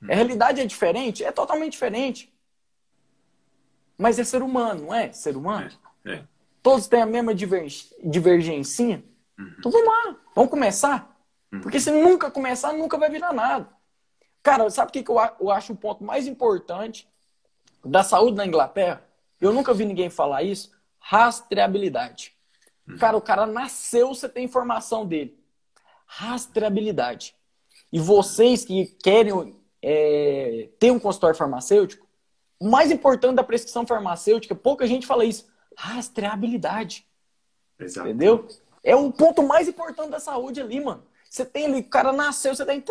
Uhum. 0.01 0.11
A 0.11 0.15
realidade 0.15 0.61
é 0.61 0.65
diferente? 0.65 1.23
É 1.23 1.31
totalmente 1.31 1.73
diferente. 1.73 2.33
Mas 4.01 4.17
é 4.17 4.23
ser 4.23 4.41
humano, 4.41 4.87
não 4.87 4.95
é? 4.95 5.13
Ser 5.13 5.37
humano. 5.37 5.69
É. 6.03 6.13
É. 6.13 6.23
Todos 6.63 6.87
têm 6.87 7.03
a 7.03 7.05
mesma 7.05 7.35
divergência. 7.35 9.03
Uhum. 9.37 9.55
Então 9.59 9.71
vamos 9.71 9.87
lá, 9.87 10.15
vamos 10.35 10.49
começar. 10.49 11.15
Uhum. 11.53 11.61
Porque 11.61 11.79
se 11.79 11.91
nunca 11.91 12.31
começar, 12.31 12.73
nunca 12.73 12.97
vai 12.97 13.11
virar 13.11 13.31
nada. 13.31 13.69
Cara, 14.41 14.67
sabe 14.71 14.89
o 14.89 14.91
que 14.91 15.11
eu 15.39 15.51
acho 15.51 15.73
o 15.73 15.75
ponto 15.75 16.03
mais 16.03 16.25
importante 16.25 17.07
da 17.85 18.03
saúde 18.03 18.37
na 18.37 18.45
Inglaterra? 18.45 19.03
Eu 19.39 19.53
nunca 19.53 19.71
vi 19.71 19.85
ninguém 19.85 20.09
falar 20.09 20.41
isso. 20.41 20.71
Rastreabilidade. 20.99 22.35
Uhum. 22.87 22.97
Cara, 22.97 23.15
o 23.15 23.21
cara 23.21 23.45
nasceu, 23.45 24.07
você 24.07 24.27
tem 24.27 24.45
informação 24.45 25.05
dele. 25.05 25.39
Rastreabilidade. 26.07 27.35
E 27.93 27.99
vocês 27.99 28.65
que 28.65 28.85
querem 29.03 29.55
é, 29.79 30.69
ter 30.79 30.89
um 30.89 30.99
consultório 30.99 31.37
farmacêutico, 31.37 32.00
o 32.61 32.69
mais 32.69 32.91
importante 32.91 33.33
da 33.35 33.43
prescrição 33.43 33.87
farmacêutica, 33.87 34.53
pouca 34.53 34.85
gente 34.85 35.07
fala 35.07 35.25
isso. 35.25 35.49
Rastreabilidade. 35.75 37.07
Exato. 37.79 38.07
Entendeu? 38.07 38.47
É 38.83 38.95
o 38.95 39.11
ponto 39.11 39.41
mais 39.41 39.67
importante 39.67 40.11
da 40.11 40.19
saúde 40.19 40.61
ali, 40.61 40.79
mano. 40.79 41.03
Você 41.27 41.43
tem 41.43 41.65
ali, 41.65 41.79
o 41.79 41.89
cara 41.89 42.13
nasceu, 42.13 42.55
você 42.55 42.63
tem. 42.63 42.83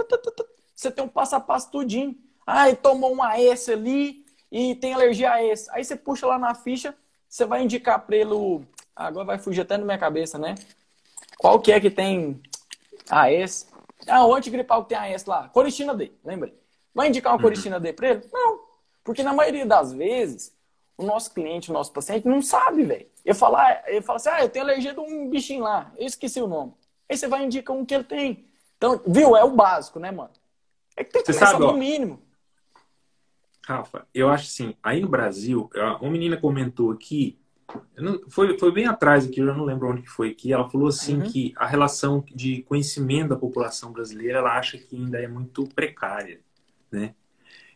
Você 0.74 0.90
tem 0.90 1.04
um 1.04 1.08
passo 1.08 1.36
a 1.36 1.40
passo 1.40 1.70
tudinho. 1.70 2.16
Ah, 2.44 2.74
tomou 2.74 3.14
um 3.14 3.22
AS 3.22 3.68
ali, 3.68 4.24
e 4.50 4.74
tem 4.74 4.92
alergia 4.92 5.32
a 5.32 5.44
esse. 5.44 5.70
Aí 5.70 5.84
você 5.84 5.94
puxa 5.94 6.26
lá 6.26 6.36
na 6.36 6.52
ficha, 6.52 6.92
você 7.28 7.44
vai 7.44 7.62
indicar 7.62 8.04
para 8.04 8.16
ele 8.16 8.32
o... 8.32 8.62
Agora 8.96 9.24
vai 9.24 9.38
fugir 9.38 9.60
até 9.60 9.78
na 9.78 9.84
minha 9.84 9.98
cabeça, 9.98 10.36
né? 10.36 10.56
Qual 11.38 11.60
que 11.60 11.70
é 11.70 11.80
que 11.80 11.90
tem 11.90 12.42
a 13.08 13.30
esse? 13.30 13.66
Ah, 14.08 14.26
o 14.26 14.34
antigripal 14.34 14.82
que 14.82 14.88
tem 14.88 14.98
a 14.98 15.08
esse 15.08 15.28
lá. 15.28 15.48
Coristina 15.48 15.94
D, 15.94 16.10
lembrei. 16.24 16.58
Vai 16.92 17.08
indicar 17.08 17.32
uma 17.32 17.36
uhum. 17.36 17.42
coristina 17.42 17.78
D 17.78 17.92
para 17.92 18.08
ele? 18.08 18.28
Não. 18.32 18.69
Porque 19.02 19.22
na 19.22 19.32
maioria 19.32 19.66
das 19.66 19.92
vezes, 19.92 20.54
o 20.96 21.04
nosso 21.04 21.32
cliente, 21.32 21.70
o 21.70 21.72
nosso 21.72 21.92
paciente 21.92 22.26
não 22.28 22.42
sabe, 22.42 22.84
velho. 22.84 23.06
Eu 23.24 23.34
falar, 23.34 23.82
ele 23.86 24.02
fala 24.02 24.16
assim: 24.16 24.28
"Ah, 24.30 24.42
eu 24.42 24.48
tenho 24.48 24.64
alergia 24.64 24.92
de 24.92 25.00
um 25.00 25.28
bichinho 25.28 25.62
lá". 25.62 25.92
Eu 25.96 26.06
esqueci 26.06 26.40
o 26.40 26.46
nome. 26.46 26.72
Aí 27.08 27.16
você 27.16 27.26
vai 27.26 27.44
indicar 27.44 27.76
um 27.76 27.84
que 27.84 27.94
ele 27.94 28.04
tem. 28.04 28.46
Então, 28.76 29.00
viu? 29.06 29.36
É 29.36 29.44
o 29.44 29.50
básico, 29.50 29.98
né, 29.98 30.10
mano? 30.10 30.30
É 30.96 31.04
que 31.04 31.12
tem 31.12 31.22
que 31.22 31.32
você 31.32 31.38
sabe, 31.38 31.60
no 31.60 31.72
mínimo. 31.72 32.20
Rafa, 33.66 34.06
eu 34.14 34.28
acho 34.28 34.44
assim, 34.44 34.74
aí 34.82 35.00
no 35.00 35.08
Brasil, 35.08 35.70
uma 36.00 36.10
menina 36.10 36.36
comentou 36.36 36.90
aqui, 36.90 37.38
não, 37.96 38.20
foi, 38.28 38.58
foi 38.58 38.72
bem 38.72 38.86
atrás 38.86 39.26
aqui, 39.26 39.40
eu 39.40 39.46
já 39.46 39.54
não 39.54 39.64
lembro 39.64 39.88
onde 39.88 40.02
que 40.02 40.08
foi 40.08 40.30
aqui, 40.30 40.52
ela 40.52 40.68
falou 40.68 40.88
assim 40.88 41.18
uhum. 41.18 41.30
que 41.30 41.52
a 41.56 41.66
relação 41.66 42.24
de 42.34 42.62
conhecimento 42.62 43.28
da 43.28 43.36
população 43.36 43.92
brasileira, 43.92 44.38
ela 44.38 44.58
acha 44.58 44.76
que 44.76 44.96
ainda 44.96 45.18
é 45.18 45.28
muito 45.28 45.64
precária, 45.68 46.40
né? 46.90 47.14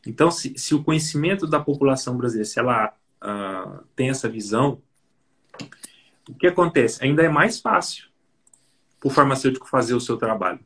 Então, 0.07 0.31
se, 0.31 0.55
se 0.57 0.75
o 0.75 0.83
conhecimento 0.83 1.47
da 1.47 1.61
população 1.61 2.17
brasileira, 2.17 2.49
se 2.49 2.59
ela 2.59 2.95
uh, 3.23 3.85
tem 3.97 4.11
essa 4.11 4.29
visão, 4.29 4.81
o 6.29 6.35
que 6.35 6.47
acontece? 6.47 7.03
Ainda 7.05 7.23
é 7.23 7.29
mais 7.29 7.61
fácil 7.61 8.07
para 9.01 9.09
o 9.09 9.11
farmacêutico 9.11 9.69
fazer 9.69 9.95
o 9.95 10.01
seu 10.01 10.17
trabalho. 10.17 10.61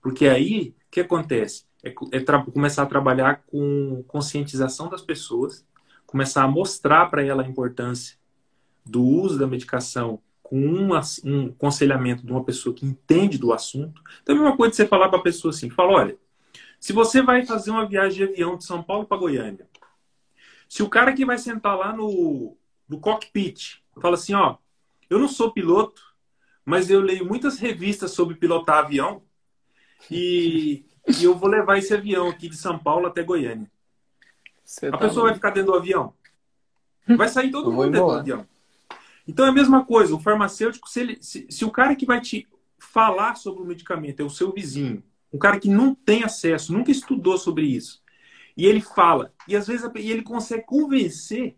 Porque 0.00 0.26
aí, 0.26 0.74
o 0.86 0.90
que 0.90 1.00
acontece? 1.00 1.64
É, 1.82 1.88
é 2.12 2.50
começar 2.52 2.82
a 2.82 2.86
trabalhar 2.86 3.42
com 3.46 4.02
conscientização 4.08 4.88
das 4.88 5.02
pessoas, 5.02 5.64
começar 6.06 6.42
a 6.42 6.48
mostrar 6.48 7.06
para 7.06 7.22
ela 7.24 7.42
a 7.42 7.48
importância 7.48 8.16
do 8.84 9.02
uso 9.02 9.38
da 9.38 9.46
medicação 9.46 10.20
com 10.42 10.56
um, 10.58 10.90
um 11.24 11.46
aconselhamento 11.46 12.24
de 12.24 12.30
uma 12.30 12.44
pessoa 12.44 12.74
que 12.74 12.86
entende 12.86 13.36
do 13.36 13.52
assunto. 13.52 14.00
Então, 14.22 14.34
é 14.34 14.38
a 14.38 14.42
mesma 14.42 14.56
coisa 14.56 14.70
de 14.70 14.76
você 14.76 14.86
falar 14.86 15.08
para 15.08 15.18
a 15.18 15.22
pessoa 15.22 15.52
assim, 15.52 15.68
fala, 15.68 15.92
olha, 15.92 16.16
se 16.80 16.92
você 16.92 17.22
vai 17.22 17.44
fazer 17.44 17.70
uma 17.70 17.86
viagem 17.86 18.18
de 18.18 18.32
avião 18.32 18.56
de 18.56 18.64
São 18.64 18.82
Paulo 18.82 19.06
para 19.06 19.16
Goiânia, 19.16 19.68
se 20.68 20.82
o 20.82 20.88
cara 20.88 21.12
que 21.12 21.24
vai 21.24 21.38
sentar 21.38 21.76
lá 21.76 21.92
no, 21.92 22.56
no 22.88 23.00
cockpit 23.00 23.82
fala 24.00 24.14
assim, 24.14 24.34
ó, 24.34 24.56
eu 25.08 25.18
não 25.18 25.28
sou 25.28 25.52
piloto, 25.52 26.02
mas 26.64 26.90
eu 26.90 27.00
leio 27.00 27.24
muitas 27.24 27.58
revistas 27.58 28.10
sobre 28.10 28.34
pilotar 28.34 28.78
avião 28.78 29.22
e, 30.10 30.84
e 31.06 31.24
eu 31.24 31.34
vou 31.34 31.48
levar 31.48 31.78
esse 31.78 31.94
avião 31.94 32.28
aqui 32.28 32.48
de 32.48 32.56
São 32.56 32.78
Paulo 32.78 33.06
até 33.06 33.22
Goiânia. 33.22 33.70
Você 34.64 34.88
a 34.88 34.92
tá 34.92 34.98
pessoa 34.98 35.26
vai 35.26 35.34
ficar 35.34 35.50
dentro 35.50 35.72
do 35.72 35.78
avião? 35.78 36.12
Vai 37.16 37.28
sair 37.28 37.52
todo 37.52 37.70
mundo 37.70 37.90
dentro 37.90 38.08
do 38.08 38.12
avião. 38.12 38.46
Então 39.28 39.46
é 39.46 39.48
a 39.48 39.52
mesma 39.52 39.84
coisa, 39.84 40.14
o 40.14 40.20
farmacêutico, 40.20 40.88
se, 40.88 41.00
ele, 41.00 41.18
se, 41.20 41.46
se 41.48 41.64
o 41.64 41.70
cara 41.70 41.94
que 41.96 42.06
vai 42.06 42.20
te 42.20 42.48
falar 42.78 43.36
sobre 43.36 43.62
o 43.62 43.66
medicamento 43.66 44.20
é 44.20 44.24
o 44.24 44.30
seu 44.30 44.52
vizinho, 44.52 45.02
um 45.36 45.38
cara 45.38 45.60
que 45.60 45.68
não 45.68 45.94
tem 45.94 46.24
acesso, 46.24 46.72
nunca 46.72 46.90
estudou 46.90 47.36
sobre 47.36 47.66
isso, 47.66 48.02
e 48.56 48.64
ele 48.64 48.80
fala, 48.80 49.34
e 49.46 49.54
às 49.54 49.66
vezes 49.66 49.88
e 49.96 50.10
ele 50.10 50.22
consegue 50.22 50.64
convencer. 50.64 51.56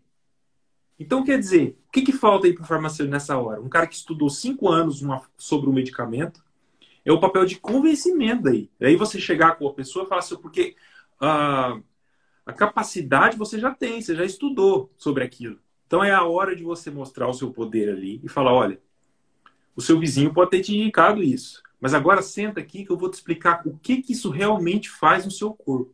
Então, 0.99 1.23
quer 1.23 1.39
dizer, 1.39 1.79
o 1.87 1.91
que, 1.93 2.01
que 2.01 2.11
falta 2.11 2.45
aí 2.45 2.53
para 2.53 2.65
o 2.65 2.67
farmacêutico 2.67 3.13
nessa 3.13 3.37
hora? 3.37 3.61
Um 3.61 3.69
cara 3.69 3.87
que 3.87 3.95
estudou 3.95 4.29
cinco 4.29 4.67
anos 4.67 5.01
uma, 5.01 5.21
sobre 5.37 5.69
o 5.69 5.73
medicamento, 5.73 6.43
é 7.05 7.11
o 7.11 7.21
papel 7.21 7.45
de 7.45 7.57
convencimento 7.57 8.43
daí. 8.43 8.69
Aí 8.81 8.97
você 8.97 9.17
chegar 9.17 9.55
com 9.55 9.65
a 9.65 9.73
pessoa 9.73 10.03
e 10.03 10.09
falar 10.09 10.19
assim, 10.19 10.35
porque 10.35 10.75
uh, 11.21 11.81
a 12.45 12.53
capacidade 12.53 13.37
você 13.37 13.57
já 13.57 13.73
tem, 13.73 14.01
você 14.01 14.13
já 14.13 14.25
estudou 14.25 14.91
sobre 14.97 15.23
aquilo. 15.23 15.57
Então 15.87 16.03
é 16.03 16.11
a 16.11 16.25
hora 16.25 16.53
de 16.53 16.63
você 16.63 16.91
mostrar 16.91 17.29
o 17.29 17.33
seu 17.33 17.49
poder 17.49 17.89
ali 17.89 18.19
e 18.21 18.27
falar, 18.27 18.53
olha, 18.53 18.81
o 19.73 19.81
seu 19.81 19.97
vizinho 19.97 20.33
pode 20.33 20.51
ter 20.51 20.61
te 20.61 20.75
indicado 20.75 21.23
isso, 21.23 21.63
mas 21.79 21.93
agora 21.93 22.21
senta 22.21 22.59
aqui 22.59 22.85
que 22.85 22.91
eu 22.91 22.97
vou 22.97 23.09
te 23.09 23.15
explicar 23.15 23.61
o 23.65 23.77
que, 23.77 24.01
que 24.01 24.13
isso 24.13 24.29
realmente 24.29 24.89
faz 24.89 25.25
no 25.25 25.31
seu 25.31 25.53
corpo. 25.53 25.93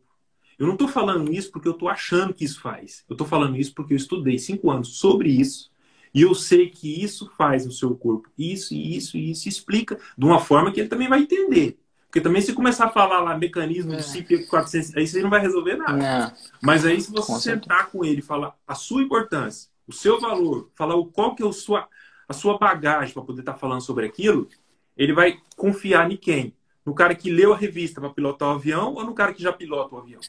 Eu 0.58 0.66
não 0.66 0.74
estou 0.74 0.88
falando 0.88 1.32
isso 1.32 1.50
porque 1.50 1.68
eu 1.68 1.72
estou 1.72 1.88
achando 1.88 2.32
que 2.32 2.44
isso 2.44 2.60
faz. 2.60 3.04
Eu 3.08 3.14
estou 3.14 3.26
falando 3.26 3.56
isso 3.56 3.74
porque 3.74 3.92
eu 3.92 3.96
estudei 3.96 4.38
cinco 4.38 4.70
anos 4.70 4.96
sobre 4.98 5.28
isso 5.28 5.70
e 6.16 6.22
eu 6.22 6.34
sei 6.34 6.70
que 6.70 7.04
isso 7.04 7.30
faz 7.36 7.66
no 7.66 7.72
seu 7.72 7.94
corpo 7.94 8.30
isso, 8.38 8.74
isso 8.74 9.18
e 9.18 9.30
isso. 9.30 9.48
Explica 9.48 9.98
de 10.16 10.24
uma 10.24 10.40
forma 10.40 10.72
que 10.72 10.80
ele 10.80 10.88
também 10.88 11.08
vai 11.08 11.20
entender. 11.20 11.78
Porque 12.06 12.22
também 12.22 12.40
se 12.40 12.54
começar 12.54 12.86
a 12.86 12.90
falar 12.90 13.20
lá 13.20 13.36
mecanismo 13.36 13.92
é. 13.92 13.96
do 13.96 14.02
CIP 14.02 14.46
400, 14.46 14.96
aí 14.96 15.06
você 15.06 15.22
não 15.22 15.28
vai 15.28 15.40
resolver 15.40 15.76
nada. 15.76 15.92
Não. 15.92 16.32
Mas 16.62 16.86
aí 16.86 16.98
se 17.02 17.10
você 17.10 17.32
com 17.32 17.38
sentar 17.38 17.90
com 17.90 18.02
ele, 18.02 18.22
falar 18.22 18.56
a 18.66 18.74
sua 18.74 19.02
importância, 19.02 19.68
o 19.86 19.92
seu 19.92 20.18
valor, 20.18 20.70
falar 20.74 20.94
o 20.94 21.04
qual 21.04 21.34
que 21.34 21.42
é 21.42 21.46
a 21.46 21.52
sua, 21.52 21.86
a 22.26 22.32
sua 22.32 22.56
bagagem 22.56 23.12
para 23.12 23.22
poder 23.22 23.40
estar 23.40 23.52
tá 23.52 23.58
falando 23.58 23.82
sobre 23.82 24.06
aquilo, 24.06 24.48
ele 24.96 25.12
vai 25.12 25.40
confiar 25.56 26.10
em 26.10 26.16
quem? 26.16 26.54
No 26.84 26.94
cara 26.94 27.14
que 27.14 27.30
leu 27.30 27.52
a 27.52 27.56
revista 27.56 28.00
para 28.00 28.10
pilotar 28.10 28.48
o 28.48 28.52
avião 28.52 28.94
ou 28.94 29.04
no 29.04 29.14
cara 29.14 29.34
que 29.34 29.42
já 29.42 29.52
pilota 29.52 29.94
o 29.94 29.98
avião? 29.98 30.20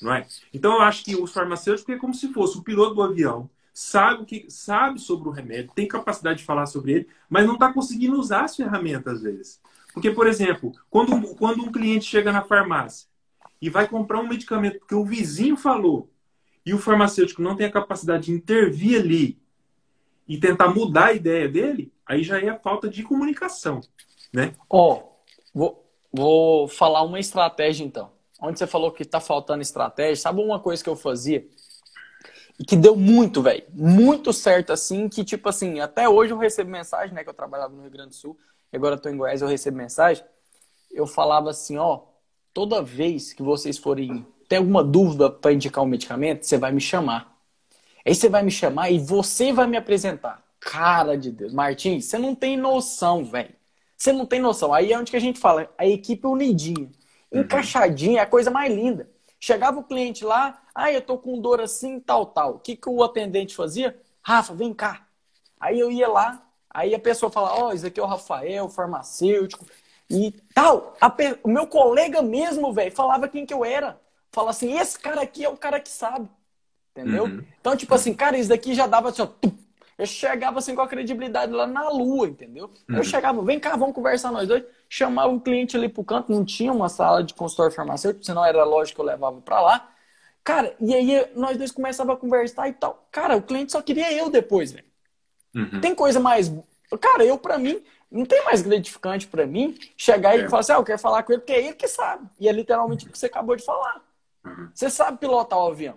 Não 0.00 0.14
é? 0.14 0.26
Então 0.52 0.74
eu 0.74 0.82
acho 0.82 1.04
que 1.04 1.16
os 1.16 1.32
farmacêuticos 1.32 1.94
é 1.94 1.98
como 1.98 2.14
se 2.14 2.32
fosse 2.32 2.58
o 2.58 2.62
piloto 2.62 2.94
do 2.94 3.02
avião 3.02 3.50
sabe 3.74 4.22
o 4.22 4.24
que 4.24 4.46
sabe 4.48 5.00
sobre 5.00 5.28
o 5.28 5.32
remédio, 5.32 5.72
tem 5.74 5.88
capacidade 5.88 6.38
de 6.38 6.44
falar 6.44 6.66
sobre 6.66 6.92
ele, 6.92 7.08
mas 7.28 7.44
não 7.44 7.54
está 7.54 7.72
conseguindo 7.72 8.16
usar 8.16 8.44
as 8.44 8.54
ferramentas 8.54 9.14
às 9.14 9.22
vezes. 9.22 9.60
Porque, 9.92 10.12
por 10.12 10.28
exemplo, 10.28 10.72
quando, 10.88 11.34
quando 11.34 11.64
um 11.64 11.72
cliente 11.72 12.04
chega 12.04 12.32
na 12.32 12.42
farmácia 12.42 13.08
e 13.60 13.68
vai 13.68 13.88
comprar 13.88 14.20
um 14.20 14.28
medicamento 14.28 14.78
porque 14.78 14.94
o 14.94 15.04
vizinho 15.04 15.56
falou 15.56 16.08
e 16.64 16.72
o 16.72 16.78
farmacêutico 16.78 17.42
não 17.42 17.56
tem 17.56 17.66
a 17.66 17.72
capacidade 17.72 18.26
de 18.26 18.32
intervir 18.32 19.00
ali 19.00 19.38
e 20.26 20.38
tentar 20.38 20.68
mudar 20.68 21.06
a 21.06 21.12
ideia 21.12 21.48
dele, 21.48 21.92
aí 22.06 22.22
já 22.22 22.40
é 22.40 22.48
a 22.48 22.58
falta 22.58 22.88
de 22.88 23.02
comunicação, 23.02 23.80
né? 24.32 24.54
Ó, 24.68 24.92
oh, 24.92 25.02
vou, 25.54 25.90
vou 26.12 26.68
falar 26.68 27.02
uma 27.02 27.18
estratégia 27.18 27.84
então. 27.84 28.12
Onde 28.40 28.58
você 28.58 28.66
falou 28.66 28.90
que 28.90 29.02
está 29.02 29.20
faltando 29.20 29.62
estratégia, 29.62 30.16
sabe 30.16 30.40
uma 30.40 30.60
coisa 30.60 30.82
que 30.82 30.88
eu 30.88 30.96
fazia? 30.96 31.46
E 32.58 32.64
que 32.64 32.76
deu 32.76 32.94
muito, 32.94 33.42
velho. 33.42 33.64
Muito 33.72 34.32
certo, 34.32 34.72
assim, 34.72 35.08
que, 35.08 35.24
tipo 35.24 35.48
assim, 35.48 35.80
até 35.80 36.08
hoje 36.08 36.32
eu 36.32 36.38
recebo 36.38 36.70
mensagem, 36.70 37.14
né? 37.14 37.24
Que 37.24 37.30
eu 37.30 37.34
trabalhava 37.34 37.74
no 37.74 37.82
Rio 37.82 37.90
Grande 37.90 38.10
do 38.10 38.14
Sul, 38.14 38.38
e 38.72 38.76
agora 38.76 38.98
tô 38.98 39.08
em 39.08 39.16
Goiás, 39.16 39.40
eu 39.40 39.48
recebo 39.48 39.76
mensagem. 39.76 40.24
Eu 40.92 41.06
falava 41.06 41.50
assim, 41.50 41.78
ó, 41.78 42.02
toda 42.52 42.82
vez 42.82 43.32
que 43.32 43.42
vocês 43.42 43.78
forem 43.78 44.26
ter 44.48 44.56
alguma 44.56 44.84
dúvida 44.84 45.30
para 45.30 45.52
indicar 45.52 45.82
um 45.82 45.86
medicamento, 45.86 46.44
você 46.44 46.58
vai 46.58 46.70
me 46.70 46.80
chamar. 46.80 47.34
Aí 48.06 48.14
você 48.14 48.28
vai 48.28 48.42
me 48.42 48.50
chamar 48.50 48.90
e 48.90 48.98
você 48.98 49.52
vai 49.52 49.66
me 49.66 49.76
apresentar. 49.76 50.43
Cara 50.64 51.16
de 51.16 51.30
Deus, 51.30 51.52
Martins, 51.52 52.06
você 52.06 52.16
não 52.16 52.34
tem 52.34 52.56
noção, 52.56 53.22
velho. 53.22 53.54
Você 53.96 54.12
não 54.12 54.24
tem 54.24 54.40
noção. 54.40 54.72
Aí 54.72 54.92
é 54.92 54.98
onde 54.98 55.10
que 55.10 55.16
a 55.16 55.20
gente 55.20 55.38
fala, 55.38 55.70
a 55.76 55.86
equipe 55.86 56.26
unidinha, 56.26 56.90
uhum. 57.30 57.42
encaixadinha, 57.42 58.20
é 58.20 58.22
a 58.22 58.26
coisa 58.26 58.50
mais 58.50 58.72
linda. 58.72 59.08
Chegava 59.38 59.78
o 59.78 59.84
cliente 59.84 60.24
lá, 60.24 60.62
ah, 60.74 60.90
eu 60.90 61.02
tô 61.02 61.18
com 61.18 61.38
dor 61.38 61.60
assim, 61.60 62.00
tal, 62.00 62.24
tal. 62.24 62.54
O 62.54 62.58
que, 62.58 62.76
que 62.76 62.88
o 62.88 63.04
atendente 63.04 63.54
fazia? 63.54 63.94
Rafa, 64.22 64.54
vem 64.54 64.72
cá. 64.72 65.06
Aí 65.60 65.78
eu 65.78 65.90
ia 65.90 66.08
lá, 66.08 66.42
aí 66.70 66.94
a 66.94 66.98
pessoa 66.98 67.30
fala, 67.30 67.54
ó, 67.54 67.68
oh, 67.68 67.72
isso 67.72 67.86
aqui 67.86 68.00
é 68.00 68.02
o 68.02 68.06
Rafael, 68.06 68.68
farmacêutico 68.70 69.66
e 70.08 70.32
tal. 70.54 70.96
O 71.42 71.48
meu 71.48 71.66
colega 71.66 72.22
mesmo, 72.22 72.72
velho, 72.72 72.90
falava 72.90 73.28
quem 73.28 73.44
que 73.44 73.52
eu 73.52 73.64
era. 73.64 74.00
Fala 74.32 74.50
assim, 74.50 74.78
esse 74.78 74.98
cara 74.98 75.20
aqui 75.20 75.44
é 75.44 75.48
o 75.48 75.58
cara 75.58 75.78
que 75.78 75.90
sabe. 75.90 76.26
Entendeu? 76.96 77.24
Uhum. 77.24 77.44
Então, 77.60 77.76
tipo 77.76 77.94
assim, 77.94 78.14
cara, 78.14 78.38
isso 78.38 78.48
daqui 78.48 78.72
já 78.74 78.86
dava 78.86 79.10
assim, 79.10 79.22
ó, 79.22 79.26
tum, 79.26 79.52
eu 79.96 80.06
chegava 80.06 80.58
assim 80.58 80.74
com 80.74 80.82
a 80.82 80.88
credibilidade 80.88 81.52
lá 81.52 81.66
na 81.66 81.88
lua, 81.88 82.26
entendeu? 82.26 82.70
Uhum. 82.88 82.96
Eu 82.96 83.04
chegava, 83.04 83.42
vem 83.42 83.60
cá, 83.60 83.76
vamos 83.76 83.94
conversar 83.94 84.32
nós 84.32 84.48
dois. 84.48 84.64
Chamava 84.88 85.32
o 85.32 85.40
cliente 85.40 85.76
ali 85.76 85.88
pro 85.88 86.04
canto, 86.04 86.32
não 86.32 86.44
tinha 86.44 86.72
uma 86.72 86.88
sala 86.88 87.22
de 87.22 87.34
consultório 87.34 87.74
farmacêutico, 87.74 88.24
senão 88.24 88.44
era 88.44 88.64
lógico 88.64 88.96
que 88.96 89.00
eu 89.00 89.06
levava 89.06 89.40
para 89.40 89.60
lá. 89.60 89.88
Cara, 90.42 90.76
e 90.80 90.94
aí 90.94 91.30
nós 91.34 91.56
dois 91.56 91.70
começávamos 91.70 92.18
a 92.18 92.20
conversar 92.20 92.68
e 92.68 92.72
tal. 92.72 93.08
Cara, 93.10 93.36
o 93.36 93.42
cliente 93.42 93.72
só 93.72 93.80
queria 93.80 94.12
eu 94.12 94.28
depois, 94.28 94.72
velho. 94.72 94.86
Uhum. 95.54 95.80
Tem 95.80 95.94
coisa 95.94 96.18
mais. 96.20 96.52
Cara, 97.00 97.24
eu, 97.24 97.38
para 97.38 97.56
mim, 97.56 97.82
não 98.10 98.26
tem 98.26 98.44
mais 98.44 98.60
gratificante 98.60 99.26
para 99.26 99.46
mim 99.46 99.78
chegar 99.96 100.38
é. 100.38 100.42
e 100.42 100.48
falar 100.48 100.60
assim: 100.60 100.72
ah, 100.72 100.76
eu 100.76 100.84
quero 100.84 100.98
falar 100.98 101.22
com 101.22 101.32
ele, 101.32 101.40
porque 101.40 101.52
é 101.52 101.64
ele 101.64 101.74
que 101.74 101.88
sabe. 101.88 102.28
E 102.38 102.48
é 102.48 102.52
literalmente 102.52 103.06
o 103.06 103.10
que 103.10 103.18
você 103.18 103.26
acabou 103.26 103.56
de 103.56 103.64
falar. 103.64 104.04
Uhum. 104.44 104.68
Você 104.74 104.90
sabe 104.90 105.18
pilotar 105.18 105.58
o 105.58 105.68
avião. 105.68 105.96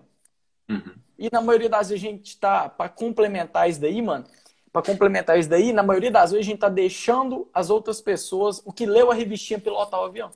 Uhum. 0.69 0.95
E 1.17 1.29
na 1.31 1.41
maioria 1.41 1.69
das 1.69 1.89
vezes 1.89 2.03
a 2.03 2.07
gente 2.07 2.37
tá, 2.37 2.69
para 2.69 2.89
complementar 2.89 3.69
isso 3.69 3.81
daí, 3.81 4.01
mano, 4.01 4.25
para 4.71 4.81
complementar 4.81 5.39
isso 5.39 5.49
daí, 5.49 5.73
na 5.73 5.81
maioria 5.81 6.11
das 6.11 6.31
vezes 6.31 6.45
a 6.45 6.49
gente 6.49 6.59
tá 6.59 6.69
deixando 6.69 7.49
as 7.53 7.69
outras 7.69 7.99
pessoas, 7.99 8.61
o 8.65 8.71
que 8.71 8.85
leu 8.85 9.11
a 9.11 9.13
revistinha, 9.15 9.59
pilotar 9.59 9.99
o 9.99 10.05
avião. 10.05 10.29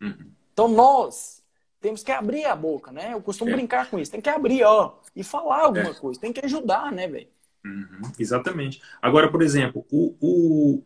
Uhum. 0.00 0.30
Então 0.52 0.68
nós 0.68 1.42
temos 1.80 2.02
que 2.02 2.12
abrir 2.12 2.44
a 2.44 2.54
boca, 2.54 2.92
né? 2.92 3.12
Eu 3.12 3.20
costumo 3.20 3.50
é. 3.50 3.54
brincar 3.54 3.90
com 3.90 3.98
isso. 3.98 4.12
Tem 4.12 4.20
que 4.20 4.30
abrir, 4.30 4.62
ó, 4.62 4.94
e 5.16 5.24
falar 5.24 5.62
alguma 5.62 5.90
é. 5.90 5.94
coisa. 5.94 6.20
Tem 6.20 6.32
que 6.32 6.44
ajudar, 6.44 6.92
né, 6.92 7.08
velho? 7.08 7.28
Uhum. 7.64 8.02
Exatamente. 8.18 8.80
Agora, 9.00 9.30
por 9.30 9.42
exemplo, 9.42 9.84
o, 9.90 10.14
o, 10.20 10.82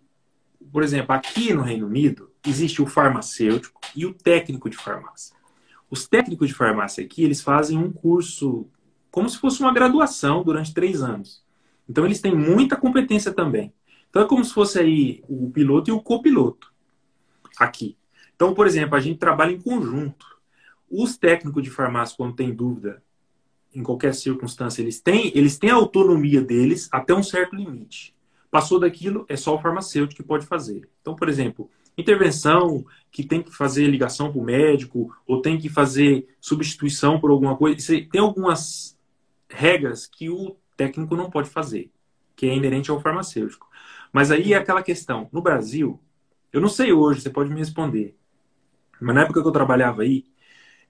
por 0.73 0.83
exemplo, 0.83 1.15
aqui 1.15 1.53
no 1.53 1.63
Reino 1.63 1.87
Unido 1.87 2.31
existe 2.47 2.81
o 2.81 2.87
farmacêutico 2.87 3.81
e 3.95 4.07
o 4.07 4.15
técnico 4.15 4.71
de 4.71 4.77
farmácia. 4.77 5.37
Os 5.91 6.09
técnicos 6.09 6.49
de 6.49 6.55
farmácia 6.55 7.05
aqui, 7.05 7.23
eles 7.23 7.41
fazem 7.41 7.79
um 7.79 7.93
curso 7.93 8.69
como 9.17 9.31
se 9.31 9.39
fosse 9.39 9.63
uma 9.63 9.73
graduação 9.73 10.45
durante 10.45 10.75
três 10.75 11.03
anos. 11.03 11.43
Então 11.89 12.05
eles 12.05 12.21
têm 12.21 12.35
muita 12.35 12.77
competência 12.77 13.33
também. 13.33 13.73
Então 14.11 14.21
é 14.21 14.27
como 14.27 14.45
se 14.45 14.53
fosse 14.53 14.79
aí 14.79 15.25
o 15.27 15.51
piloto 15.51 15.89
e 15.89 15.93
o 15.93 16.03
copiloto 16.03 16.71
aqui. 17.59 17.97
Então, 18.35 18.53
por 18.53 18.67
exemplo, 18.67 18.95
a 18.95 19.01
gente 19.01 19.19
trabalha 19.19 19.53
em 19.53 19.59
conjunto. 19.59 20.27
Os 20.91 21.17
técnicos 21.17 21.63
de 21.63 21.71
farmácia, 21.71 22.15
quando 22.15 22.37
tem 22.37 22.55
dúvida 22.55 23.03
em 23.75 23.83
qualquer 23.83 24.15
circunstância, 24.15 24.83
eles 24.83 25.01
têm, 25.01 25.33
eles 25.35 25.57
têm 25.57 25.71
a 25.71 25.77
autonomia 25.77 26.43
deles 26.43 26.87
até 26.93 27.15
um 27.15 27.23
certo 27.23 27.57
limite. 27.57 28.15
Passou 28.51 28.79
daquilo, 28.79 29.25
é 29.31 29.37
só 29.37 29.55
o 29.55 29.59
farmacêutico 29.63 30.23
que 30.23 30.29
pode 30.29 30.45
fazer. 30.45 30.91
Então, 31.01 31.17
por 31.17 31.31
exemplo, 31.31 31.71
intervenção 31.97 32.85
que 33.11 33.25
tem 33.25 33.43
que 33.43 33.51
fazer 33.51 33.87
ligação 33.87 34.31
para 34.31 34.43
o 34.43 34.45
médico 34.45 35.11
ou 35.27 35.41
tem 35.41 35.57
que 35.57 35.71
fazer 35.71 36.29
substituição 36.39 37.19
por 37.19 37.31
alguma 37.31 37.57
coisa, 37.57 37.79
tem 38.13 38.21
algumas 38.21 38.96
regras 39.49 40.07
que 40.07 40.29
o 40.29 40.57
técnico 40.77 41.17
não 41.17 41.31
pode 41.31 41.49
fazer, 41.49 41.91
que 42.35 42.47
é 42.47 42.55
inerente 42.55 42.91
ao 42.91 43.01
farmacêutico. 43.01 43.69
Mas 44.13 44.31
aí 44.31 44.53
é 44.53 44.57
aquela 44.57 44.83
questão. 44.83 45.29
No 45.33 45.43
Brasil, 45.43 46.01
eu 46.53 46.61
não 46.61 46.69
sei 46.69 46.93
hoje, 46.93 47.21
você 47.21 47.31
pode 47.31 47.51
me 47.51 47.59
responder. 47.59 48.17
Mas 49.01 49.15
na 49.15 49.23
época 49.23 49.43
que 49.43 49.49
eu 49.49 49.53
trabalhava 49.53 50.03
aí, 50.03 50.25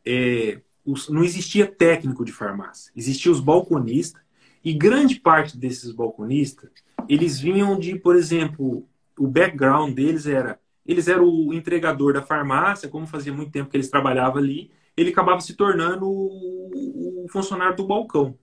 é, 0.05 0.61
os, 0.85 1.09
não 1.09 1.25
existia 1.25 1.67
técnico 1.67 2.25
de 2.25 2.33
farmácia. 2.33 2.93
Existiam 2.95 3.33
os 3.33 3.41
balconistas. 3.41 4.23
E 4.65 4.73
grande 4.73 5.21
parte 5.21 5.57
desses 5.57 5.93
balconistas, 5.93 6.71
eles 7.09 7.39
vinham 7.39 7.79
de, 7.79 7.97
por 7.99 8.17
exemplo, 8.17 8.89
o 9.19 9.27
background 9.27 9.95
deles 9.95 10.27
era... 10.27 10.59
Eles 10.85 11.09
eram 11.09 11.25
o 11.25 11.53
entregador 11.53 12.13
da 12.13 12.23
farmácia, 12.23 12.89
como 12.89 13.09
fazia 13.09 13.33
muito 13.33 13.51
tempo 13.51 13.69
que 13.69 13.77
eles 13.77 13.91
trabalhavam 13.91 14.39
ali, 14.39 14.71
ele 14.97 15.11
acabava 15.11 15.41
se 15.41 15.55
tornando 15.55 16.07
o, 16.09 17.25
o 17.25 17.29
funcionário 17.29 17.77
do 17.77 17.87
balcão. 17.87 18.39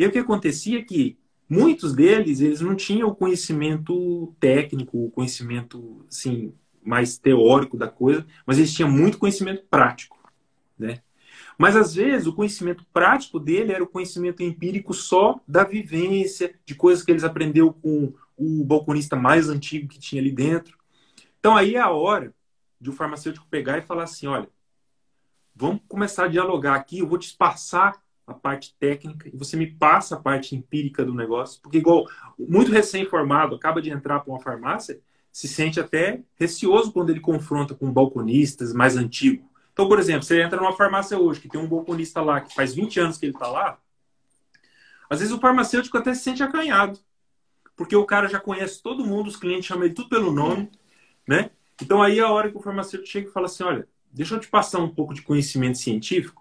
E 0.00 0.06
o 0.06 0.10
que 0.10 0.18
acontecia 0.18 0.78
é 0.78 0.82
que 0.82 1.18
muitos 1.46 1.92
deles 1.92 2.40
eles 2.40 2.62
não 2.62 2.74
tinham 2.74 3.10
o 3.10 3.14
conhecimento 3.14 4.34
técnico, 4.40 5.04
o 5.04 5.10
conhecimento 5.10 6.06
assim, 6.08 6.54
mais 6.82 7.18
teórico 7.18 7.76
da 7.76 7.86
coisa, 7.86 8.26
mas 8.46 8.56
eles 8.56 8.72
tinham 8.72 8.90
muito 8.90 9.18
conhecimento 9.18 9.62
prático, 9.68 10.18
né? 10.78 11.02
Mas 11.58 11.76
às 11.76 11.94
vezes 11.94 12.26
o 12.26 12.32
conhecimento 12.32 12.82
prático 12.94 13.38
dele 13.38 13.74
era 13.74 13.84
o 13.84 13.86
conhecimento 13.86 14.42
empírico 14.42 14.94
só 14.94 15.38
da 15.46 15.64
vivência, 15.64 16.58
de 16.64 16.74
coisas 16.74 17.04
que 17.04 17.10
eles 17.12 17.22
aprendeu 17.22 17.70
com 17.70 18.10
o 18.38 18.64
balconista 18.64 19.16
mais 19.16 19.50
antigo 19.50 19.86
que 19.86 19.98
tinha 19.98 20.22
ali 20.22 20.32
dentro. 20.32 20.78
Então 21.38 21.54
aí 21.54 21.74
é 21.74 21.78
a 21.78 21.90
hora 21.90 22.34
de 22.80 22.88
o 22.88 22.94
farmacêutico 22.94 23.46
pegar 23.50 23.76
e 23.76 23.82
falar 23.82 24.04
assim, 24.04 24.26
olha, 24.26 24.48
vamos 25.54 25.82
começar 25.86 26.24
a 26.24 26.28
dialogar 26.28 26.74
aqui, 26.76 27.00
eu 27.00 27.06
vou 27.06 27.18
te 27.18 27.36
passar 27.36 28.00
a 28.30 28.34
parte 28.34 28.74
técnica 28.78 29.28
e 29.28 29.36
você 29.36 29.56
me 29.56 29.66
passa 29.66 30.14
a 30.14 30.18
parte 30.18 30.54
empírica 30.54 31.04
do 31.04 31.14
negócio. 31.14 31.60
Porque, 31.60 31.78
igual, 31.78 32.06
muito 32.38 32.70
recém-formado, 32.70 33.56
acaba 33.56 33.82
de 33.82 33.90
entrar 33.90 34.20
para 34.20 34.32
uma 34.32 34.40
farmácia, 34.40 35.00
se 35.32 35.48
sente 35.48 35.78
até 35.78 36.22
receoso 36.36 36.92
quando 36.92 37.10
ele 37.10 37.20
confronta 37.20 37.74
com 37.74 37.92
balconistas 37.92 38.72
mais 38.72 38.96
antigos. 38.96 39.44
Então, 39.72 39.88
por 39.88 39.98
exemplo, 39.98 40.22
você 40.22 40.42
entra 40.42 40.60
numa 40.60 40.76
farmácia 40.76 41.18
hoje, 41.18 41.40
que 41.40 41.48
tem 41.48 41.60
um 41.60 41.68
balconista 41.68 42.20
lá, 42.20 42.40
que 42.40 42.54
faz 42.54 42.74
20 42.74 43.00
anos 43.00 43.16
que 43.16 43.26
ele 43.26 43.32
está 43.32 43.48
lá, 43.48 43.78
às 45.08 45.18
vezes 45.18 45.34
o 45.34 45.40
farmacêutico 45.40 45.98
até 45.98 46.14
se 46.14 46.22
sente 46.22 46.42
acanhado. 46.42 46.98
Porque 47.76 47.96
o 47.96 48.04
cara 48.04 48.28
já 48.28 48.38
conhece 48.38 48.82
todo 48.82 49.06
mundo, 49.06 49.28
os 49.28 49.36
clientes 49.36 49.66
chamam 49.66 49.84
ele 49.84 49.94
tudo 49.94 50.08
pelo 50.08 50.32
nome, 50.32 50.70
né? 51.26 51.50
Então 51.82 52.02
aí 52.02 52.18
é 52.18 52.22
a 52.22 52.30
hora 52.30 52.50
que 52.50 52.56
o 52.56 52.60
farmacêutico 52.60 53.10
chega 53.10 53.28
e 53.28 53.32
fala 53.32 53.46
assim, 53.46 53.64
olha, 53.64 53.88
deixa 54.12 54.34
eu 54.34 54.40
te 54.40 54.48
passar 54.48 54.80
um 54.80 54.88
pouco 54.88 55.14
de 55.14 55.22
conhecimento 55.22 55.78
científico 55.78 56.39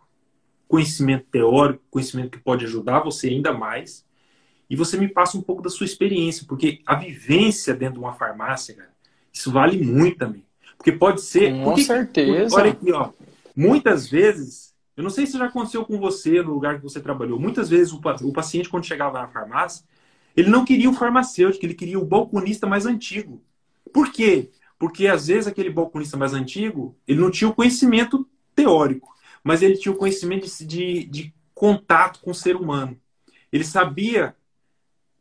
conhecimento 0.69 1.25
teórico, 1.31 1.83
conhecimento 1.89 2.29
que 2.29 2.43
pode 2.43 2.63
ajudar 2.63 2.99
você 2.99 3.27
ainda 3.27 3.51
mais. 3.51 4.05
E 4.69 4.75
você 4.75 4.97
me 4.97 5.07
passa 5.07 5.35
um 5.35 5.41
pouco 5.41 5.63
da 5.63 5.69
sua 5.69 5.85
experiência, 5.85 6.45
porque 6.47 6.79
a 6.85 6.93
vivência 6.93 7.73
dentro 7.73 7.95
de 7.95 7.99
uma 8.01 8.13
farmácia, 8.13 8.75
cara, 8.75 8.91
isso 9.33 9.51
vale 9.51 9.83
muito 9.83 10.19
também. 10.19 10.45
Porque 10.77 10.91
pode 10.91 11.21
ser. 11.21 11.51
Com 11.55 11.63
porque, 11.63 11.83
certeza. 11.83 12.55
Olha 12.55 12.69
aqui, 12.69 12.91
ó. 12.91 13.09
Muitas 13.55 14.07
vezes, 14.07 14.75
eu 14.95 15.03
não 15.03 15.09
sei 15.09 15.25
se 15.25 15.39
já 15.39 15.45
aconteceu 15.45 15.83
com 15.83 15.99
você 15.99 16.41
no 16.43 16.53
lugar 16.53 16.77
que 16.77 16.83
você 16.83 17.01
trabalhou. 17.01 17.39
Muitas 17.39 17.67
vezes 17.67 17.91
o, 17.91 17.99
o 18.21 18.31
paciente, 18.31 18.69
quando 18.69 18.85
chegava 18.85 19.19
na 19.19 19.27
farmácia, 19.27 19.83
ele 20.37 20.51
não 20.51 20.63
queria 20.63 20.89
o 20.89 20.93
farmacêutico, 20.93 21.65
ele 21.65 21.73
queria 21.73 21.99
o 21.99 22.05
balconista 22.05 22.67
mais 22.67 22.85
antigo. 22.85 23.41
Por 23.91 24.11
quê? 24.11 24.51
Porque 24.77 25.07
às 25.07 25.27
vezes 25.27 25.47
aquele 25.47 25.71
balconista 25.71 26.15
mais 26.15 26.33
antigo, 26.33 26.95
ele 27.07 27.19
não 27.19 27.31
tinha 27.31 27.49
o 27.49 27.55
conhecimento 27.55 28.25
teórico 28.55 29.18
mas 29.43 29.61
ele 29.61 29.77
tinha 29.77 29.91
o 29.91 29.97
conhecimento 29.97 30.45
de, 30.45 30.65
de, 30.65 31.05
de 31.05 31.33
contato 31.53 32.19
com 32.21 32.31
o 32.31 32.35
ser 32.35 32.55
humano. 32.55 32.99
Ele 33.51 33.63
sabia 33.63 34.35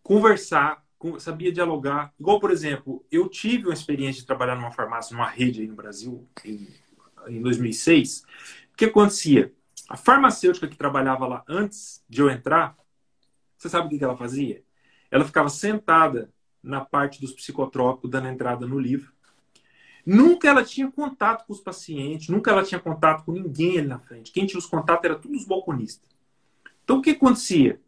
conversar, 0.02 0.84
sabia 1.18 1.52
dialogar. 1.52 2.12
Igual, 2.18 2.40
por 2.40 2.50
exemplo, 2.50 3.04
eu 3.10 3.28
tive 3.28 3.64
uma 3.64 3.74
experiência 3.74 4.20
de 4.20 4.26
trabalhar 4.26 4.56
numa 4.56 4.70
farmácia, 4.70 5.16
numa 5.16 5.28
rede 5.28 5.62
aí 5.62 5.66
no 5.66 5.74
Brasil, 5.74 6.26
em, 6.44 6.68
em 7.28 7.42
2006. 7.42 8.24
O 8.72 8.76
que 8.76 8.86
acontecia? 8.86 9.52
A 9.88 9.96
farmacêutica 9.96 10.68
que 10.68 10.76
trabalhava 10.76 11.26
lá 11.26 11.44
antes 11.48 12.04
de 12.08 12.20
eu 12.20 12.30
entrar, 12.30 12.76
você 13.56 13.68
sabe 13.68 13.94
o 13.94 13.98
que 13.98 14.04
ela 14.04 14.16
fazia? 14.16 14.62
Ela 15.10 15.24
ficava 15.24 15.48
sentada 15.48 16.30
na 16.62 16.84
parte 16.84 17.20
dos 17.20 17.32
psicotrópicos, 17.32 18.10
dando 18.10 18.28
entrada 18.28 18.66
no 18.66 18.78
livro. 18.78 19.12
Nunca 20.10 20.48
ela 20.48 20.64
tinha 20.64 20.90
contato 20.90 21.46
com 21.46 21.52
os 21.52 21.60
pacientes, 21.60 22.30
nunca 22.30 22.50
ela 22.50 22.64
tinha 22.64 22.80
contato 22.80 23.26
com 23.26 23.32
ninguém 23.32 23.78
ali 23.78 23.88
na 23.88 23.98
frente. 23.98 24.32
Quem 24.32 24.46
tinha 24.46 24.58
os 24.58 24.64
contatos 24.64 25.04
era 25.04 25.18
todos 25.18 25.42
os 25.42 25.46
balconistas. 25.46 26.08
Então 26.82 26.96
o 26.96 27.02
que 27.02 27.10
acontecia? 27.10 27.78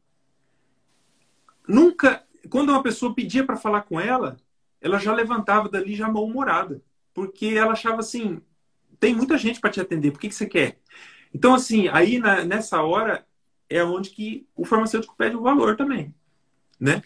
Nunca, 1.67 2.23
quando 2.51 2.69
uma 2.69 2.83
pessoa 2.83 3.15
pedia 3.15 3.43
para 3.43 3.57
falar 3.57 3.85
com 3.85 3.99
ela, 3.99 4.37
ela 4.83 4.99
já 4.99 5.15
levantava 5.15 5.67
dali 5.71 5.95
já 5.95 6.11
mal-humorada, 6.11 6.83
porque 7.15 7.55
ela 7.57 7.73
achava 7.73 8.01
assim, 8.01 8.43
tem 8.99 9.15
muita 9.15 9.39
gente 9.39 9.59
para 9.59 9.71
te 9.71 9.81
atender, 9.81 10.11
por 10.11 10.21
que, 10.21 10.29
que 10.29 10.35
você 10.35 10.47
quer? 10.47 10.79
Então 11.33 11.55
assim, 11.55 11.89
aí 11.89 12.19
na, 12.19 12.45
nessa 12.45 12.83
hora 12.83 13.27
é 13.67 13.83
onde 13.83 14.11
que 14.11 14.47
o 14.55 14.67
farmacêutico 14.67 15.17
pede 15.17 15.37
o 15.37 15.43
valor 15.43 15.75
também, 15.75 16.15
né? 16.79 17.03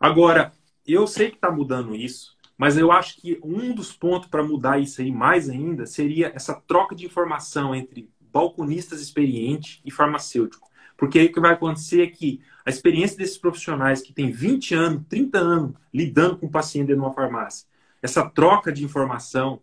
Agora, 0.00 0.54
eu 0.86 1.06
sei 1.06 1.28
que 1.28 1.36
está 1.36 1.50
mudando 1.50 1.94
isso, 1.94 2.33
mas 2.56 2.76
eu 2.76 2.92
acho 2.92 3.20
que 3.20 3.38
um 3.42 3.74
dos 3.74 3.92
pontos 3.92 4.28
para 4.28 4.42
mudar 4.42 4.78
isso 4.78 5.00
aí 5.00 5.10
mais 5.10 5.48
ainda 5.48 5.86
seria 5.86 6.32
essa 6.34 6.54
troca 6.54 6.94
de 6.94 7.04
informação 7.04 7.74
entre 7.74 8.08
balconistas 8.32 9.00
experientes 9.00 9.80
e 9.84 9.90
farmacêutico. 9.90 10.68
Porque 10.96 11.18
aí 11.18 11.26
o 11.26 11.32
que 11.32 11.40
vai 11.40 11.52
acontecer 11.52 12.02
é 12.02 12.06
que 12.06 12.40
a 12.64 12.70
experiência 12.70 13.16
desses 13.16 13.36
profissionais 13.36 14.00
que 14.00 14.12
têm 14.12 14.30
20 14.30 14.74
anos, 14.74 15.02
30 15.08 15.38
anos 15.38 15.74
lidando 15.92 16.38
com 16.38 16.46
o 16.46 16.50
paciente 16.50 16.88
de 16.88 16.94
uma 16.94 17.12
farmácia, 17.12 17.66
essa 18.00 18.28
troca 18.28 18.72
de 18.72 18.84
informação, 18.84 19.60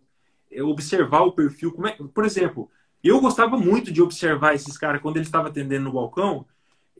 observar 0.62 1.22
o 1.22 1.32
perfil. 1.32 1.74
É, 1.86 1.96
por 2.12 2.24
exemplo, 2.24 2.70
eu 3.02 3.20
gostava 3.20 3.56
muito 3.56 3.90
de 3.90 4.02
observar 4.02 4.54
esses 4.54 4.76
caras 4.76 5.00
quando 5.00 5.16
eles 5.16 5.28
estavam 5.28 5.50
atendendo 5.50 5.84
no 5.84 5.92
balcão, 5.92 6.46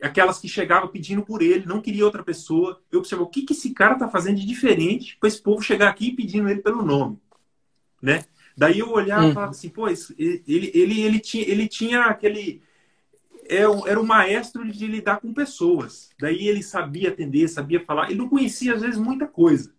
aquelas 0.05 0.39
que 0.39 0.47
chegavam 0.47 0.89
pedindo 0.89 1.23
por 1.23 1.41
ele, 1.41 1.65
não 1.65 1.81
queria 1.81 2.05
outra 2.05 2.23
pessoa. 2.23 2.81
Eu 2.91 2.99
observo 2.99 3.23
o 3.23 3.27
que, 3.27 3.43
que 3.43 3.53
esse 3.53 3.73
cara 3.73 3.95
tá 3.95 4.07
fazendo 4.07 4.37
de 4.37 4.45
diferente 4.45 5.17
para 5.19 5.27
esse 5.27 5.41
povo 5.41 5.61
chegar 5.61 5.89
aqui 5.89 6.11
pedindo 6.11 6.49
ele 6.49 6.61
pelo 6.61 6.83
nome, 6.83 7.17
né? 8.01 8.25
Daí 8.55 8.79
eu 8.79 8.91
olhava 8.91 9.25
e 9.25 9.29
hum. 9.29 9.33
falava 9.33 9.51
assim, 9.51 9.69
pô, 9.69 9.87
ele, 9.87 10.01
ele, 10.47 11.01
ele, 11.01 11.19
tinha, 11.19 11.47
ele 11.47 11.67
tinha 11.67 12.03
aquele... 12.05 12.61
É 13.45 13.63
era 13.63 13.99
um 13.99 14.05
maestro 14.05 14.65
de 14.71 14.87
lidar 14.87 15.19
com 15.19 15.33
pessoas. 15.33 16.09
Daí 16.19 16.47
ele 16.47 16.63
sabia 16.63 17.09
atender, 17.09 17.47
sabia 17.49 17.83
falar. 17.83 18.09
Ele 18.09 18.19
não 18.19 18.29
conhecia, 18.29 18.73
às 18.73 18.81
vezes, 18.81 18.97
muita 18.97 19.27
coisa. 19.27 19.73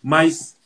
Mas 0.00 0.56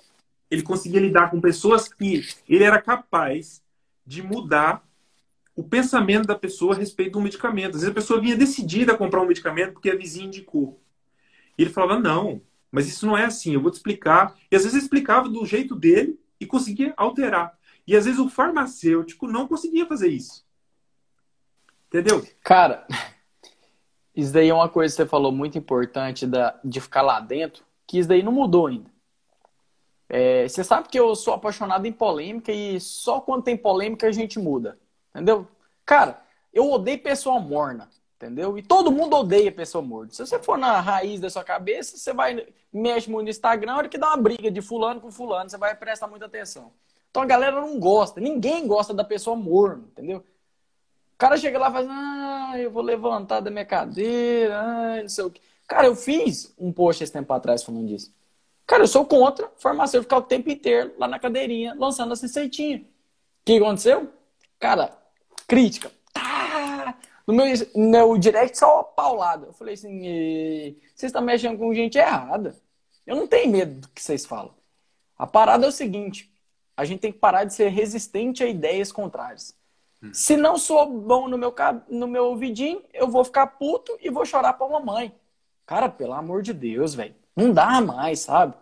ele 0.50 0.62
conseguia 0.62 1.00
lidar 1.00 1.30
com 1.30 1.40
pessoas 1.40 1.88
que 1.88 2.26
ele 2.46 2.62
era 2.62 2.80
capaz 2.80 3.62
de 4.06 4.22
mudar 4.22 4.86
o 5.54 5.62
pensamento 5.62 6.26
da 6.26 6.34
pessoa 6.34 6.74
a 6.74 6.78
respeito 6.78 7.18
um 7.18 7.22
medicamento. 7.22 7.74
Às 7.74 7.82
vezes 7.82 7.88
a 7.90 7.94
pessoa 7.94 8.20
vinha 8.20 8.36
decidida 8.36 8.92
a 8.92 8.96
comprar 8.96 9.20
um 9.20 9.26
medicamento 9.26 9.74
porque 9.74 9.90
a 9.90 9.96
vizinha 9.96 10.26
indicou. 10.26 10.80
E 11.58 11.62
ele 11.62 11.70
falava, 11.70 12.00
não, 12.00 12.40
mas 12.70 12.88
isso 12.88 13.06
não 13.06 13.16
é 13.16 13.24
assim, 13.24 13.52
eu 13.52 13.60
vou 13.60 13.70
te 13.70 13.74
explicar. 13.74 14.34
E 14.50 14.56
às 14.56 14.64
vezes 14.64 14.82
explicava 14.82 15.28
do 15.28 15.44
jeito 15.44 15.74
dele 15.76 16.18
e 16.40 16.46
conseguia 16.46 16.94
alterar. 16.96 17.56
E 17.86 17.94
às 17.94 18.04
vezes 18.04 18.18
o 18.18 18.28
farmacêutico 18.28 19.26
não 19.26 19.46
conseguia 19.46 19.86
fazer 19.86 20.08
isso. 20.08 20.44
Entendeu? 21.88 22.26
Cara, 22.42 22.86
isso 24.16 24.32
daí 24.32 24.48
é 24.48 24.54
uma 24.54 24.68
coisa 24.68 24.94
que 24.94 25.02
você 25.02 25.06
falou 25.06 25.30
muito 25.30 25.58
importante 25.58 26.26
da, 26.26 26.58
de 26.64 26.80
ficar 26.80 27.02
lá 27.02 27.20
dentro, 27.20 27.64
que 27.86 27.98
isso 27.98 28.08
daí 28.08 28.22
não 28.22 28.32
mudou 28.32 28.68
ainda. 28.68 28.90
É, 30.08 30.46
você 30.46 30.62
sabe 30.62 30.88
que 30.88 30.98
eu 30.98 31.14
sou 31.14 31.34
apaixonado 31.34 31.86
em 31.86 31.92
polêmica 31.92 32.52
e 32.52 32.78
só 32.80 33.20
quando 33.20 33.44
tem 33.44 33.56
polêmica 33.56 34.06
a 34.06 34.12
gente 34.12 34.38
muda. 34.38 34.78
Entendeu? 35.14 35.46
Cara, 35.84 36.22
eu 36.52 36.70
odeio 36.70 37.02
pessoa 37.02 37.38
morna. 37.40 37.88
Entendeu? 38.16 38.56
E 38.56 38.62
todo 38.62 38.92
mundo 38.92 39.16
odeia 39.16 39.50
pessoa 39.50 39.82
morna. 39.82 40.12
Se 40.12 40.24
você 40.24 40.38
for 40.38 40.56
na 40.56 40.80
raiz 40.80 41.20
da 41.20 41.28
sua 41.28 41.42
cabeça, 41.42 41.96
você 41.96 42.12
vai, 42.12 42.46
mexe 42.72 43.10
muito 43.10 43.24
no 43.24 43.30
Instagram, 43.30 43.74
hora 43.74 43.88
que 43.88 43.98
dá 43.98 44.08
uma 44.08 44.16
briga 44.16 44.50
de 44.50 44.62
fulano 44.62 45.00
com 45.00 45.10
fulano, 45.10 45.50
você 45.50 45.58
vai 45.58 45.74
prestar 45.74 46.06
muita 46.06 46.26
atenção. 46.26 46.72
Então 47.10 47.24
a 47.24 47.26
galera 47.26 47.60
não 47.60 47.80
gosta, 47.80 48.20
ninguém 48.20 48.66
gosta 48.66 48.94
da 48.94 49.02
pessoa 49.02 49.34
morna, 49.36 49.84
entendeu? 49.90 50.24
cara 51.22 51.36
chega 51.36 51.56
lá 51.56 51.68
e 51.68 51.72
faz, 51.72 51.86
ah, 51.88 52.52
eu 52.58 52.68
vou 52.68 52.82
levantar 52.82 53.38
da 53.38 53.48
minha 53.48 53.64
cadeira, 53.64 54.58
ah, 54.58 55.02
não 55.02 55.08
sei 55.08 55.24
o 55.24 55.30
quê. 55.30 55.40
Cara, 55.68 55.86
eu 55.86 55.94
fiz 55.94 56.52
um 56.58 56.72
post 56.72 57.04
esse 57.04 57.12
tempo 57.12 57.32
atrás 57.32 57.62
falando 57.62 57.86
disso. 57.86 58.12
Cara, 58.66 58.82
eu 58.82 58.88
sou 58.88 59.06
contra 59.06 59.48
farmacêutico 59.56 60.02
ficar 60.02 60.16
o 60.16 60.22
tempo 60.22 60.50
inteiro 60.50 60.92
lá 60.98 61.06
na 61.06 61.20
cadeirinha 61.20 61.76
lançando 61.78 62.12
essa 62.12 62.26
receitinha. 62.26 62.78
O 62.78 62.84
que 63.44 63.56
aconteceu? 63.56 64.12
Cara, 64.58 64.98
crítica. 65.46 65.90
Ah, 66.14 66.94
no 67.26 67.34
meu, 67.34 67.46
no 67.74 68.18
direct 68.18 68.58
só 68.58 68.82
paulada. 68.82 69.46
Eu 69.46 69.52
falei 69.52 69.74
assim, 69.74 70.00
vocês 70.94 71.10
estão 71.10 71.22
mexendo 71.22 71.58
com 71.58 71.74
gente 71.74 71.98
errada. 71.98 72.56
Eu 73.06 73.16
não 73.16 73.26
tenho 73.26 73.50
medo 73.50 73.80
do 73.80 73.88
que 73.88 74.02
vocês 74.02 74.24
falam. 74.24 74.54
A 75.16 75.26
parada 75.26 75.66
é 75.66 75.68
o 75.68 75.72
seguinte: 75.72 76.32
a 76.76 76.84
gente 76.84 77.00
tem 77.00 77.12
que 77.12 77.18
parar 77.18 77.44
de 77.44 77.54
ser 77.54 77.68
resistente 77.68 78.42
a 78.42 78.46
ideias 78.46 78.90
contrárias. 78.90 79.54
Hum. 80.02 80.10
Se 80.12 80.36
não 80.36 80.58
sou 80.58 80.86
bom 80.86 81.28
no 81.28 81.38
meu, 81.38 81.54
no 81.88 82.06
meu 82.08 82.26
ouvidinho, 82.26 82.82
eu 82.92 83.08
vou 83.08 83.24
ficar 83.24 83.46
puto 83.46 83.96
e 84.00 84.10
vou 84.10 84.24
chorar 84.24 84.54
pra 84.54 84.68
mamãe. 84.68 85.14
Cara, 85.66 85.88
pelo 85.88 86.12
amor 86.12 86.42
de 86.42 86.52
Deus, 86.52 86.94
velho. 86.94 87.14
Não 87.36 87.52
dá 87.52 87.80
mais, 87.80 88.20
sabe? 88.20 88.54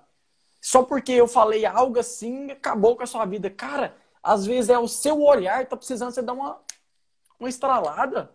Só 0.61 0.83
porque 0.83 1.13
eu 1.13 1.27
falei 1.27 1.65
algo 1.65 1.99
assim, 1.99 2.51
acabou 2.51 2.95
com 2.95 3.03
a 3.03 3.07
sua 3.07 3.25
vida. 3.25 3.49
Cara, 3.49 3.97
às 4.23 4.45
vezes 4.45 4.69
é 4.69 4.79
o 4.79 4.87
seu 4.87 5.23
olhar, 5.23 5.67
tá 5.67 5.77
precisando 5.77 6.13
você 6.13 6.23
dar 6.23 6.35
uma, 6.35 6.61
uma 7.41 7.49
estralada, 7.49 8.31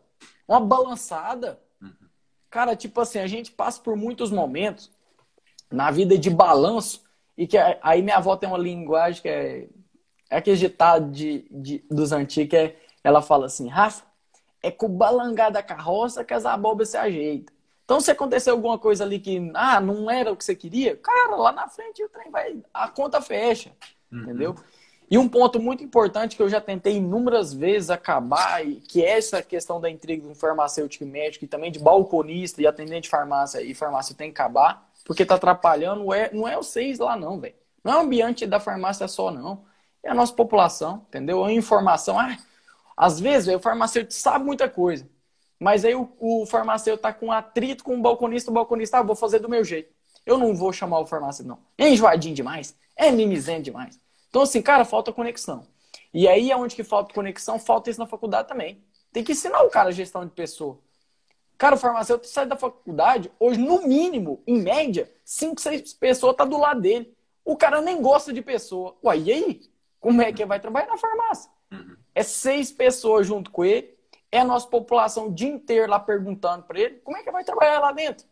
uma 0.48 0.60
balançada. 0.60 1.60
Cara, 2.50 2.76
tipo 2.76 3.00
assim, 3.00 3.20
a 3.20 3.28
gente 3.28 3.52
passa 3.52 3.80
por 3.82 3.96
muitos 3.96 4.32
momentos 4.32 4.92
na 5.72 5.92
vida 5.92 6.18
de 6.18 6.30
balanço 6.30 7.04
e 7.38 7.46
que 7.46 7.58
aí 7.82 8.02
minha 8.02 8.18
avó 8.18 8.36
tem 8.36 8.50
uma 8.50 8.58
linguagem 8.58 9.22
que 9.22 9.30
é, 9.30 9.68
é 10.30 10.38
aquele 10.38 10.58
ditado 10.58 11.12
de, 11.12 11.46
de, 11.52 11.86
dos 11.90 12.12
antigos, 12.12 12.50
que 12.50 12.58
é, 12.58 12.80
ela 13.04 13.22
fala 13.22 13.46
assim, 13.46 13.68
Rafa, 13.68 14.06
é 14.64 14.72
com 14.72 14.88
o 14.88 14.90
balangar 14.90 15.52
da 15.52 15.62
carroça 15.62 16.24
que 16.24 16.34
as 16.34 16.46
abobras 16.46 16.90
se 16.90 16.98
ajeitam. 16.98 17.54
Então, 17.84 18.02
se 18.02 18.10
acontecer 18.10 18.50
alguma 18.50 18.80
coisa 18.80 19.04
ali 19.04 19.20
que 19.20 19.52
ah, 19.54 19.80
não 19.80 20.10
era 20.10 20.32
o 20.32 20.36
que 20.36 20.44
você 20.44 20.56
queria, 20.56 20.98
cara, 20.98 21.36
lá 21.36 21.52
na 21.52 21.68
frente 21.68 22.04
o 22.04 22.10
trem 22.10 22.32
vai. 22.32 22.58
A 22.74 22.88
conta 22.88 23.22
fecha. 23.22 23.72
Uhum. 24.12 24.24
Entendeu? 24.24 24.56
E 25.10 25.18
um 25.18 25.30
ponto 25.30 25.60
muito 25.60 25.84
importante 25.84 26.36
que 26.36 26.42
eu 26.42 26.50
já 26.50 26.60
tentei 26.60 26.98
inúmeras 26.98 27.54
vezes 27.54 27.90
acabar, 27.92 28.62
que 28.88 29.04
é 29.04 29.18
essa 29.18 29.42
questão 29.42 29.80
da 29.80 29.90
intriga 29.90 30.28
do 30.28 30.34
farmacêutico 30.34 31.04
e 31.04 31.08
médico, 31.08 31.46
e 31.46 31.48
também 31.48 31.72
de 31.72 31.78
balconista 31.78 32.62
e 32.62 32.66
atendente 32.66 33.04
de 33.04 33.10
farmácia 33.10 33.62
e 33.62 33.74
farmácia 33.76 34.16
tem 34.16 34.32
que 34.32 34.42
acabar, 34.42 34.90
porque 35.06 35.26
tá 35.26 35.36
atrapalhando, 35.36 36.12
é, 36.12 36.32
não 36.34 36.48
é 36.48 36.62
seis 36.64 36.98
lá 36.98 37.16
não, 37.16 37.40
velho. 37.40 37.54
Não 37.84 37.94
é 37.94 37.98
o 37.98 38.00
ambiente 38.02 38.48
da 38.48 38.60
farmácia 38.60 39.08
só, 39.08 39.30
não. 39.30 39.64
É 40.04 40.10
a 40.10 40.14
nossa 40.16 40.34
população, 40.34 41.06
entendeu? 41.08 41.44
A 41.46 41.52
informação. 41.54 42.20
Ah, 42.20 42.36
às 42.98 43.20
vezes, 43.20 43.46
véio, 43.46 43.60
o 43.60 43.62
farmacêutico 43.62 44.14
sabe 44.14 44.44
muita 44.44 44.68
coisa. 44.68 45.08
Mas 45.60 45.86
aí 45.86 45.94
o, 45.96 46.10
o 46.20 46.46
farmacêutico 46.48 47.04
tá 47.04 47.14
com 47.14 47.32
atrito 47.32 47.84
com 47.84 47.96
o 47.98 48.02
balconista, 48.02 48.50
o 48.50 48.54
balconista, 48.54 49.00
ah, 49.00 49.04
vou 49.04 49.16
fazer 49.16 49.40
do 49.40 49.50
meu 49.50 49.64
jeito. 49.64 49.94
Eu 50.26 50.38
não 50.38 50.56
vou 50.56 50.74
chamar 50.74 51.00
o 51.00 51.06
farmacêutico, 51.06 51.50
não. 51.50 51.60
É 51.78 51.90
enjoadinho 51.90 52.34
demais, 52.36 52.76
é 52.96 53.12
mimizento 53.12 53.64
demais. 53.64 54.00
Então, 54.36 54.44
assim, 54.44 54.62
cara, 54.62 54.84
falta 54.84 55.14
conexão. 55.14 55.66
E 56.14 56.28
aí, 56.28 56.54
onde 56.54 56.76
que 56.76 56.84
falta 56.84 57.14
conexão, 57.14 57.58
falta 57.58 57.90
isso 57.90 58.02
na 58.02 58.06
faculdade 58.06 58.50
também. 58.50 58.84
Tem 59.14 59.24
que 59.24 59.32
ensinar 59.32 59.64
o 59.64 59.70
cara 59.70 59.88
a 59.88 59.92
gestão 59.94 60.26
de 60.26 60.32
pessoa. 60.34 60.78
Cara, 61.58 61.76
o 61.76 61.78
farmacêutico 61.78 62.28
sai 62.28 62.46
da 62.46 62.58
faculdade, 62.58 63.32
hoje, 63.40 63.62
no 63.62 63.88
mínimo, 63.88 64.44
em 64.46 64.62
média, 64.62 65.10
5, 65.24 65.62
6 65.62 65.94
pessoas 65.94 66.36
tá 66.36 66.44
do 66.44 66.58
lado 66.58 66.82
dele. 66.82 67.16
O 67.46 67.56
cara 67.56 67.80
nem 67.80 68.02
gosta 68.02 68.34
de 68.34 68.42
pessoa. 68.42 68.98
Ué, 69.06 69.18
e 69.20 69.32
aí? 69.32 69.62
Como 70.02 70.22
é 70.22 70.34
que 70.34 70.46
vai 70.46 70.60
trabalhar 70.60 70.88
na 70.88 70.98
farmácia? 70.98 71.50
Uhum. 71.72 71.96
É 72.14 72.22
seis 72.22 72.74
pessoas 72.74 73.26
junto 73.26 73.50
com 73.50 73.64
ele, 73.64 73.98
é 74.30 74.42
a 74.42 74.46
nossa 74.46 74.68
população 74.68 75.28
o 75.28 75.34
dia 75.34 75.48
inteiro 75.48 75.90
lá 75.90 75.98
perguntando 75.98 76.64
para 76.64 76.78
ele 76.78 76.96
como 77.06 77.16
é 77.16 77.24
que 77.24 77.32
vai 77.32 77.46
trabalhar 77.46 77.80
lá 77.80 77.94
dentro. 77.94 78.28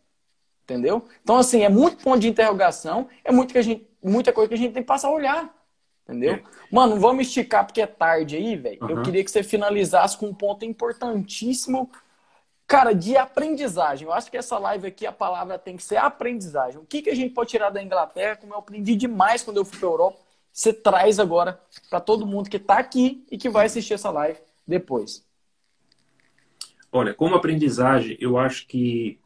Entendeu? 0.64 1.06
Então, 1.24 1.38
assim, 1.38 1.64
é 1.64 1.70
muito 1.70 2.04
ponto 2.04 2.20
de 2.20 2.28
interrogação, 2.28 3.08
é 3.24 3.32
muito 3.32 3.54
que 3.54 3.58
a 3.58 3.62
gente, 3.62 3.88
muita 4.04 4.34
coisa 4.34 4.50
que 4.50 4.56
a 4.56 4.58
gente 4.58 4.74
tem 4.74 4.84
que 4.84 4.88
passar 4.88 5.08
a 5.08 5.12
olhar. 5.12 5.63
Entendeu? 6.08 6.42
Mano, 6.70 7.00
vamos 7.00 7.28
esticar 7.28 7.66
porque 7.66 7.82
é 7.82 7.88
tarde 7.88 8.36
aí, 8.36 8.56
velho. 8.56 8.78
Uhum. 8.82 8.90
Eu 8.90 9.02
queria 9.04 9.24
que 9.24 9.32
você 9.32 9.42
finalizasse 9.42 10.18
com 10.18 10.28
um 10.28 10.34
ponto 10.34 10.66
importantíssimo, 10.66 11.90
cara, 12.68 12.94
de 12.94 13.16
aprendizagem. 13.16 14.06
Eu 14.06 14.14
acho 14.14 14.30
que 14.30 14.38
essa 14.38 14.58
live 14.58 14.88
aqui, 14.88 15.06
a 15.06 15.12
palavra 15.12 15.58
tem 15.58 15.78
que 15.78 15.84
ser 15.84 15.98
aprendizagem. 15.98 16.80
O 16.80 16.86
que, 16.86 17.02
que 17.02 17.10
a 17.10 17.16
gente 17.16 17.34
pode 17.34 17.50
tirar 17.50 17.70
da 17.70 17.82
Inglaterra, 17.82 18.36
como 18.36 18.54
eu 18.54 18.58
aprendi 18.58 18.96
demais 18.96 19.44
quando 19.44 19.58
eu 19.58 19.66
fui 19.66 19.80
para 19.80 19.88
Europa, 19.88 20.20
você 20.52 20.74
traz 20.74 21.20
agora 21.20 21.60
para 21.90 22.00
todo 22.00 22.28
mundo 22.28 22.50
que 22.50 22.58
está 22.58 22.78
aqui 22.78 23.26
e 23.32 23.38
que 23.38 23.50
vai 23.50 23.66
assistir 23.66 23.94
essa 23.94 24.12
live 24.12 24.40
depois. 24.68 25.26
Olha, 26.92 27.14
como 27.14 27.36
aprendizagem, 27.36 28.18
eu 28.20 28.38
acho 28.38 28.68
que 28.68 29.20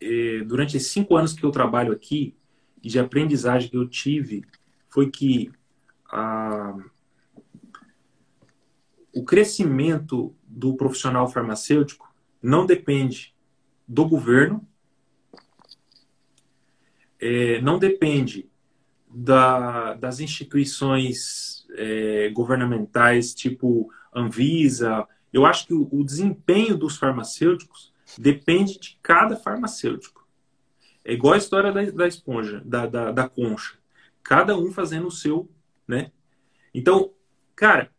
eh, 0.00 0.42
durante 0.44 0.76
esses 0.76 0.90
cinco 0.90 1.16
anos 1.16 1.32
que 1.32 1.44
eu 1.44 1.50
trabalho 1.50 1.92
aqui, 1.92 2.36
de 2.78 2.98
aprendizagem 2.98 3.70
que 3.70 3.76
eu 3.76 3.88
tive, 3.88 4.44
foi 4.88 5.10
que 5.10 5.50
ah, 6.10 6.76
o 9.14 9.24
crescimento 9.24 10.34
do 10.46 10.76
profissional 10.76 11.28
farmacêutico 11.28 12.14
não 12.42 12.66
depende 12.66 13.34
do 13.88 14.06
governo, 14.06 14.66
eh, 17.20 17.60
não 17.60 17.78
depende 17.78 18.48
da, 19.08 19.94
das 19.94 20.20
instituições 20.20 21.66
eh, 21.76 22.30
governamentais, 22.34 23.34
tipo 23.34 23.90
Anvisa, 24.14 25.06
eu 25.32 25.44
acho 25.44 25.66
que 25.66 25.74
o, 25.74 25.88
o 25.92 26.04
desempenho 26.04 26.76
dos 26.76 26.96
farmacêuticos 26.96 27.92
depende 28.18 28.78
de 28.78 28.98
cada 29.02 29.36
farmacêutico. 29.36 30.26
É 31.04 31.12
igual 31.12 31.34
a 31.34 31.38
história 31.38 31.72
da, 31.72 31.82
da 31.90 32.08
esponja, 32.08 32.62
da, 32.64 32.86
da, 32.86 33.12
da, 33.12 33.28
concha. 33.28 33.74
Cada 34.22 34.56
um 34.56 34.72
fazendo 34.72 35.06
o 35.06 35.10
seu, 35.10 35.48
né? 35.86 36.10
Então, 36.74 37.12
cara, 37.54 37.90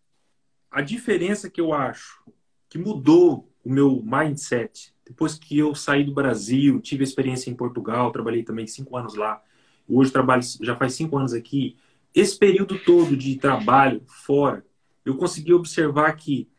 a 0.71 0.81
diferença 0.81 1.49
que 1.49 1.61
eu 1.61 1.73
acho 1.73 2.23
que 2.69 2.77
mudou 2.77 3.51
o 3.63 3.69
meu 3.69 4.01
mindset 4.03 4.93
depois 5.07 5.35
que 5.35 5.57
eu 5.57 5.73
saí 5.73 6.03
do 6.03 6.13
Brasil, 6.13 6.81
tive 6.81 7.01
experiência 7.01 7.49
em 7.49 7.55
Portugal, 7.55 8.11
trabalhei 8.11 8.43
também 8.43 8.67
cinco 8.67 8.97
anos 8.97 9.15
lá. 9.15 9.41
Hoje 9.87 10.11
trabalho 10.11 10.41
já 10.61 10.75
faz 10.75 10.95
cinco 10.95 11.17
anos 11.17 11.33
aqui. 11.33 11.77
Esse 12.13 12.37
período 12.37 12.77
todo 12.77 13.15
de 13.15 13.37
trabalho 13.37 14.03
fora, 14.05 14.65
eu 15.05 15.15
consegui 15.15 15.53
observar 15.53 16.11
que 16.17 16.49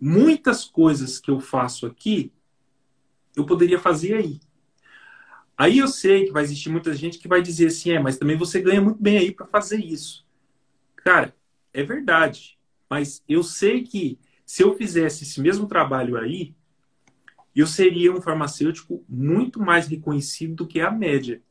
muitas 0.00 0.64
coisas 0.64 1.18
que 1.18 1.30
eu 1.30 1.38
faço 1.38 1.84
aqui, 1.84 2.32
eu 3.36 3.44
poderia 3.44 3.78
fazer 3.78 4.14
aí. 4.14 4.40
Aí 5.56 5.78
eu 5.78 5.88
sei 5.88 6.26
que 6.26 6.32
vai 6.32 6.42
existir 6.42 6.68
muita 6.68 6.94
gente 6.94 7.18
que 7.18 7.28
vai 7.28 7.40
dizer 7.40 7.68
assim, 7.68 7.92
é, 7.92 7.98
mas 7.98 8.18
também 8.18 8.36
você 8.36 8.60
ganha 8.60 8.80
muito 8.80 9.00
bem 9.00 9.16
aí 9.16 9.32
para 9.32 9.46
fazer 9.46 9.78
isso. 9.78 10.26
Cara, 10.96 11.34
é 11.72 11.82
verdade. 11.82 12.58
Mas 12.90 13.22
eu 13.28 13.42
sei 13.42 13.82
que 13.82 14.18
se 14.44 14.62
eu 14.62 14.76
fizesse 14.76 15.24
esse 15.24 15.40
mesmo 15.40 15.66
trabalho 15.66 16.16
aí, 16.16 16.54
eu 17.54 17.66
seria 17.66 18.12
um 18.12 18.20
farmacêutico 18.20 19.02
muito 19.08 19.60
mais 19.60 19.88
reconhecido 19.88 20.54
do 20.56 20.66
que 20.66 20.80
a 20.80 20.90
média. 20.90 21.42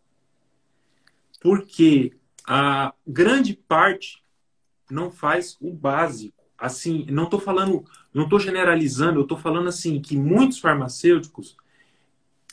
Porque 1.42 2.14
a 2.48 2.94
grande 3.06 3.56
parte 3.56 4.24
não 4.90 5.10
faz 5.10 5.58
o 5.60 5.74
básico. 5.74 6.44
Assim, 6.58 7.06
não 7.10 7.24
estou 7.24 7.40
falando 7.40 7.86
não 8.14 8.24
estou 8.24 8.40
generalizando, 8.40 9.20
eu 9.20 9.24
estou 9.24 9.38
falando 9.38 9.68
assim 9.68 10.00
que 10.00 10.16
muitos 10.16 10.60
farmacêuticos, 10.60 11.58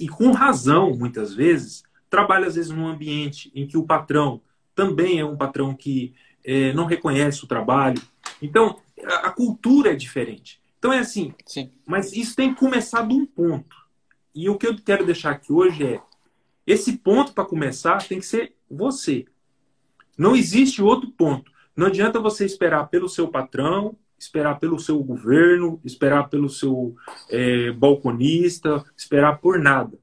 e 0.02 0.08
com 0.08 0.32
razão 0.32 0.96
muitas 0.96 1.32
vezes, 1.32 1.84
trabalham 2.10 2.48
às 2.48 2.56
vezes 2.56 2.72
num 2.72 2.88
ambiente 2.88 3.52
em 3.54 3.68
que 3.68 3.78
o 3.78 3.84
patrão 3.84 4.40
também 4.74 5.20
é 5.20 5.24
um 5.24 5.36
patrão 5.36 5.76
que 5.76 6.12
é, 6.44 6.72
não 6.72 6.86
reconhece 6.86 7.44
o 7.44 7.46
trabalho. 7.46 8.02
Então, 8.40 8.80
a, 9.04 9.28
a, 9.28 9.30
cultura 9.30 9.92
é 9.92 9.94
diferente. 9.94 10.60
Então 10.76 10.92
é 10.92 10.98
assim, 10.98 11.32
Sim. 11.46 11.70
mas 11.86 12.12
isso 12.12 12.34
tem 12.34 12.52
que 12.52 12.58
começar 12.58 13.06
de 13.06 13.14
um 13.14 13.24
ponto. 13.24 13.76
E 14.34 14.50
o 14.50 14.58
que 14.58 14.66
eu 14.66 14.76
quero 14.76 15.06
deixar 15.06 15.30
aqui 15.30 15.52
hoje 15.52 15.84
é, 15.84 16.00
esse 16.66 16.96
ponto 16.98 17.32
para 17.32 17.44
começar 17.44 18.04
tem 18.08 18.18
que 18.18 18.26
ser 18.26 18.56
você. 18.68 19.24
Não 20.18 20.34
existe 20.34 20.82
outro 20.82 21.12
ponto. 21.12 21.52
Não 21.76 21.86
adianta 21.86 22.18
você 22.18 22.44
esperar 22.44 22.88
pelo 22.88 23.08
seu 23.08 23.28
patrão, 23.28 23.96
esperar 24.22 24.60
pelo 24.60 24.78
seu 24.78 25.02
governo, 25.02 25.80
esperar 25.84 26.28
pelo 26.28 26.48
seu 26.48 26.94
é, 27.28 27.72
balconista, 27.72 28.84
esperar 28.96 29.38
por 29.38 29.58
nada. 29.58 29.98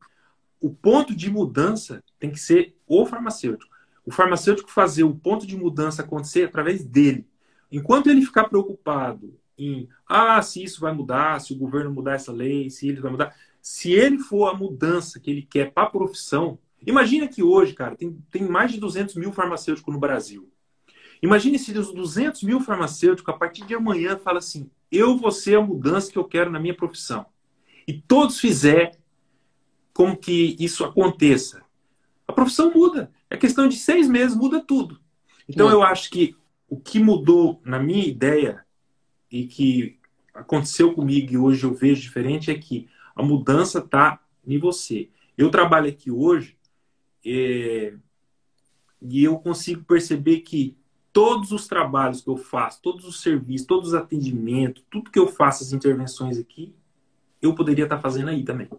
O 0.60 0.70
ponto 0.70 1.16
de 1.16 1.32
mudança 1.32 2.04
tem 2.20 2.30
que 2.30 2.40
ser 2.40 2.76
o 2.86 3.06
farmacêutico. 3.06 3.74
O 4.06 4.12
farmacêutico 4.12 4.70
fazer 4.70 5.04
o 5.04 5.16
ponto 5.16 5.48
de 5.48 5.56
mudança 5.56 6.02
acontecer 6.02 6.44
através 6.44 6.84
dele. 6.84 7.26
Enquanto 7.72 8.10
ele 8.10 8.26
ficar 8.26 8.46
preocupado 8.46 9.34
em, 9.58 9.88
ah, 10.06 10.41
se 10.41 10.64
isso 10.64 10.82
vai 10.82 10.94
mudar, 10.94 11.40
se 11.40 11.54
o 11.54 11.58
governo 11.58 11.91
mudar 11.91 12.16
essa 12.16 12.34
lei, 12.34 12.70
se 12.70 12.90
ele 12.90 13.00
vai 13.00 13.12
mudar. 13.12 13.34
Se 13.62 13.94
ele 13.94 14.20
for 14.20 14.48
a 14.48 14.54
mudança 14.54 15.20
que 15.20 15.32
ele 15.32 15.44
quer 15.44 15.72
para 15.72 15.84
a 15.84 15.90
profissão, 15.90 16.60
imagina 16.86 17.28
que 17.28 17.41
hoje, 17.41 17.74
cara, 17.74 17.96
tem, 17.96 18.18
tem 18.30 18.44
mais 18.44 18.72
de 18.72 18.80
200 18.80 19.16
mil 19.16 19.32
farmacêuticos 19.32 19.94
no 19.94 20.00
Brasil. 20.00 20.50
Imagine 21.22 21.60
se 21.60 21.78
os 21.78 21.94
200 21.94 22.44
mil 22.44 22.62
farmacêuticos, 22.62 23.34
a 23.34 23.38
partir 23.38 23.66
de 23.66 23.76
amanhã, 23.76 24.18
fala 24.18 24.40
assim: 24.40 24.70
eu 24.91 25.18
vou 25.18 25.32
ser 25.32 25.58
a 25.58 25.62
mudança 25.62 26.12
que 26.12 26.18
eu 26.18 26.24
quero 26.24 26.50
na 26.50 26.60
minha 26.60 26.74
profissão. 26.74 27.26
E 27.88 27.94
todos 27.94 28.40
fizer 28.40 28.98
como 29.94 30.16
que 30.16 30.56
isso 30.60 30.84
aconteça. 30.86 31.64
A 32.28 32.34
profissão 32.34 32.72
muda. 32.74 33.12
É 33.30 33.38
questão 33.38 33.68
de 33.68 33.76
seis 33.76 34.08
meses, 34.08 34.36
muda 34.36 34.62
tudo. 34.62 35.00
Então, 35.48 35.70
eu 35.70 35.84
acho 35.84 36.10
que 36.10 36.36
o 36.70 36.80
que 36.80 37.00
mudou 37.00 37.60
na 37.66 37.80
minha 37.80 38.06
ideia 38.06 38.64
e 39.32 39.46
que 39.46 40.00
aconteceu 40.34 40.94
comigo 40.94 41.34
e 41.34 41.38
hoje 41.38 41.64
eu 41.64 41.74
vejo 41.74 42.02
diferente 42.02 42.52
é 42.52 42.56
que 42.56 42.88
a 43.16 43.24
mudança 43.24 43.80
está 43.80 44.20
em 44.46 44.58
você. 44.58 45.10
Eu 45.38 45.50
trabalho 45.50 45.90
aqui 45.90 46.12
hoje 46.12 46.58
é, 47.26 47.94
e 49.02 49.24
eu 49.24 49.38
consigo 49.40 49.84
perceber 49.84 50.41
que 50.41 50.78
todos 51.20 51.52
os 51.52 51.68
trabalhos 51.68 52.22
que 52.22 52.30
eu 52.30 52.38
faço, 52.38 52.82
todos 52.82 53.04
os 53.04 53.22
serviços, 53.22 53.68
todos 53.68 53.90
os 53.90 53.94
atendimentos, 53.94 54.82
tudo 54.90 55.12
que 55.12 55.20
eu 55.20 55.28
faço, 55.28 55.66
as 55.66 55.74
intervenções 55.74 56.40
aqui, 56.40 56.74
eu 57.41 57.54
poderia 57.54 57.84
estar 57.84 58.00
fazendo 58.00 58.30
aí 58.30 58.41
também. 58.41 58.70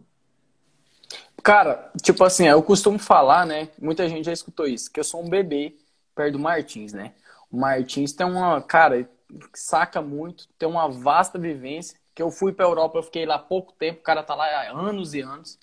Cara, 1.42 1.92
tipo 2.00 2.24
assim, 2.24 2.48
eu 2.48 2.62
costumo 2.62 2.98
falar, 2.98 3.44
né? 3.44 3.68
Muita 3.78 4.08
gente 4.08 4.24
já 4.24 4.32
escutou 4.32 4.66
isso, 4.66 4.90
que 4.90 4.98
eu 4.98 5.04
sou 5.04 5.22
um 5.22 5.28
bebê 5.28 5.76
perto 6.14 6.32
do 6.32 6.38
Martins, 6.38 6.94
né? 6.94 7.12
O 7.50 7.58
Martins 7.58 8.14
tem 8.14 8.26
uma, 8.26 8.62
cara, 8.62 9.06
saca 9.52 10.00
muito, 10.00 10.48
tem 10.58 10.66
uma 10.66 10.88
vasta 10.88 11.38
vivência. 11.38 12.00
Que 12.14 12.22
eu 12.22 12.30
fui 12.30 12.54
para 12.54 12.64
Europa, 12.64 12.98
eu 12.98 13.02
fiquei 13.02 13.26
lá 13.26 13.38
pouco 13.38 13.74
tempo, 13.74 14.00
o 14.00 14.02
cara 14.02 14.22
tá 14.22 14.34
lá 14.34 14.46
há 14.46 14.70
anos 14.72 15.12
e 15.12 15.20
anos. 15.20 15.58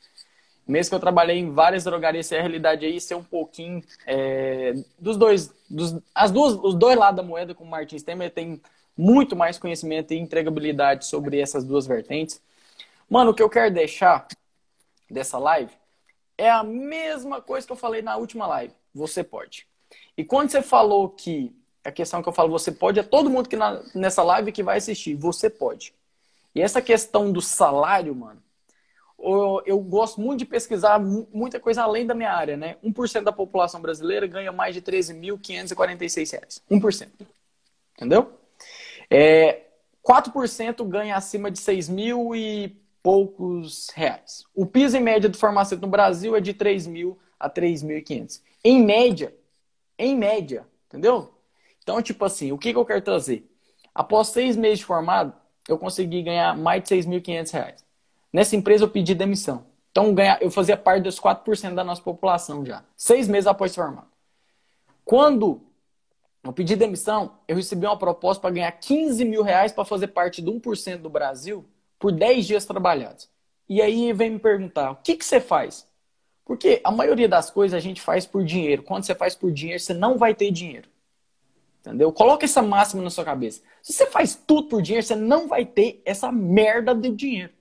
Mesmo 0.67 0.89
que 0.89 0.95
eu 0.95 0.99
trabalhei 0.99 1.37
em 1.37 1.49
várias 1.51 1.83
drogarias, 1.85 2.31
a 2.31 2.41
realidade 2.41 2.85
aí 2.85 2.99
ser 2.99 3.15
um 3.15 3.23
pouquinho 3.23 3.81
é, 4.05 4.73
dos 4.99 5.15
dois, 5.15 5.53
dos, 5.69 5.95
as 6.13 6.29
duas, 6.29 6.53
os 6.53 6.75
dois 6.75 6.97
lados 6.97 7.15
da 7.15 7.23
moeda, 7.23 7.55
como 7.55 7.69
o 7.69 7.71
Martins 7.71 8.03
tem, 8.03 8.15
mas 8.15 8.33
tem 8.33 8.61
muito 8.97 9.35
mais 9.35 9.57
conhecimento 9.57 10.13
e 10.13 10.17
entregabilidade 10.17 11.05
sobre 11.05 11.39
essas 11.39 11.63
duas 11.63 11.87
vertentes. 11.87 12.41
Mano, 13.09 13.31
o 13.31 13.33
que 13.33 13.41
eu 13.41 13.49
quero 13.49 13.73
deixar 13.73 14.27
dessa 15.09 15.37
live 15.37 15.71
é 16.37 16.49
a 16.49 16.63
mesma 16.63 17.41
coisa 17.41 17.65
que 17.65 17.71
eu 17.71 17.77
falei 17.77 18.01
na 18.01 18.17
última 18.17 18.45
live. 18.45 18.73
Você 18.93 19.23
pode. 19.23 19.65
E 20.17 20.23
quando 20.23 20.49
você 20.49 20.61
falou 20.61 21.09
que 21.09 21.55
a 21.83 21.91
questão 21.91 22.21
que 22.21 22.27
eu 22.27 22.33
falo, 22.33 22.49
você 22.49 22.71
pode, 22.71 22.99
é 22.99 23.03
todo 23.03 23.29
mundo 23.29 23.47
que 23.47 23.55
na, 23.55 23.81
nessa 23.95 24.21
live 24.21 24.51
que 24.51 24.61
vai 24.61 24.77
assistir, 24.77 25.15
você 25.15 25.49
pode. 25.49 25.93
E 26.53 26.61
essa 26.61 26.81
questão 26.81 27.31
do 27.31 27.41
salário, 27.41 28.13
mano, 28.13 28.41
eu, 29.65 29.79
gosto 29.79 30.21
muito 30.21 30.39
de 30.39 30.45
pesquisar 30.45 30.99
muita 30.99 31.59
coisa 31.59 31.83
além 31.83 32.05
da 32.05 32.13
minha 32.13 32.31
área, 32.31 32.55
né? 32.55 32.77
1% 32.83 33.23
da 33.23 33.31
população 33.31 33.81
brasileira 33.81 34.27
ganha 34.27 34.51
mais 34.51 34.75
de 34.75 34.81
13.546 34.81 36.31
reais. 36.31 36.61
1%. 36.69 37.09
Entendeu? 37.95 38.31
É, 39.09 39.65
4% 40.07 40.87
ganha 40.87 41.15
acima 41.15 41.49
de 41.49 41.59
6 41.59 41.89
mil 41.89 42.35
e 42.35 42.77
poucos 43.01 43.89
reais. 43.95 44.43
O 44.53 44.65
piso 44.65 44.97
em 44.97 45.01
média 45.01 45.29
do 45.29 45.37
farmacêutico 45.37 45.85
no 45.85 45.91
Brasil 45.91 46.35
é 46.35 46.41
de 46.41 46.53
3 46.53 46.87
mil 46.87 47.17
a 47.39 47.49
3.500. 47.49 48.41
Em 48.63 48.83
média, 48.83 49.33
em 49.97 50.15
média, 50.15 50.65
entendeu? 50.87 51.33
Então, 51.81 52.01
tipo 52.01 52.23
assim, 52.25 52.51
o 52.51 52.57
que, 52.57 52.71
que 52.71 52.77
eu 52.77 52.85
quero 52.85 53.01
trazer? 53.01 53.49
Após 53.95 54.27
seis 54.27 54.55
meses 54.55 54.79
de 54.79 54.85
formado, 54.85 55.33
eu 55.67 55.77
consegui 55.77 56.21
ganhar 56.21 56.55
mais 56.55 56.83
de 56.83 56.89
6.500 56.89 57.51
reais. 57.51 57.86
Nessa 58.37 58.55
empresa 58.55 58.83
eu 58.83 58.87
pedi 58.87 59.15
demissão. 59.15 59.65
Então 59.89 60.13
eu 60.39 60.51
fazia 60.51 60.77
parte 60.77 61.01
dos 61.01 61.19
4% 61.19 61.73
da 61.73 61.83
nossa 61.83 62.03
população 62.03 62.63
já. 62.63 62.83
Seis 62.95 63.27
meses 63.27 63.47
após 63.47 63.71
ser 63.71 63.81
formado. 63.81 64.09
Quando 65.03 65.59
eu 66.43 66.53
pedi 66.53 66.75
demissão, 66.75 67.39
eu 67.47 67.55
recebi 67.55 67.87
uma 67.87 67.97
proposta 67.97 68.39
para 68.39 68.51
ganhar 68.51 68.71
15 68.73 69.25
mil 69.25 69.41
reais 69.41 69.71
para 69.71 69.83
fazer 69.83 70.09
parte 70.09 70.39
de 70.39 70.51
1% 70.51 70.97
do 70.97 71.09
Brasil 71.09 71.65
por 71.97 72.11
10 72.11 72.45
dias 72.45 72.63
trabalhados. 72.63 73.27
E 73.67 73.81
aí 73.81 74.13
vem 74.13 74.29
me 74.29 74.39
perguntar, 74.39 74.91
o 74.91 74.97
que, 74.97 75.15
que 75.15 75.25
você 75.25 75.41
faz? 75.41 75.87
Porque 76.45 76.79
a 76.83 76.91
maioria 76.91 77.27
das 77.27 77.49
coisas 77.49 77.75
a 77.75 77.81
gente 77.81 77.99
faz 77.99 78.27
por 78.27 78.45
dinheiro. 78.45 78.83
Quando 78.83 79.03
você 79.03 79.15
faz 79.15 79.33
por 79.33 79.51
dinheiro, 79.51 79.79
você 79.79 79.95
não 79.95 80.15
vai 80.15 80.35
ter 80.35 80.51
dinheiro. 80.51 80.87
Entendeu? 81.79 82.13
Coloca 82.13 82.45
essa 82.45 82.61
máxima 82.61 83.01
na 83.01 83.09
sua 83.09 83.25
cabeça. 83.25 83.63
Se 83.81 83.93
você 83.93 84.05
faz 84.05 84.35
tudo 84.35 84.67
por 84.67 84.79
dinheiro, 84.83 85.07
você 85.07 85.15
não 85.15 85.47
vai 85.47 85.65
ter 85.65 86.03
essa 86.05 86.31
merda 86.31 86.93
de 86.93 87.09
dinheiro. 87.09 87.56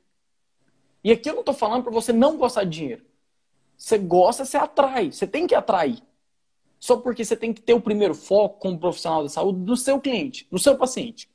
E 1.07 1.12
aqui 1.12 1.31
eu 1.31 1.35
não 1.35 1.41
estou 1.43 1.55
falando 1.55 1.85
para 1.85 1.93
você 1.93 2.12
não 2.12 2.37
gostar 2.37 2.65
de 2.65 2.70
dinheiro. 2.70 3.05
Você 3.78 3.97
gosta, 3.97 4.45
você 4.45 4.57
atrai. 4.57 5.12
Você 5.12 5.24
tem 5.24 5.47
que 5.47 5.55
atrair. 5.55 6.03
Só 6.81 6.97
porque 6.97 7.24
você 7.24 7.37
tem 7.37 7.53
que 7.53 7.62
ter 7.62 7.74
o 7.74 7.81
primeiro 7.81 8.12
foco 8.12 8.59
como 8.59 8.77
profissional 8.77 9.23
da 9.23 9.28
saúde 9.28 9.61
no 9.61 9.77
seu 9.77 10.01
cliente, 10.01 10.49
no 10.51 10.59
seu 10.59 10.77
paciente. 10.77 11.31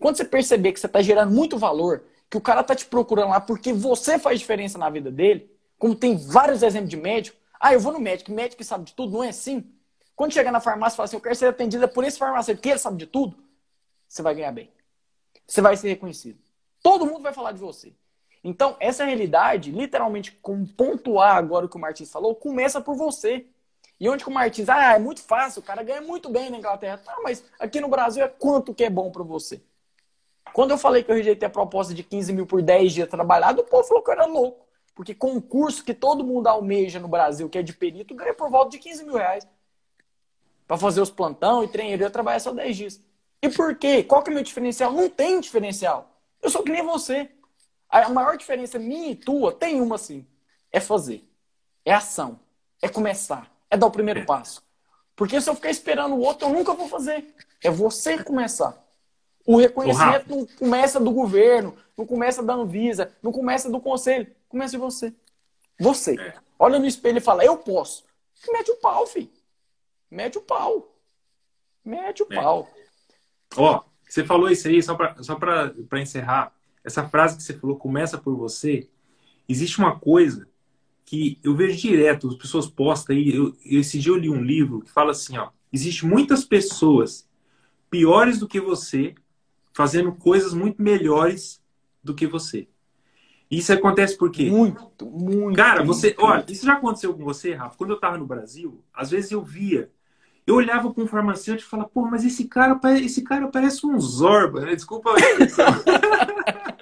Quando 0.00 0.16
você 0.16 0.24
perceber 0.24 0.72
que 0.72 0.80
você 0.80 0.86
está 0.86 1.00
gerando 1.00 1.32
muito 1.32 1.56
valor, 1.56 2.02
que 2.28 2.36
o 2.36 2.40
cara 2.40 2.62
está 2.62 2.74
te 2.74 2.86
procurando 2.86 3.28
lá 3.28 3.40
porque 3.40 3.72
você 3.72 4.18
faz 4.18 4.40
diferença 4.40 4.78
na 4.78 4.90
vida 4.90 5.12
dele, 5.12 5.48
como 5.78 5.94
tem 5.94 6.16
vários 6.16 6.64
exemplos 6.64 6.90
de 6.90 6.96
médico. 6.96 7.38
Ah, 7.60 7.72
eu 7.72 7.78
vou 7.78 7.92
no 7.92 8.00
médico, 8.00 8.32
médico 8.32 8.56
que 8.56 8.64
sabe 8.64 8.86
de 8.86 8.94
tudo, 8.94 9.12
não 9.12 9.22
é 9.22 9.28
assim? 9.28 9.64
Quando 10.16 10.32
chegar 10.32 10.50
na 10.50 10.58
farmácia 10.58 10.94
e 10.94 10.96
falar 10.96 11.04
assim, 11.04 11.16
eu 11.16 11.22
quero 11.22 11.36
ser 11.36 11.46
atendida 11.46 11.86
por 11.86 12.02
esse 12.02 12.18
farmacêutico, 12.18 12.64
que 12.64 12.68
ele 12.68 12.80
sabe 12.80 12.96
de 12.96 13.06
tudo, 13.06 13.36
você 14.08 14.22
vai 14.22 14.34
ganhar 14.34 14.50
bem. 14.50 14.72
Você 15.46 15.60
vai 15.60 15.76
ser 15.76 15.86
reconhecido. 15.86 16.40
Todo 16.82 17.06
mundo 17.06 17.22
vai 17.22 17.32
falar 17.32 17.52
de 17.52 17.60
você. 17.60 17.94
Então, 18.44 18.76
essa 18.78 19.06
realidade, 19.06 19.70
literalmente, 19.70 20.32
com 20.42 20.66
pontuar 20.66 21.36
agora 21.36 21.64
o 21.64 21.68
que 21.68 21.76
o 21.76 21.80
Martins 21.80 22.12
falou, 22.12 22.34
começa 22.34 22.78
por 22.78 22.94
você. 22.94 23.46
E 23.98 24.06
onde 24.06 24.22
que 24.22 24.28
o 24.28 24.32
Martins, 24.32 24.68
ah, 24.68 24.92
é 24.92 24.98
muito 24.98 25.22
fácil, 25.22 25.60
o 25.60 25.64
cara 25.64 25.82
ganha 25.82 26.02
muito 26.02 26.28
bem 26.28 26.50
na 26.50 26.58
Inglaterra. 26.58 26.98
Tá, 26.98 27.16
mas 27.22 27.42
aqui 27.58 27.80
no 27.80 27.88
Brasil 27.88 28.22
é 28.22 28.28
quanto 28.28 28.74
que 28.74 28.84
é 28.84 28.90
bom 28.90 29.10
para 29.10 29.22
você? 29.22 29.62
Quando 30.52 30.72
eu 30.72 30.78
falei 30.78 31.02
que 31.02 31.10
eu 31.10 31.16
rejeitei 31.16 31.46
a 31.46 31.50
proposta 31.50 31.94
de 31.94 32.02
15 32.02 32.32
mil 32.34 32.46
por 32.46 32.60
10 32.60 32.92
dias 32.92 33.08
trabalhado, 33.08 33.62
o 33.62 33.64
povo 33.64 33.82
falou 33.82 34.02
que 34.02 34.10
eu 34.10 34.12
era 34.12 34.26
louco. 34.26 34.66
Porque 34.94 35.14
concurso 35.14 35.82
que 35.82 35.94
todo 35.94 36.22
mundo 36.22 36.46
almeja 36.46 37.00
no 37.00 37.08
Brasil, 37.08 37.48
que 37.48 37.58
é 37.58 37.62
de 37.62 37.72
perito, 37.72 38.14
ganha 38.14 38.34
por 38.34 38.50
volta 38.50 38.70
de 38.70 38.78
15 38.78 39.04
mil 39.04 39.16
reais. 39.16 39.48
Para 40.66 40.76
fazer 40.76 41.00
os 41.00 41.10
plantão 41.10 41.64
e 41.64 41.68
treineiro, 41.68 42.04
eu 42.04 42.10
trabalho 42.10 42.40
só 42.40 42.52
10 42.52 42.76
dias. 42.76 43.00
E 43.42 43.48
por 43.48 43.74
quê? 43.76 44.02
Qual 44.02 44.22
que 44.22 44.30
é 44.30 44.32
o 44.32 44.34
meu 44.34 44.44
diferencial? 44.44 44.92
Não 44.92 45.08
tem 45.08 45.40
diferencial. 45.40 46.10
Eu 46.42 46.50
sou 46.50 46.62
que 46.62 46.70
nem 46.70 46.82
você. 46.82 47.30
A 47.88 48.08
maior 48.08 48.36
diferença 48.36 48.78
minha 48.78 49.10
e 49.10 49.16
tua 49.16 49.52
tem 49.52 49.80
uma 49.80 49.94
assim: 49.94 50.26
é 50.72 50.80
fazer, 50.80 51.24
é 51.84 51.92
ação, 51.92 52.40
é 52.82 52.88
começar, 52.88 53.50
é 53.70 53.76
dar 53.76 53.86
o 53.86 53.90
primeiro 53.90 54.20
é. 54.20 54.24
passo. 54.24 54.62
Porque 55.16 55.40
se 55.40 55.48
eu 55.48 55.54
ficar 55.54 55.70
esperando 55.70 56.14
o 56.14 56.20
outro, 56.20 56.48
eu 56.48 56.52
nunca 56.52 56.74
vou 56.74 56.88
fazer. 56.88 57.24
É 57.62 57.70
você 57.70 58.22
começar. 58.22 58.82
O 59.46 59.56
reconhecimento 59.56 60.28
não 60.28 60.46
começa 60.46 60.98
do 60.98 61.10
governo, 61.10 61.76
não 61.96 62.06
começa 62.06 62.42
da 62.42 62.54
Anvisa, 62.54 63.12
não 63.22 63.30
começa 63.30 63.70
do 63.70 63.80
conselho, 63.80 64.26
começa 64.48 64.72
de 64.72 64.78
você. 64.78 65.14
Você. 65.78 66.18
É. 66.18 66.34
Olha 66.58 66.78
no 66.78 66.86
espelho 66.86 67.18
e 67.18 67.20
fala, 67.20 67.44
eu 67.44 67.56
posso. 67.58 68.04
Mete 68.50 68.70
o 68.70 68.76
pau, 68.76 69.06
filho. 69.06 69.30
Mete 70.10 70.38
o 70.38 70.40
pau. 70.40 70.94
Mete 71.84 72.22
o 72.22 72.26
é. 72.30 72.34
pau. 72.36 72.70
Ó, 73.56 73.84
você 74.08 74.24
falou 74.24 74.50
isso 74.50 74.68
aí, 74.68 74.82
só 74.82 74.94
para 74.94 75.16
só 75.22 75.38
encerrar 75.98 76.53
essa 76.84 77.08
frase 77.08 77.36
que 77.36 77.42
você 77.42 77.54
falou, 77.54 77.76
começa 77.76 78.18
por 78.18 78.36
você, 78.36 78.88
existe 79.48 79.78
uma 79.78 79.98
coisa 79.98 80.46
que 81.04 81.38
eu 81.42 81.54
vejo 81.54 81.78
direto, 81.78 82.28
as 82.28 82.34
pessoas 82.34 82.66
postam 82.66 83.16
aí, 83.16 83.34
eu, 83.34 83.56
esse 83.64 83.98
dia 83.98 84.12
eu 84.12 84.16
li 84.16 84.28
um 84.28 84.42
livro 84.42 84.80
que 84.80 84.90
fala 84.90 85.12
assim, 85.12 85.36
ó, 85.36 85.48
existe 85.72 86.06
muitas 86.06 86.44
pessoas 86.44 87.28
piores 87.90 88.38
do 88.38 88.48
que 88.48 88.60
você 88.60 89.14
fazendo 89.72 90.12
coisas 90.12 90.54
muito 90.54 90.82
melhores 90.82 91.62
do 92.02 92.14
que 92.14 92.26
você. 92.26 92.68
Isso 93.50 93.72
acontece 93.72 94.16
por 94.16 94.30
quê? 94.30 94.50
Muito, 94.50 95.06
muito. 95.06 95.56
Cara, 95.56 95.84
você, 95.84 96.14
olha, 96.18 96.44
isso 96.48 96.64
já 96.64 96.74
aconteceu 96.74 97.14
com 97.14 97.24
você, 97.24 97.54
Rafa? 97.54 97.76
Quando 97.76 97.90
eu 97.90 98.00
tava 98.00 98.18
no 98.18 98.26
Brasil, 98.26 98.82
às 98.92 99.10
vezes 99.10 99.30
eu 99.30 99.42
via 99.42 99.90
eu 100.46 100.56
olhava 100.56 100.92
para 100.92 101.02
um 101.02 101.06
farmacêutico 101.06 101.66
e 101.66 101.70
falava, 101.70 101.88
pô, 101.88 102.02
mas 102.02 102.24
esse 102.24 102.44
cara, 102.44 102.78
esse 103.00 103.22
cara 103.22 103.48
parece 103.48 103.86
um 103.86 103.98
Zorba, 103.98 104.60
né? 104.60 104.74
Desculpa 104.74 105.10
a 105.16 106.72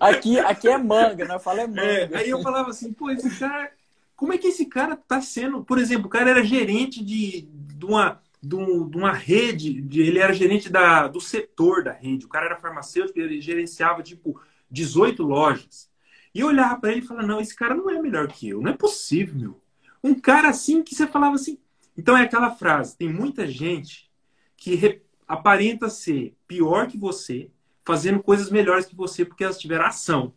aqui, 0.00 0.38
aqui 0.38 0.68
é 0.68 0.78
manga, 0.78 1.24
né? 1.24 1.38
Fala 1.38 1.60
é, 1.60 1.64
é 1.64 1.66
manga. 1.66 1.82
É, 1.82 2.16
aí 2.18 2.30
eu 2.30 2.42
falava 2.42 2.70
assim, 2.70 2.92
pô, 2.92 3.10
esse 3.10 3.38
cara, 3.38 3.72
como 4.14 4.32
é 4.32 4.38
que 4.38 4.48
esse 4.48 4.66
cara 4.66 4.96
tá 4.96 5.20
sendo? 5.20 5.64
Por 5.64 5.78
exemplo, 5.78 6.06
o 6.06 6.10
cara 6.10 6.30
era 6.30 6.44
gerente 6.44 7.04
de, 7.04 7.42
de 7.50 7.84
uma 7.84 8.20
de, 8.46 8.54
uma 8.54 9.12
rede, 9.12 9.80
de, 9.80 10.02
ele 10.02 10.18
era 10.18 10.32
gerente 10.32 10.68
da, 10.68 11.08
do 11.08 11.20
setor 11.20 11.82
da 11.82 11.92
rede. 11.92 12.26
O 12.26 12.28
cara 12.28 12.46
era 12.46 12.56
farmacêutico, 12.56 13.18
ele 13.18 13.40
gerenciava 13.40 14.02
tipo 14.02 14.40
18 14.70 15.22
lojas. 15.22 15.90
E 16.34 16.40
eu 16.40 16.48
olhava 16.48 16.78
para 16.78 16.92
ele 16.92 17.00
e 17.00 17.06
falava: 17.06 17.26
Não, 17.26 17.40
esse 17.40 17.54
cara 17.54 17.74
não 17.74 17.90
é 17.90 18.00
melhor 18.00 18.28
que 18.28 18.48
eu, 18.48 18.60
não 18.60 18.70
é 18.70 18.76
possível, 18.76 19.34
meu. 19.34 19.60
Um 20.02 20.14
cara 20.14 20.48
assim 20.48 20.82
que 20.82 20.94
você 20.94 21.06
falava 21.06 21.34
assim. 21.34 21.58
Então 21.96 22.16
é 22.16 22.22
aquela 22.22 22.50
frase: 22.50 22.96
tem 22.96 23.12
muita 23.12 23.46
gente 23.46 24.10
que 24.56 25.02
aparenta 25.26 25.88
ser 25.88 26.36
pior 26.46 26.86
que 26.86 26.96
você, 26.96 27.50
fazendo 27.86 28.20
coisas 28.20 28.50
melhores 28.50 28.84
que 28.84 28.96
você 28.96 29.24
porque 29.24 29.44
elas 29.44 29.58
tiveram 29.58 29.86
ação 29.86 30.34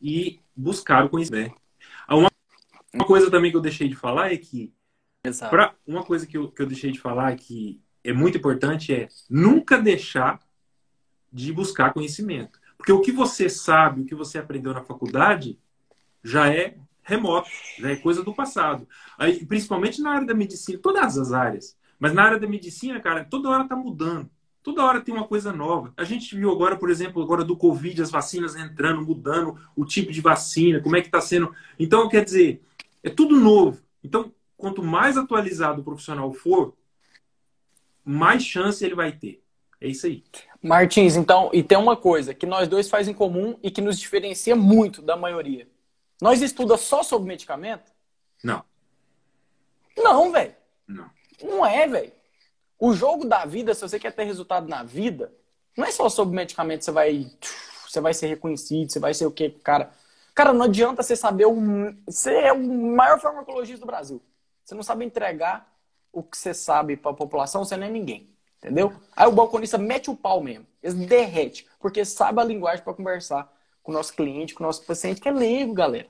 e 0.00 0.40
buscaram 0.54 1.08
conhecimento. 1.08 1.56
Uma, 2.08 2.30
uma 2.94 3.04
coisa 3.04 3.28
também 3.28 3.50
que 3.50 3.56
eu 3.56 3.60
deixei 3.60 3.88
de 3.88 3.96
falar 3.96 4.32
é 4.32 4.36
que 4.36 4.72
pra, 5.50 5.74
uma 5.84 6.04
coisa 6.04 6.24
que 6.26 6.38
eu, 6.38 6.50
que 6.50 6.62
eu 6.62 6.66
deixei 6.66 6.92
de 6.92 7.00
falar 7.00 7.34
que 7.36 7.82
é 8.04 8.12
muito 8.12 8.38
importante 8.38 8.94
é 8.94 9.08
nunca 9.28 9.76
deixar 9.76 10.40
de 11.32 11.52
buscar 11.52 11.92
conhecimento. 11.92 12.60
Porque 12.78 12.92
o 12.92 13.00
que 13.00 13.10
você 13.10 13.48
sabe, 13.48 14.02
o 14.02 14.06
que 14.06 14.14
você 14.14 14.38
aprendeu 14.38 14.72
na 14.72 14.84
faculdade, 14.84 15.58
já 16.22 16.48
é 16.48 16.76
remoto, 17.02 17.50
já 17.78 17.90
é 17.90 17.96
coisa 17.96 18.22
do 18.22 18.32
passado. 18.32 18.86
Aí, 19.18 19.44
principalmente 19.44 20.00
na 20.00 20.12
área 20.12 20.26
da 20.26 20.34
medicina, 20.34 20.78
todas 20.80 21.18
as 21.18 21.32
áreas. 21.32 21.76
Mas 21.98 22.12
na 22.12 22.22
área 22.22 22.38
da 22.38 22.46
medicina, 22.46 23.00
cara, 23.00 23.24
toda 23.24 23.48
hora 23.48 23.64
está 23.64 23.74
mudando. 23.74 24.30
Toda 24.66 24.84
hora 24.84 25.00
tem 25.00 25.14
uma 25.14 25.28
coisa 25.28 25.52
nova. 25.52 25.94
A 25.96 26.02
gente 26.02 26.34
viu 26.34 26.50
agora, 26.50 26.76
por 26.76 26.90
exemplo, 26.90 27.22
agora 27.22 27.44
do 27.44 27.56
Covid, 27.56 28.02
as 28.02 28.10
vacinas 28.10 28.56
entrando, 28.56 29.00
mudando 29.00 29.56
o 29.76 29.84
tipo 29.84 30.10
de 30.10 30.20
vacina, 30.20 30.80
como 30.80 30.96
é 30.96 31.00
que 31.00 31.06
está 31.06 31.20
sendo. 31.20 31.54
Então, 31.78 32.08
quer 32.08 32.24
dizer, 32.24 32.60
é 33.00 33.08
tudo 33.08 33.38
novo. 33.38 33.80
Então, 34.02 34.34
quanto 34.56 34.82
mais 34.82 35.16
atualizado 35.16 35.80
o 35.82 35.84
profissional 35.84 36.32
for, 36.32 36.74
mais 38.04 38.44
chance 38.44 38.84
ele 38.84 38.96
vai 38.96 39.12
ter. 39.12 39.40
É 39.80 39.86
isso 39.86 40.04
aí. 40.04 40.24
Martins, 40.60 41.14
então, 41.14 41.48
e 41.52 41.62
tem 41.62 41.78
uma 41.78 41.96
coisa 41.96 42.34
que 42.34 42.44
nós 42.44 42.66
dois 42.66 42.90
faz 42.90 43.06
em 43.06 43.14
comum 43.14 43.56
e 43.62 43.70
que 43.70 43.80
nos 43.80 43.96
diferencia 43.96 44.56
muito 44.56 45.00
da 45.00 45.16
maioria. 45.16 45.68
Nós 46.20 46.42
estuda 46.42 46.76
só 46.76 47.04
sobre 47.04 47.28
medicamento? 47.28 47.92
Não. 48.42 48.64
Não, 49.96 50.32
velho. 50.32 50.56
Não. 50.88 51.08
Não 51.40 51.64
é, 51.64 51.86
velho. 51.86 52.15
O 52.78 52.92
jogo 52.92 53.24
da 53.24 53.44
vida, 53.44 53.74
se 53.74 53.80
você 53.80 53.98
quer 53.98 54.12
ter 54.12 54.24
resultado 54.24 54.68
na 54.68 54.82
vida, 54.82 55.32
não 55.76 55.84
é 55.84 55.90
só 55.90 56.08
sobre 56.08 56.34
medicamento, 56.34 56.84
você 56.84 56.90
vai, 56.90 57.30
você 57.88 58.00
vai 58.00 58.14
ser 58.14 58.26
reconhecido, 58.26 58.90
você 58.90 58.98
vai 58.98 59.14
ser 59.14 59.26
o 59.26 59.30
quê, 59.30 59.50
cara? 59.62 59.90
Cara, 60.34 60.52
não 60.52 60.66
adianta 60.66 61.02
você 61.02 61.16
saber 61.16 61.46
você 62.06 62.32
é 62.32 62.52
o 62.52 62.62
maior 62.62 63.18
farmacologista 63.18 63.80
do 63.80 63.86
Brasil. 63.86 64.20
Você 64.62 64.74
não 64.74 64.82
sabe 64.82 65.04
entregar 65.04 65.72
o 66.12 66.22
que 66.22 66.36
você 66.36 66.52
sabe 66.52 66.96
para 66.96 67.10
a 67.10 67.14
população, 67.14 67.64
você 67.64 67.76
não 67.76 67.86
é 67.86 67.90
ninguém. 67.90 68.28
Entendeu? 68.58 68.92
Aí 69.14 69.26
o 69.26 69.32
balconista 69.32 69.78
mete 69.78 70.10
o 70.10 70.16
pau 70.16 70.42
mesmo. 70.42 70.66
Ele 70.82 71.06
derrete, 71.06 71.66
porque 71.80 72.04
sabe 72.04 72.40
a 72.40 72.44
linguagem 72.44 72.82
para 72.82 72.94
conversar 72.94 73.52
com 73.82 73.92
o 73.92 73.94
nosso 73.94 74.14
cliente, 74.14 74.54
com 74.54 74.64
o 74.64 74.66
nosso 74.66 74.84
paciente, 74.84 75.20
que 75.20 75.28
é 75.28 75.32
leigo, 75.32 75.72
galera. 75.72 76.08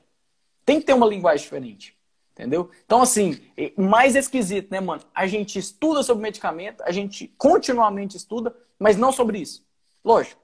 Tem 0.64 0.80
que 0.80 0.86
ter 0.86 0.94
uma 0.94 1.06
linguagem 1.06 1.44
diferente. 1.44 1.95
Entendeu? 2.36 2.70
Então, 2.84 3.00
assim, 3.00 3.40
mais 3.78 4.14
esquisito, 4.14 4.70
né, 4.70 4.78
mano? 4.78 5.00
A 5.14 5.26
gente 5.26 5.58
estuda 5.58 6.02
sobre 6.02 6.22
medicamento, 6.22 6.82
a 6.82 6.92
gente 6.92 7.28
continuamente 7.38 8.18
estuda, 8.18 8.54
mas 8.78 8.98
não 8.98 9.10
sobre 9.10 9.38
isso. 9.38 9.64
Lógico, 10.04 10.38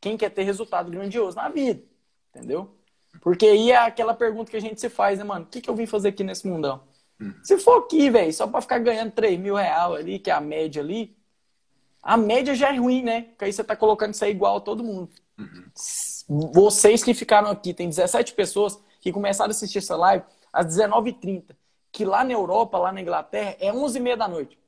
quem 0.00 0.16
quer 0.16 0.30
ter 0.30 0.42
resultado 0.42 0.90
grandioso 0.90 1.36
na 1.36 1.48
vida, 1.48 1.80
entendeu? 2.34 2.74
Porque 3.20 3.46
aí 3.46 3.70
é 3.70 3.76
aquela 3.76 4.14
pergunta 4.14 4.50
que 4.50 4.56
a 4.56 4.60
gente 4.60 4.80
se 4.80 4.88
faz, 4.88 5.20
né, 5.20 5.24
mano? 5.24 5.44
O 5.44 5.48
que, 5.48 5.60
que 5.60 5.70
eu 5.70 5.76
vim 5.76 5.86
fazer 5.86 6.08
aqui 6.08 6.24
nesse 6.24 6.44
mundão? 6.44 6.82
Uhum. 7.20 7.32
Se 7.44 7.56
for 7.56 7.84
aqui, 7.84 8.10
velho, 8.10 8.32
só 8.32 8.48
pra 8.48 8.60
ficar 8.60 8.80
ganhando 8.80 9.12
3 9.12 9.38
mil 9.38 9.54
reais 9.54 9.92
ali, 9.92 10.18
que 10.18 10.30
é 10.30 10.34
a 10.34 10.40
média 10.40 10.82
ali, 10.82 11.16
a 12.02 12.16
média 12.16 12.52
já 12.52 12.74
é 12.74 12.76
ruim, 12.76 13.02
né? 13.04 13.22
Porque 13.22 13.44
aí 13.44 13.52
você 13.52 13.62
tá 13.62 13.76
colocando 13.76 14.12
isso 14.12 14.24
aí 14.24 14.32
igual 14.32 14.56
a 14.56 14.60
todo 14.60 14.82
mundo. 14.82 15.08
Uhum. 15.38 16.50
Vocês 16.52 17.04
que 17.04 17.14
ficaram 17.14 17.48
aqui, 17.48 17.72
tem 17.72 17.88
17 17.88 18.34
pessoas 18.34 18.76
que 19.00 19.12
começaram 19.12 19.50
a 19.50 19.52
assistir 19.52 19.78
essa 19.78 19.96
live 19.96 20.24
às 20.58 20.66
19h30, 20.66 21.54
que 21.92 22.04
lá 22.04 22.24
na 22.24 22.32
Europa, 22.32 22.78
lá 22.78 22.90
na 22.90 23.00
Inglaterra, 23.00 23.56
é 23.60 23.70
11h30 23.70 24.16
da 24.16 24.26
noite. 24.26 24.58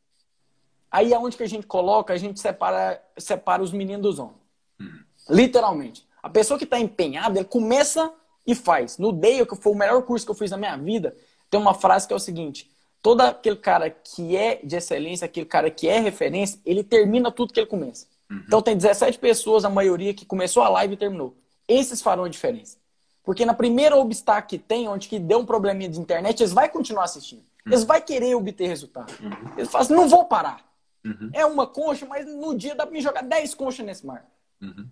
Aí 0.89 1.13
aonde 1.13 1.37
que 1.37 1.43
a 1.43 1.49
gente 1.49 1.67
coloca, 1.67 2.13
a 2.13 2.17
gente 2.17 2.39
separa, 2.39 3.03
separa 3.19 3.61
os 3.61 3.73
meninos 3.73 4.03
dos 4.03 4.19
homens. 4.21 4.39
Uhum. 4.81 5.01
Literalmente. 5.29 6.07
A 6.23 6.29
pessoa 6.29 6.57
que 6.57 6.65
está 6.65 6.79
empenhada, 6.79 7.39
ele 7.41 7.49
começa 7.49 8.13
e 8.47 8.55
faz. 8.55 8.99
No 8.99 9.11
Dale, 9.11 9.45
que 9.45 9.57
foi 9.57 9.73
o 9.73 9.77
melhor 9.77 10.03
curso 10.03 10.25
que 10.25 10.31
eu 10.31 10.35
fiz 10.37 10.53
na 10.53 10.57
minha 10.57 10.77
vida, 10.77 11.17
tem 11.51 11.61
uma 11.61 11.75
frase 11.75 12.07
que 12.07 12.13
é 12.13 12.17
o 12.17 12.21
seguinte: 12.21 12.71
todo 13.03 13.23
aquele 13.23 13.57
cara 13.57 13.91
que 13.91 14.37
é 14.37 14.61
de 14.63 14.77
excelência, 14.77 15.25
aquele 15.25 15.47
cara 15.47 15.71
que 15.71 15.89
é 15.89 15.99
referência, 15.99 16.61
ele 16.65 16.85
termina 16.85 17.33
tudo 17.33 17.53
que 17.53 17.59
ele 17.59 17.67
começa. 17.67 18.07
Uhum. 18.31 18.45
Então 18.47 18.63
tem 18.63 18.77
17 18.77 19.19
pessoas, 19.19 19.65
a 19.65 19.71
maioria, 19.71 20.15
que 20.15 20.25
começou 20.25 20.63
a 20.63 20.69
live 20.69 20.95
e 20.95 20.97
terminou. 20.97 21.37
Esses 21.67 22.01
farão 22.01 22.25
a 22.25 22.29
diferença. 22.29 22.80
Porque 23.23 23.45
na 23.45 23.55
primeira 23.55 23.97
obstáculo 23.97 24.49
que 24.49 24.59
tem, 24.59 24.89
onde 24.89 25.09
que 25.09 25.19
deu 25.19 25.39
um 25.39 25.47
probleminha 25.47 25.91
de 25.91 26.01
internet, 26.01 26.41
eles 26.41 26.53
vão 26.53 26.69
continuar 26.69 27.05
assistindo. 27.05 27.41
Uhum. 27.67 27.73
Eles 27.73 27.85
vão 27.85 28.01
querer 28.01 28.35
obter 28.35 28.67
resultado. 28.67 29.13
Uhum. 29.23 29.53
Eles 29.57 29.71
falam 29.71 29.85
assim, 29.85 29.95
não 29.95 30.09
vou 30.09 30.25
parar. 30.25 30.65
Uhum. 31.05 31.31
É 31.33 31.45
uma 31.45 31.67
concha, 31.67 32.07
mas 32.07 32.27
no 32.27 32.57
dia 32.57 32.75
dá 32.75 32.85
pra 32.87 32.93
me 32.93 33.01
jogar 33.01 33.23
10 33.23 33.55
conchas 33.55 33.85
nesse 33.85 34.07
mar. 34.07 34.27
Uhum. 34.61 34.89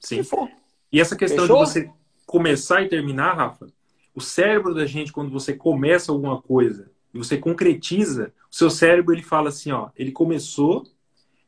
Sim. 0.00 0.22
Se 0.22 0.24
for. 0.24 0.48
E 0.92 1.00
essa 1.00 1.16
questão 1.16 1.46
Fechou? 1.46 1.64
de 1.64 1.70
você 1.70 1.90
começar 2.24 2.82
e 2.82 2.88
terminar, 2.88 3.34
Rafa, 3.34 3.66
o 4.14 4.20
cérebro 4.20 4.74
da 4.74 4.86
gente, 4.86 5.12
quando 5.12 5.30
você 5.30 5.52
começa 5.52 6.10
alguma 6.10 6.40
coisa 6.40 6.90
e 7.12 7.18
você 7.18 7.36
concretiza, 7.36 8.32
o 8.50 8.54
seu 8.54 8.70
cérebro 8.70 9.14
ele 9.14 9.22
fala 9.22 9.48
assim, 9.48 9.72
ó, 9.72 9.90
ele 9.96 10.12
começou, 10.12 10.86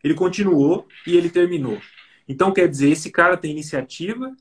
ele 0.02 0.14
continuou 0.14 0.86
e 1.06 1.16
ele 1.16 1.30
terminou. 1.30 1.80
Então 2.28 2.52
quer 2.52 2.68
dizer, 2.68 2.90
esse 2.90 3.10
cara 3.10 3.36
tem 3.36 3.50
iniciativa 3.50 4.36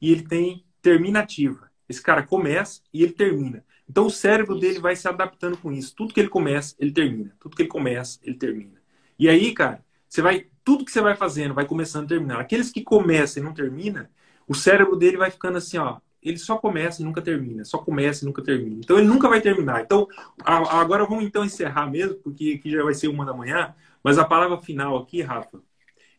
e 0.00 0.10
ele 0.10 0.26
tem 0.26 0.64
terminativa. 0.82 1.70
Esse 1.88 2.02
cara 2.02 2.22
começa 2.22 2.80
e 2.92 3.02
ele 3.02 3.12
termina. 3.12 3.64
Então 3.88 4.06
o 4.06 4.10
cérebro 4.10 4.54
isso. 4.54 4.60
dele 4.60 4.78
vai 4.78 4.94
se 4.94 5.08
adaptando 5.08 5.56
com 5.56 5.72
isso. 5.72 5.94
Tudo 5.96 6.12
que 6.12 6.20
ele 6.20 6.28
começa, 6.28 6.74
ele 6.78 6.92
termina. 6.92 7.34
Tudo 7.40 7.56
que 7.56 7.62
ele 7.62 7.68
começa, 7.68 8.18
ele 8.22 8.36
termina. 8.36 8.78
E 9.18 9.28
aí, 9.28 9.52
cara, 9.52 9.84
você 10.08 10.22
vai 10.22 10.46
tudo 10.68 10.84
que 10.84 10.92
você 10.92 11.00
vai 11.00 11.16
fazendo 11.16 11.54
vai 11.54 11.64
começando 11.64 12.04
a 12.04 12.08
terminar. 12.08 12.40
Aqueles 12.40 12.70
que 12.70 12.82
começam 12.82 13.42
e 13.42 13.46
não 13.46 13.54
termina, 13.54 14.10
o 14.46 14.54
cérebro 14.54 14.96
dele 14.96 15.16
vai 15.16 15.30
ficando 15.30 15.56
assim, 15.56 15.78
ó, 15.78 15.98
ele 16.22 16.36
só 16.36 16.58
começa 16.58 17.00
e 17.00 17.04
nunca 17.06 17.22
termina, 17.22 17.64
só 17.64 17.78
começa 17.78 18.22
e 18.22 18.26
nunca 18.26 18.42
termina. 18.42 18.76
Então 18.76 18.98
ele 18.98 19.08
nunca 19.08 19.30
vai 19.30 19.40
terminar. 19.40 19.80
Então 19.80 20.06
agora 20.44 21.06
vamos 21.06 21.24
então 21.24 21.42
encerrar 21.42 21.86
mesmo, 21.90 22.16
porque 22.16 22.56
aqui 22.58 22.70
já 22.70 22.82
vai 22.82 22.92
ser 22.92 23.08
uma 23.08 23.24
da 23.24 23.32
manhã. 23.32 23.74
Mas 24.04 24.18
a 24.18 24.26
palavra 24.26 24.58
final 24.58 24.98
aqui, 24.98 25.22
Rafa, 25.22 25.62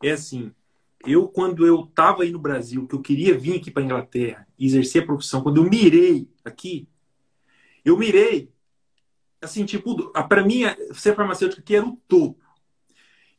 é 0.02 0.11
assim: 0.11 0.52
eu, 1.06 1.28
quando 1.28 1.66
eu 1.66 1.82
estava 1.84 2.24
aí 2.24 2.32
no 2.32 2.40
Brasil, 2.40 2.88
que 2.88 2.96
eu 2.96 3.02
queria 3.02 3.38
vir 3.38 3.58
aqui 3.58 3.72
para 3.72 3.84
Inglaterra 3.84 4.48
e 4.58 4.66
exercer 4.66 5.04
a 5.04 5.06
profissão, 5.06 5.42
quando 5.42 5.58
eu 5.58 5.70
mirei 5.70 6.28
aqui, 6.44 6.88
eu 7.86 7.98
mirei, 7.98 8.52
assim, 9.42 9.66
tipo, 9.66 10.12
para 10.28 10.44
mim, 10.44 10.64
ser 10.94 11.16
farmacêutico 11.16 11.62
aqui 11.62 11.76
era 11.76 11.86
o 11.86 11.98
topo. 12.08 12.44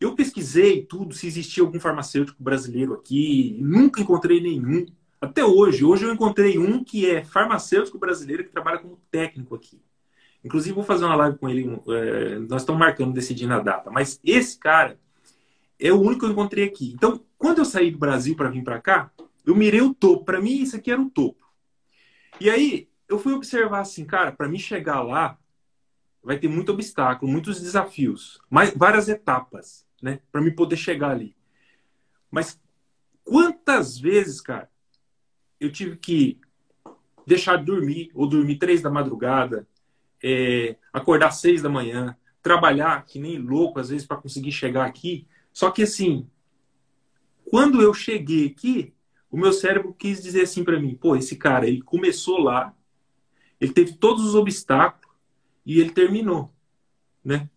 Eu 0.00 0.14
pesquisei 0.14 0.82
tudo, 0.82 1.14
se 1.14 1.26
existia 1.26 1.62
algum 1.62 1.78
farmacêutico 1.78 2.42
brasileiro 2.42 2.94
aqui, 2.94 3.58
nunca 3.60 4.00
encontrei 4.00 4.40
nenhum. 4.40 4.86
Até 5.20 5.44
hoje. 5.44 5.84
Hoje 5.84 6.06
eu 6.06 6.14
encontrei 6.14 6.56
um 6.58 6.82
que 6.82 7.08
é 7.08 7.22
farmacêutico 7.22 7.98
brasileiro 7.98 8.42
que 8.42 8.50
trabalha 8.50 8.78
como 8.78 8.98
técnico 9.10 9.54
aqui. 9.54 9.82
Inclusive, 10.42 10.74
vou 10.74 10.84
fazer 10.84 11.04
uma 11.04 11.16
live 11.16 11.36
com 11.36 11.46
ele. 11.50 11.78
É, 11.88 12.38
nós 12.38 12.62
estamos 12.62 12.78
marcando, 12.78 13.12
decidindo 13.12 13.52
a 13.52 13.60
data. 13.60 13.90
Mas 13.90 14.18
esse 14.24 14.58
cara 14.58 14.98
é 15.78 15.92
o 15.92 16.00
único 16.00 16.20
que 16.20 16.24
eu 16.24 16.30
encontrei 16.30 16.64
aqui. 16.64 16.92
Então, 16.94 17.22
quando 17.40 17.56
eu 17.56 17.64
saí 17.64 17.90
do 17.90 17.96
Brasil 17.96 18.36
para 18.36 18.50
vir 18.50 18.62
para 18.62 18.78
cá, 18.78 19.10
eu 19.46 19.56
mirei 19.56 19.80
o 19.80 19.94
topo. 19.94 20.26
Para 20.26 20.42
mim, 20.42 20.60
isso 20.60 20.76
aqui 20.76 20.90
era 20.92 21.00
o 21.00 21.08
topo. 21.08 21.50
E 22.38 22.50
aí, 22.50 22.86
eu 23.08 23.18
fui 23.18 23.32
observar 23.32 23.80
assim, 23.80 24.04
cara, 24.04 24.30
para 24.30 24.46
mim 24.46 24.58
chegar 24.58 25.00
lá, 25.00 25.38
vai 26.22 26.38
ter 26.38 26.48
muito 26.48 26.70
obstáculo, 26.70 27.32
muitos 27.32 27.58
desafios, 27.58 28.38
mais, 28.50 28.74
várias 28.76 29.08
etapas, 29.08 29.86
né? 30.02 30.20
Para 30.30 30.42
me 30.42 30.50
poder 30.50 30.76
chegar 30.76 31.12
ali. 31.12 31.34
Mas 32.30 32.60
quantas 33.24 33.98
vezes, 33.98 34.38
cara, 34.42 34.70
eu 35.58 35.72
tive 35.72 35.96
que 35.96 36.38
deixar 37.26 37.56
de 37.56 37.64
dormir, 37.64 38.10
ou 38.12 38.26
dormir 38.26 38.58
três 38.58 38.82
da 38.82 38.90
madrugada, 38.90 39.66
é, 40.22 40.76
acordar 40.92 41.30
seis 41.30 41.62
da 41.62 41.70
manhã, 41.70 42.14
trabalhar 42.42 43.02
que 43.06 43.18
nem 43.18 43.38
louco 43.38 43.80
às 43.80 43.88
vezes 43.88 44.06
para 44.06 44.18
conseguir 44.18 44.52
chegar 44.52 44.84
aqui. 44.84 45.26
Só 45.54 45.70
que 45.70 45.84
assim, 45.84 46.28
quando 47.50 47.82
eu 47.82 47.92
cheguei 47.92 48.46
aqui, 48.46 48.94
o 49.28 49.36
meu 49.36 49.52
cérebro 49.52 49.92
quis 49.92 50.22
dizer 50.22 50.42
assim 50.42 50.62
para 50.62 50.78
mim: 50.78 50.94
pô, 50.94 51.16
esse 51.16 51.34
cara, 51.34 51.66
ele 51.66 51.82
começou 51.82 52.38
lá, 52.38 52.72
ele 53.60 53.72
teve 53.72 53.94
todos 53.94 54.24
os 54.24 54.36
obstáculos 54.36 55.12
e 55.66 55.80
ele 55.80 55.90
terminou, 55.90 56.54
né? 57.24 57.50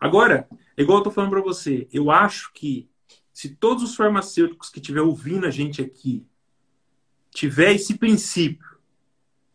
Agora, 0.00 0.48
igual 0.78 0.98
eu 0.98 1.04
tô 1.04 1.10
falando 1.10 1.30
para 1.30 1.42
você, 1.42 1.86
eu 1.92 2.10
acho 2.10 2.54
que 2.54 2.88
se 3.34 3.50
todos 3.50 3.84
os 3.84 3.94
farmacêuticos 3.94 4.70
que 4.70 4.78
estiver 4.78 5.02
ouvindo 5.02 5.46
a 5.46 5.50
gente 5.50 5.82
aqui 5.82 6.26
tiver 7.30 7.74
esse 7.74 7.98
princípio, 7.98 8.78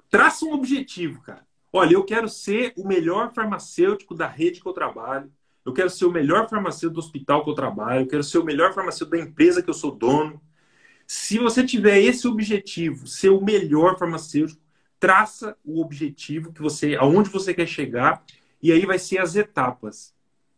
traça 0.08 0.46
um 0.46 0.54
objetivo, 0.54 1.20
cara. 1.24 1.48
Olha, 1.74 1.94
eu 1.94 2.04
quero 2.04 2.30
ser 2.30 2.74
o 2.78 2.88
melhor 2.88 3.34
farmacêutico 3.34 4.14
da 4.14 4.28
rede 4.28 4.62
que 4.62 4.68
eu 4.68 4.74
trabalho. 4.74 5.32
Eu 5.66 5.74
quero 5.74 5.90
ser 5.90 6.06
o 6.06 6.12
melhor 6.12 6.50
farmacêutico 6.50 6.94
do 6.94 7.00
hospital 7.00 7.44
que 7.44 7.50
eu 7.50 7.56
trabalho. 7.56 8.02
Eu 8.02 8.08
quero 8.08 8.24
ser 8.24 8.38
o 8.38 8.44
melhor 8.44 8.74
farmacêutico 8.74 9.18
da 9.18 9.24
empresa 9.24 9.62
que 9.62 9.70
eu 9.70 9.74
sou 9.74 9.92
dono. 9.92 10.42
Se 11.06 11.40
você 11.40 11.66
tiver 11.66 12.00
esse 12.00 12.28
objetivo, 12.28 13.08
ser 13.08 13.30
o 13.30 13.42
melhor 13.42 13.98
farmacêutico, 13.98 14.62
traça 15.00 15.58
o 15.64 15.82
objetivo 15.82 16.52
que 16.54 16.62
você, 16.62 16.96
aonde 16.96 17.30
você 17.30 17.54
quer 17.54 17.68
chegar, 17.68 18.24
e 18.62 18.72
aí 18.72 18.86
vai 18.86 19.00
ser 19.00 19.20
as 19.20 19.36
etapas. 19.36 20.14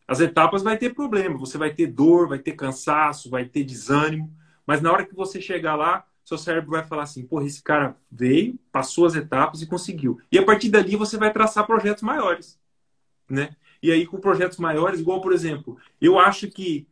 As 0.07 0.19
etapas 0.19 0.61
vai 0.61 0.77
ter 0.77 0.93
problema, 0.93 1.37
você 1.37 1.57
vai 1.57 1.73
ter 1.73 1.87
dor, 1.87 2.27
vai 2.27 2.39
ter 2.39 2.53
cansaço, 2.53 3.29
vai 3.29 3.45
ter 3.45 3.63
desânimo, 3.63 4.35
mas 4.65 4.81
na 4.81 4.91
hora 4.91 5.05
que 5.05 5.15
você 5.15 5.39
chegar 5.39 5.75
lá, 5.75 6.05
seu 6.25 6.37
cérebro 6.37 6.71
vai 6.71 6.83
falar 6.83 7.03
assim, 7.03 7.25
porra, 7.25 7.45
esse 7.45 7.61
cara 7.63 7.95
veio, 8.11 8.59
passou 8.71 9.05
as 9.05 9.15
etapas 9.15 9.61
e 9.61 9.67
conseguiu. 9.67 10.19
E 10.31 10.37
a 10.37 10.45
partir 10.45 10.69
dali 10.69 10.95
você 10.95 11.17
vai 11.17 11.31
traçar 11.31 11.65
projetos 11.65 12.03
maiores, 12.03 12.59
né? 13.29 13.55
E 13.81 13.91
aí 13.91 14.05
com 14.05 14.19
projetos 14.19 14.57
maiores, 14.57 14.99
igual 14.99 15.21
por 15.21 15.33
exemplo, 15.33 15.77
eu 15.99 16.19
acho 16.19 16.49
que 16.49 16.87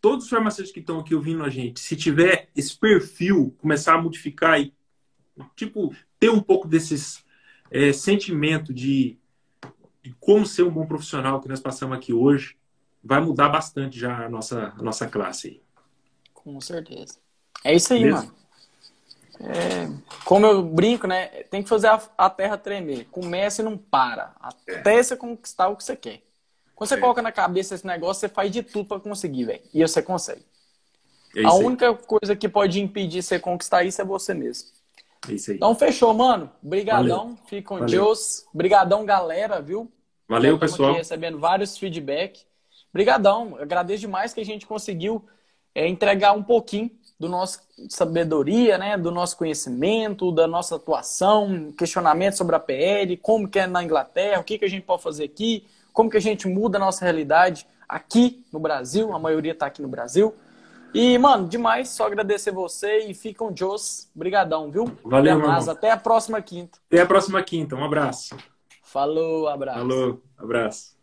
todos 0.00 0.24
os 0.24 0.30
farmacêuticos 0.30 0.74
que 0.74 0.80
estão 0.80 0.98
aqui 0.98 1.14
ouvindo 1.14 1.44
a 1.44 1.48
gente, 1.48 1.78
se 1.78 1.94
tiver 1.94 2.48
esse 2.56 2.76
perfil, 2.76 3.54
começar 3.58 3.94
a 3.94 4.02
modificar 4.02 4.60
e, 4.60 4.74
tipo, 5.54 5.94
ter 6.18 6.28
um 6.28 6.40
pouco 6.40 6.66
desses 6.66 7.24
é, 7.70 7.92
sentimento 7.92 8.74
de, 8.74 9.16
de, 10.02 10.12
como 10.18 10.44
ser 10.44 10.64
um 10.64 10.70
bom 10.70 10.86
profissional 10.86 11.40
que 11.40 11.48
nós 11.48 11.60
passamos 11.60 11.96
aqui 11.96 12.12
hoje, 12.12 12.56
vai 13.02 13.20
mudar 13.20 13.48
bastante 13.48 13.98
já 13.98 14.26
a 14.26 14.28
nossa, 14.28 14.74
a 14.76 14.82
nossa 14.82 15.06
classe 15.06 15.48
aí. 15.48 15.62
Com 16.34 16.60
certeza. 16.60 17.18
É 17.64 17.74
isso 17.74 17.94
aí, 17.94 18.00
Beleza? 18.00 18.26
mano. 18.26 18.41
É, 19.40 19.88
como 20.24 20.46
eu 20.46 20.62
brinco, 20.62 21.06
né? 21.06 21.26
Tem 21.50 21.62
que 21.62 21.68
fazer 21.68 21.88
a, 21.88 22.00
a 22.16 22.30
terra 22.30 22.56
tremer. 22.56 23.06
Começa 23.10 23.62
e 23.62 23.64
não 23.64 23.76
para. 23.76 24.34
Até 24.40 24.98
é. 24.98 25.02
você 25.02 25.16
conquistar 25.16 25.68
o 25.68 25.76
que 25.76 25.84
você 25.84 25.96
quer. 25.96 26.22
Quando 26.74 26.88
você 26.88 26.94
é. 26.94 26.98
coloca 27.00 27.22
na 27.22 27.32
cabeça 27.32 27.74
esse 27.74 27.86
negócio, 27.86 28.20
você 28.20 28.28
faz 28.28 28.50
de 28.50 28.62
tudo 28.62 28.86
para 28.86 29.00
conseguir, 29.00 29.44
velho. 29.44 29.62
E 29.72 29.80
você 29.80 30.02
consegue. 30.02 30.44
É 31.34 31.44
a 31.44 31.54
única 31.54 31.94
coisa 31.94 32.36
que 32.36 32.48
pode 32.48 32.80
impedir 32.80 33.22
você 33.22 33.38
conquistar 33.38 33.84
isso 33.84 34.00
é 34.00 34.04
você 34.04 34.34
mesmo. 34.34 34.68
É 35.28 35.32
isso 35.32 35.50
aí. 35.50 35.56
Então 35.56 35.74
fechou, 35.74 36.12
mano. 36.12 36.50
Brigadão. 36.62 37.38
Fique 37.46 37.62
com 37.62 37.78
Valeu. 37.78 37.88
Deus. 37.88 38.44
Brigadão, 38.52 39.04
galera, 39.04 39.62
viu? 39.62 39.90
Valeu, 40.28 40.58
pessoal. 40.58 40.90
Aqui 40.90 40.98
recebendo 40.98 41.38
vários 41.38 41.78
feedback. 41.78 42.42
Brigadão. 42.92 43.56
Agradeço 43.58 44.00
demais 44.00 44.34
que 44.34 44.40
a 44.40 44.44
gente 44.44 44.66
conseguiu 44.66 45.24
é, 45.74 45.88
entregar 45.88 46.32
um 46.32 46.42
pouquinho 46.42 46.90
do 47.22 47.28
nosso 47.28 47.60
sabedoria, 47.88 48.76
né, 48.76 48.98
do 48.98 49.12
nosso 49.12 49.36
conhecimento, 49.36 50.32
da 50.32 50.48
nossa 50.48 50.74
atuação, 50.74 51.72
questionamento 51.78 52.36
sobre 52.36 52.56
a 52.56 52.58
PL, 52.58 53.16
como 53.16 53.46
que 53.46 53.60
é 53.60 53.66
na 53.68 53.80
Inglaterra, 53.80 54.40
o 54.40 54.44
que, 54.44 54.58
que 54.58 54.64
a 54.64 54.68
gente 54.68 54.82
pode 54.82 55.04
fazer 55.04 55.22
aqui, 55.22 55.64
como 55.92 56.10
que 56.10 56.16
a 56.16 56.20
gente 56.20 56.48
muda 56.48 56.78
a 56.78 56.80
nossa 56.80 57.04
realidade 57.04 57.64
aqui 57.88 58.44
no 58.52 58.58
Brasil, 58.58 59.14
a 59.14 59.20
maioria 59.20 59.52
está 59.52 59.66
aqui 59.66 59.80
no 59.80 59.86
Brasil. 59.86 60.34
E, 60.92 61.16
mano, 61.16 61.46
demais, 61.46 61.90
só 61.90 62.06
agradecer 62.06 62.50
você 62.50 63.06
e 63.06 63.14
fica 63.14 63.38
com 63.38 63.52
Deus. 63.52 64.10
Brigadão, 64.12 64.68
viu? 64.68 64.90
Valeu, 65.04 65.38
mano. 65.38 65.70
Até 65.70 65.92
a 65.92 65.96
próxima 65.96 66.42
quinta. 66.42 66.78
Até 66.88 67.02
a 67.02 67.06
próxima 67.06 67.40
quinta. 67.40 67.76
Um 67.76 67.84
abraço. 67.84 68.36
Falou, 68.82 69.48
abraço. 69.48 69.78
Falou, 69.78 70.22
abraço. 70.36 71.01